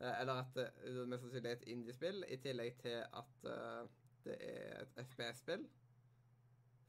Eller 0.00 0.32
at 0.32 0.54
det 0.54 0.68
det 0.84 1.08
mest 1.08 1.22
sannsynlig 1.22 1.50
er 1.50 1.56
et 1.56 1.68
indiespill, 1.74 2.24
i 2.28 2.36
tillegg 2.36 2.76
til 2.82 3.00
at 3.02 3.48
eh, 3.50 3.88
det 4.24 4.36
er 4.40 4.82
et 4.82 5.06
FPS-spill. 5.06 5.64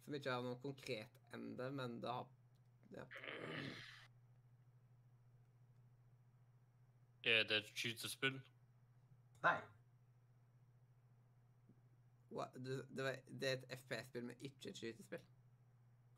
Som 0.03 0.13
ikke 0.17 0.31
har 0.31 0.43
noe 0.45 0.59
konkret 0.61 1.17
ende, 1.33 1.71
men 1.71 2.01
det 2.03 2.09
har 2.13 2.27
Ja. 2.91 3.03
Er 7.29 7.43
det 7.43 7.57
et 7.57 7.71
skytespill? 7.77 8.39
Nei. 9.43 9.57
Det, 12.29 12.85
det, 12.95 13.03
var, 13.03 13.15
det 13.41 13.49
er 13.49 13.53
et 13.53 13.79
FPS-spill, 13.79 14.25
men 14.25 14.35
ikke 14.39 14.69
et 14.69 14.77
skytespill? 14.77 15.21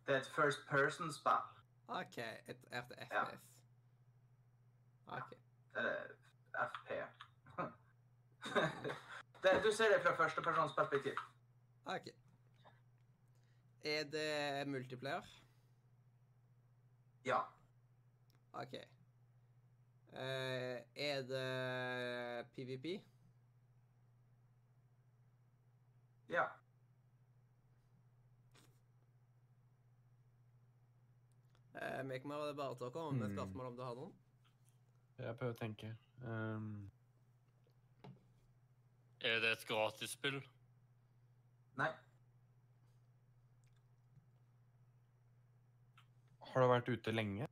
Det 0.07 0.15
er 0.15 0.19
et 0.19 0.31
first 0.35 0.63
person-spill. 0.69 1.43
OK. 1.88 2.18
Et, 2.18 2.65
er 2.72 2.88
det 2.88 2.97
Ja. 3.11 3.26
det 5.30 5.38
er 5.73 6.20
FP. 6.56 6.90
det, 9.44 9.53
du 9.64 9.72
ser 9.72 9.94
det 9.94 10.02
fra 10.03 10.15
førstepersonsperspektiv. 10.18 11.15
OK. 11.86 12.07
Er 13.84 14.03
det 14.14 14.68
multiplayer? 14.68 15.26
Ja. 17.26 17.40
OK. 18.53 18.73
Uh, 20.11 20.78
er 20.95 21.22
det 21.28 22.48
PVP? 22.56 22.86
Ja. 26.30 26.44
Uh, 31.76 32.06
Mekmar, 32.06 32.36
det 32.41 32.49
er 32.49 32.53
bare 32.60 32.76
til 32.76 32.86
å 32.90 32.94
komme 32.95 33.19
med 33.19 33.28
Hmm. 33.30 33.36
spørsmål 33.38 33.65
om 33.72 33.76
du 33.78 33.84
har 33.84 33.95
noen. 33.95 34.14
Jeg 35.18 35.38
prøver 35.38 35.53
å 35.53 35.57
tenke. 35.57 35.95
Um, 36.22 36.91
Er 39.22 39.39
det 39.39 39.52
et 39.52 39.68
gratisspill? 39.68 40.41
Nei. 41.77 41.91
har 46.53 46.61
det 46.61 46.69
vært 46.69 46.89
ute 46.91 47.11
lenge? 47.15 47.48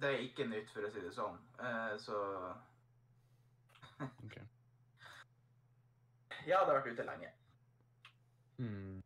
Det 0.00 0.08
er 0.08 0.24
ikke 0.24 0.46
nytt, 0.48 0.70
for 0.72 0.86
å 0.86 0.90
si 0.90 1.02
det 1.04 1.12
sånn. 1.12 1.36
Eh, 1.60 1.94
så 2.00 2.16
okay. 4.24 4.46
Ja, 6.48 6.62
det 6.64 6.70
har 6.72 6.78
vært 6.78 6.94
ute 6.94 7.04
lenge. 7.04 7.32
Hmm. 8.56 8.99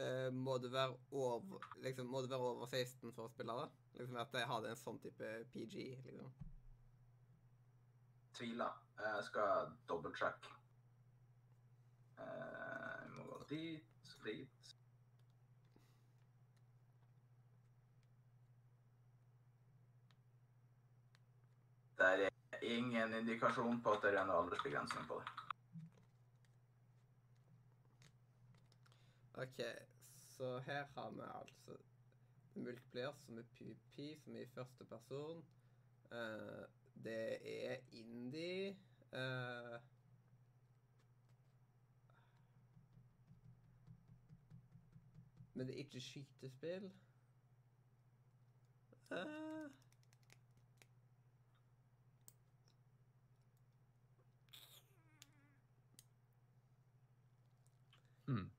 Eh, 0.00 0.30
må 0.32 0.54
du 0.58 0.68
være 0.72 0.94
over 1.12 1.64
liksom, 1.84 2.06
Må 2.06 2.22
du 2.22 2.28
være 2.28 2.40
over 2.54 2.66
16 2.66 3.12
for 3.12 3.26
å 3.26 3.32
spille 3.32 3.56
det? 3.58 3.66
Liksom 3.98 4.16
At 4.22 4.36
jeg 4.38 4.48
hadde 4.48 4.70
en 4.72 4.78
sånn 4.80 5.00
type 5.02 5.32
PG, 5.52 5.82
liksom. 6.06 6.30
Tviler. 8.38 8.78
Jeg 9.00 9.24
skal 9.26 9.74
dobbeltsjekke. 9.90 10.54
Eh, 12.16 12.24
Jeg 13.02 13.12
må 13.18 13.26
gå 13.28 13.42
dit, 13.50 14.14
dit. 14.24 14.72
Det 22.00 22.06
er 22.06 22.64
ingen 22.64 23.14
indikasjon 23.14 23.82
på 23.84 23.92
at 23.92 24.02
det 24.06 24.14
er 24.14 24.22
en 24.22 24.32
aldersbegrensning 24.38 25.04
på 25.08 25.20
det. 25.20 25.28
OK, 29.42 29.60
så 30.40 30.58
her 30.58 30.84
har 30.84 31.10
vi 31.10 31.20
altså 31.20 31.76
multiplier 32.54 33.12
som 33.12 33.38
er 33.38 33.42
PVP, 33.42 34.20
som 34.20 34.36
er 34.36 34.40
i 34.40 34.46
første 34.46 34.84
person. 34.84 35.44
Uh, 36.12 36.64
det 37.04 37.38
er 37.66 37.76
indie. 37.92 38.70
Uh, 39.12 39.80
men 45.54 45.66
det 45.66 45.74
er 45.74 45.78
ikke 45.78 46.00
skytespill. 46.00 46.92
Eh, 49.10 49.70
Hmm. 58.30 58.50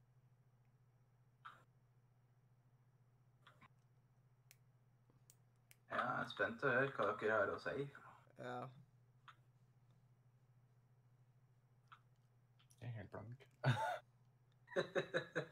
Ja, 5.92 5.98
jeg 6.00 6.26
er 6.40 6.51
spent 6.62 6.70
å 6.70 6.78
høre 6.78 6.94
hva 6.94 7.14
dere 7.18 7.38
har 7.40 7.52
å 7.52 7.60
si. 7.62 7.90
ja. 8.38 8.70
Jeg 12.82 12.90
er 12.90 12.96
helt 12.98 13.12
blank. 13.12 13.48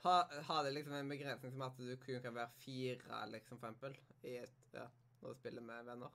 Ha, 0.06 0.16
har 0.48 0.64
det 0.64 0.72
liksom 0.74 0.94
en 0.96 1.10
begrensning 1.10 1.52
som 1.52 1.66
at 1.66 1.78
du 1.78 1.90
kun 2.00 2.22
kan 2.24 2.36
være 2.36 2.62
fire, 2.64 3.26
liksom, 3.34 3.60
for 3.60 3.68
eksempel, 3.68 3.98
i 4.24 4.38
et, 4.40 4.54
ja, 4.74 4.86
når 5.22 5.34
du 5.34 5.40
spiller 5.42 5.66
med 5.66 5.90
venner? 5.90 6.14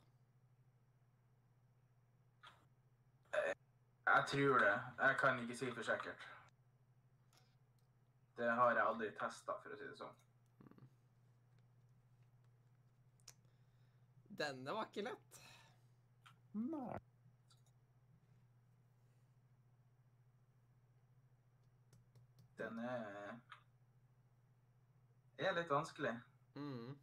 Jeg 4.06 4.24
tror 4.30 4.58
det. 4.62 4.74
Jeg 4.98 5.18
kan 5.20 5.42
ikke 5.42 5.58
si 5.58 5.70
for 5.74 5.86
sikkert. 5.86 6.28
Det 8.38 8.50
har 8.50 8.72
jeg 8.72 8.86
aldri 8.86 9.10
testa, 9.18 9.58
for 9.62 9.74
å 9.74 9.78
si 9.78 9.90
det 9.90 9.98
sånn. 10.00 10.23
Denne 14.38 14.74
var 14.74 14.88
ikke 14.90 15.06
lett. 15.06 15.40
Nei. 16.54 17.00
Den 22.58 22.78
er 22.78 23.34
er 25.38 25.56
litt 25.56 25.70
vanskelig. 25.70 26.12
Mm. 26.54 26.94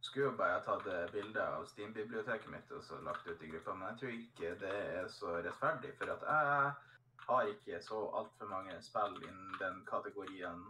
Skulle 0.00 0.30
jo 0.30 0.36
bare 0.38 0.56
ha 0.56 0.62
tatt 0.64 0.86
eh, 0.88 1.04
bilde 1.12 1.44
av 1.44 1.66
Steam-biblioteket 1.68 2.48
mitt 2.52 2.70
og 2.72 2.84
så 2.86 2.98
lagt 3.04 3.26
ut 3.28 3.42
i 3.42 3.50
gruppa, 3.52 3.74
men 3.74 3.90
jeg 3.90 4.00
tror 4.00 4.16
ikke 4.16 4.52
det 4.62 4.74
er 4.96 5.08
så 5.12 5.34
rettferdig, 5.44 5.92
for 5.98 6.14
at 6.14 6.26
jeg 6.30 7.26
har 7.26 7.52
ikke 7.52 7.80
så 7.84 8.00
altfor 8.20 8.50
mange 8.50 8.76
spill 8.86 9.16
innen 9.26 9.56
den 9.60 9.82
kategorien 9.88 10.64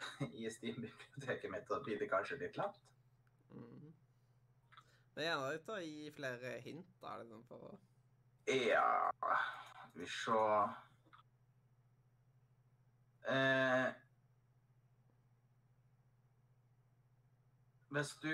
i 0.40 0.50
Steam-biblioteket 0.50 1.50
mitt, 1.50 1.70
og 1.70 1.84
blir 1.84 1.98
det 1.98 2.10
kanskje 2.10 2.38
litt 2.42 2.56
lett. 2.58 2.80
Mm. 3.50 3.92
Men 5.14 5.24
gjerne 5.24 5.54
litt 5.54 5.70
å 5.74 5.78
gi 5.82 6.10
flere 6.14 6.58
hint, 6.64 6.90
da, 7.02 7.16
liksom, 7.22 7.46
for 7.48 7.70
å 7.70 7.78
Ja 8.48 9.10
Skal 9.18 10.02
vi 10.02 10.06
se 10.12 10.42
eh, 13.32 13.88
Hvis 17.88 18.14
du 18.22 18.30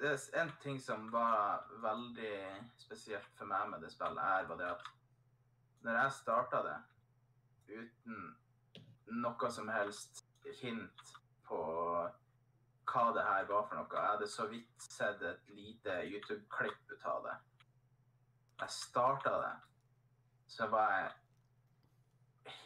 Det 0.00 0.10
er 0.10 0.42
en 0.42 0.52
ting 0.62 0.80
som 0.82 1.06
var 1.12 1.68
veldig 1.84 2.34
spesielt 2.82 3.30
for 3.38 3.48
meg 3.48 3.70
med 3.70 3.86
det 3.86 3.92
spillet, 3.94 4.20
her, 4.20 4.48
var 4.50 4.58
det 4.60 4.72
at 4.74 4.90
når 5.86 6.00
jeg 6.02 6.16
starta 6.18 6.60
det 6.66 6.76
uten 7.78 8.18
noe 9.22 9.50
som 9.54 9.70
helst 9.70 10.25
hint 10.60 11.12
på 11.46 11.60
hva 12.86 13.04
det 13.12 13.24
her 13.26 13.48
var 13.48 13.66
for 13.66 13.76
noe 13.76 13.90
Jeg 13.92 14.12
hadde 14.12 14.28
så 14.30 14.46
vidt 14.50 14.82
sett 14.82 15.22
et 15.22 15.52
lite 15.52 16.00
YouTube-klipp 16.06 16.94
ut 16.94 17.06
av 17.10 17.26
det 17.26 17.36
jeg 18.60 18.70
starta 18.70 19.30
det, 19.30 19.56
så 20.46 20.66
var 20.66 20.92
jeg 20.92 21.10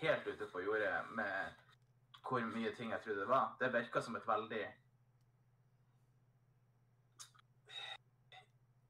helt 0.01 0.27
ute 0.27 0.47
på 0.53 0.61
jordet 0.61 1.11
med 1.15 1.53
hvor 2.29 2.45
mye 2.47 2.75
ting 2.77 2.93
jeg 2.93 3.03
trodde 3.03 3.21
det 3.21 3.29
var. 3.29 3.57
Det 3.61 3.73
virka 3.73 4.01
som 4.01 4.17
et 4.17 4.29
veldig 4.29 4.67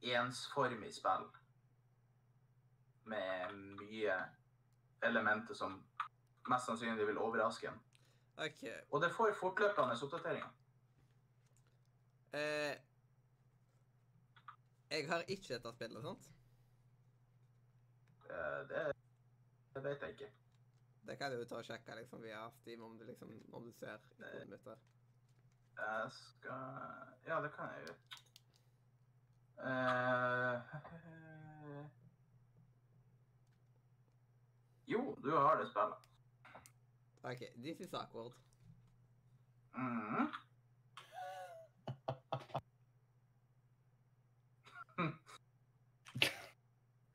ensformig 0.02 0.92
spill. 0.94 1.28
Med 3.04 3.54
mye 3.80 4.18
elementer 5.02 5.54
som 5.54 5.78
mest 6.48 6.66
sannsynlig 6.68 7.06
vil 7.06 7.18
overraske 7.18 7.68
en. 7.68 7.80
OK. 8.36 8.62
Og 8.90 9.02
det 9.02 9.10
får 9.16 9.32
fortløpende 9.40 9.96
oppdateringer. 10.02 10.50
Eh, 12.32 12.76
jeg 14.90 15.08
har 15.08 15.24
ikke 15.28 15.54
dette 15.54 15.72
spillet, 15.72 16.02
sant? 16.02 16.30
Det, 18.28 18.68
Det, 18.68 18.92
det 19.74 19.84
vet 19.84 20.02
jeg 20.02 20.10
ikke. 20.10 20.32
Det 21.06 21.18
kan 21.18 21.32
du 21.32 21.38
jo 21.38 21.44
ta 21.44 21.56
og 21.58 21.64
sjekke 21.64 21.96
liksom, 21.98 22.22
via 22.22 22.50
Steam 22.60 22.82
om 22.82 22.98
du, 22.98 23.04
liksom, 23.04 23.30
om 23.52 23.64
du 23.64 23.72
ser 23.72 23.98
ikonet 24.14 24.48
mitt 24.48 24.64
der. 24.64 24.78
Jeg 25.80 26.10
skal 26.12 26.62
Ja, 27.26 27.40
det 27.42 27.52
kan 27.52 27.64
jeg 27.74 27.86
gjøre. 27.86 27.96
Uh, 29.60 30.60
Jo, 34.92 35.14
du 35.24 35.30
har 35.30 35.60
det 35.60 35.68
spillet. 35.70 36.09
OK. 37.24 37.38
This 37.62 37.80
is 37.80 37.94
awkward. 37.94 38.32
Mm. 39.76 40.32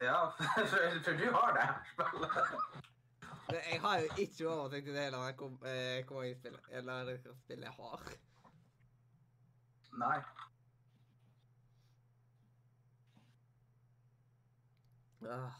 Ja, 0.02 0.32
for, 0.38 0.66
for 1.04 1.12
du 1.12 1.32
har 1.32 1.54
det 1.54 1.68
spillet. 1.94 2.32
Jeg 3.72 3.82
har 3.82 3.98
jo 3.98 4.04
ikke 4.18 4.50
oversikt 4.50 4.88
i 4.88 4.94
det 4.94 5.04
hele 5.04 5.18
hvor 5.18 5.50
mange 5.50 6.36
spill 6.40 6.58
eller 6.70 7.18
spill 7.44 7.60
jeg 7.60 7.72
har. 7.72 8.02
Nei. 9.98 10.20
Ah. 15.30 15.52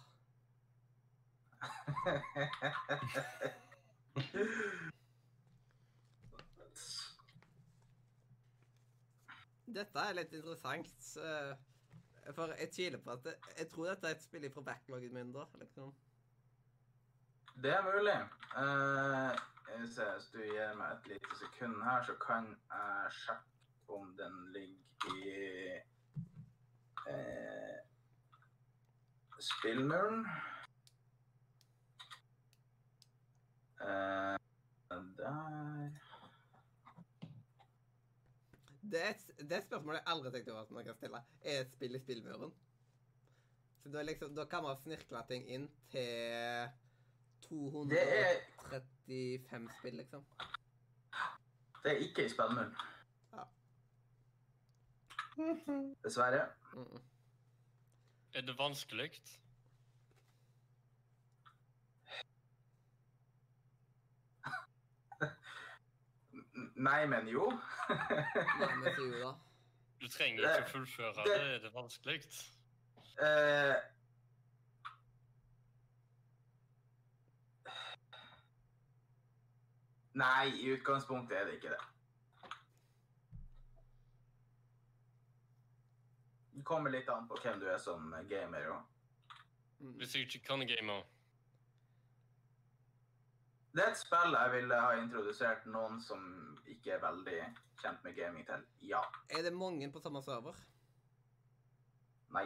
Dette 9.76 10.00
er 10.00 10.14
litt 10.16 10.34
interessant. 10.34 10.88
eh, 11.20 11.56
For 12.34 12.54
jeg 12.56 12.72
tviler 12.72 13.02
på 13.04 13.12
at 13.12 13.24
det, 13.26 13.36
Jeg 13.58 13.68
tror 13.70 13.86
dette 13.90 14.08
er 14.08 14.16
et 14.16 14.24
spill 14.24 14.48
fra 14.54 14.62
backloggen 14.62 15.14
min, 15.14 15.34
da. 15.34 15.44
liksom. 15.60 15.94
Det 17.64 17.72
er 17.74 17.84
mulig. 17.84 18.20
Jeg 18.56 19.40
hvis 19.76 20.26
du 20.34 20.40
gir 20.40 20.74
meg 20.78 20.92
et 20.92 21.08
lite 21.08 21.36
sekund 21.40 21.84
her, 21.84 22.04
så 22.04 22.14
kan 22.28 22.46
jeg 22.72 23.12
sjekke 23.12 23.96
om 23.98 24.18
den 24.18 24.36
ligger 24.54 24.84
i 25.16 25.80
uh, 27.10 27.78
spillmuren. 29.40 30.26
Eh, 30.26 30.56
der 33.86 34.38
Det 38.92 39.02
er, 39.02 39.10
et, 39.10 39.24
det 39.40 39.52
er 39.52 39.58
et 39.58 39.64
spørsmål 39.66 39.96
jeg 39.98 40.04
aldri 40.08 40.32
tenkte 40.32 40.52
over 40.54 40.62
at 40.62 40.72
man 40.72 40.84
kan 40.86 40.96
stille. 40.96 41.20
Er 41.42 41.62
et 41.62 41.72
spill 41.74 41.96
i 41.96 42.00
spillmuren? 42.00 42.54
Så 43.84 43.90
da, 43.94 44.02
liksom, 44.02 44.36
da 44.36 44.46
kan 44.46 44.64
man 44.64 44.78
snirkle 44.78 45.22
ting 45.30 45.48
inn 45.50 45.66
til 45.92 46.02
Det 47.90 48.04
er, 48.18 48.40
235 48.68 49.70
spill, 49.80 49.96
liksom. 50.02 50.26
det 51.84 51.92
er 51.92 51.98
ikke 52.06 52.26
i 52.26 52.30
spillmuren. 52.30 52.76
Ja. 53.34 53.44
Dessverre. 56.04 56.46
Mm. 56.74 57.02
Er 58.36 58.42
det 58.42 58.58
vanskelig? 58.60 59.12
Nei, 66.76 67.06
men 67.08 67.28
jo. 67.32 67.48
Nei, 67.90 68.76
men 68.82 68.98
jo 69.00 69.10
da. 69.22 69.34
Du 70.02 70.08
trenger 70.12 70.50
ikke 70.58 70.70
fullføre 70.70 71.24
det. 71.24 71.36
Er 71.56 71.60
det 71.64 71.74
vanskelig? 71.74 72.20
Uh, 73.16 73.76
Nei, 80.16 80.48
i 80.64 80.72
utgangspunktet 80.72 81.38
er 81.38 81.46
det 81.46 81.58
ikke 81.58 81.74
det. 81.74 81.82
Det 86.56 86.64
kommer 86.64 86.92
litt 86.92 87.10
an 87.12 87.28
på 87.28 87.40
hvem 87.44 87.60
du 87.60 87.66
er 87.68 87.82
som 87.84 88.14
gamer. 88.30 88.70
Mm. 89.80 89.98
Hvis 90.00 90.16
jeg 90.16 90.28
ikke 90.30 90.46
kan 90.48 90.64
game 90.68 91.02
Det 93.76 93.84
er 93.84 93.92
et 93.92 94.00
spill 94.00 94.32
jeg 94.32 94.52
ville 94.54 94.76
ha 94.80 94.92
introdusert 94.96 95.66
noen 95.68 95.98
som 96.00 96.22
ikke 96.72 96.94
er 96.96 97.02
veldig 97.04 97.40
kjent 97.82 98.06
med 98.06 98.14
gaming 98.16 98.46
til. 98.48 98.62
Ja. 98.88 99.02
Er 99.30 99.44
det 99.44 99.52
mange 99.54 99.90
på 99.92 100.00
samme 100.00 100.22
server? 100.24 100.56
Nei. 102.32 102.46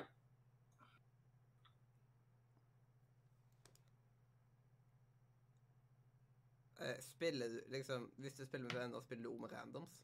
Eh, 6.79 6.97
spiller 7.01 7.47
du 7.53 7.61
liksom 7.75 8.09
Hvis 8.17 8.33
du 8.33 8.45
spiller 8.45 8.73
med 8.73 8.81
venner, 8.81 9.01
spiller 9.01 9.23
du 9.23 9.35
om 9.35 9.45
randoms? 9.53 10.01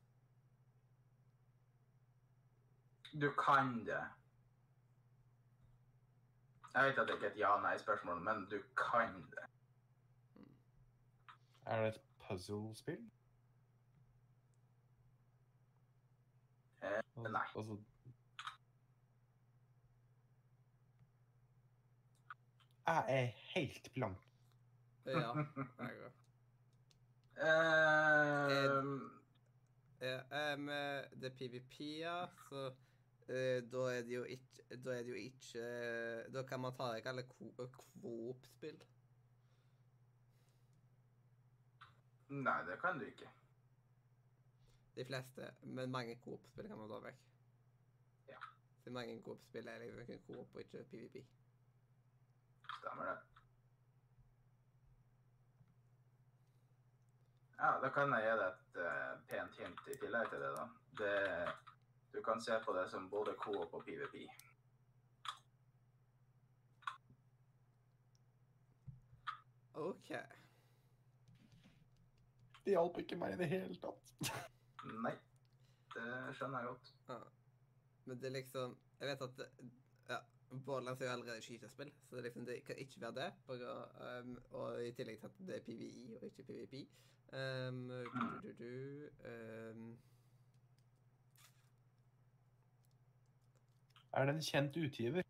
Du 3.22 3.32
kan 3.32 3.80
det. 3.86 4.04
Jeg 6.76 6.86
vet 6.86 6.98
at 7.00 7.08
det 7.08 7.14
ikke 7.16 7.26
er 7.26 7.32
et 7.32 7.40
ja-nei-spørsmål, 7.40 8.22
men 8.22 8.46
du 8.52 8.60
kan 8.78 9.22
det. 9.32 9.55
Er 11.66 11.82
det 11.82 11.88
et 11.96 12.02
puzzle-spill? 12.28 13.12
Eh, 16.84 17.02
nei. 17.16 17.46
Altså, 17.56 17.80
jeg 22.88 23.06
er 23.10 23.26
helt 23.56 23.94
blank. 23.94 24.22
Ja. 25.06 25.32
jeg 25.80 26.02
òg. 26.06 26.14
Eh, 30.02 30.22
er 30.30 30.54
eh, 30.70 31.10
det 31.22 31.32
er 31.32 31.36
PVP, 31.40 31.80
ja, 32.00 32.18
så 32.50 32.62
uh, 33.30 33.60
da 33.72 33.82
er 33.92 34.02
det 34.08 34.14
jo 34.16 34.24
ikke 34.24 34.78
Da 34.86 34.94
er 34.96 35.04
det 35.04 35.10
jo 35.10 35.16
ikke 35.20 35.62
eh, 35.62 36.34
Da 36.34 36.44
kan 36.48 36.62
man 36.64 36.74
ta 36.78 36.92
vekk 36.96 37.10
alle 37.12 37.24
ko- 37.30 37.54
Coop-spill. 38.02 38.80
Nei, 42.28 42.64
det 42.66 42.80
kan 42.82 43.00
du 43.00 43.06
ikke. 43.06 43.30
De 44.96 45.06
fleste. 45.06 45.52
Men 45.62 45.92
mange 45.92 46.16
Coop-spill 46.24 46.68
kan 46.68 46.78
man 46.78 46.90
ta 46.90 47.00
vekk. 47.04 47.24
Ja. 48.30 48.40
Så 48.84 48.92
mange 48.92 49.22
Coop-spill 49.24 49.68
er 49.68 49.84
liksom 49.84 50.06
kun 50.06 50.22
Coop 50.28 50.56
og 50.56 50.62
ikke 50.62 50.84
PVP. 50.92 51.26
Stemmer 52.80 53.12
det. 53.12 53.18
Ja, 57.58 57.80
da 57.82 57.90
kan 57.90 58.12
jeg 58.14 58.24
gi 58.24 58.34
deg 58.40 58.48
et 58.48 58.80
uh, 58.84 59.12
pent 59.30 59.60
hint 59.60 59.86
i 59.88 60.00
tillegg 60.00 60.32
til 60.32 60.42
det, 60.44 60.50
da. 60.58 60.66
Det, 61.00 61.14
du 62.14 62.22
kan 62.24 62.42
se 62.42 62.58
på 62.66 62.74
det 62.76 62.90
som 62.92 63.10
både 63.10 63.36
Coop 63.40 63.74
og 63.74 63.86
PVP. 63.86 64.26
OK. 69.76 70.12
Det 72.66 72.74
hjalp 72.74 72.98
ikke 72.98 73.18
meg 73.22 73.36
i 73.36 73.40
det 73.44 73.48
hele 73.52 73.76
tatt. 73.82 74.14
Nei, 75.06 75.14
det 75.94 76.06
skjønner 76.38 76.64
jeg 76.64 76.72
godt. 76.72 76.94
Ja. 77.10 77.20
Men 78.06 78.22
det 78.22 78.30
er 78.30 78.34
liksom 78.40 78.78
Jeg 79.00 79.10
vet 79.10 79.22
at 79.22 79.38
det, 79.38 79.48
ja, 80.10 80.18
Borderlands 80.66 81.02
er 81.02 81.06
jo 81.06 81.12
allerede 81.12 81.42
skytespill, 81.42 81.92
så 82.10 82.16
det, 82.16 82.24
liksom, 82.24 82.46
det 82.46 82.64
kan 82.66 82.78
ikke 82.78 83.02
være 83.02 83.16
det. 83.20 83.34
Bare, 83.48 84.22
um, 84.22 84.38
og 84.52 84.86
i 84.86 84.92
tillegg 84.92 85.20
til 85.20 85.26
at 85.26 85.40
det 85.48 85.56
er 85.56 85.66
PVI 85.68 86.18
og 86.22 86.24
ikke 86.24 86.44
PVP. 86.44 86.74
Um, 87.34 87.90
du, 87.90 87.96
du, 88.44 88.54
du, 88.60 88.64
du, 88.64 89.10
um, 89.30 89.98
Er 94.14 94.26
det 94.26 94.36
en 94.36 94.42
kjent 94.42 94.78
utgiver? 94.78 95.22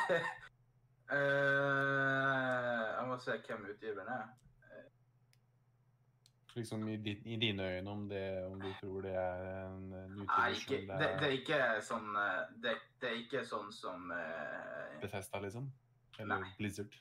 Eh, 1.10 2.84
jeg 2.96 3.06
må 3.08 3.16
se 3.18 3.38
hvem 3.46 3.66
utgiveren 3.72 4.12
er. 4.14 4.28
Liksom 6.54 6.88
i, 6.88 6.96
din, 6.96 7.26
i 7.26 7.36
dine 7.36 7.66
øyne, 7.76 7.90
om, 7.90 8.08
det, 8.08 8.46
om 8.46 8.60
du 8.60 8.72
tror 8.80 9.00
det 9.00 9.14
er 9.14 9.66
en, 9.66 9.92
en 9.94 10.16
Nei, 10.18 10.50
utgiver 10.50 10.86
som 10.86 10.98
det, 10.98 11.10
det 11.20 11.28
er 11.28 11.34
ikke 11.36 11.58
sånn 11.86 12.08
eh, 12.18 12.40
det, 12.64 12.72
det 13.00 13.10
er 13.10 13.20
ikke 13.20 13.44
sånn 13.46 13.70
som 13.72 14.10
uh, 14.10 14.96
Bethesda, 15.02 15.38
liksom? 15.44 15.68
Eller 16.18 16.42
Nei. 16.42 16.50
Blizzard? 16.58 16.98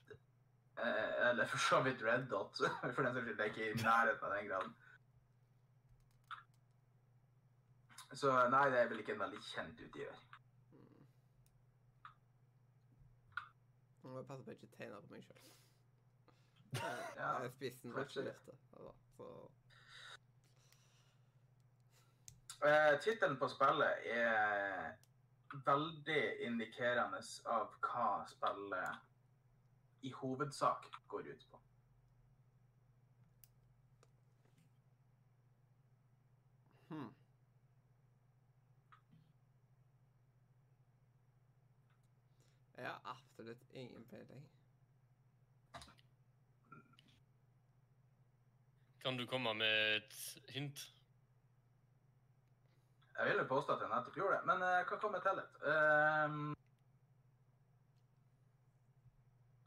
Uh, 0.79 1.29
Eller 1.29 1.49
for 1.49 1.65
så 1.65 1.81
vidt 1.83 2.05
Red 2.05 2.29
Dot. 2.29 2.61
For 2.95 3.03
den 3.03 3.13
saks 3.13 3.25
skyld. 3.25 3.37
Det 3.37 3.47
er 3.47 3.51
ikke 3.51 3.65
i 3.71 3.81
nærheten 3.81 4.29
av 4.29 4.37
den 4.37 4.47
graden. 4.47 4.77
Så 8.13 8.31
nei, 8.49 8.63
det 8.73 8.79
er 8.79 8.87
vel 8.89 9.01
ikke 9.03 9.13
en 9.17 9.25
veldig 9.25 9.41
kjent 9.43 9.81
utgiver. 9.85 10.21
Jeg 14.09 14.15
må 14.15 14.21
passe 14.25 14.43
på 14.43 14.51
ikke 14.51 14.67
tegne 14.73 15.01
på 15.05 15.13
meg 15.13 15.25
sjøl. 15.27 15.49
Ja, 17.19 17.27
Spissen 17.53 17.93
var 17.93 18.07
ikke 18.07 18.23
altså, 18.29 18.93
Så 19.17 19.27
Eh, 22.65 22.99
Tittelen 22.99 23.37
på 23.39 23.47
spillet 23.47 24.07
er 24.11 24.97
veldig 25.65 26.23
indikerende 26.47 27.21
av 27.53 27.69
hva 27.85 28.07
spillet 28.27 30.03
i 30.09 30.11
hovedsak 30.17 30.89
går 31.13 31.29
ut 31.29 31.45
på. 31.51 31.61
hmm. 36.89 37.18
Jeg 42.79 42.87
har 42.87 43.01
absolutt 43.05 43.63
ingen 43.71 44.05
peiling. 44.07 44.49
Kan 49.01 49.17
du 49.17 49.25
komme 49.27 49.53
med 49.53 49.95
et 49.95 50.15
hint? 50.49 50.93
Jeg 53.17 53.27
vil 53.27 53.37
jo 53.37 53.47
påstå 53.47 53.73
at 53.73 53.81
jeg 53.81 53.89
nettopp 53.91 54.15
gjorde 54.15 54.37
det, 54.37 54.45
men 54.47 54.63
jeg 54.63 54.85
kan 54.87 54.99
komme 55.03 55.19
til 55.19 55.35
litt. 55.41 55.59
Um, 55.67 56.55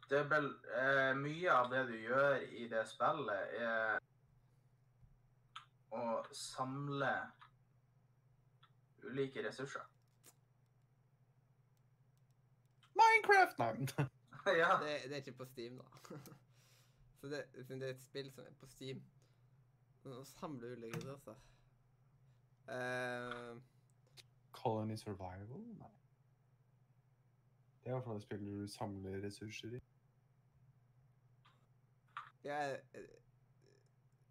det 0.09 0.19
er 0.23 0.29
vel 0.33 0.49
uh, 0.73 1.13
Mye 1.21 1.53
av 1.53 1.69
det 1.73 1.85
du 1.93 1.97
gjør 2.01 2.41
i 2.49 2.69
det 2.73 2.87
spillet, 2.89 3.57
er 3.61 4.01
å 5.93 6.23
samle 6.33 7.13
ulike 9.05 9.45
ressurser. 9.45 9.92
Minecraft! 13.03 13.59
Nei. 13.59 14.07
ja. 14.63 14.71
Det, 14.83 14.97
det 15.05 15.13
er 15.13 15.17
ikke 15.25 15.39
på 15.43 15.45
Steam, 15.45 15.79
da. 15.79 16.19
Så 17.21 17.29
det, 17.29 17.45
det 17.69 17.83
er 17.83 17.91
et 17.95 18.03
spill 18.03 18.33
som 18.35 18.45
er 18.45 18.55
på 18.59 18.67
Steam 18.67 19.03
Å 20.11 20.25
samle 20.27 20.73
ulike 20.75 20.99
ressurser 20.99 21.39
Uh, 22.63 23.59
Colony 24.53 24.97
Survival? 24.97 25.65
Nei. 25.79 25.91
Det 27.83 27.91
er 27.91 27.91
i 27.91 27.95
hvert 27.97 28.05
fall 28.05 28.17
et 28.21 28.23
spill 28.23 28.45
du 28.47 28.69
samler 28.71 29.25
ressurser 29.25 29.75
i. 29.75 29.81
Ja, 32.45 32.77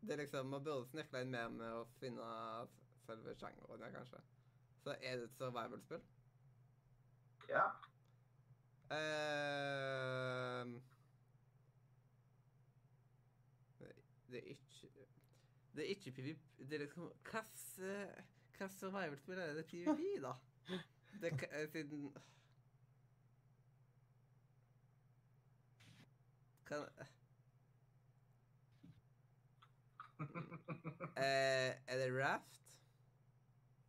Det 0.01 0.11
er 0.11 0.15
liksom 0.15 0.45
Man 0.45 0.63
burde 0.63 0.87
snifle 0.87 1.21
inn 1.21 1.31
mer 1.31 1.49
med 1.51 1.73
å 1.75 1.83
finne 1.99 2.27
selve 3.05 3.35
sjangeren, 3.35 3.91
kanskje. 3.93 4.23
Så 4.83 4.95
er 5.01 5.19
det 5.19 5.27
et 5.27 5.35
survival-spill. 5.37 6.01
ja. 7.49 7.67
Ehm, 8.91 10.81
det, 13.79 14.37
er 14.37 14.47
ikke 14.51 14.89
Det 15.75 15.83
er 15.85 15.89
ikke 15.95 16.11
PVP 16.11 16.41
Det 16.69 16.73
er 16.73 16.79
liksom 16.85 17.11
Hvilket 17.77 18.71
survival-spill 18.79 19.37
er 19.39 19.53
det 19.53 19.65
PVP, 19.65 20.01
da? 20.25 20.33
Det 21.21 21.31
eh, 21.51 21.69
siden 21.71 22.11
Kan 26.67 26.85
eh, 31.17 31.71
Er 31.87 31.97
det 31.97 32.11
Raft? 32.23 32.61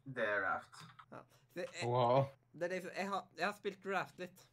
Det 0.05 0.24
er 0.29 0.41
Raft. 0.43 0.74
Det 1.55 1.66
jeg, 1.81 1.89
Wow. 1.89 2.24
det 2.53 2.62
er 2.62 2.69
liksom, 2.69 2.91
jeg, 2.97 3.09
har, 3.09 3.29
jeg 3.37 3.47
har 3.47 3.53
spilt 3.59 3.87
Raft 3.87 4.19
litt. 4.19 4.49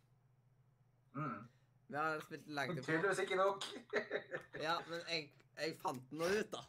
Mm. 1.13 1.47
Vi 1.89 1.95
har 1.97 2.19
spilt 2.21 2.47
langt 2.47 2.77
på 2.77 2.83
Tydeligvis 2.85 3.19
ikke 3.25 3.35
nok. 3.39 3.65
Ja, 4.65 4.75
men 4.89 4.99
jeg, 5.09 5.29
jeg 5.57 5.77
fant 5.81 6.09
den 6.11 6.19
nå 6.21 6.27
ut, 6.27 6.53
da. 6.53 6.61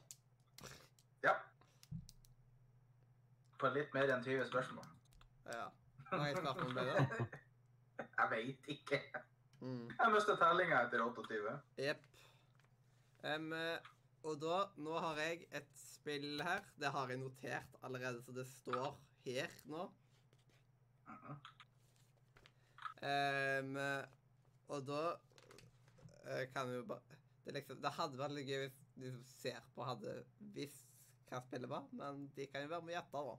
ja. 1.27 1.35
På 3.61 3.69
litt 3.75 3.93
mer 3.95 4.15
enn 4.15 4.25
20 4.25 4.47
spørsmål. 4.49 4.87
Ja. 5.51 5.67
Hvor 6.09 6.23
mange 6.23 6.37
spørsmål 6.39 6.73
ble 6.75 6.87
det? 6.89 7.27
Jeg 8.21 8.31
veit 8.31 8.69
ikke. 8.73 8.99
Mm. 9.61 9.89
Jeg 9.93 10.13
mista 10.15 10.35
tellinga 10.41 10.79
etter 10.87 11.03
28. 11.05 11.53
Jepp. 11.85 12.07
Eh, 13.29 13.91
og 14.25 14.39
da 14.41 14.61
Nå 14.81 14.97
har 15.05 15.21
jeg 15.21 15.43
et 15.57 15.69
spill 15.77 16.41
her. 16.45 16.65
Det 16.81 16.93
har 16.95 17.13
jeg 17.13 17.21
notert 17.21 17.77
allerede, 17.85 18.23
så 18.25 18.33
det 18.33 18.47
står 18.49 18.95
her 19.27 19.53
nå. 19.69 19.91
Mhm. 21.11 21.37
Em, 23.11 23.77
eh, 23.77 24.05
og 24.71 24.87
da 24.89 25.03
uh, 25.17 26.45
kan 26.55 26.71
vi 26.71 26.79
jo 26.79 26.87
bare 26.91 27.19
det, 27.45 27.55
liksom, 27.57 27.81
det 27.83 27.93
hadde 27.97 28.21
vært 28.21 28.37
litt 28.37 28.51
gøy 28.51 28.65
hvis 28.65 28.81
de 29.01 29.13
som 29.15 29.25
ser 29.33 29.63
på, 29.75 29.85
hadde 29.87 30.17
visst 30.55 30.91
hva 31.31 31.41
spillet 31.45 31.71
var, 31.71 31.87
men 31.97 32.27
de 32.37 32.47
kan 32.51 32.65
jo 32.65 32.73
være 32.73 32.85
med 32.85 32.93
og 32.93 32.99
gjette, 32.99 33.23
da. 33.31 33.35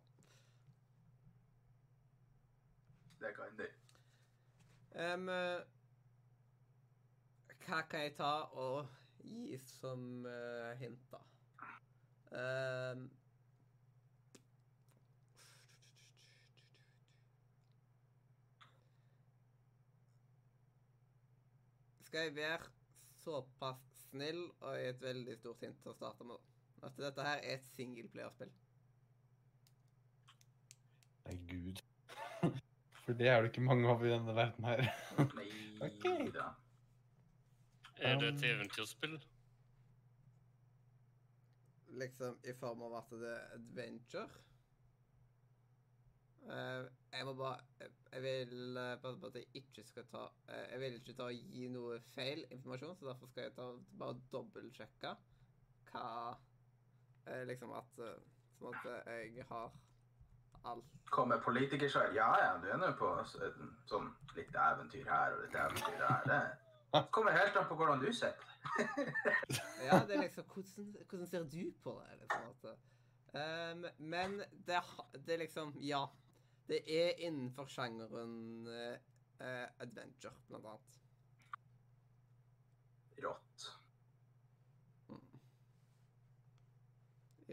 Det 3.21 3.31
kan 3.37 3.59
de. 3.59 3.67
Um, 4.91 5.27
hva 7.61 7.81
kan 7.91 8.07
jeg 8.07 8.15
ta 8.17 8.31
og 8.57 8.89
gi 9.21 9.59
som 9.61 10.25
uh, 10.25 10.71
hint, 10.81 11.03
da? 11.11 11.21
Em, 12.31 13.05
skal 22.11 22.27
jeg 22.27 22.35
være 22.35 22.67
såpass 23.23 23.79
snill 24.09 24.41
og 24.59 24.73
gi 24.75 24.87
et 24.89 24.99
veldig 25.01 25.35
stort 25.39 25.61
hint 25.63 25.77
til 25.79 25.93
å 25.93 25.95
starte 25.95 26.25
med? 26.27 26.41
At 26.83 26.97
dette 26.99 27.23
her 27.23 27.39
er 27.39 27.53
et 27.55 27.67
singelplayerspill. 27.71 28.51
Nei, 31.27 31.35
gud. 31.47 31.79
For 33.05 33.15
det 33.17 33.29
er 33.31 33.41
det 33.45 33.51
ikke 33.53 33.63
mange 33.63 33.87
av 33.93 34.03
i 34.03 34.11
denne 34.11 34.35
verden 34.35 34.67
her. 34.67 34.83
Nei 35.39 35.47
Ok. 35.81 36.03
Er 38.01 38.19
det 38.19 38.27
et 38.27 38.43
Um, 38.43 38.49
eventyrspill? 38.49 39.15
liksom 42.01 42.37
i 42.47 42.53
form 42.55 42.81
av 42.87 42.93
at 43.01 43.09
det 43.19 43.31
er 43.31 43.55
adventure. 43.55 44.27
Eh, 46.49 46.85
jeg 47.13 47.25
må 47.25 47.33
bare 47.37 47.57
Jeg, 47.79 47.89
jeg 48.13 48.21
vil 48.23 48.77
eh, 48.77 48.95
passe 49.01 49.19
på 49.19 49.29
at 49.29 49.35
jeg 49.35 49.45
ikke 49.53 49.83
skal 49.85 50.07
ta 50.09 50.23
eh, 50.49 50.71
Jeg 50.71 50.79
vil 50.79 50.95
ikke 50.97 51.13
ta 51.13 51.27
og 51.29 51.51
gi 51.53 51.67
noe 51.69 51.99
feil 52.15 52.41
informasjon, 52.49 52.95
så 52.97 53.11
derfor 53.11 53.29
skal 53.29 53.43
jeg 53.43 53.53
ta 53.59 53.67
bare 53.99 54.17
dobbeltsjekke 54.33 55.11
hva 55.91 56.07
eh, 57.27 57.43
Liksom 57.51 57.75
at 57.77 58.01
eh, 58.07 58.17
Sånn 58.57 58.73
at 58.73 58.89
eh, 59.05 59.27
jeg 59.35 59.45
har 59.51 59.69
alt 60.71 60.97
Kommer 61.13 61.41
politikersvar? 61.45 62.09
Ja 62.17 62.31
ja, 62.41 62.49
du 62.63 62.67
er 62.71 62.81
nå 62.81 62.89
på 62.97 63.11
sånn 63.89 64.09
litt 64.37 64.55
eventyr 64.55 65.05
her 65.09 65.35
og 65.35 65.41
litt 65.43 65.55
eventyr 65.57 65.97
der. 65.99 66.51
Det 66.93 67.01
kommer 67.11 67.35
helt 67.35 67.57
an 67.57 67.67
på 67.67 67.75
hvordan 67.79 67.99
du 68.01 68.11
ser 68.13 68.35
på 68.39 68.45
det. 68.47 68.97
Ja, 69.87 69.99
det 70.07 70.15
er 70.15 70.21
liksom 70.21 70.45
Hvordan, 70.53 70.95
hvordan 71.09 71.27
ser 71.27 71.47
du 71.49 71.73
på 71.83 71.95
det? 71.99 72.19
Liksom, 72.21 72.47
at, 72.53 73.73
um, 73.73 73.85
men 73.97 74.37
det, 74.67 74.79
det 75.25 75.33
er 75.35 75.43
liksom 75.45 75.73
Ja. 75.81 76.05
Det 76.71 76.79
er 76.87 77.17
innenfor 77.19 77.67
sjangeren 77.67 78.67
eh, 78.71 79.65
adventure, 79.83 80.31
blant 80.47 80.69
annet. 80.71 80.99
Rått. 83.25 83.65
Mm. 85.09 85.41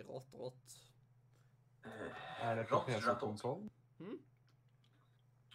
rått, 0.07 0.31
rått. 0.39 0.79
Uh, 1.87 1.91
Er 2.47 2.55
det 2.61 2.69
på. 2.71 2.83
PC-konsoll? 2.87 3.67
Hmm? 3.99 4.23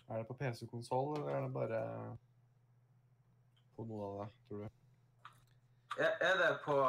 Er 0.10 0.18
det 0.18 0.28
på 0.28 0.38
PC-konsoll, 0.44 1.16
eller 1.22 1.32
er 1.38 1.42
det 1.48 1.54
bare 1.56 1.82
på 3.78 3.88
noe 3.88 4.12
av 4.12 4.20
det, 4.20 4.30
tror 4.50 4.68
du? 4.68 4.70
Er 6.04 6.40
det 6.44 6.54
på 6.68 6.80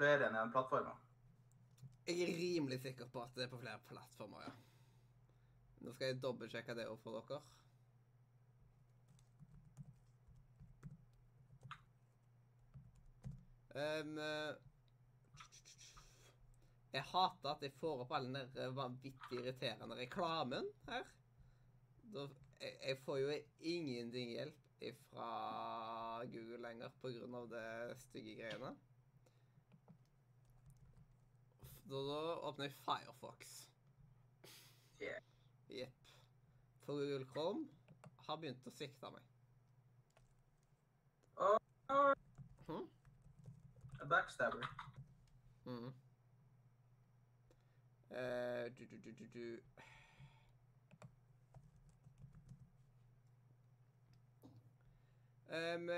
flere 0.00 0.26
enn 0.26 0.42
én 0.42 0.50
plattform? 0.50 0.90
Jeg 2.06 2.18
er 2.26 2.38
rimelig 2.42 2.82
sikker 2.82 3.14
på 3.14 3.22
at 3.22 3.38
det 3.38 3.46
er 3.46 3.54
på 3.54 3.62
flere 3.62 3.78
plattformer, 3.86 4.48
ja. 4.50 4.65
Nå 5.86 5.92
skal 5.94 6.10
jeg 6.10 6.18
dobbeltsjekke 6.18 6.74
det 6.74 6.88
opp 6.90 7.04
for 7.04 7.14
dere. 7.14 7.36
Um, 13.76 14.16
eh, 14.18 14.56
jeg 16.96 17.04
hater 17.12 17.50
at 17.52 17.62
jeg 17.62 17.74
får 17.76 18.02
opp 18.02 18.14
all 18.16 18.26
den 18.26 18.50
der 18.56 18.74
vanvittig 18.74 19.38
irriterende 19.38 19.98
reklamen 20.00 20.66
her. 20.88 21.06
Da, 22.16 22.26
jeg, 22.58 22.74
jeg 22.80 22.98
får 23.04 23.20
jo 23.20 23.36
ingenting 23.60 24.34
hjelp 24.34 24.90
fra 25.12 25.30
Google 26.32 26.58
lenger 26.66 26.90
av 27.38 27.46
det 27.52 27.68
stygge 28.08 28.34
greiene. 28.40 28.74
Da, 31.86 32.02
da 32.10 32.20
åpner 32.50 32.66
jeg 32.72 32.78
Firefox. 32.82 33.56
Yeah. 34.98 35.35
Jepp. 35.76 36.12
For 36.84 36.92
Google 36.92 37.26
Chrome 37.32 37.66
har 38.26 38.40
begynt 38.42 38.66
å 38.66 38.72
svikte 38.74 39.10
meg. 39.14 39.22
Hm? 42.66 42.86
A 44.02 44.04
backstabber. 44.10 44.66
Mm. 45.66 45.92
Uh, 48.10 48.64
du, 48.78 48.86
du, 48.86 48.96
du, 49.04 49.12
du, 49.12 49.26
du. 49.34 49.58
Um, 55.48 55.90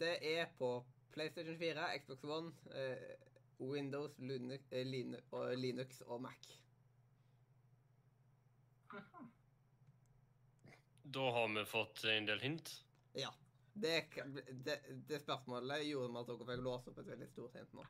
det 0.00 0.18
er 0.38 0.46
på 0.58 0.84
PlayStation 1.12 1.58
4, 1.58 1.98
Xbox 1.98 2.24
One, 2.24 2.52
uh, 2.74 3.14
Windows, 3.58 4.18
Linux, 4.18 4.64
eh, 4.70 4.86
Linux 5.56 6.00
og 6.00 6.22
Mac. 6.22 6.65
Da 11.16 11.30
har 11.30 11.48
vi 11.54 11.64
fått 11.64 12.04
en 12.04 12.26
del 12.26 12.40
hint. 12.40 12.84
Ja. 13.12 13.34
Det, 13.72 14.04
det, 14.64 14.80
det 15.08 15.18
spørsmålet 15.20 15.84
gjorde 15.84 16.12
med 16.12 16.22
at 16.22 16.30
dere 16.30 16.46
fikk 16.48 16.62
låse 16.64 16.90
opp 16.90 17.00
et 17.02 17.08
veldig 17.10 17.26
stort 17.28 17.58
hint 17.58 17.74
nå. 17.76 17.84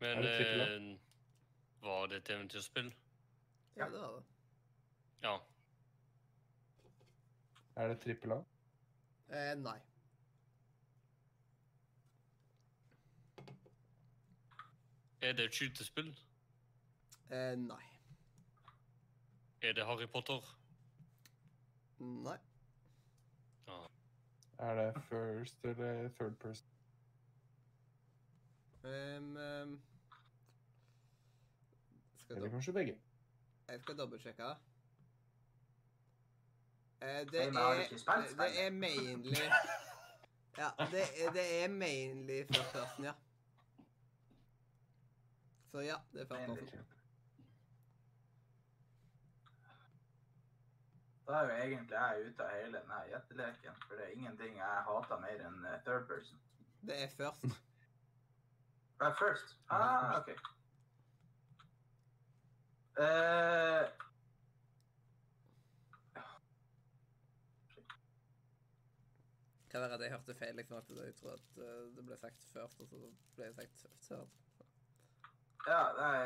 Men 0.00 0.22
det 0.24 0.32
eh, 0.40 0.86
var 1.84 2.08
det 2.08 2.22
et 2.22 2.30
eventyrspill? 2.32 2.88
Ja, 3.76 3.90
det 3.92 4.00
var 4.00 4.16
det. 4.16 4.24
Ja. 5.22 5.36
Er 7.76 7.92
det 7.92 8.00
trippel 8.00 8.32
A? 8.32 8.40
Eh, 9.28 9.52
nei. 9.60 9.78
Er 15.22 15.36
det 15.38 15.44
et 15.44 15.54
skytespill? 15.54 16.10
Eh, 17.30 17.54
nei. 17.60 17.91
Er 19.62 19.72
det 19.72 19.86
Harry 19.86 20.06
Potter? 20.06 20.58
Nei. 21.98 22.38
Ah. 23.68 23.88
Er 24.58 24.74
det 24.74 25.02
first 25.02 25.64
eller 25.64 26.08
third 26.08 26.34
person? 26.36 26.68
Um, 28.84 29.36
um, 29.36 29.82
skal 32.16 32.36
Eller 32.36 32.50
kanskje 32.50 32.72
begge? 32.72 32.98
jeg 33.68 33.80
skal 33.80 33.98
dobbeltsjekke 33.98 34.42
det. 34.42 34.56
Eh, 37.02 37.08
det, 37.08 37.18
er, 37.18 37.86
det, 38.36 38.66
er 38.66 38.70
mainly 38.70 39.34
Ja, 40.58 40.70
det, 40.78 41.02
det 41.34 41.64
er 41.64 41.68
mainly 41.68 42.44
first 42.46 42.72
person, 42.72 43.04
ja. 43.04 43.12
Så 45.70 45.80
ja, 45.80 45.96
det 46.12 46.20
er 46.20 46.26
first 46.26 46.60
person. 46.60 47.01
Da 51.26 51.32
er 51.32 51.42
jo 51.42 51.58
egentlig 51.64 51.96
jeg 51.96 52.24
ute 52.26 52.44
av 52.44 52.54
hele 52.56 52.78
denne 52.78 53.02
gjetteleken, 53.10 53.82
for 53.86 53.98
det 53.98 54.06
er 54.06 54.16
ingenting 54.16 54.56
jeg 54.58 54.86
hater 54.88 55.20
mer 55.22 55.44
enn 55.48 55.66
eh, 55.70 55.78
third 55.86 56.08
person. 56.10 56.40
Det 56.88 56.96
er 57.02 57.12
først. 57.16 57.60
Uh, 59.02 59.12
first? 59.18 59.54
Ah, 59.70 60.18
OK. 60.18 60.32
Uh, 62.98 63.86
Kan 69.72 69.80
være 69.80 69.94
at 69.94 70.00
jeg 70.00 70.10
hørte 70.10 70.34
feil. 70.34 70.54
liksom 70.54 70.76
at 70.76 70.90
Jeg 71.06 71.14
tror 71.14 71.32
at 71.32 71.56
eh, 71.56 71.96
det 71.96 72.04
ble 72.06 72.16
sagt 72.16 72.44
først, 72.52 72.80
og 72.80 72.88
så 72.88 72.98
ble 73.36 73.46
det 73.46 73.54
sagt 73.54 73.78
først. 73.80 74.12
ja, 75.66 75.82
nei 75.96 76.18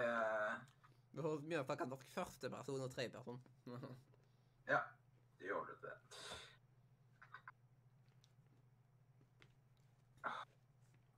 er 1.16 1.22
har 1.22 1.40
mye 1.50 1.60
å 1.60 1.66
snakke 1.68 1.86
norsk 1.88 2.10
første 2.12 2.50
person 2.50 2.80
og 2.80 2.90
tredje 2.90 3.10
person. 3.14 3.40
Ja, 4.68 4.80
det 5.38 5.46
gjør 5.46 5.64
du 5.64 5.74
det. 5.82 5.96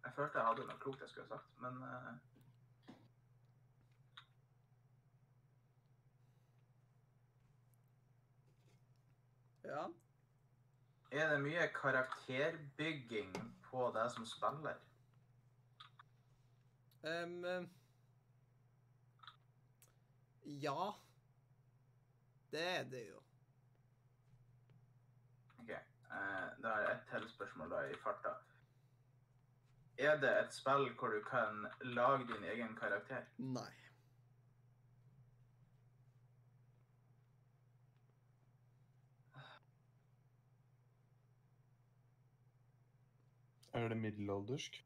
Jeg 0.05 0.13
følte 0.17 0.39
jeg 0.39 0.47
hadde 0.47 0.67
noe 0.67 0.83
klokt 0.83 1.01
jeg 1.01 1.09
skulle 1.13 1.29
ha 1.29 1.37
sagt, 1.37 1.55
men 1.63 1.83
eh, 1.87 2.13
ja. 9.69 9.87
er 11.11 11.31
det 11.33 11.41
mye 11.41 11.69
karakterbygging 11.75 13.33
på 13.71 13.89
deg 13.95 14.11
som 14.13 14.27
spiller? 14.29 14.81
Em, 17.09 17.69
ja. 20.45 20.91
Det 22.51 22.67
er 22.79 22.85
det 22.91 23.09
jo. 23.09 23.28
Eh, 26.11 26.63
da 26.63 26.69
er 26.69 26.95
et 26.95 27.11
til 27.11 27.29
spørsmål 27.31 27.71
da 27.71 27.83
i 27.91 27.99
farta. 28.03 28.35
Er 29.99 30.21
det 30.21 30.31
et 30.39 30.55
spill 30.55 30.89
hvor 30.99 31.09
du 31.09 31.21
kan 31.31 31.67
lage 31.83 32.27
din 32.27 32.45
egen 32.45 32.77
karakter? 32.77 33.25
Nei. 33.39 33.73
Er 43.73 43.89
det 43.89 43.97
middelaldersk? 43.97 44.85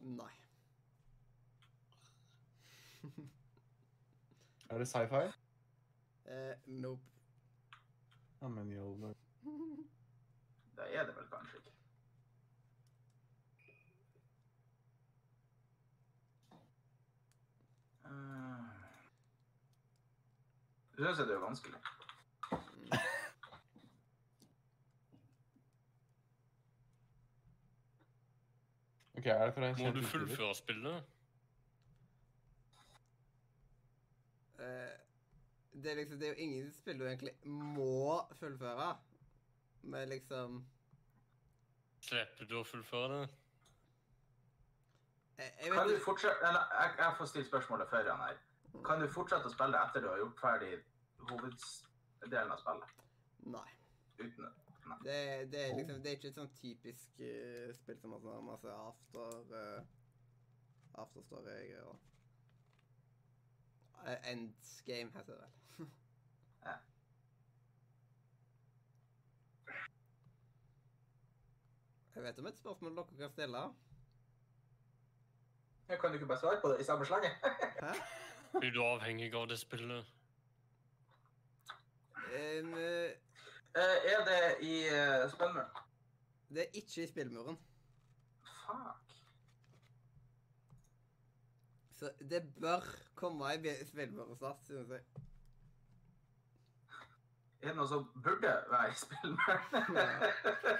Nei. 0.00 0.32
Er 4.70 4.78
det 4.78 4.88
sci-fi? 4.88 5.24
Eh, 6.24 6.56
nope. 6.66 7.11
Ja, 8.42 8.48
many 8.48 8.74
i 8.74 8.78
all. 8.78 9.14
Det 10.76 10.96
er 10.96 11.06
det 11.06 11.16
vel 11.16 11.26
kanskje 11.30 11.56
ikke. 11.58 11.72
Uh, 18.04 18.64
Du 20.98 21.04
syns 21.04 21.18
det 21.18 21.34
er 21.34 21.38
vanskelig? 21.38 21.78
Ok, 29.18 29.26
er 29.26 29.44
det 29.44 29.54
for 29.54 29.62
en 29.62 29.76
Må 29.78 29.90
du 30.00 30.02
fullføre 30.06 30.54
spillet? 30.54 31.04
Eh, 34.58 35.01
det, 35.72 35.90
er 35.90 35.94
liksom, 35.94 36.18
det 36.20 36.28
er 36.28 36.32
jo 36.34 36.44
ingen 36.46 36.72
spill 36.72 36.98
du 37.00 37.06
egentlig 37.06 37.34
må 37.44 38.22
fullføre. 38.32 38.96
Men 39.82 40.08
liksom 40.08 40.62
Slipper 42.02 42.48
du 42.50 42.56
å 42.58 42.64
fullføre 42.66 43.20
det? 43.20 43.28
Jeg, 45.38 45.52
jeg 45.64 45.72
Kan 45.74 45.88
du 45.88 45.96
fortsette 46.04 46.48
Eller 46.48 46.74
jeg, 46.78 46.94
jeg 46.98 47.14
får 47.18 47.30
stille 47.30 47.48
spørsmålet 47.48 47.90
før 47.90 48.10
han 48.10 48.24
her. 48.26 48.40
Kan 48.86 49.00
du 49.02 49.08
fortsette 49.10 49.48
å 49.48 49.54
spille 49.54 49.80
etter 49.86 50.04
du 50.04 50.10
har 50.10 50.20
gjort 50.22 50.42
ferdig 50.42 50.72
hoveddelen 51.30 52.52
av 52.54 52.60
spillet? 52.62 53.00
Nei. 53.54 53.68
Uten 54.20 54.46
Det, 55.02 55.18
det, 55.52 55.64
er 55.64 55.74
liksom, 55.78 55.98
det 56.02 56.10
er 56.10 56.16
ikke 56.18 56.30
et 56.30 56.38
sånn 56.38 56.54
typisk 56.58 57.20
uh, 57.22 57.68
spill 57.76 57.98
som 58.00 58.14
har 58.14 58.22
sånn 58.24 58.46
masse 58.46 58.78
after 58.86 59.54
uh, 59.56 59.92
Afterstory-greier. 61.02 62.00
Uh, 64.02 64.30
Endgame 64.30 65.12
heter 65.14 65.32
det 65.32 65.40
vel. 65.40 65.50
Ja. 66.66 66.74
Jeg 72.14 72.22
vet 72.22 72.38
om 72.38 72.46
et 72.46 72.58
spørsmål 72.58 72.96
dere 72.96 73.18
kan 73.18 73.30
stille. 73.30 73.62
Jeg 75.88 76.00
kan 76.00 76.08
du 76.08 76.14
ikke 76.14 76.26
bare 76.26 76.38
svare 76.38 76.60
på 76.60 76.68
det 76.68 76.80
i 76.80 76.84
samme 76.84 77.06
slange? 77.06 77.28
Hæ? 77.82 77.92
Blir 78.60 78.70
du 78.70 78.84
avhengig 78.84 79.34
av 79.34 79.48
det 79.48 79.58
spillet? 79.58 80.06
Um, 82.32 82.74
eh, 82.78 83.10
Eh, 83.74 84.12
er 84.12 84.24
det 84.24 84.68
i 84.68 84.74
uh, 84.84 85.30
spillmuren? 85.30 85.68
det 86.48 86.60
er 86.60 86.70
ikke 86.74 87.02
i 87.02 87.06
spillmuren. 87.06 87.58
Fuck. 88.44 89.01
Så 92.02 92.10
det 92.30 92.40
bør 92.60 92.82
komme 93.14 93.52
i 93.54 93.60
snart, 94.40 94.64
synes 94.66 94.88
jeg. 94.90 95.04
Er 97.62 97.68
det 97.68 97.74
noe 97.78 97.86
som 97.86 98.08
burde 98.24 98.50
være 98.72 98.88
i 98.90 98.96
Spellmuren? 98.98 99.68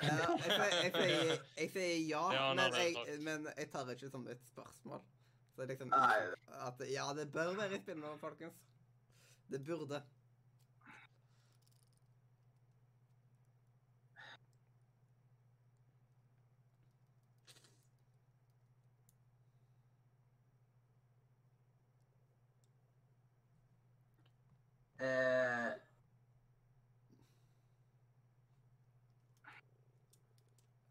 Ja, 0.02 0.16
jeg, 0.42 0.90
sier- 0.96 1.44
jeg, 1.60 1.68
sier, 1.70 1.92
ja, 2.08 2.22
Ja, 2.34 2.48
nei, 2.58 2.64
men, 2.74 2.78
jeg, 3.06 3.20
men 3.28 3.46
jeg 3.54 3.68
tar 3.70 3.86
det 3.86 3.94
ikke 4.00 4.10
som 4.10 4.26
et 4.32 4.42
spørsmål. 4.48 5.04
Så 5.54 5.68
liksom 5.70 5.94
at 5.94 6.82
Ja, 6.90 7.06
det 7.20 7.28
bør 7.36 7.52
være 7.60 7.78
i 7.78 7.82
spillmuren, 7.84 8.18
folkens. 8.18 8.58
Det 9.52 9.62
burde. 9.68 10.02
Eh, 25.02 25.72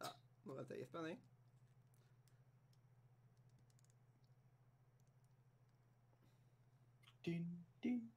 ja, 0.01 0.09
nå 0.43 0.55
venter 0.57 0.75
jeg 0.75 0.83
i 0.83 0.87
spenning. 0.87 1.21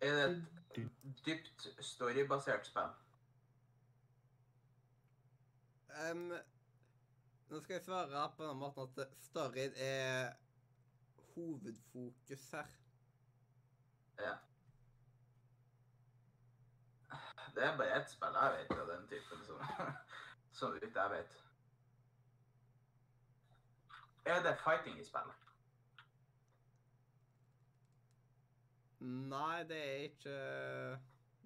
Er 0.00 0.16
det 0.16 0.24
et 0.74 0.88
dypt 1.26 1.68
storybasert 1.80 2.66
spenn? 2.66 2.96
Um, 5.94 6.32
nå 7.50 7.60
skal 7.60 7.74
jeg 7.76 7.84
svare 7.84 8.24
på 8.36 8.48
den 8.48 8.58
måten 8.58 8.88
at 8.98 9.14
storyen 9.28 9.72
er 9.76 10.32
hovedfokus 11.36 12.50
her. 12.50 12.74
Det 17.54 17.64
er 17.64 17.76
bare 17.76 17.96
ett 18.00 18.10
spill 18.10 18.36
jeg 18.40 18.52
vet 18.58 18.78
av 18.78 18.86
den 18.90 19.08
typen, 19.08 19.44
som, 19.46 19.60
så 20.58 20.70
vidt 20.74 20.96
jeg 20.96 21.10
vet. 21.10 21.40
Er 24.24 24.42
det 24.42 24.58
fighting 24.64 25.00
i 25.00 25.04
spillet? 25.04 25.40
Nei, 29.04 29.64
det 29.68 29.78
er 29.78 30.06
ikke 30.08 30.36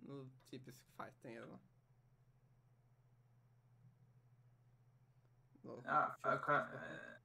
noe 0.06 0.28
typisk 0.50 0.84
fighting 0.96 1.36
i 1.36 1.40
det. 1.40 1.58
Ja, 5.84 6.04
jeg 6.24 6.40
kan, 6.44 6.70
eh, 6.78 7.16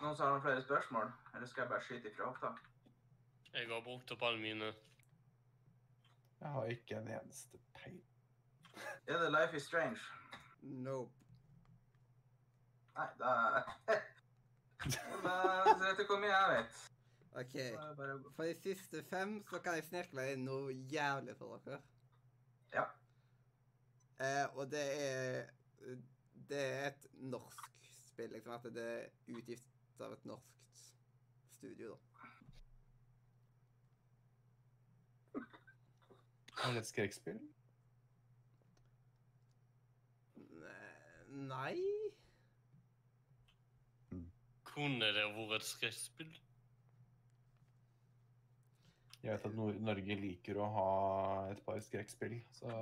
noen 0.00 0.16
som 0.16 0.24
har 0.24 0.32
noen 0.32 0.42
flere 0.42 0.62
spørsmål? 0.62 1.12
Eller 1.34 1.46
skal 1.46 1.62
jeg 1.62 1.70
bare 1.70 1.84
skyte 1.86 2.10
ifra 2.10 2.30
hofta? 2.30 2.54
Jeg 3.52 3.68
har 3.68 3.84
brukt 3.84 4.10
opp 4.10 4.22
alle 4.22 4.40
mine. 4.40 4.72
Jeg 6.42 6.50
har 6.50 6.64
ikke 6.64 6.96
en 6.98 7.08
eneste 7.08 7.58
peil. 7.74 8.00
Er 9.06 9.18
det 9.22 9.30
Life 9.30 9.56
is 9.56 9.62
Strange? 9.62 10.00
Nope. 10.62 11.12
Nei, 12.96 13.06
da 13.18 13.28
Da 15.22 15.36
vet 15.78 16.00
du 16.00 16.04
hvor 16.08 16.18
mye 16.18 16.32
jeg 16.32 16.56
vet. 16.56 16.80
OK. 17.42 17.54
For 18.36 18.42
de 18.44 18.54
siste 18.62 19.04
fem 19.06 19.36
så 19.50 19.60
kan 19.62 19.78
jeg 19.78 19.86
snirkle 19.86 20.24
inn 20.32 20.42
noe 20.48 20.74
jævlig 20.90 21.36
for 21.38 21.62
dere. 21.64 21.78
Ja. 22.74 22.88
Eh, 24.18 24.46
og 24.56 24.70
det 24.70 24.86
er 25.06 25.46
Det 26.50 26.58
er 26.58 26.86
et 26.90 27.06
norsk 27.14 27.86
spill, 28.08 28.32
liksom. 28.34 28.52
At 28.52 28.66
det 28.74 28.88
er 28.96 29.36
utgitt 29.36 30.00
av 30.02 30.12
et 30.12 30.24
norsk 30.26 30.82
studio, 31.54 31.94
da. 31.94 32.11
Er 36.60 36.72
det 36.74 36.82
et 36.82 36.86
skrekkspill? 36.86 37.40
Ne- 40.36 41.48
Nei 41.48 41.76
Kunne 44.72 45.08
det 45.12 45.24
vært 45.36 45.60
et 45.60 45.68
skrekkspill? 45.68 46.30
Jeg 49.22 49.32
vet 49.32 49.44
at 49.46 49.54
Nor 49.54 49.76
Norge 49.78 50.14
liker 50.18 50.58
å 50.58 50.68
ha 50.74 50.86
et 51.52 51.60
par 51.66 51.78
skrekkspill, 51.84 52.40
så 52.56 52.72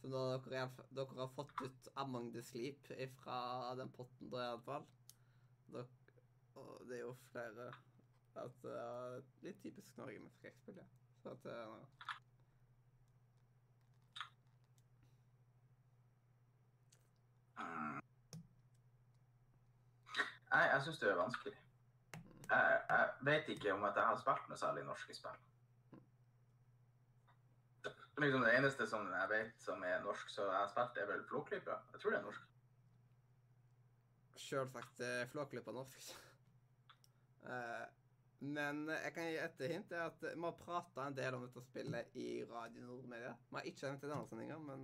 Så 0.00 0.10
dere, 0.10 0.64
dere 0.96 1.20
har 1.20 1.30
fått 1.36 1.52
ut 1.62 1.88
Among 2.02 2.32
the 2.34 2.42
Sleep 2.42 2.90
fra 3.22 3.38
den 3.78 3.92
potten 3.94 4.32
der, 4.32 4.50
iallfall 4.50 4.84
dere, 5.76 5.86
Og 6.56 6.88
det 6.88 6.98
er 6.98 7.04
jo 7.04 7.14
flere 7.30 7.70
at 8.42 8.66
uh, 8.66 9.22
Litt 9.46 9.62
typisk 9.62 9.96
Norge 9.96 10.18
med 10.20 10.34
skrekkspill, 10.40 10.82
ja. 10.82 11.03
Så 11.24 11.30
at 11.30 11.46
uh. 11.46 11.76
Nei, 20.54 20.64
jeg 20.70 20.82
syns 20.82 20.98
det 21.00 21.08
er 21.10 21.16
vanskelig. 21.16 21.54
Jeg, 22.50 22.80
jeg 22.90 23.08
vet 23.20 23.48
ikke 23.48 23.72
om 23.72 23.86
at 23.88 23.96
jeg 23.96 24.04
har 24.10 24.20
spilt 24.20 24.50
noe 24.50 24.58
særlig 24.60 24.84
norske 24.84 25.16
spill. 25.16 25.40
Liksom 28.20 28.44
Det 28.44 28.52
eneste 28.58 28.86
som 28.86 29.08
jeg 29.08 29.30
vet 29.32 29.64
som 29.64 29.82
er 29.82 30.04
norsk, 30.04 30.28
så 30.30 30.44
jeg 30.50 30.58
har 30.60 30.68
spilt, 30.74 31.00
er 31.00 31.08
vel 31.08 31.24
Flåklypa. 31.32 31.80
Jeg 31.92 32.00
tror 32.02 32.10
det 32.10 32.20
er 32.20 32.28
norsk. 32.28 32.52
Sjølsagt 34.44 35.02
uh, 35.08 35.24
Flåklypa 35.32 35.80
norsk. 35.80 36.06
Eh, 37.44 38.03
men 38.44 38.84
jeg 38.88 39.12
kan 39.14 39.24
gi 39.30 39.36
et 39.40 39.62
hint. 39.70 39.92
er 39.92 40.06
at 40.06 40.20
Vi 40.22 40.40
har 40.42 40.52
prata 40.58 41.06
en 41.06 41.14
del 41.16 41.34
om 41.34 41.46
dette 41.46 41.62
spillet 41.64 42.14
i 42.20 42.44
Radio 42.50 42.82
Nordmedia. 42.86 43.34
Vi 43.50 43.56
har 43.56 43.68
ikke 43.70 43.86
nevnt 43.88 44.00
det 44.04 44.08
i 44.08 44.12
denne 44.12 44.28
sendinga, 44.28 44.58
men 44.58 44.82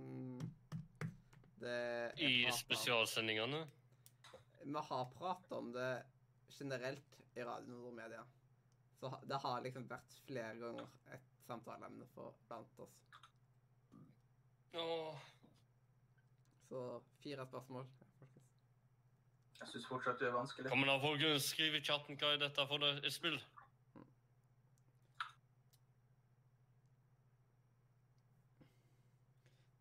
det 1.61 2.19
I 2.19 2.51
spesialsendingene? 2.57 3.63
Vi 4.63 4.83
har 4.89 5.05
pratet 5.17 5.51
om 5.57 5.71
det 5.73 5.89
generelt 6.57 7.19
i 7.35 7.43
Radio 7.43 7.73
Nordmedia. 7.77 8.23
Så 8.99 9.09
det 9.25 9.39
har 9.41 9.61
liksom 9.65 9.87
vært 9.89 10.17
flere 10.27 10.55
ganger 10.61 10.87
et 11.15 11.29
samtaleemne 11.47 12.05
for 12.15 12.35
blant 12.47 12.79
oss. 12.79 12.97
Åh, 14.73 15.15
Så 16.69 17.01
fire 17.19 17.43
spørsmål. 17.45 17.85
folkens. 17.99 18.37
Jeg 19.59 19.67
syns 19.67 19.87
fortsatt 19.89 20.19
det 20.19 20.27
er 20.29 20.31
vanskelig. 20.37 20.69
Kom 20.71 20.85
da, 20.87 20.95
folkens. 21.01 21.43
Skriv 21.51 21.75
i 21.75 21.81
chatten 21.83 22.15
hva 22.17 22.29
er 22.33 22.37
dette 22.37 22.67
for 22.67 22.77
det- 22.77 23.03
et 23.05 23.13
spill. 23.13 23.39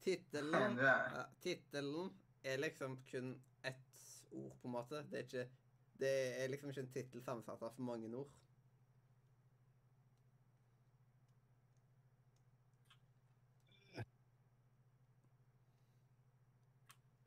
Tittelen 0.01 0.79
ja, 0.81 1.25
Tittelen 1.45 2.11
er 2.43 2.61
liksom 2.63 2.99
kun 3.11 3.35
ett 3.63 4.05
ord, 4.31 4.53
på 4.61 4.69
en 4.69 4.73
måte. 4.73 5.03
Det 5.11 5.19
er 5.19 5.27
ikke 5.29 5.49
Det 6.01 6.13
er 6.43 6.49
liksom 6.49 6.71
ikke 6.71 6.81
en 6.81 6.93
tittel 6.93 7.23
sammensatt 7.23 7.63
av 7.63 7.75
for 7.77 7.85
mange 7.85 8.09
ord. 8.17 8.31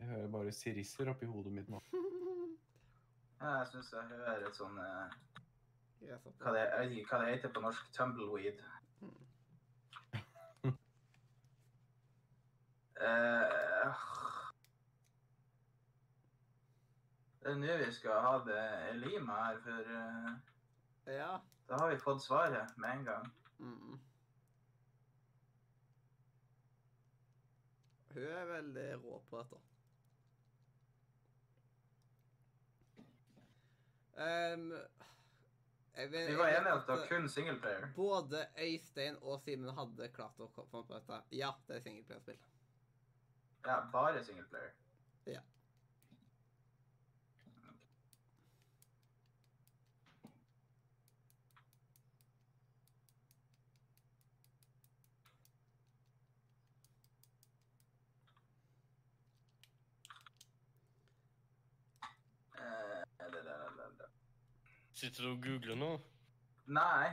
jeg 0.03 0.11
hører 0.11 0.31
bare 0.31 0.51
sirisser 0.51 1.09
oppi 1.09 1.25
hodet 1.25 1.53
mitt 1.53 1.69
nå. 1.69 1.79
Jeg 3.43 3.67
syns 3.71 3.89
jeg 3.91 4.07
hører 4.07 4.45
et 4.47 4.55
sånn 4.55 4.77
eh, 4.79 5.15
hva, 6.07 6.51
det, 6.55 6.61
Jeg 6.63 7.01
hva 7.09 7.17
det 7.19 7.33
heter 7.33 7.51
på 7.51 7.63
norsk. 7.63 7.89
Tumbleweed. 7.95 8.61
Eh, 13.03 13.93
det 17.43 17.51
er 17.51 17.57
nå 17.59 17.73
vi 17.81 17.89
skal 17.91 18.21
ha 18.23 18.37
det 18.47 18.61
Lima 19.01 19.35
her, 19.45 19.57
for 19.65 19.91
eh, 19.97 20.31
Ja. 21.17 21.33
da 21.67 21.77
har 21.81 21.89
vi 21.91 21.97
fått 21.99 22.23
svaret 22.23 22.77
med 22.77 22.89
en 22.99 23.05
gang. 23.05 23.27
Mm. 23.59 23.99
Hun 28.13 28.23
er 28.23 28.45
veldig 28.45 28.87
rå 29.03 29.19
på 29.29 29.41
dette. 29.41 29.59
Um, 34.15 34.69
vet- 35.95 36.11
Vi 36.29 36.35
var 36.35 36.47
enige 36.47 36.71
om 36.71 36.77
at 36.79 36.87
det 36.87 36.95
var 36.99 37.07
kun 37.07 37.29
singleplayer. 37.29 37.87
Både 37.95 38.45
Øystein 38.61 39.17
og 39.21 39.39
Simen 39.41 39.73
hadde 39.75 40.09
klart 40.13 40.39
å 40.39 40.47
komme 40.53 40.83
på 40.87 40.93
dette. 40.93 41.21
Ja, 41.31 41.51
det 41.67 41.75
er 41.75 41.81
singleplayerspill. 41.87 42.37
Ja, 43.65 43.91
bare 43.91 44.23
singleplayer. 44.23 44.71
Ja. 45.25 45.39
Eh, 62.59 63.03
det- 63.19 63.31
det- 63.31 63.43
det- 63.77 63.97
det. 63.97 64.09
Sitter 64.93 65.23
du 65.23 65.29
og 65.31 65.41
googler 65.43 65.75
nå? 65.75 66.01
Nei. 66.65 67.07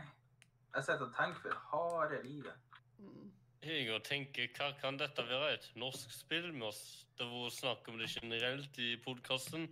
Jeg 0.75 0.85
sitter 0.85 1.07
og 1.07 1.15
tenker 1.15 1.41
for 1.41 1.55
harde 1.71 2.23
livet. 2.23 2.55
Mm. 2.99 3.40
Jeg 3.61 3.91
og 3.93 4.01
tenker, 4.05 4.49
hva 4.57 4.71
kan 4.81 4.97
dette 4.97 5.21
være? 5.29 5.53
Et 5.59 5.67
norsk 5.77 6.13
spill? 6.15 6.53
med 6.53 6.71
oss? 6.71 7.07
Det 7.19 7.27
har 7.27 7.43
vært 7.43 7.57
snakk 7.59 7.89
om 7.93 7.99
det 8.01 8.09
generelt 8.09 8.79
i 8.81 8.95
podkasten. 9.05 9.67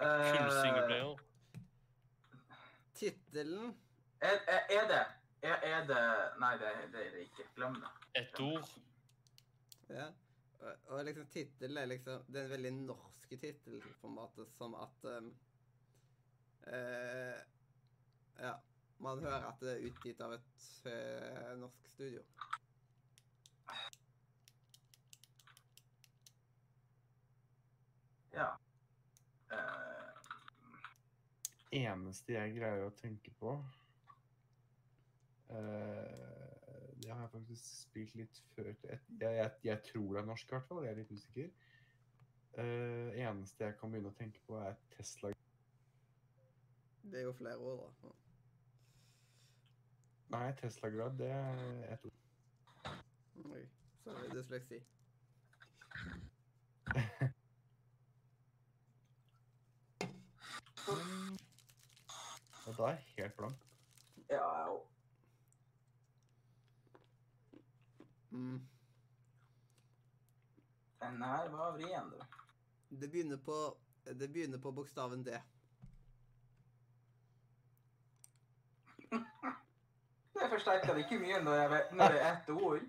Eh, 0.00 0.38
singleplayer. 0.62 1.18
Tittelen 2.96 3.74
er, 4.20 4.40
er, 4.48 4.62
er 4.78 4.88
det 4.88 5.02
er, 5.42 5.58
er 5.62 5.84
det 5.86 6.00
Nei, 6.40 6.54
det, 6.58 6.70
det 6.94 7.02
er 7.06 7.12
det 7.14 7.26
ikke. 7.26 7.46
Glem 7.58 7.76
det. 7.82 7.90
Et 8.22 8.40
ord. 8.40 8.72
Ja. 9.90 10.06
Og, 10.60 10.72
og 10.86 11.04
liksom 11.04 11.28
tittelen 11.32 11.76
er 11.76 11.86
liksom 11.92 12.24
Det 12.26 12.40
er 12.40 12.48
en 12.48 12.50
veldig 12.50 12.72
norsk 12.78 13.28
tittel, 13.28 13.82
på 14.00 14.08
en 14.08 14.14
måte, 14.16 14.48
som 14.56 14.74
at 14.74 15.04
um, 15.04 15.28
uh, 16.66 17.36
Ja 18.38 18.56
man 18.98 19.18
hører 19.18 19.44
at 19.48 19.60
det 19.60 19.72
er 19.72 19.84
utgitt 19.88 20.20
av 20.24 20.32
et 20.34 20.64
uh, 20.86 21.52
norsk 21.60 21.90
studio. 21.92 22.22
Ja. 28.34 28.48
Uh... 29.52 30.08
Eneste 31.78 32.32
jeg 32.32 32.54
greier 32.56 32.86
å 32.86 32.94
tenke 32.96 33.32
på 33.36 33.50
uh, 35.52 35.56
Det 36.96 37.10
har 37.12 37.20
jeg 37.26 37.32
faktisk 37.34 37.66
spilt 37.82 38.14
litt 38.16 38.38
før 38.54 38.70
jeg, 38.72 39.00
jeg, 39.20 39.50
jeg, 39.64 39.82
tror 39.90 40.14
det 40.14 40.22
er 40.22 40.30
norsk, 40.30 40.46
i 40.48 40.56
hvert 40.56 40.70
fall. 40.70 40.84
Jeg 40.86 40.94
er 40.94 41.02
litt 41.02 41.12
usikker. 41.12 41.50
Uh, 42.58 43.10
eneste 43.14 43.68
jeg 43.68 43.76
kan 43.78 43.92
begynne 43.92 44.10
å 44.10 44.18
tenke 44.18 44.40
på, 44.46 44.58
er 44.58 44.74
Tesla. 44.96 45.30
Det 47.08 47.20
er 47.20 47.28
jo 47.28 47.36
flere 47.38 47.58
år, 47.62 47.84
da. 48.02 48.27
Nei, 50.28 50.52
Tesla-grad, 50.60 51.18
det 51.18 51.30
er 51.30 51.92
ett 51.92 52.04
ord. 52.04 52.12
Oi, 53.48 53.62
så 54.02 54.10
er 54.10 54.22
det 54.22 54.36
dysleksi. 54.36 54.78
Og 62.66 62.76
da 62.76 62.82
er 62.82 62.88
jeg 62.88 63.04
helt 63.16 63.36
blank. 63.36 63.64
Ja, 64.28 64.44
jeg 64.58 64.68
òg. 64.68 64.86
Mm. 68.30 68.60
Den 71.00 71.22
her 71.22 71.48
var 71.56 71.72
vrien, 71.72 72.10
du. 72.10 72.18
Det 73.00 73.10
begynner 73.10 73.36
på 73.36 73.78
Det 74.04 74.32
begynner 74.32 74.58
på 74.58 74.72
bokstaven 74.72 75.24
D. 75.24 75.28
forsterker 80.58 80.94
det 80.94 81.06
ikke 81.06 81.22
mye 81.22 81.40
når, 81.44 81.54
jeg 81.54 81.70
vet, 81.70 81.96
når 81.98 82.14
det 82.14 82.22
er 82.22 82.30
ett 82.36 82.48
ord. 82.50 82.86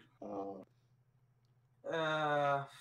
Uh, 1.90 2.78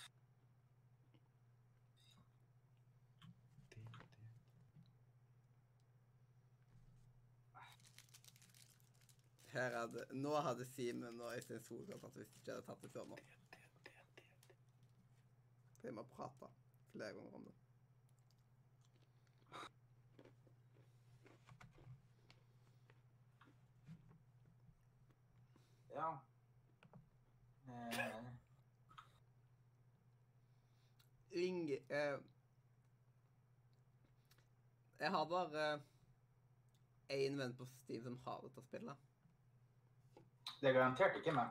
Her 9.53 9.75
er 9.75 10.15
Nå 10.15 10.35
hadde 10.45 10.67
Simen 10.67 11.21
og 11.21 11.35
Øystein 11.35 11.63
Solgard 11.67 12.01
tatt 12.01 12.19
hvis 12.21 12.29
de 12.29 12.41
ikke 12.41 12.53
hadde 12.53 12.67
tatt 12.67 12.83
det 12.85 12.91
før 12.93 13.09
nå. 13.11 13.17
Vi 15.83 15.95
må 15.97 16.05
prate 16.13 16.51
flere 16.93 17.17
ganger 17.17 17.41
om 17.41 17.49
det. 17.49 17.68
Ja. 25.99 26.19
Eh, 27.69 28.25
Ring 31.35 31.71
Eh, 31.71 32.19
jeg 34.99 35.11
har 35.11 35.27
bare 35.31 35.81
én 37.09 37.37
venn 37.39 37.57
på 37.57 37.67
Steam 37.67 38.03
som 38.03 38.19
har 38.25 38.41
dette 38.43 38.63
spillet. 38.63 38.97
det 40.61 40.69
er 40.69 40.73
garantert 40.75 41.17
ikke 41.17 41.33
meg. 41.33 41.49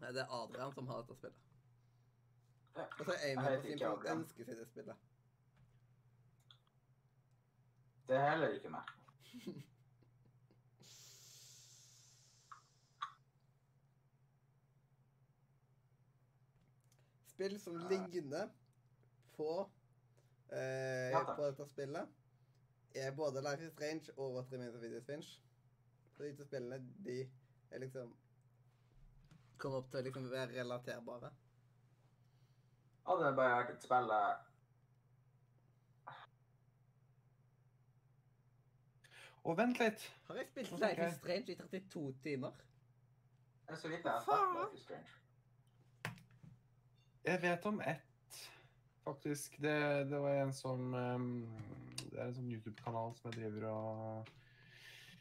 Nei, 0.00 0.12
Det 0.12 0.20
er 0.22 0.34
Adrian 0.42 0.74
som 0.74 0.86
har 0.86 1.02
dette 1.02 1.16
spillet. 1.16 1.40
Ja. 2.76 2.84
Og 2.98 3.04
så 3.04 3.12
er 3.12 3.28
Jeg 3.28 3.36
på 3.38 3.62
sin 3.66 3.78
som 3.78 4.06
ønsker 4.16 4.44
seg 4.44 4.56
det 4.56 4.68
spillet. 4.68 4.96
Det 8.08 8.16
er 8.16 8.30
heller 8.30 8.48
ikke 8.56 8.70
meg. 8.70 8.84
Spill 17.42 17.60
som 17.60 17.76
ligner 17.90 18.48
på 19.36 19.70
eh, 20.52 21.10
Ja, 21.10 21.34
på 21.36 21.42
dette 21.42 21.64
spillet, 21.66 22.08
er 22.94 23.14
både 23.16 23.40
Life 23.42 23.64
is 23.66 23.72
Strange 23.72 24.12
og 24.16 24.34
What 24.34 24.52
Remains 24.52 24.76
of 24.76 24.82
Edith 24.82 25.06
Finch. 25.06 25.42
Så 26.16 26.22
de 26.22 26.36
to 26.36 26.44
spillene, 26.44 26.78
de 27.04 27.30
er 27.70 27.78
liksom 27.82 28.12
Kommer 29.58 29.78
opp 29.78 29.90
til 29.90 29.98
å 29.98 30.02
liksom 30.06 30.28
være 30.30 30.54
relaterbare. 30.60 31.30
Hadde 33.08 33.26
det 33.26 33.34
bare 33.40 33.56
vært 33.56 33.72
et 33.74 33.88
spill 33.88 34.14
jeg 34.14 34.36
Og 39.42 39.58
vent 39.58 39.82
litt. 39.82 40.06
Har 40.28 40.38
jeg 40.38 40.46
spilt 40.52 40.78
Life 40.78 41.08
is 41.08 41.18
Strange 41.18 41.50
i 41.50 41.58
32 41.58 42.06
timer? 42.22 42.62
Det 43.66 43.74
er 43.74 43.82
så 43.82 43.90
vidt 43.90 44.06
jeg 44.06 44.12
har 44.12 44.22
spilt 44.28 44.56
Life 44.60 44.78
is 44.78 44.86
Strange. 44.86 45.21
Jeg 47.22 47.38
vet 47.38 47.66
om 47.70 47.76
ett, 47.86 48.38
faktisk. 49.04 49.54
Det, 49.62 49.74
det 50.10 50.18
var 50.18 50.34
en 50.40 50.52
som 50.54 50.94
ehm, 50.94 51.28
Det 52.00 52.16
er 52.18 52.24
en 52.24 52.34
sånn 52.34 52.48
YouTube-kanal 52.50 53.12
som 53.14 53.28
jeg 53.30 53.36
driver 53.36 53.66
og 53.70 54.32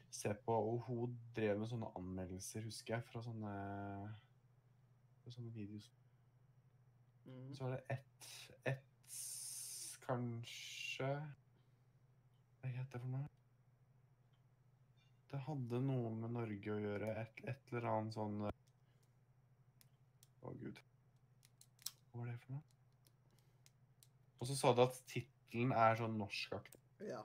ser 0.10 0.34
på, 0.42 0.56
og 0.56 0.82
hun 0.88 1.14
drev 1.38 1.62
med 1.62 1.70
sånne 1.70 1.92
anmeldelser, 2.00 2.66
husker 2.66 2.96
jeg, 2.96 3.06
fra 3.06 3.22
sånne, 3.22 3.54
fra 5.22 5.36
sånne 5.36 5.54
videoer. 5.54 5.86
Mm. 7.28 7.54
Så 7.54 7.68
var 7.68 7.76
det 7.76 7.84
ett 7.94 8.30
Ett 8.66 9.18
kanskje 10.02 11.06
Hva 11.06 12.72
heter 12.72 12.98
det 12.98 13.04
for 13.04 13.12
noe? 13.14 13.28
Det 15.30 15.46
hadde 15.46 15.84
noe 15.86 16.16
med 16.18 16.34
Norge 16.34 16.74
å 16.74 16.82
gjøre. 16.82 17.14
Et, 17.22 17.44
et 17.54 17.70
eller 17.70 17.92
annet 17.94 18.18
sånn 18.18 18.48
eh, 18.50 18.58
Å, 20.42 20.56
gud. 20.66 20.82
Hva 22.12 22.20
var 22.20 22.28
det 22.32 22.40
for 22.44 22.52
noe? 22.58 22.64
Og 24.42 24.48
så 24.50 24.56
sa 24.58 24.72
du 24.76 24.82
at 24.84 24.98
tittelen 25.08 25.72
er 25.78 25.96
sånn 26.00 26.18
norskaktig. 26.20 26.80
Ja. 27.06 27.22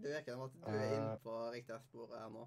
Det 0.00 0.14
virker 0.14 0.32
som 0.36 0.42
at 0.46 0.54
du 0.54 0.62
er 0.70 0.80
Eh. 0.80 0.92
inne 0.96 1.16
på 1.24 1.34
riktig 1.52 1.76
spor 1.84 2.14
her 2.16 2.28
nå. 2.32 2.46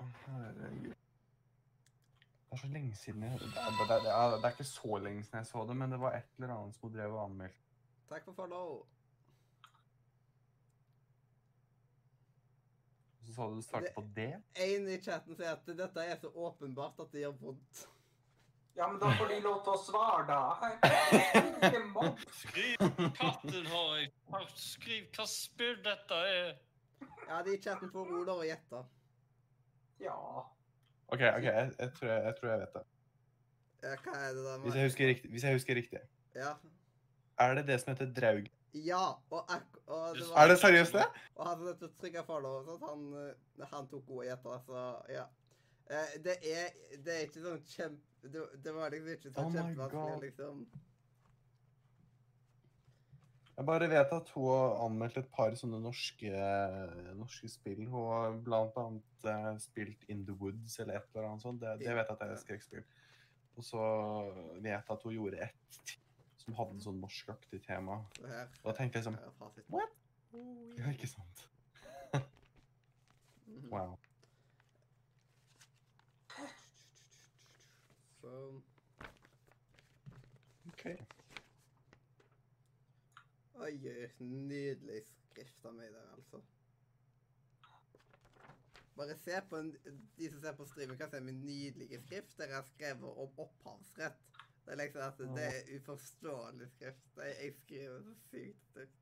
Å, 0.00 0.06
herregud. 0.26 0.94
Det 0.94 2.56
er 2.56 2.62
så 2.62 2.68
lenge 2.70 2.94
siden 2.96 3.22
jeg 3.26 3.38
det 3.40 3.46
er, 3.48 3.70
det, 3.78 3.90
er, 3.90 4.00
det, 4.04 4.12
er, 4.14 4.36
det 4.38 4.44
er 4.48 4.52
ikke 4.54 4.64
så 4.68 4.98
lenge 5.02 5.24
siden 5.26 5.38
jeg 5.42 5.46
så 5.50 5.64
det, 5.66 5.76
men 5.76 5.90
det 5.90 5.98
var 6.00 6.14
et 6.16 6.28
eller 6.38 6.54
annet 6.54 6.76
som 6.76 6.88
hun 6.88 6.94
drev 6.96 7.14
og 7.16 7.24
anmeldte. 7.24 7.60
Takk 8.08 8.24
for 8.28 8.32
follow. 8.38 8.86
Så 13.26 13.34
sa 13.34 13.48
du 13.48 13.58
du 13.58 13.64
startet 13.64 13.94
på 13.96 14.04
D. 14.16 14.28
En 14.66 14.88
i 14.88 15.00
chatten 15.02 15.36
sier 15.36 15.52
at 15.54 15.74
dette 15.82 16.06
er 16.06 16.16
så 16.20 16.30
åpenbart 16.30 17.00
at 17.04 17.12
det 17.12 17.24
gjør 17.24 17.36
vondt. 17.40 17.84
Ja, 18.76 18.88
men 18.90 18.98
da 19.00 19.10
får 19.18 19.28
de 19.30 19.36
lov 19.44 19.60
til 19.62 19.72
å 19.76 19.80
svare, 19.84 20.24
da. 20.26 20.40
Skriv 22.40 22.80
katten, 23.14 23.68
har 23.70 23.92
jeg. 24.00 24.10
Skriv 24.58 25.04
hva 25.14 25.26
spill 25.30 25.76
dette 25.84 26.18
er. 26.30 26.50
Ja, 27.28 27.38
de 27.46 27.54
i 27.54 27.60
chatten 27.62 27.92
får 27.92 28.10
roler 28.10 28.32
og 28.34 28.48
gjette. 28.48 28.82
Ja. 30.02 30.16
OK, 31.06 31.22
ok, 31.22 31.46
jeg, 31.46 31.70
jeg, 31.78 31.92
tror 31.98 32.10
jeg, 32.10 32.24
jeg 32.24 32.36
tror 32.40 32.50
jeg 32.50 32.60
vet 32.64 32.74
det. 32.74 32.84
Ja, 33.84 33.94
hva 34.02 34.16
er 34.18 34.34
det 34.34 34.44
da? 34.48 34.58
Hvis 34.64 34.80
jeg 34.80 34.90
husker 34.90 35.10
riktig. 35.12 35.30
Hvis 35.30 35.46
jeg 35.46 35.60
husker 35.60 35.78
riktig. 35.78 36.02
Ja. 36.34 36.52
Er 37.38 37.54
det 37.60 37.66
det 37.70 37.80
som 37.82 37.92
heter 37.94 38.10
Draug? 38.16 38.50
Ja, 38.74 39.04
og, 39.30 39.50
og 39.86 40.16
det 40.16 40.24
var 40.26 40.40
Er 40.42 40.48
det 40.50 40.56
seriøst 40.58 40.96
det? 40.98 41.04
Og 41.36 41.46
han 41.46 41.60
som 41.60 41.68
å 41.86 41.90
trykke 42.00 42.24
follow, 42.26 42.72
han, 42.82 43.04
eh, 43.20 43.66
han 43.70 43.86
tok 43.90 44.06
gode 44.08 44.26
gjetter, 44.26 44.64
så 44.66 44.86
ja. 45.14 45.28
Eh, 45.86 46.16
det 46.24 46.40
er 46.42 46.72
Det 47.04 47.14
er 47.14 47.28
ikke 47.28 47.44
sånn 47.44 47.62
kjempe... 47.68 48.10
Det, 48.24 48.42
det 48.64 48.72
var 48.72 48.90
liksom 48.90 49.12
ikke 49.14 49.30
Oh 49.30 49.36
sånn 49.36 49.52
my 49.52 49.60
kjempevanskelig, 49.60 50.30
liksom. 50.30 50.66
Jeg 53.54 53.66
bare 53.68 53.86
vet 53.92 54.12
at 54.16 54.30
hun 54.34 54.46
har 54.50 54.72
anmeldt 54.82 55.18
et 55.20 55.26
par 55.30 55.54
sånne 55.54 55.78
norske, 55.78 56.30
norske 57.14 57.50
spill. 57.52 57.84
Hun 57.86 58.08
har 58.10 58.38
blant 58.42 58.78
annet 58.80 59.28
eh, 59.30 59.50
spilt 59.62 60.08
In 60.10 60.24
the 60.26 60.34
Woods 60.40 60.80
eller 60.82 60.98
et 60.98 61.06
eller 61.14 61.28
annet 61.28 61.44
sånt. 61.44 61.60
Det, 61.62 61.76
det 61.84 61.94
vet 61.94 62.08
jeg 62.08 62.16
at 62.16 62.24
det 62.24 62.32
er 62.32 62.42
skrekkspill. 62.42 62.88
Og 63.54 63.66
så 63.68 63.84
vet 64.56 64.72
jeg 64.72 64.96
at 64.96 65.06
hun 65.06 65.14
gjorde 65.14 65.46
et 65.46 65.94
som 66.44 66.56
hadde 66.58 66.80
sånn 66.84 66.98
norskaktig 67.00 67.62
tema. 67.64 67.98
Her, 68.20 68.48
Og 68.62 68.70
da 68.70 68.74
tenkte 68.76 69.00
jeg 69.00 69.06
sånn. 69.08 69.18
What? 69.72 69.94
Oh, 70.34 70.72
Ja, 70.78 70.90
ikke 70.92 71.08
sant? 71.10 71.44
Mhm. 73.44 73.68
Wow. 73.70 73.92
Så 78.20 78.30
OK. 80.70 80.84
Oi, 83.60 83.72
nydelig 84.18 85.02
skrift 85.10 85.68
av 85.68 85.76
meg 85.76 85.92
der, 85.92 86.08
altså. 86.16 86.40
Bare 88.96 89.16
se 89.20 89.38
på 89.50 89.60
en, 89.60 89.70
de 90.18 90.30
som 90.32 90.40
ser 90.42 90.56
på 90.58 90.66
streamen, 90.70 90.98
kan 90.98 91.10
se 91.12 91.20
min 91.20 91.40
nydelige 91.44 92.00
skrift 92.02 92.36
der 92.38 92.50
jeg 92.50 92.56
har 92.56 92.66
skrevet 92.72 93.22
om 93.26 93.38
opphavsrett. 93.44 94.33
Det 94.64 94.72
er 94.72 94.76
liksom 94.76 95.00
at 95.04 95.18
det 95.36 95.44
er 95.44 95.76
uforståelig 95.76 96.68
skrift. 96.70 97.16
Jeg, 97.16 97.54
skriver 97.62 97.98
så 98.02 98.14
sykt 98.30 98.62
stygt. 98.70 99.00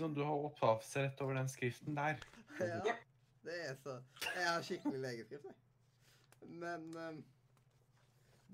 Sånn, 0.00 0.14
du 0.14 0.24
har 0.26 0.48
opphavsrett 0.48 1.20
over 1.24 1.38
den 1.38 1.48
skriften 1.48 1.96
der. 1.96 2.18
Ja, 2.60 2.96
det 3.46 3.56
er 3.68 3.78
så 3.80 3.94
Jeg 4.24 4.48
har 4.48 4.66
skikkelig 4.66 5.00
legeskrift, 5.00 5.46
jeg. 5.46 5.54
Men 6.60 6.90
um, 6.96 7.22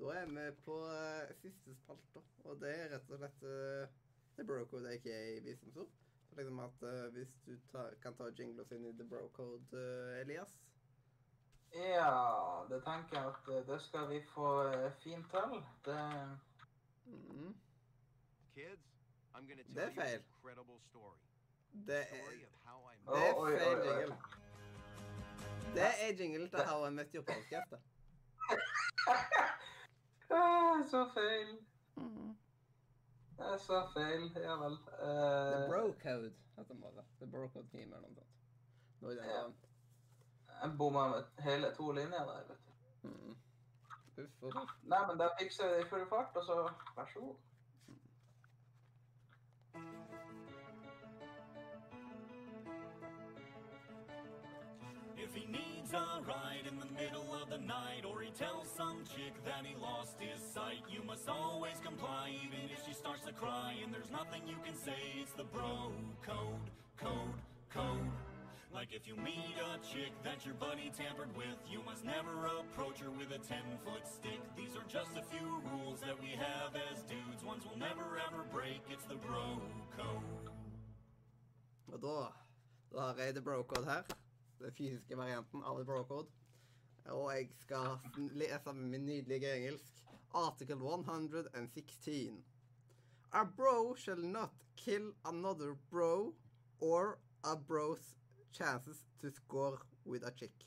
Da 0.01 0.13
er 0.21 0.29
vi 0.29 0.45
på 0.67 0.77
uh, 0.85 1.33
siste 1.41 1.75
spalte, 1.81 2.23
og 2.45 2.61
det 2.61 2.73
er 2.77 2.95
rett 2.95 3.11
og 3.11 3.21
slett 3.21 3.45
uh, 3.49 3.99
The 4.37 4.47
Bro 4.49 4.65
Code, 4.71 4.93
aka 4.93 5.19
visdomsord. 5.45 5.91
Liksom 6.37 6.61
at 6.65 6.85
uh, 6.87 7.09
Hvis 7.17 7.33
du 7.47 7.57
tar, 7.73 7.97
kan 8.03 8.17
ta 8.17 8.31
jingles 8.39 8.73
inn 8.73 8.87
i 8.89 8.95
The 9.01 9.09
Bro 9.09 9.27
Code, 9.37 9.83
Elias. 10.21 10.55
Ja, 11.75 12.65
det 12.69 12.83
tenker 12.85 13.17
jeg 13.19 13.27
at 13.27 13.49
eh, 13.49 13.67
det 13.67 13.79
skal 13.83 14.09
vi 14.11 14.19
få 14.35 14.49
eh, 14.69 14.93
fint 15.01 15.31
til. 15.31 15.63
Det 15.85 16.39
mm. 17.05 17.55
Kids, 18.55 18.83
Det 19.75 19.83
er 19.85 19.91
feil. 19.95 20.23
Det 21.73 21.97
er, 21.97 21.97
det 21.97 21.99
er 21.99 22.05
feil 22.05 23.35
oi, 23.37 23.53
oi. 23.53 23.87
jingle. 23.87 24.17
Det 25.75 25.83
er 25.83 26.13
jingle 26.21 26.49
til 26.49 26.59
How 26.59 26.87
I 26.87 26.91
Met 26.91 27.13
Your 27.15 27.25
Podcast. 27.25 27.73
Ah, 30.35 30.81
Så 30.91 31.11
feil. 31.15 31.59
Det 33.37 33.47
er 33.53 33.57
så 33.59 33.89
feil. 33.95 34.23
Ja 34.37 34.55
vel. 34.63 34.77
The 34.77 35.65
Eh, 35.65 35.69
Bro 35.71 35.83
Code 36.03 36.33
heter 36.57 36.75
det. 36.75 37.05
The 37.19 37.27
Bro 37.31 37.49
Code 37.49 37.69
Team 37.73 37.93
eller 37.93 38.09
noe 38.09 38.15
sånt. 38.15 38.29
Nå 39.01 39.09
er 39.09 39.15
det 39.15 39.25
Ja. 39.27 39.33
graden. 39.33 39.55
Jeg 40.63 40.79
bomma 40.79 41.09
med 41.09 41.25
hele 41.39 41.75
to 41.77 41.93
linjer 41.93 42.25
der, 42.25 42.37
vet 42.39 42.49
du. 42.49 43.09
Mhm. 43.09 43.37
Uff 44.19 44.43
uff. 44.43 44.75
Nei, 44.83 45.07
men 45.07 45.19
da 45.19 45.29
fikser 45.41 45.69
vi 45.69 45.75
det 45.75 45.87
i 45.87 45.89
full 45.89 46.09
fart, 46.09 46.37
og 46.37 46.45
så 46.45 46.71
vær 46.97 47.07
så 47.13 47.21
god. 47.21 47.37
If 55.17 55.35
he 55.35 55.47
needs 55.47 55.93
a 55.95 56.21
ride 56.27 56.67
in 56.67 56.79
the 56.79 56.91
middle 57.01 57.33
of 57.43 57.49
the 57.49 57.59
night, 57.59 58.05
or 58.05 58.21
he 58.21 58.31
tells 58.31 58.69
some 58.69 59.05
chick 59.05 59.35
that 59.45 59.65
he 59.65 59.75
lost 59.77 60.21
his 60.21 60.41
sight, 60.55 60.83
you 60.89 61.03
must 61.03 61.29
always 61.29 61.79
comply, 61.85 62.35
even 62.45 62.71
if 62.71 62.85
she 62.87 62.93
starts 62.93 63.25
to 63.25 63.33
cry. 63.33 63.75
And 63.83 63.93
there's 63.95 64.11
nothing 64.11 64.43
you 64.47 64.57
can 64.65 64.77
say, 64.77 65.01
it's 65.21 65.33
the 65.33 65.45
bro 65.45 65.93
code, 66.23 66.71
code, 66.97 67.35
code. 67.71 68.11
Like 68.75 68.93
if 68.93 69.07
you 69.07 69.17
meet 69.17 69.57
a 69.61 69.77
chick 69.85 70.13
that 70.25 70.47
your 70.47 70.55
buddy 70.55 70.91
tampered 70.97 71.37
with, 71.37 71.59
you 71.71 71.81
must 71.85 72.05
never 72.05 72.47
approach 72.61 73.01
her 73.01 73.11
with 73.11 73.31
a 73.31 73.39
10 73.39 73.59
foot 73.85 74.09
stick. 74.09 74.41
These 74.57 74.75
are 74.77 74.87
just 74.89 75.13
a 75.17 75.23
few 75.23 75.61
rules 75.71 76.01
that 76.01 76.19
we 76.19 76.31
have 76.31 76.73
as 76.91 77.03
dudes, 77.03 77.45
ones 77.45 77.65
we'll 77.69 77.79
never 77.79 78.19
ever 78.27 78.45
break. 78.51 78.81
It's 78.89 79.05
the 79.05 79.17
bro 79.17 79.61
code. 79.97 80.51
Og 81.93 82.01
da, 82.01 82.33
da 82.93 83.01
har 83.01 83.15
jeg 83.21 83.35
The 83.35 83.43
Bro 83.43 83.63
Code 83.63 83.85
her. 83.85 84.03
Den 84.59 84.73
fysiske 84.73 85.17
varianten 85.17 85.63
av 85.63 85.77
The 85.77 85.85
Bro 85.85 86.03
Code. 86.05 86.29
Og 87.05 87.33
jeg 87.37 87.49
skal 87.59 87.99
lese 88.33 88.73
min 88.73 89.07
nydelige 89.07 89.57
engelsk. 89.57 89.93
Article 90.35 90.77
116. 90.77 92.45
A 93.33 93.45
bro 93.57 93.95
shall 93.95 94.25
not 94.25 94.51
kill 94.77 95.13
another 95.25 95.75
bro 95.91 96.35
or 96.81 97.19
a 97.45 97.57
bro's 97.57 98.15
chances 98.53 99.05
to 99.21 99.31
score 99.31 99.79
with 100.05 100.27
a 100.27 100.31
chick. 100.31 100.67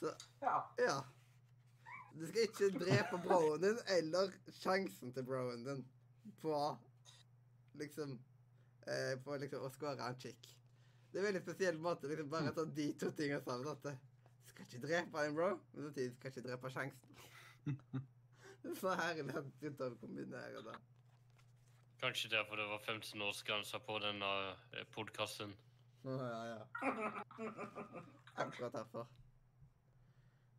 Så 0.00 0.12
Ja. 0.40 0.74
ja. 0.78 1.04
Du 2.18 2.26
skal 2.26 2.42
ikke 2.42 2.78
drepe 2.78 3.18
broen 3.22 3.62
din 3.62 3.78
eller 3.98 4.32
sjansen 4.60 5.12
til 5.14 5.24
broen 5.26 5.64
din 5.64 5.84
på 6.42 6.54
liksom 7.78 8.18
eh, 8.86 9.14
På 9.24 9.36
liksom 9.36 9.64
å 9.66 9.70
score 9.70 10.08
en 10.08 10.20
chick. 10.20 10.54
Det 11.12 11.18
er 11.18 11.22
en 11.22 11.28
veldig 11.28 11.42
spesiell 11.42 11.78
måte 11.80 12.08
liksom 12.10 12.30
bare 12.30 12.52
ta 12.54 12.64
de 12.64 12.92
to 13.00 13.10
tingene 13.16 13.40
sammen. 13.44 13.68
At 13.68 13.82
du 13.82 14.50
skal 14.50 14.66
ikke 14.66 14.86
drepe 14.86 15.24
en 15.24 15.34
bro, 15.34 15.50
men 15.72 15.88
samtidig 15.88 16.14
skal 16.16 16.32
ikke 16.32 16.46
drepe 16.48 16.72
sjansen. 16.74 17.18
Så 18.80 18.92
herlig 18.98 19.24
at 19.32 19.44
du 19.46 19.52
begynte 19.60 19.86
å 19.88 19.96
kombinere 20.00 20.62
det. 20.66 20.76
Kanskje 22.00 22.30
derfor 22.30 22.56
det 22.56 22.66
var 22.70 22.78
15-årsgrense 22.78 23.78
på 23.86 23.98
denne 23.98 24.28
podkasten. 24.94 25.54
Å, 26.06 26.14
ja, 26.14 26.42
ja. 26.46 26.60
Akkurat 28.44 28.72
derfor. 28.72 29.08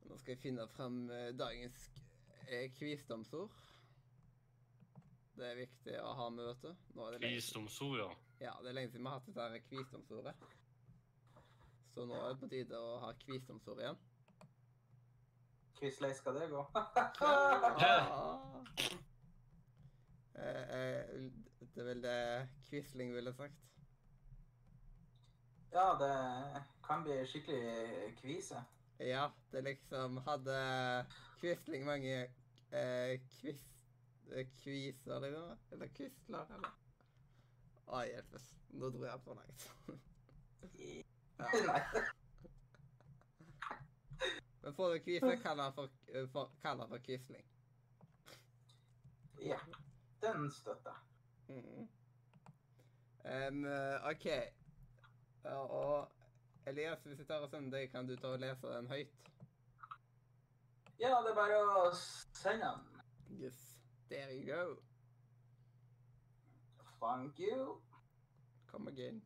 Nå 0.10 0.18
skal 0.20 0.34
jeg 0.34 0.42
finne 0.42 0.68
frem 0.74 1.00
eh, 1.16 1.30
dagens 1.40 1.88
kvisdomsord. 2.76 3.56
Det 5.40 5.48
er 5.48 5.60
viktig 5.62 5.96
å 6.04 6.12
ha 6.20 6.30
med, 6.36 6.50
vet 6.50 6.66
du. 6.66 6.86
Nå 6.98 7.08
er 7.08 7.16
det 7.16 7.22
lenge, 7.24 7.68
ja. 8.02 8.10
ja, 8.44 8.56
det 8.60 8.74
er 8.74 8.76
lenge 8.82 8.92
siden 8.92 9.06
vi 9.06 9.12
har 9.14 9.22
hatt 9.22 9.30
dette 9.30 9.46
her 9.46 9.68
visdomsordet. 9.72 10.48
Så 11.94 12.04
nå 12.10 12.20
er 12.20 12.34
det 12.34 12.42
på 12.42 12.50
tide 12.52 12.82
å 12.84 12.98
ha 13.06 13.14
kvisdomsord 13.24 13.80
igjen. 13.86 14.02
Hvordan 15.80 16.18
skal 16.20 16.42
det 16.42 16.50
gå. 16.52 16.66
Ah. 17.80 19.09
Eh, 20.40 20.80
eh, 20.80 21.32
det 21.76 21.86
vel 21.86 22.04
det 22.04 22.48
Quisling 22.70 23.14
ville 23.16 23.34
sagt. 23.34 23.54
ja, 25.72 25.98
det 26.00 26.64
kan 26.84 27.04
bli 27.04 27.26
skikkelig 27.26 28.16
kvise. 28.22 28.64
Ja, 29.00 29.32
det 29.52 29.62
liksom 29.62 30.18
hadde 30.18 31.06
Quisling 31.40 31.86
mange 31.86 32.30
eh, 32.72 33.20
eh, 34.32 34.48
kviser, 34.64 35.20
liksom? 35.20 35.58
Eller 35.72 35.88
quisler, 35.88 36.46
eller? 36.56 36.72
Å, 37.88 38.04
hjelpes. 38.06 38.48
Nå 38.70 38.90
dro 38.94 39.06
jeg 39.06 39.22
på 39.26 39.34
langt. 39.34 39.68
ja. 41.40 41.84
Men 44.62 44.74
får 44.76 44.94
du 44.94 45.00
kvise, 45.04 45.36
kall 45.44 45.60
han 45.60 45.74
for, 45.74 45.92
eh, 46.14 46.28
for, 46.32 46.52
for 46.62 47.06
quisling. 47.06 47.46
Ja, 49.42 49.60
jeg. 50.24 50.96
Mhm. 51.48 51.90
Em, 53.26 53.66
eh, 53.66 54.10
OK. 54.10 54.26
Og 55.44 56.12
Elias, 56.68 57.04
hvis 57.04 57.20
jeg 57.20 57.28
tar 57.28 57.36
og 57.36 57.50
sender 57.50 57.78
deg, 57.78 57.90
kan 57.92 58.08
du 58.08 58.16
ta 58.16 58.28
og 58.28 58.40
lese 58.40 58.68
den 58.68 58.88
høyt? 58.88 59.16
Ja, 61.00 61.16
det 61.24 61.32
er 61.32 61.36
bare 61.36 61.60
å 61.64 61.90
sende 61.96 62.66
den. 62.66 63.02
Yes. 63.44 63.82
There 64.10 64.34
you 64.36 64.46
go. 64.46 64.76
Thank 67.00 67.40
you. 67.40 67.82
Come 68.72 68.88
again. 68.88 69.22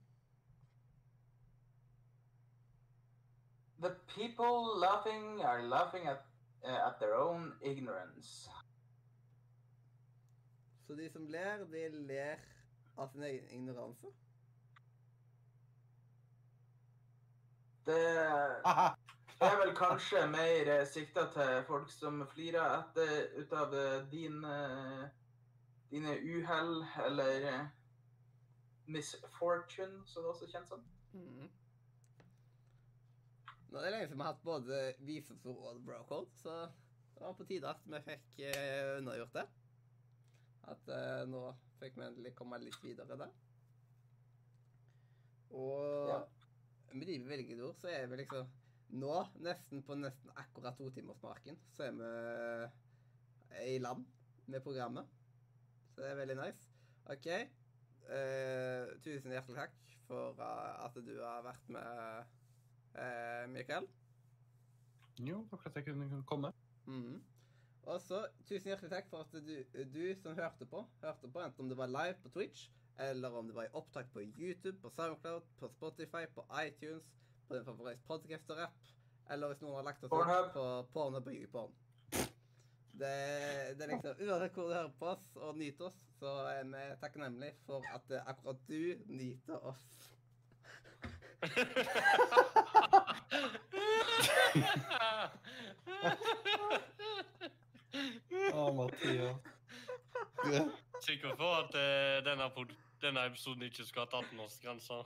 The 3.80 3.96
people 4.16 4.80
laughing 4.80 5.42
are 5.42 5.64
laughing 5.64 6.08
at, 6.08 6.26
uh, 6.64 6.88
at 6.88 7.00
their 7.00 7.16
own 7.16 7.54
ignorance. 7.62 8.48
Så 10.88 10.96
de 10.96 11.10
som 11.10 11.28
ler, 11.28 11.66
de 11.72 11.90
ler 11.90 12.40
av 12.96 13.08
sin 13.08 13.24
egen 13.24 13.50
ignoranse? 13.50 14.08
Det 17.86 18.00
er 19.44 19.58
vel 19.60 19.74
kanskje 19.76 20.26
mer 20.32 20.72
sikta 20.88 21.26
til 21.32 21.64
folk 21.68 21.90
som 21.92 22.22
flirer 22.32 22.78
etter 22.78 23.40
ut 23.40 23.56
av 23.60 23.74
eh, 23.76 24.06
din, 24.12 24.38
eh, 24.48 25.02
dine 25.92 26.14
uhell, 26.20 26.78
eller 27.08 27.48
eh, 27.50 27.66
misfortune, 28.86 30.04
som 30.08 30.24
det 30.24 30.32
også 30.32 30.52
kjennes 30.52 30.72
som. 30.72 30.86
Mm. 31.14 31.50
Nå 33.72 33.80
er 33.80 33.84
det 33.84 33.92
lenge 33.92 34.08
siden 34.08 34.20
vi 34.20 34.24
har 34.24 34.32
hatt 34.32 34.48
både 34.48 34.86
visdomsord 35.00 35.68
og 35.74 35.84
brocode, 35.86 36.32
så 36.40 36.62
det 37.16 37.26
var 37.26 37.36
på 37.40 37.48
tide 37.50 37.72
at 37.72 37.84
vi 37.88 38.06
fikk 38.08 38.40
undergjort 38.40 38.98
unnagjort 39.02 39.38
det. 39.42 39.48
At 40.72 40.88
eh, 40.88 41.24
nå 41.28 41.42
fikk 41.82 41.98
vi 42.00 42.06
endelig 42.08 42.36
komme 42.36 42.60
litt 42.64 42.78
videre 42.84 43.18
der. 43.20 43.32
Og 45.54 46.08
Ja. 46.10 46.20
med 46.94 47.08
de 47.08 47.20
bevilgede 47.20 47.74
så 47.78 47.88
er 47.92 48.08
vi 48.08 48.16
liksom 48.22 48.48
nå, 48.94 49.14
nesten 49.42 49.82
på 49.84 49.96
nesten 49.98 50.30
akkurat 50.38 50.78
totimersmarken, 50.78 51.58
så 51.74 51.84
er 51.88 51.92
vi 51.98 53.74
i 53.74 53.78
land 53.82 54.06
med 54.48 54.62
programmet. 54.62 55.08
Så 55.94 56.02
det 56.02 56.12
er 56.12 56.16
veldig 56.16 56.36
nice. 56.38 56.70
OK. 57.10 57.28
Eh, 57.28 58.94
tusen 59.04 59.32
hjertelig 59.34 59.56
takk 59.58 59.76
for 60.08 60.40
eh, 60.40 60.86
at 60.86 60.96
du 61.06 61.14
har 61.24 61.44
vært 61.46 61.70
med, 61.70 62.26
eh, 62.96 63.46
Mikael. 63.54 63.88
Jo, 65.20 65.44
takk 65.50 65.62
for 65.62 65.70
at 65.70 65.76
jeg 65.76 65.86
kunne 65.86 66.24
komme. 66.30 66.54
Mhm. 66.86 67.22
Og 67.84 68.00
så 68.02 68.22
tusen 68.48 68.70
hjertelig 68.70 68.92
takk 68.94 69.10
for 69.12 69.26
at 69.26 69.34
du, 69.44 69.56
du 69.92 70.04
som 70.22 70.38
hørte 70.38 70.66
på, 70.72 70.86
hørte 71.02 71.32
på 71.32 71.42
enten 71.44 71.66
om 71.66 71.72
det 71.72 71.78
var 71.78 71.92
live 71.92 72.16
på 72.24 72.30
Twitch, 72.32 72.70
eller 73.00 73.30
om 73.36 73.48
det 73.48 73.56
var 73.56 73.64
i 73.68 73.76
opptak 73.76 74.06
på 74.14 74.20
YouTube, 74.24 74.78
på 74.82 74.90
SoundCloud, 74.90 75.42
på 75.60 75.68
Spotify, 75.68 76.26
på 76.36 76.46
iTunes, 76.66 77.04
på 77.48 77.56
din 77.56 77.66
favoritt 77.66 78.06
podcaster-app, 78.08 78.76
eller 79.32 79.48
hvis 79.52 79.62
noen 79.66 79.76
har 79.82 79.88
lagt 79.90 80.04
oss 80.04 80.14
ut 80.14 80.54
på 80.56 80.66
Pornhub 80.94 81.28
og 81.28 81.36
YouPorn. 81.36 81.74
Det, 82.94 83.16
det 83.76 83.84
er 83.84 83.90
liksom 83.90 84.16
Uansett 84.22 84.54
hvor 84.54 84.64
du 84.70 84.74
hører 84.78 84.96
på 85.00 85.06
oss 85.12 85.26
og 85.36 85.58
nyter 85.58 85.86
oss, 85.90 86.00
så 86.20 86.30
er 86.54 86.64
vi 86.70 86.82
takknemlige 87.02 87.56
for 87.66 87.80
at 87.92 88.06
akkurat 88.24 88.60
du 88.70 88.84
nyter 89.12 89.58
oss. 89.74 89.86
Å, 98.64 98.72
Mathias. 98.72 99.38
Sikker 101.08 101.36
på 101.40 101.48
at 101.58 101.76
eh, 101.76 102.20
denne, 102.24 102.48
pod- 102.56 102.76
denne 103.04 103.26
episoden 103.28 103.66
ikke 103.68 103.84
skal 103.88 104.08
ha 104.08 104.22
18-årsgrensa. 104.22 105.00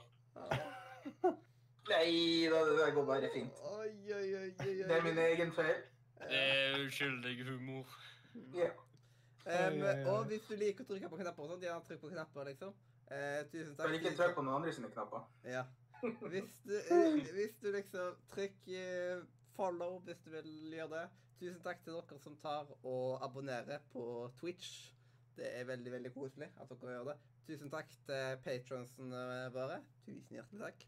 Nei 1.88 2.48
da, 2.52 2.60
det 2.68 2.90
går 2.94 3.06
bare 3.08 3.30
fint. 3.32 3.62
Oi, 3.72 3.88
oi, 4.12 4.12
oi, 4.14 4.34
oi, 4.34 4.50
oi. 4.60 4.74
Det 4.84 4.98
er 4.98 5.06
min 5.06 5.18
egen 5.24 5.54
feil. 5.56 5.80
Det 6.20 6.42
er 6.42 6.76
uskyldig 6.84 7.34
humor. 7.48 7.96
Ja. 8.54 8.70
Oi. 9.48 10.04
og 10.12 10.26
hvis 10.28 10.44
du 10.44 10.54
liker 10.60 10.84
å 10.84 10.88
trykke 10.90 11.08
på 11.08 11.18
knapper 11.22 11.46
og 11.46 11.54
sånt, 11.54 11.64
gjerne 11.64 11.86
trykk 11.88 12.02
på 12.02 12.10
knapper, 12.12 12.50
liksom. 12.52 12.74
Eh, 13.08 13.40
tusen 13.48 13.72
takk. 13.78 13.86
Men 13.88 13.96
ikke 14.02 14.12
trykk 14.18 14.34
på 14.36 14.44
noen 14.44 14.58
andre 14.60 14.74
sine 14.76 14.90
knapper. 14.92 15.24
Ja. 15.48 15.64
Hvis 16.02 16.58
du, 16.68 16.74
eh, 16.94 17.16
hvis 17.34 17.56
du 17.62 17.70
liksom 17.74 18.18
Trykk 18.34 18.68
eh, 18.70 19.22
follow 19.56 19.96
hvis 20.06 20.20
du 20.26 20.30
vil 20.36 20.52
gjøre 20.76 20.92
det. 20.92 21.06
Tusen 21.38 21.60
takk 21.62 21.84
til 21.84 21.94
dere 21.94 22.16
som 22.18 22.36
tar 22.42 22.70
og 22.82 23.20
abonnerer 23.22 23.82
på 23.92 24.04
Twitch. 24.40 24.94
Det 25.36 25.46
er 25.54 25.68
veldig 25.68 25.92
veldig 25.92 26.10
koselig 26.10 26.48
at 26.58 26.70
dere 26.72 26.94
gjør 26.96 27.04
det. 27.12 27.14
Tusen 27.46 27.70
takk 27.70 27.92
til 28.08 28.40
patronsene 28.42 29.20
våre. 29.54 29.76
Tusen 30.06 30.34
hjertelig 30.34 30.64
takk. 30.64 30.86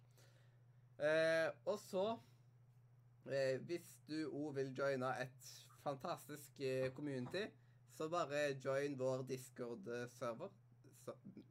Eh, 1.07 1.47
og 1.71 1.79
så 1.81 2.03
eh, 3.31 3.61
Hvis 3.69 3.93
du 4.09 4.17
òg 4.27 4.57
vil 4.57 4.73
joine 4.77 5.13
et 5.23 5.53
fantastisk 5.85 6.59
eh, 6.61 6.91
community, 6.97 7.45
så 7.95 8.09
bare 8.11 8.59
join 8.65 8.99
vår 8.99 9.23
Discord-server. 9.29 10.51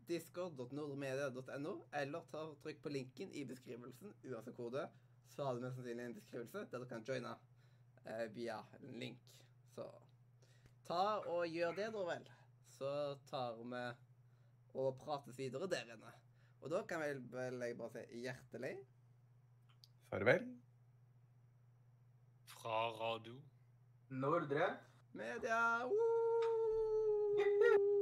Discord.nordmedia.no, 0.09 1.73
eller 2.01 2.27
ta 2.31 2.43
trykk 2.63 2.83
på 2.83 2.91
linken 2.93 3.31
i 3.31 3.45
beskrivelsen, 3.47 4.11
uansett 4.27 4.59
hvor 4.59 4.75
du 4.75 4.77
er. 4.83 4.91
Så 5.29 5.47
har 5.47 5.55
du 5.55 5.63
mest 5.63 5.79
sannsynlig 5.79 6.05
en 6.05 6.19
beskrivelse 6.19 6.65
der 6.71 6.83
du 6.83 6.87
kan 6.89 7.07
joine 7.07 7.37
via 8.35 8.59
en 8.79 8.99
link. 8.99 9.19
Så 9.75 9.85
ta 10.87 11.03
og 11.29 11.47
gjør 11.47 11.75
det, 11.77 11.89
da 11.93 12.05
vel. 12.11 12.25
Så 12.77 12.91
tar 13.29 13.59
vi 13.59 13.83
og 14.79 14.97
prates 15.01 15.37
videre 15.39 15.69
der 15.69 15.93
inne. 15.95 16.13
Og 16.61 16.71
da 16.73 16.83
kan 16.87 17.03
vel, 17.03 17.21
vel 17.31 17.61
jeg 17.63 17.77
bare 17.79 17.91
si 17.95 18.23
hjertelig 18.25 18.75
Farvel. 20.09 20.45
Fra 22.49 22.89
radio. 22.97 23.37
Nordre. 24.09 24.77
media. 25.13 25.85
Woo! 25.85 27.95